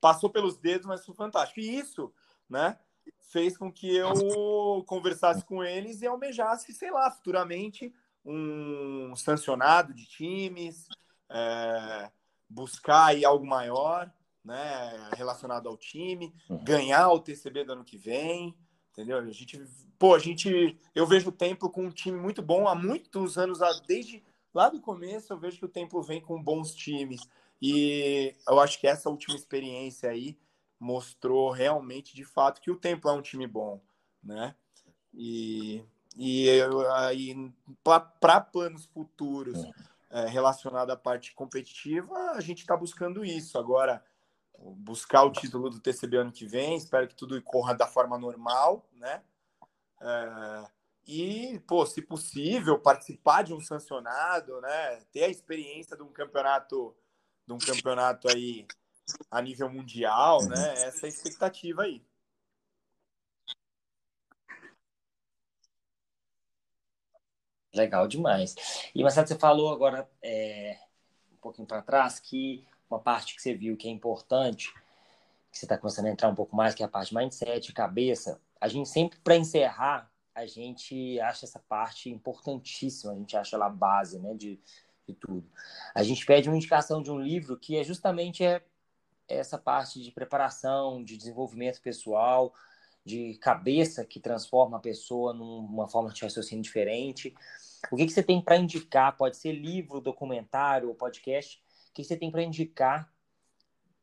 Passou 0.01 0.31
pelos 0.31 0.57
dedos, 0.57 0.87
mas 0.87 1.05
foi 1.05 1.15
fantástico. 1.15 1.61
E 1.61 1.77
isso, 1.79 2.13
né, 2.49 2.79
fez 3.21 3.57
com 3.57 3.73
que 3.73 3.95
eu 3.97 4.85
conversasse 4.87 5.45
com 5.45 5.65
eles 5.65 6.03
e 6.03 6.07
almejasse, 6.07 6.73
sei 6.73 6.91
lá, 6.91 7.11
futuramente 7.11 7.93
um 8.25 9.15
sancionado 9.17 9.95
de 9.95 10.07
times, 10.07 10.87
é, 11.31 12.11
buscar 12.49 13.07
aí 13.07 13.25
algo 13.25 13.47
maior, 13.47 14.13
né, 14.45 15.11
relacionado 15.17 15.69
ao 15.69 15.77
time, 15.77 16.35
uhum. 16.49 16.63
ganhar 16.63 17.09
o 17.11 17.21
TCB 17.21 17.65
do 17.65 17.73
ano 17.73 17.85
que 17.85 17.97
vem, 17.97 18.57
entendeu? 18.99 19.19
A 19.19 19.31
gente, 19.31 19.65
pô, 19.99 20.15
a 20.15 20.19
gente, 20.19 20.77
eu 20.93 21.07
vejo 21.07 21.29
o 21.29 21.33
Templo 21.33 21.71
com 21.71 21.87
um 21.87 21.91
time 21.91 22.19
muito 22.19 22.43
bom 22.43 22.67
há 22.67 22.75
muitos 22.75 23.39
anos, 23.39 23.61
desde 23.87 24.25
lá 24.53 24.69
do 24.69 24.81
começo 24.81 25.33
eu 25.33 25.39
vejo 25.39 25.59
que 25.59 25.65
o 25.65 25.69
Templo 25.69 26.03
vem 26.03 26.21
com 26.21 26.43
bons 26.43 26.75
times 26.75 27.21
e 27.63 28.35
eu 28.49 28.59
acho 28.59 28.81
que 28.81 28.89
essa 28.89 29.09
última 29.09 29.37
experiência 29.37 30.11
aí 30.11 30.37
mostrou 30.81 31.51
realmente, 31.51 32.15
de 32.15 32.25
fato, 32.25 32.61
que 32.61 32.71
o 32.71 32.77
Templo 32.77 33.09
é 33.11 33.13
um 33.13 33.23
time 33.23 33.47
bom, 33.47 33.81
né? 34.23 34.55
E, 35.15 35.85
e 36.17 36.49
aí, 36.95 37.53
para 37.83 38.41
planos 38.41 38.85
futuros, 38.87 39.59
uhum 39.59 39.73
é, 40.11 40.27
relacionado 40.27 40.91
à 40.91 40.97
parte 40.97 41.35
competitiva, 41.35 42.33
a 42.33 42.41
gente 42.41 42.61
está 42.61 42.77
buscando 42.77 43.25
isso. 43.25 43.59
Agora, 43.59 44.03
buscar 44.59 45.23
o 45.23 45.33
título 45.33 45.71
do 45.71 45.81
TCB 45.81 46.17
ano 46.17 46.33
que 46.33 46.47
vem, 46.47 46.77
espero 46.77 47.07
que 47.09 47.15
tudo 47.15 47.41
corra 47.43 47.75
da 47.75 47.87
forma 47.87 48.19
normal, 48.19 48.89
né? 48.93 49.23
É, 50.01 50.69
e, 51.07 51.59
pô, 51.67 51.87
se 51.87 52.03
possível, 52.03 52.79
participar 52.79 53.43
de 53.43 53.55
um 53.55 53.61
sancionado, 53.61 54.61
né? 54.61 55.01
Ter 55.13 55.25
a 55.25 55.29
experiência 55.29 55.97
de 55.97 56.03
um 56.03 56.13
campeonato, 56.13 56.95
de 57.47 57.53
um 57.53 57.59
campeonato 57.59 58.29
aí 58.29 58.67
a 59.31 59.41
nível 59.41 59.71
mundial, 59.71 60.45
né? 60.47 60.73
Essa 60.85 61.07
é 61.07 61.09
a 61.09 61.09
expectativa 61.09 61.83
aí. 61.83 62.05
Legal 67.75 68.09
demais. 68.09 68.55
E 68.95 69.03
Marcelo, 69.03 69.27
você 69.29 69.39
falou 69.39 69.73
agora 69.73 70.11
é, 70.23 70.79
um 71.33 71.37
pouquinho 71.37 71.67
para 71.67 71.83
trás 71.83 72.19
que 72.19 72.67
uma 72.91 72.99
parte 72.99 73.35
que 73.35 73.43
você 73.43 73.55
viu 73.55 73.77
que 73.77 73.89
é 73.89 73.91
importante, 73.91 74.73
que 75.51 75.59
você 75.59 75.65
está 75.65 75.77
começando 75.77 76.07
a 76.07 76.11
entrar 76.11 76.29
um 76.29 76.35
pouco 76.35 76.55
mais, 76.55 76.75
que 76.75 76.83
é 76.83 76.87
a 76.87 76.89
parte 76.89 77.15
mindset, 77.15 77.73
cabeça. 77.73 78.41
a 78.61 78.69
gente 78.69 78.89
sempre, 78.89 79.19
para 79.21 79.37
encerrar, 79.37 80.11
a 80.35 80.47
gente 80.47 81.19
acha 81.21 81.47
essa 81.47 81.59
parte 81.59 82.09
importantíssima, 82.09 83.13
a 83.13 83.17
gente 83.17 83.37
acha 83.37 83.57
ela 83.57 83.67
a 83.67 83.71
base 83.71 84.19
né, 84.19 84.35
de, 84.35 84.61
de 85.07 85.15
tudo. 85.15 85.51
A 85.95 86.03
gente 86.03 86.25
pede 86.25 86.49
uma 86.49 86.57
indicação 86.57 87.03
de 87.03 87.11
um 87.11 87.19
livro 87.19 87.59
que 87.59 87.77
é 87.77 87.83
justamente 87.83 88.45
é 88.45 88.63
essa 89.29 89.59
parte 89.59 90.01
de 90.03 90.11
preparação, 90.11 91.05
de 91.05 91.17
desenvolvimento 91.17 91.83
pessoal, 91.83 92.55
de 93.05 93.35
cabeça 93.39 94.05
que 94.05 94.21
transforma 94.21 94.79
a 94.79 94.81
pessoa 94.81 95.33
numa 95.33 95.89
forma 95.89 96.11
de 96.11 96.23
raciocínio 96.23 96.63
diferente. 96.63 97.35
O 97.91 97.97
que, 97.97 98.07
que 98.07 98.13
você 98.13 98.23
tem 98.23 98.41
para 98.41 98.57
indicar? 98.57 99.17
Pode 99.17 99.37
ser 99.37 99.53
livro, 99.53 100.01
documentário 100.01 100.89
ou 100.89 100.95
podcast. 100.95 101.63
O 101.99 102.01
que, 102.01 102.05
você 102.05 102.17
tem 102.17 102.31
para 102.31 102.45
indicar? 102.45 103.13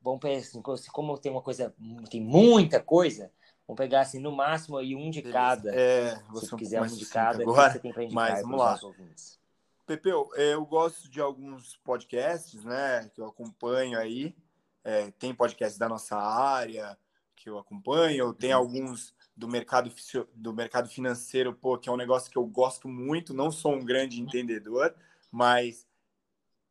Vamos 0.02 0.20
pegar 0.20 0.40
assim, 0.40 0.62
como 0.92 1.18
tem 1.18 1.32
uma 1.32 1.42
coisa, 1.42 1.74
tem 2.12 2.22
muita 2.22 2.82
coisa, 2.82 3.32
vamos 3.66 3.78
pegar 3.78 4.02
assim, 4.02 4.20
no 4.20 4.34
máximo 4.34 4.76
aí 4.76 4.94
um 4.94 5.10
de 5.10 5.22
cada. 5.22 5.74
É, 5.74 6.18
se 6.36 6.54
um 6.54 6.58
quiser 6.58 6.82
um 6.82 6.88
de 6.88 7.06
cada, 7.06 7.42
agora, 7.42 7.72
você 7.72 7.80
tem 7.80 7.94
para 7.94 8.04
indicar 8.04 8.32
mas, 8.32 8.42
vamos 8.42 8.60
lá. 8.60 8.78
ouvintes? 8.84 9.40
Pepeu, 9.88 10.30
eu 10.36 10.66
gosto 10.66 11.10
de 11.10 11.22
alguns 11.22 11.78
podcasts, 11.78 12.66
né, 12.66 13.10
que 13.14 13.22
eu 13.22 13.28
acompanho 13.28 13.98
aí. 13.98 14.36
É, 14.84 15.10
tem 15.12 15.34
podcasts 15.34 15.78
da 15.78 15.88
nossa 15.88 16.18
área 16.18 16.98
que 17.34 17.50
eu 17.50 17.58
acompanho, 17.58 18.34
tem 18.34 18.52
uhum. 18.52 18.60
alguns 18.60 19.16
do 19.38 19.48
mercado, 19.48 19.90
do 20.34 20.54
mercado 20.54 20.90
financeiro, 20.90 21.54
pô, 21.54 21.78
que 21.78 21.88
é 21.88 21.92
um 21.94 21.98
negócio 21.98 22.30
que 22.30 22.38
eu 22.38 22.46
gosto 22.46 22.90
muito. 22.90 23.34
Não 23.34 23.50
sou 23.52 23.74
um 23.74 23.86
grande 23.86 24.22
entendedor, 24.22 24.94
mas 25.32 25.88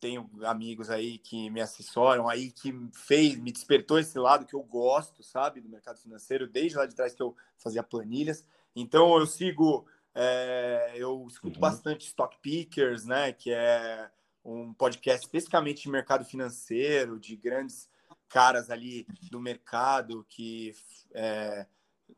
tenho 0.05 0.28
amigos 0.43 0.90
aí 0.90 1.16
que 1.16 1.48
me 1.48 1.62
assessoram 1.62 2.28
aí, 2.28 2.51
que 2.51 2.78
fez, 2.93 3.39
me 3.39 3.51
despertou 3.51 3.98
esse 3.98 4.18
lado 4.18 4.44
que 4.44 4.52
eu 4.52 4.62
gosto, 4.62 5.22
sabe, 5.22 5.62
do 5.62 5.68
mercado 5.70 5.98
financeiro, 5.98 6.47
desde 6.47 6.76
lá 6.76 6.85
de 6.85 6.94
trás 6.94 7.14
que 7.14 7.22
eu 7.22 7.35
fazia 7.56 7.82
planilhas. 7.82 8.47
Então 8.76 9.18
eu 9.18 9.26
sigo, 9.26 9.86
é, 10.14 10.93
eu 10.94 11.26
escuto 11.26 11.56
uhum. 11.56 11.60
bastante 11.60 12.06
Stock 12.06 12.36
Pickers, 12.43 13.06
né, 13.06 13.32
que 13.32 13.51
é 13.51 14.10
um 14.44 14.74
podcast 14.74 15.24
especificamente 15.24 15.85
de 15.85 15.89
mercado 15.89 16.22
financeiro, 16.22 17.18
de 17.18 17.35
grandes 17.35 17.89
caras 18.28 18.68
ali 18.68 19.06
do 19.31 19.40
mercado 19.40 20.22
que 20.28 20.74
é, 21.14 21.66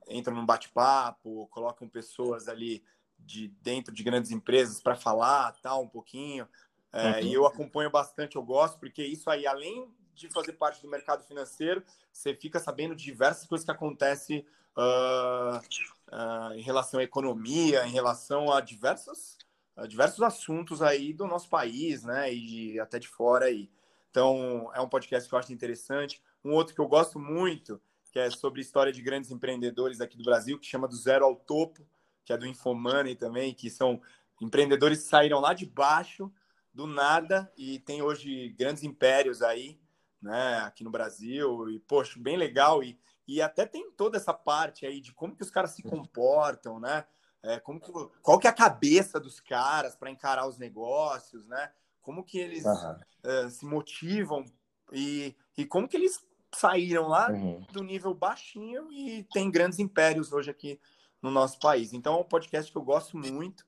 entram 0.08 0.34
num 0.34 0.44
bate-papo, 0.44 1.46
colocam 1.52 1.88
pessoas 1.88 2.48
ali 2.48 2.82
de 3.16 3.46
dentro 3.62 3.94
de 3.94 4.02
grandes 4.02 4.32
empresas 4.32 4.80
para 4.80 4.96
falar, 4.96 5.52
tal, 5.62 5.84
um 5.84 5.88
pouquinho. 5.88 6.48
É, 6.92 7.10
uhum. 7.10 7.18
E 7.20 7.34
eu 7.34 7.46
acompanho 7.46 7.90
bastante, 7.90 8.36
eu 8.36 8.42
gosto, 8.42 8.78
porque 8.78 9.02
isso 9.02 9.28
aí, 9.28 9.46
além 9.46 9.92
de 10.14 10.28
fazer 10.30 10.52
parte 10.52 10.80
do 10.80 10.88
mercado 10.88 11.24
financeiro, 11.24 11.82
você 12.10 12.34
fica 12.34 12.58
sabendo 12.58 12.94
de 12.94 13.04
diversas 13.04 13.46
coisas 13.46 13.64
que 13.64 13.70
acontecem 13.70 14.46
uh, 14.76 15.58
uh, 15.58 16.52
em 16.54 16.62
relação 16.62 17.00
à 17.00 17.02
economia, 17.02 17.86
em 17.86 17.90
relação 17.90 18.52
a 18.52 18.60
diversos, 18.60 19.36
a 19.76 19.86
diversos 19.86 20.22
assuntos 20.22 20.80
aí 20.80 21.12
do 21.12 21.26
nosso 21.26 21.50
país, 21.50 22.02
né? 22.02 22.32
E 22.32 22.80
até 22.80 22.98
de 22.98 23.08
fora 23.08 23.46
aí. 23.46 23.70
Então, 24.10 24.70
é 24.74 24.80
um 24.80 24.88
podcast 24.88 25.28
que 25.28 25.34
eu 25.34 25.38
acho 25.38 25.52
interessante. 25.52 26.22
Um 26.42 26.52
outro 26.52 26.74
que 26.74 26.80
eu 26.80 26.88
gosto 26.88 27.18
muito 27.18 27.78
que 28.16 28.20
é 28.20 28.30
sobre 28.30 28.62
história 28.62 28.90
de 28.90 29.02
grandes 29.02 29.30
empreendedores 29.30 30.00
aqui 30.00 30.16
do 30.16 30.24
Brasil, 30.24 30.58
que 30.58 30.64
chama 30.64 30.88
do 30.88 30.96
Zero 30.96 31.26
ao 31.26 31.36
Topo, 31.36 31.86
que 32.24 32.32
é 32.32 32.38
do 32.38 32.46
Infomoney 32.46 33.14
também, 33.14 33.52
que 33.52 33.68
são 33.68 34.00
empreendedores 34.40 35.02
que 35.02 35.08
saíram 35.10 35.38
lá 35.38 35.52
de 35.52 35.66
baixo, 35.66 36.32
do 36.76 36.86
nada, 36.86 37.50
e 37.56 37.78
tem 37.78 38.02
hoje 38.02 38.50
grandes 38.50 38.82
impérios 38.82 39.40
aí, 39.40 39.80
né, 40.20 40.58
aqui 40.58 40.84
no 40.84 40.90
Brasil, 40.90 41.70
e, 41.70 41.80
poxa, 41.80 42.20
bem 42.20 42.36
legal, 42.36 42.84
e, 42.84 42.98
e 43.26 43.40
até 43.40 43.64
tem 43.64 43.90
toda 43.92 44.18
essa 44.18 44.34
parte 44.34 44.84
aí 44.84 45.00
de 45.00 45.14
como 45.14 45.34
que 45.34 45.42
os 45.42 45.50
caras 45.50 45.70
se 45.70 45.82
comportam, 45.82 46.78
né, 46.78 47.06
é, 47.42 47.58
como 47.58 47.80
que, 47.80 47.90
qual 48.20 48.38
que 48.38 48.46
é 48.46 48.50
a 48.50 48.52
cabeça 48.52 49.18
dos 49.18 49.40
caras 49.40 49.96
para 49.96 50.10
encarar 50.10 50.46
os 50.46 50.58
negócios, 50.58 51.46
né, 51.46 51.72
como 52.02 52.22
que 52.22 52.38
eles 52.38 52.66
uhum. 52.66 53.00
é, 53.24 53.48
se 53.48 53.64
motivam 53.64 54.44
e, 54.92 55.34
e 55.56 55.64
como 55.64 55.88
que 55.88 55.96
eles 55.96 56.22
saíram 56.54 57.08
lá 57.08 57.30
uhum. 57.30 57.64
do 57.72 57.82
nível 57.82 58.12
baixinho 58.12 58.92
e 58.92 59.24
tem 59.32 59.50
grandes 59.50 59.78
impérios 59.78 60.30
hoje 60.30 60.50
aqui 60.50 60.78
no 61.22 61.30
nosso 61.30 61.58
país. 61.58 61.94
Então 61.94 62.16
é 62.16 62.20
um 62.20 62.24
podcast 62.24 62.70
que 62.70 62.76
eu 62.76 62.84
gosto 62.84 63.16
muito, 63.16 63.66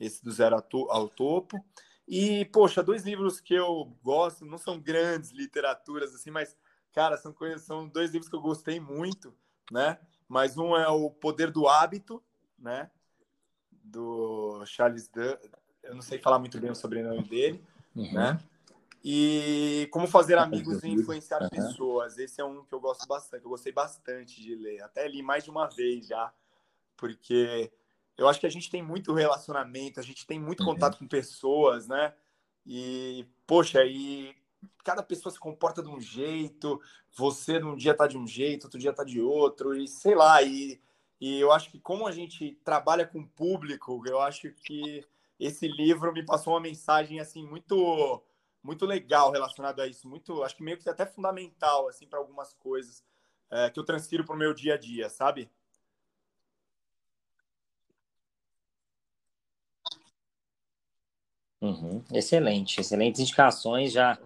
esse 0.00 0.22
do 0.24 0.32
Zero 0.32 0.56
ao 0.56 1.08
Topo. 1.08 1.64
E, 2.08 2.46
poxa, 2.46 2.82
dois 2.82 3.04
livros 3.04 3.38
que 3.38 3.52
eu 3.52 3.94
gosto, 4.02 4.46
não 4.46 4.56
são 4.56 4.80
grandes 4.80 5.30
literaturas 5.30 6.14
assim, 6.14 6.30
mas, 6.30 6.56
cara, 6.90 7.18
são 7.18 7.34
coisas, 7.34 7.62
são 7.62 7.86
dois 7.86 8.12
livros 8.12 8.30
que 8.30 8.34
eu 8.34 8.40
gostei 8.40 8.80
muito, 8.80 9.34
né? 9.70 9.98
Mas 10.26 10.56
um 10.56 10.74
é 10.74 10.88
O 10.88 11.10
Poder 11.10 11.50
do 11.50 11.68
Hábito, 11.68 12.22
né? 12.58 12.90
Do 13.70 14.64
Charles 14.64 15.06
Dunn, 15.08 15.36
eu 15.82 15.94
não 15.94 16.00
sei 16.00 16.18
falar 16.18 16.38
muito 16.38 16.58
bem 16.58 16.70
o 16.70 16.74
sobrenome 16.74 17.22
dele, 17.24 17.62
uhum. 17.94 18.12
né? 18.12 18.40
E 19.04 19.86
como 19.92 20.06
fazer 20.06 20.38
amigos 20.38 20.82
e 20.82 20.88
influenciar 20.88 21.42
uhum. 21.42 21.48
pessoas. 21.48 22.18
Esse 22.18 22.40
é 22.40 22.44
um 22.44 22.64
que 22.64 22.74
eu 22.74 22.80
gosto 22.80 23.06
bastante, 23.06 23.44
eu 23.44 23.50
gostei 23.50 23.72
bastante 23.72 24.40
de 24.40 24.54
ler. 24.54 24.82
Até 24.82 25.06
li 25.06 25.22
mais 25.22 25.44
de 25.44 25.50
uma 25.50 25.66
vez 25.66 26.06
já, 26.06 26.32
porque 26.96 27.70
eu 28.18 28.28
acho 28.28 28.40
que 28.40 28.46
a 28.46 28.50
gente 28.50 28.68
tem 28.68 28.82
muito 28.82 29.14
relacionamento, 29.14 30.00
a 30.00 30.02
gente 30.02 30.26
tem 30.26 30.40
muito 30.40 30.60
uhum. 30.60 30.74
contato 30.74 30.98
com 30.98 31.06
pessoas, 31.06 31.86
né? 31.86 32.12
E, 32.66 33.24
poxa, 33.46 33.84
e 33.84 34.34
cada 34.84 35.04
pessoa 35.04 35.32
se 35.32 35.38
comporta 35.38 35.80
de 35.80 35.88
um 35.88 36.00
jeito, 36.00 36.80
você 37.12 37.60
num 37.60 37.76
dia 37.76 37.94
tá 37.94 38.08
de 38.08 38.18
um 38.18 38.26
jeito, 38.26 38.64
outro 38.64 38.78
dia 38.78 38.92
tá 38.92 39.04
de 39.04 39.20
outro, 39.20 39.74
e 39.74 39.86
sei 39.86 40.16
lá, 40.16 40.42
e, 40.42 40.80
e 41.20 41.38
eu 41.38 41.52
acho 41.52 41.70
que 41.70 41.78
como 41.78 42.08
a 42.08 42.12
gente 42.12 42.58
trabalha 42.64 43.06
com 43.06 43.24
público, 43.24 44.02
eu 44.04 44.20
acho 44.20 44.52
que 44.52 45.06
esse 45.38 45.68
livro 45.68 46.12
me 46.12 46.26
passou 46.26 46.54
uma 46.54 46.60
mensagem 46.60 47.20
assim 47.20 47.46
muito 47.46 48.22
muito 48.60 48.84
legal 48.84 49.30
relacionado 49.30 49.80
a 49.80 49.86
isso, 49.86 50.08
muito, 50.08 50.42
acho 50.42 50.56
que 50.56 50.64
meio 50.64 50.76
que 50.76 50.90
até 50.90 51.06
fundamental 51.06 51.88
assim 51.88 52.06
para 52.08 52.18
algumas 52.18 52.52
coisas 52.54 53.04
é, 53.48 53.70
que 53.70 53.78
eu 53.78 53.84
transfiro 53.84 54.24
para 54.24 54.34
o 54.34 54.38
meu 54.38 54.52
dia 54.52 54.74
a 54.74 54.76
dia, 54.76 55.08
sabe? 55.08 55.48
Uhum. 61.60 62.02
Excelente, 62.12 62.80
excelentes 62.80 63.20
indicações. 63.20 63.92
Já 63.92 64.18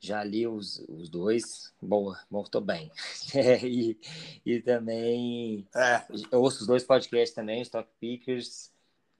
já 0.00 0.24
li 0.24 0.46
os, 0.46 0.82
os 0.88 1.08
dois. 1.10 1.72
Boa, 1.80 2.18
tô 2.50 2.60
bem. 2.60 2.90
É, 3.34 3.64
e, 3.64 3.96
e 4.44 4.60
também 4.60 5.68
é. 5.76 6.02
eu 6.32 6.40
ouço 6.40 6.62
os 6.62 6.66
dois 6.66 6.82
podcasts 6.82 7.34
também, 7.34 7.62
Stock 7.62 7.88
Pickers, 8.00 8.72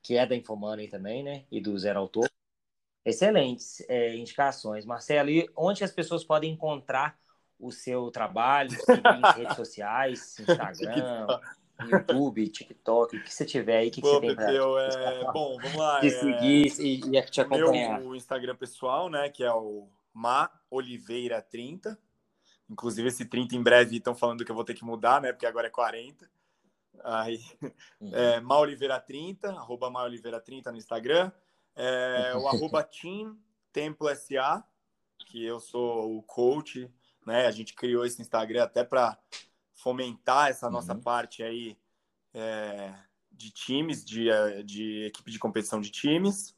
que 0.03 0.17
é 0.17 0.27
da 0.27 0.35
Infomoney 0.35 0.89
também, 0.89 1.23
né? 1.23 1.45
E 1.51 1.61
do 1.61 1.79
Zero 1.79 2.01
Autor. 2.01 2.29
Excelentes 3.05 3.85
é, 3.89 4.17
indicações. 4.17 4.85
Marcelo, 4.85 5.31
e 5.31 5.49
onde 5.57 5.85
as 5.85 5.93
pessoas 5.93 6.25
podem 6.25 6.53
encontrar 6.53 7.17
o 7.59 7.71
seu 7.71 8.11
trabalho, 8.11 8.71
em 8.73 9.39
redes 9.39 9.55
sociais, 9.55 10.39
Instagram, 10.41 11.27
YouTube, 11.89 12.49
TikTok, 12.49 13.17
o 13.17 13.25
que 13.25 13.33
você 13.33 13.45
tiver 13.45 13.79
aí, 13.79 13.89
o 13.89 13.91
que, 13.91 14.01
que 14.01 14.09
você 14.09 14.21
tem 14.21 14.31
é... 14.37 15.33
Bom, 15.33 15.57
vamos 15.61 15.77
lá. 15.77 16.01
Te 16.01 16.07
é... 16.07 16.11
seguir 16.11 16.81
e, 16.81 17.17
e 17.17 17.23
te 17.23 17.41
acompanhar. 17.41 18.01
Meu 18.01 18.15
Instagram 18.15 18.57
pessoal, 18.57 19.09
né, 19.09 19.29
que 19.29 19.43
é 19.43 19.53
o 19.53 19.89
Ma 20.13 20.51
Oliveira 20.71 21.41
30. 21.41 21.99
Inclusive, 22.69 23.09
esse 23.09 23.25
30 23.25 23.57
em 23.57 23.63
breve 23.63 23.97
estão 23.97 24.15
falando 24.15 24.45
que 24.45 24.51
eu 24.51 24.55
vou 24.55 24.65
ter 24.65 24.75
que 24.75 24.85
mudar, 24.85 25.21
né, 25.21 25.33
porque 25.33 25.47
agora 25.47 25.67
é 25.67 25.71
40. 25.71 26.31
Aí, 27.03 27.41
uhum. 28.01 28.15
é, 28.15 28.41
Ma 28.41 28.59
Oliveira 28.59 29.01
30, 29.01 29.51
arroba 29.51 29.91
Ma 29.91 30.03
Oliveira 30.03 30.41
30 30.41 30.71
no 30.71 30.79
Instagram. 30.79 31.33
É, 31.75 32.35
o 32.37 32.49
arroba 32.49 32.83
Team 32.83 33.39
Templo 33.73 34.15
SA, 34.15 34.65
que 35.27 35.45
eu 35.45 35.61
sou 35.61 36.17
o 36.17 36.23
coach, 36.23 36.91
né? 37.25 37.47
A 37.47 37.51
gente 37.51 37.75
criou 37.75 38.05
esse 38.05 38.21
Instagram 38.21 38.65
até 38.65 38.85
para 38.85 39.17
fomentar 39.83 40.49
essa 40.49 40.69
nossa 40.71 40.95
uhum. 40.95 41.01
parte 41.01 41.43
aí 41.43 41.77
é, 42.35 42.95
de 43.33 43.51
times, 43.51 44.05
de, 44.05 44.29
de 44.65 45.05
equipe 45.05 45.31
de 45.31 45.39
competição 45.39 45.81
de 45.81 45.91
times, 45.91 46.55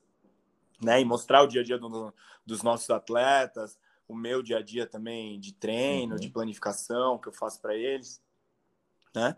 né? 0.80 1.00
E 1.00 1.04
mostrar 1.04 1.42
o 1.42 1.46
dia 1.46 1.60
a 1.60 1.64
dia 1.64 1.78
do, 1.78 2.12
dos 2.44 2.62
nossos 2.62 2.90
atletas, 2.90 3.78
o 4.08 4.14
meu 4.14 4.42
dia 4.42 4.58
a 4.58 4.62
dia 4.62 4.86
também 4.86 5.38
de 5.38 5.54
treino, 5.54 6.14
uhum. 6.14 6.20
de 6.20 6.28
planificação 6.28 7.18
que 7.18 7.28
eu 7.28 7.32
faço 7.32 7.60
para 7.60 7.76
eles, 7.76 8.20
né? 9.14 9.36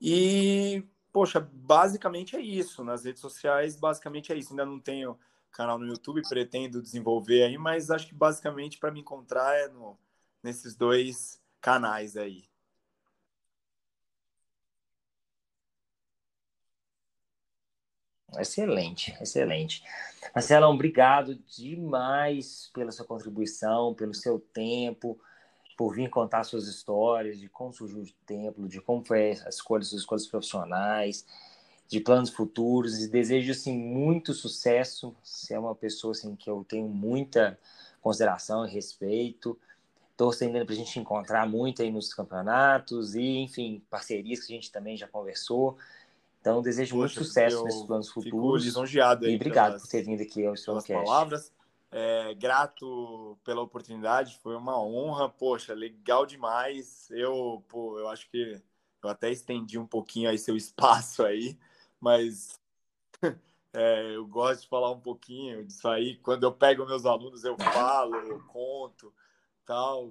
E 0.00 0.84
poxa, 1.10 1.40
basicamente 1.40 2.36
é 2.36 2.40
isso. 2.40 2.84
Nas 2.84 3.04
redes 3.04 3.20
sociais, 3.20 3.76
basicamente 3.76 4.32
é 4.32 4.36
isso. 4.36 4.50
Ainda 4.50 4.66
não 4.66 4.78
tenho 4.78 5.18
canal 5.50 5.78
no 5.78 5.86
YouTube, 5.86 6.22
pretendo 6.28 6.82
desenvolver 6.82 7.44
aí, 7.44 7.58
mas 7.58 7.90
acho 7.90 8.06
que 8.06 8.14
basicamente 8.14 8.78
para 8.78 8.90
me 8.90 9.00
encontrar 9.00 9.54
é 9.54 9.68
no, 9.68 9.98
nesses 10.42 10.74
dois 10.74 11.40
canais 11.60 12.16
aí. 12.16 12.51
Excelente, 18.38 19.14
excelente. 19.20 19.82
Marcelão, 20.34 20.72
obrigado 20.72 21.34
demais 21.34 22.70
pela 22.72 22.90
sua 22.90 23.04
contribuição, 23.04 23.94
pelo 23.94 24.14
seu 24.14 24.38
tempo. 24.40 25.18
por 25.76 25.94
vir 25.94 26.10
contar 26.10 26.44
suas 26.44 26.66
histórias, 26.68 27.38
de 27.40 27.48
como 27.48 27.72
surgiu 27.72 28.02
o 28.02 28.06
templo, 28.26 28.68
de 28.68 28.80
como 28.80 29.04
foi 29.04 29.32
a 29.32 29.48
escolha, 29.48 29.82
suas 29.84 30.02
escolhas 30.02 30.26
profissionais, 30.26 31.26
de 31.88 32.00
planos 32.00 32.30
futuros. 32.30 33.02
E 33.02 33.08
desejo 33.08 33.52
assim, 33.52 33.76
muito 33.76 34.32
sucesso. 34.34 35.16
Você 35.24 35.54
é 35.54 35.58
uma 35.58 35.74
pessoa 35.74 36.12
assim, 36.12 36.36
que 36.36 36.48
eu 36.48 36.64
tenho 36.68 36.88
muita 36.88 37.58
consideração 38.00 38.66
e 38.66 38.70
respeito. 38.70 39.58
Torcendo 40.16 40.64
para 40.64 40.74
a 40.74 40.76
gente 40.76 40.98
encontrar 41.00 41.48
muito 41.48 41.82
aí 41.82 41.90
nos 41.90 42.14
campeonatos 42.14 43.14
e, 43.14 43.38
enfim, 43.38 43.82
parcerias 43.90 44.40
que 44.40 44.52
a 44.52 44.56
gente 44.56 44.70
também 44.70 44.96
já 44.96 45.08
conversou. 45.08 45.76
Então, 46.42 46.60
desejo 46.60 46.96
Poxa, 46.96 46.98
muito 46.98 47.24
sucesso 47.24 47.62
nesses 47.62 47.84
planos 47.84 48.08
futuros. 48.08 48.64
lisonjeado 48.64 49.26
aí 49.26 49.32
e 49.32 49.36
obrigado 49.36 49.80
por 49.80 49.86
ter 49.86 50.02
vindo 50.02 50.20
aqui 50.20 50.44
ao 50.44 50.54
Stormcast. 50.54 50.92
palavras. 50.92 51.52
É, 51.88 52.34
grato 52.34 53.38
pela 53.44 53.62
oportunidade, 53.62 54.40
foi 54.42 54.56
uma 54.56 54.76
honra, 54.82 55.28
poxa, 55.28 55.72
legal 55.72 56.26
demais. 56.26 57.08
Eu, 57.12 57.62
pô, 57.68 57.96
eu 57.96 58.08
acho 58.08 58.28
que 58.28 58.60
eu 59.04 59.08
até 59.08 59.30
estendi 59.30 59.78
um 59.78 59.86
pouquinho 59.86 60.28
aí 60.28 60.36
seu 60.36 60.56
espaço 60.58 61.24
aí, 61.24 61.56
mas 62.00 62.60
é, 63.72 64.16
eu 64.16 64.26
gosto 64.26 64.62
de 64.62 64.68
falar 64.68 64.90
um 64.90 64.98
pouquinho 64.98 65.64
disso 65.64 65.86
aí. 65.86 66.16
Quando 66.16 66.42
eu 66.42 66.50
pego 66.50 66.84
meus 66.84 67.06
alunos, 67.06 67.44
eu 67.44 67.56
falo, 67.56 68.16
eu 68.16 68.42
conto, 68.48 69.14
tal. 69.64 70.08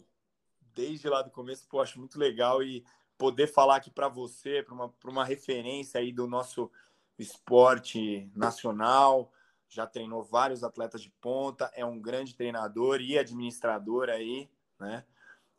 Desde 0.73 1.09
lá 1.09 1.21
do 1.21 1.29
começo, 1.29 1.67
pô, 1.67 1.81
acho 1.81 1.99
muito 1.99 2.17
legal 2.17 2.63
e 2.63 2.85
poder 3.21 3.45
falar 3.45 3.75
aqui 3.75 3.91
para 3.91 4.07
você, 4.07 4.63
para 4.63 4.73
uma, 4.73 4.91
uma 5.05 5.23
referência 5.23 5.99
aí 5.99 6.11
do 6.11 6.25
nosso 6.25 6.71
esporte 7.19 8.27
nacional. 8.35 9.31
Já 9.69 9.85
treinou 9.85 10.23
vários 10.23 10.63
atletas 10.63 11.03
de 11.03 11.11
ponta, 11.21 11.71
é 11.75 11.85
um 11.85 12.01
grande 12.01 12.33
treinador 12.33 12.99
e 12.99 13.19
administrador 13.19 14.09
aí, 14.09 14.49
né? 14.79 15.05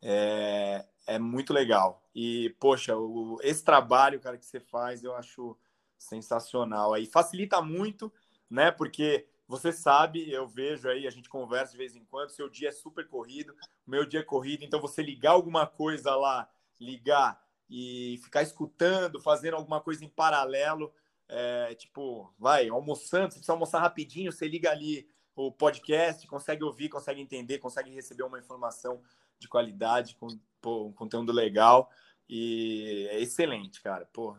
É, 0.01 0.85
é 1.07 1.17
muito 1.17 1.53
legal. 1.53 2.05
E, 2.13 2.53
poxa, 2.59 2.97
o, 2.97 3.39
esse 3.41 3.63
trabalho, 3.63 4.19
cara, 4.19 4.37
que 4.37 4.45
você 4.45 4.59
faz, 4.59 5.01
eu 5.01 5.15
acho 5.15 5.57
sensacional. 5.97 6.93
Aí 6.93 7.05
facilita 7.05 7.61
muito, 7.61 8.11
né? 8.49 8.71
Porque 8.71 9.25
você 9.47 9.71
sabe, 9.71 10.29
eu 10.29 10.45
vejo 10.45 10.89
aí, 10.89 11.07
a 11.07 11.11
gente 11.11 11.29
conversa 11.29 11.71
de 11.71 11.77
vez 11.77 11.95
em 11.95 12.03
quando, 12.03 12.31
seu 12.31 12.49
dia 12.49 12.67
é 12.67 12.73
super 12.73 13.07
corrido, 13.07 13.55
meu 13.87 14.05
dia 14.05 14.19
é 14.19 14.23
corrido, 14.23 14.65
então 14.65 14.81
você 14.81 15.01
ligar 15.01 15.31
alguma 15.31 15.65
coisa 15.65 16.13
lá, 16.13 16.49
ligar 16.77 17.41
e 17.69 18.19
ficar 18.23 18.41
escutando, 18.41 19.19
fazendo 19.19 19.55
alguma 19.55 19.81
coisa 19.81 20.03
em 20.03 20.09
paralelo, 20.09 20.93
é, 21.27 21.73
tipo, 21.75 22.33
vai, 22.37 22.69
almoçando, 22.69 23.31
você 23.31 23.37
precisa 23.37 23.53
almoçar 23.53 23.79
rapidinho, 23.79 24.31
você 24.31 24.47
liga 24.47 24.69
ali 24.71 25.07
o 25.35 25.51
podcast, 25.51 26.27
consegue 26.27 26.63
ouvir, 26.63 26.89
consegue 26.89 27.21
entender, 27.21 27.57
consegue 27.57 27.89
receber 27.91 28.23
uma 28.23 28.39
informação 28.39 29.01
de 29.39 29.47
qualidade, 29.47 30.15
com 30.15 30.27
pô, 30.61 30.87
um 30.87 30.93
conteúdo 30.93 31.31
legal 31.31 31.89
e 32.29 33.07
é 33.11 33.19
excelente, 33.19 33.81
cara, 33.81 34.07
pô, 34.13 34.37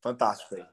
fantástico 0.00 0.54
aí. 0.54 0.66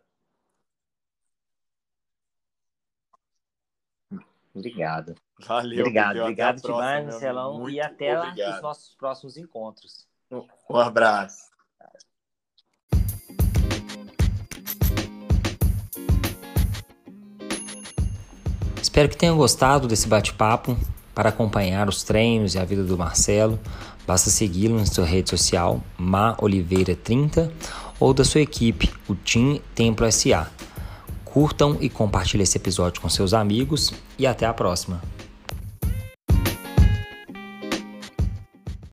Obrigado. 4.54 5.16
Valeu. 5.40 5.80
Obrigado, 5.80 6.20
obrigado 6.20 6.62
demais, 6.62 7.06
Marcelão. 7.06 7.70
E 7.70 7.80
até 7.80 8.20
obrigado. 8.20 8.56
os 8.56 8.62
nossos 8.62 8.96
próximos 8.96 9.38
encontros. 9.38 10.08
Um 10.70 10.78
abraço. 10.78 11.50
Espero 18.82 19.10
que 19.10 19.18
tenham 19.18 19.38
gostado 19.38 19.88
desse 19.88 20.08
bate-papo. 20.08 20.78
Para 21.14 21.30
acompanhar 21.30 21.88
os 21.88 22.04
treinos 22.04 22.56
e 22.56 22.60
a 22.60 22.66
vida 22.66 22.84
do 22.84 22.98
Marcelo, 22.98 23.60
basta 24.08 24.30
segui-lo 24.30 24.78
na 24.78 24.86
sua 24.86 25.06
rede 25.06 25.30
social, 25.30 25.82
Ma 25.98 26.36
Oliveira 26.40 26.96
30, 26.96 27.52
ou 28.00 28.14
da 28.14 28.24
sua 28.24 28.42
equipe, 28.42 28.90
o 29.08 29.16
Team 29.16 29.60
Templo 29.76 30.10
SA. 30.12 30.50
Curtam 31.26 31.78
e 31.80 31.90
compartilhem 31.90 32.44
esse 32.44 32.58
episódio 32.58 33.02
com 33.02 33.10
seus 33.10 33.34
amigos 33.34 33.94
e 34.18 34.26
até 34.26 34.46
a 34.46 34.54
próxima. 34.54 35.02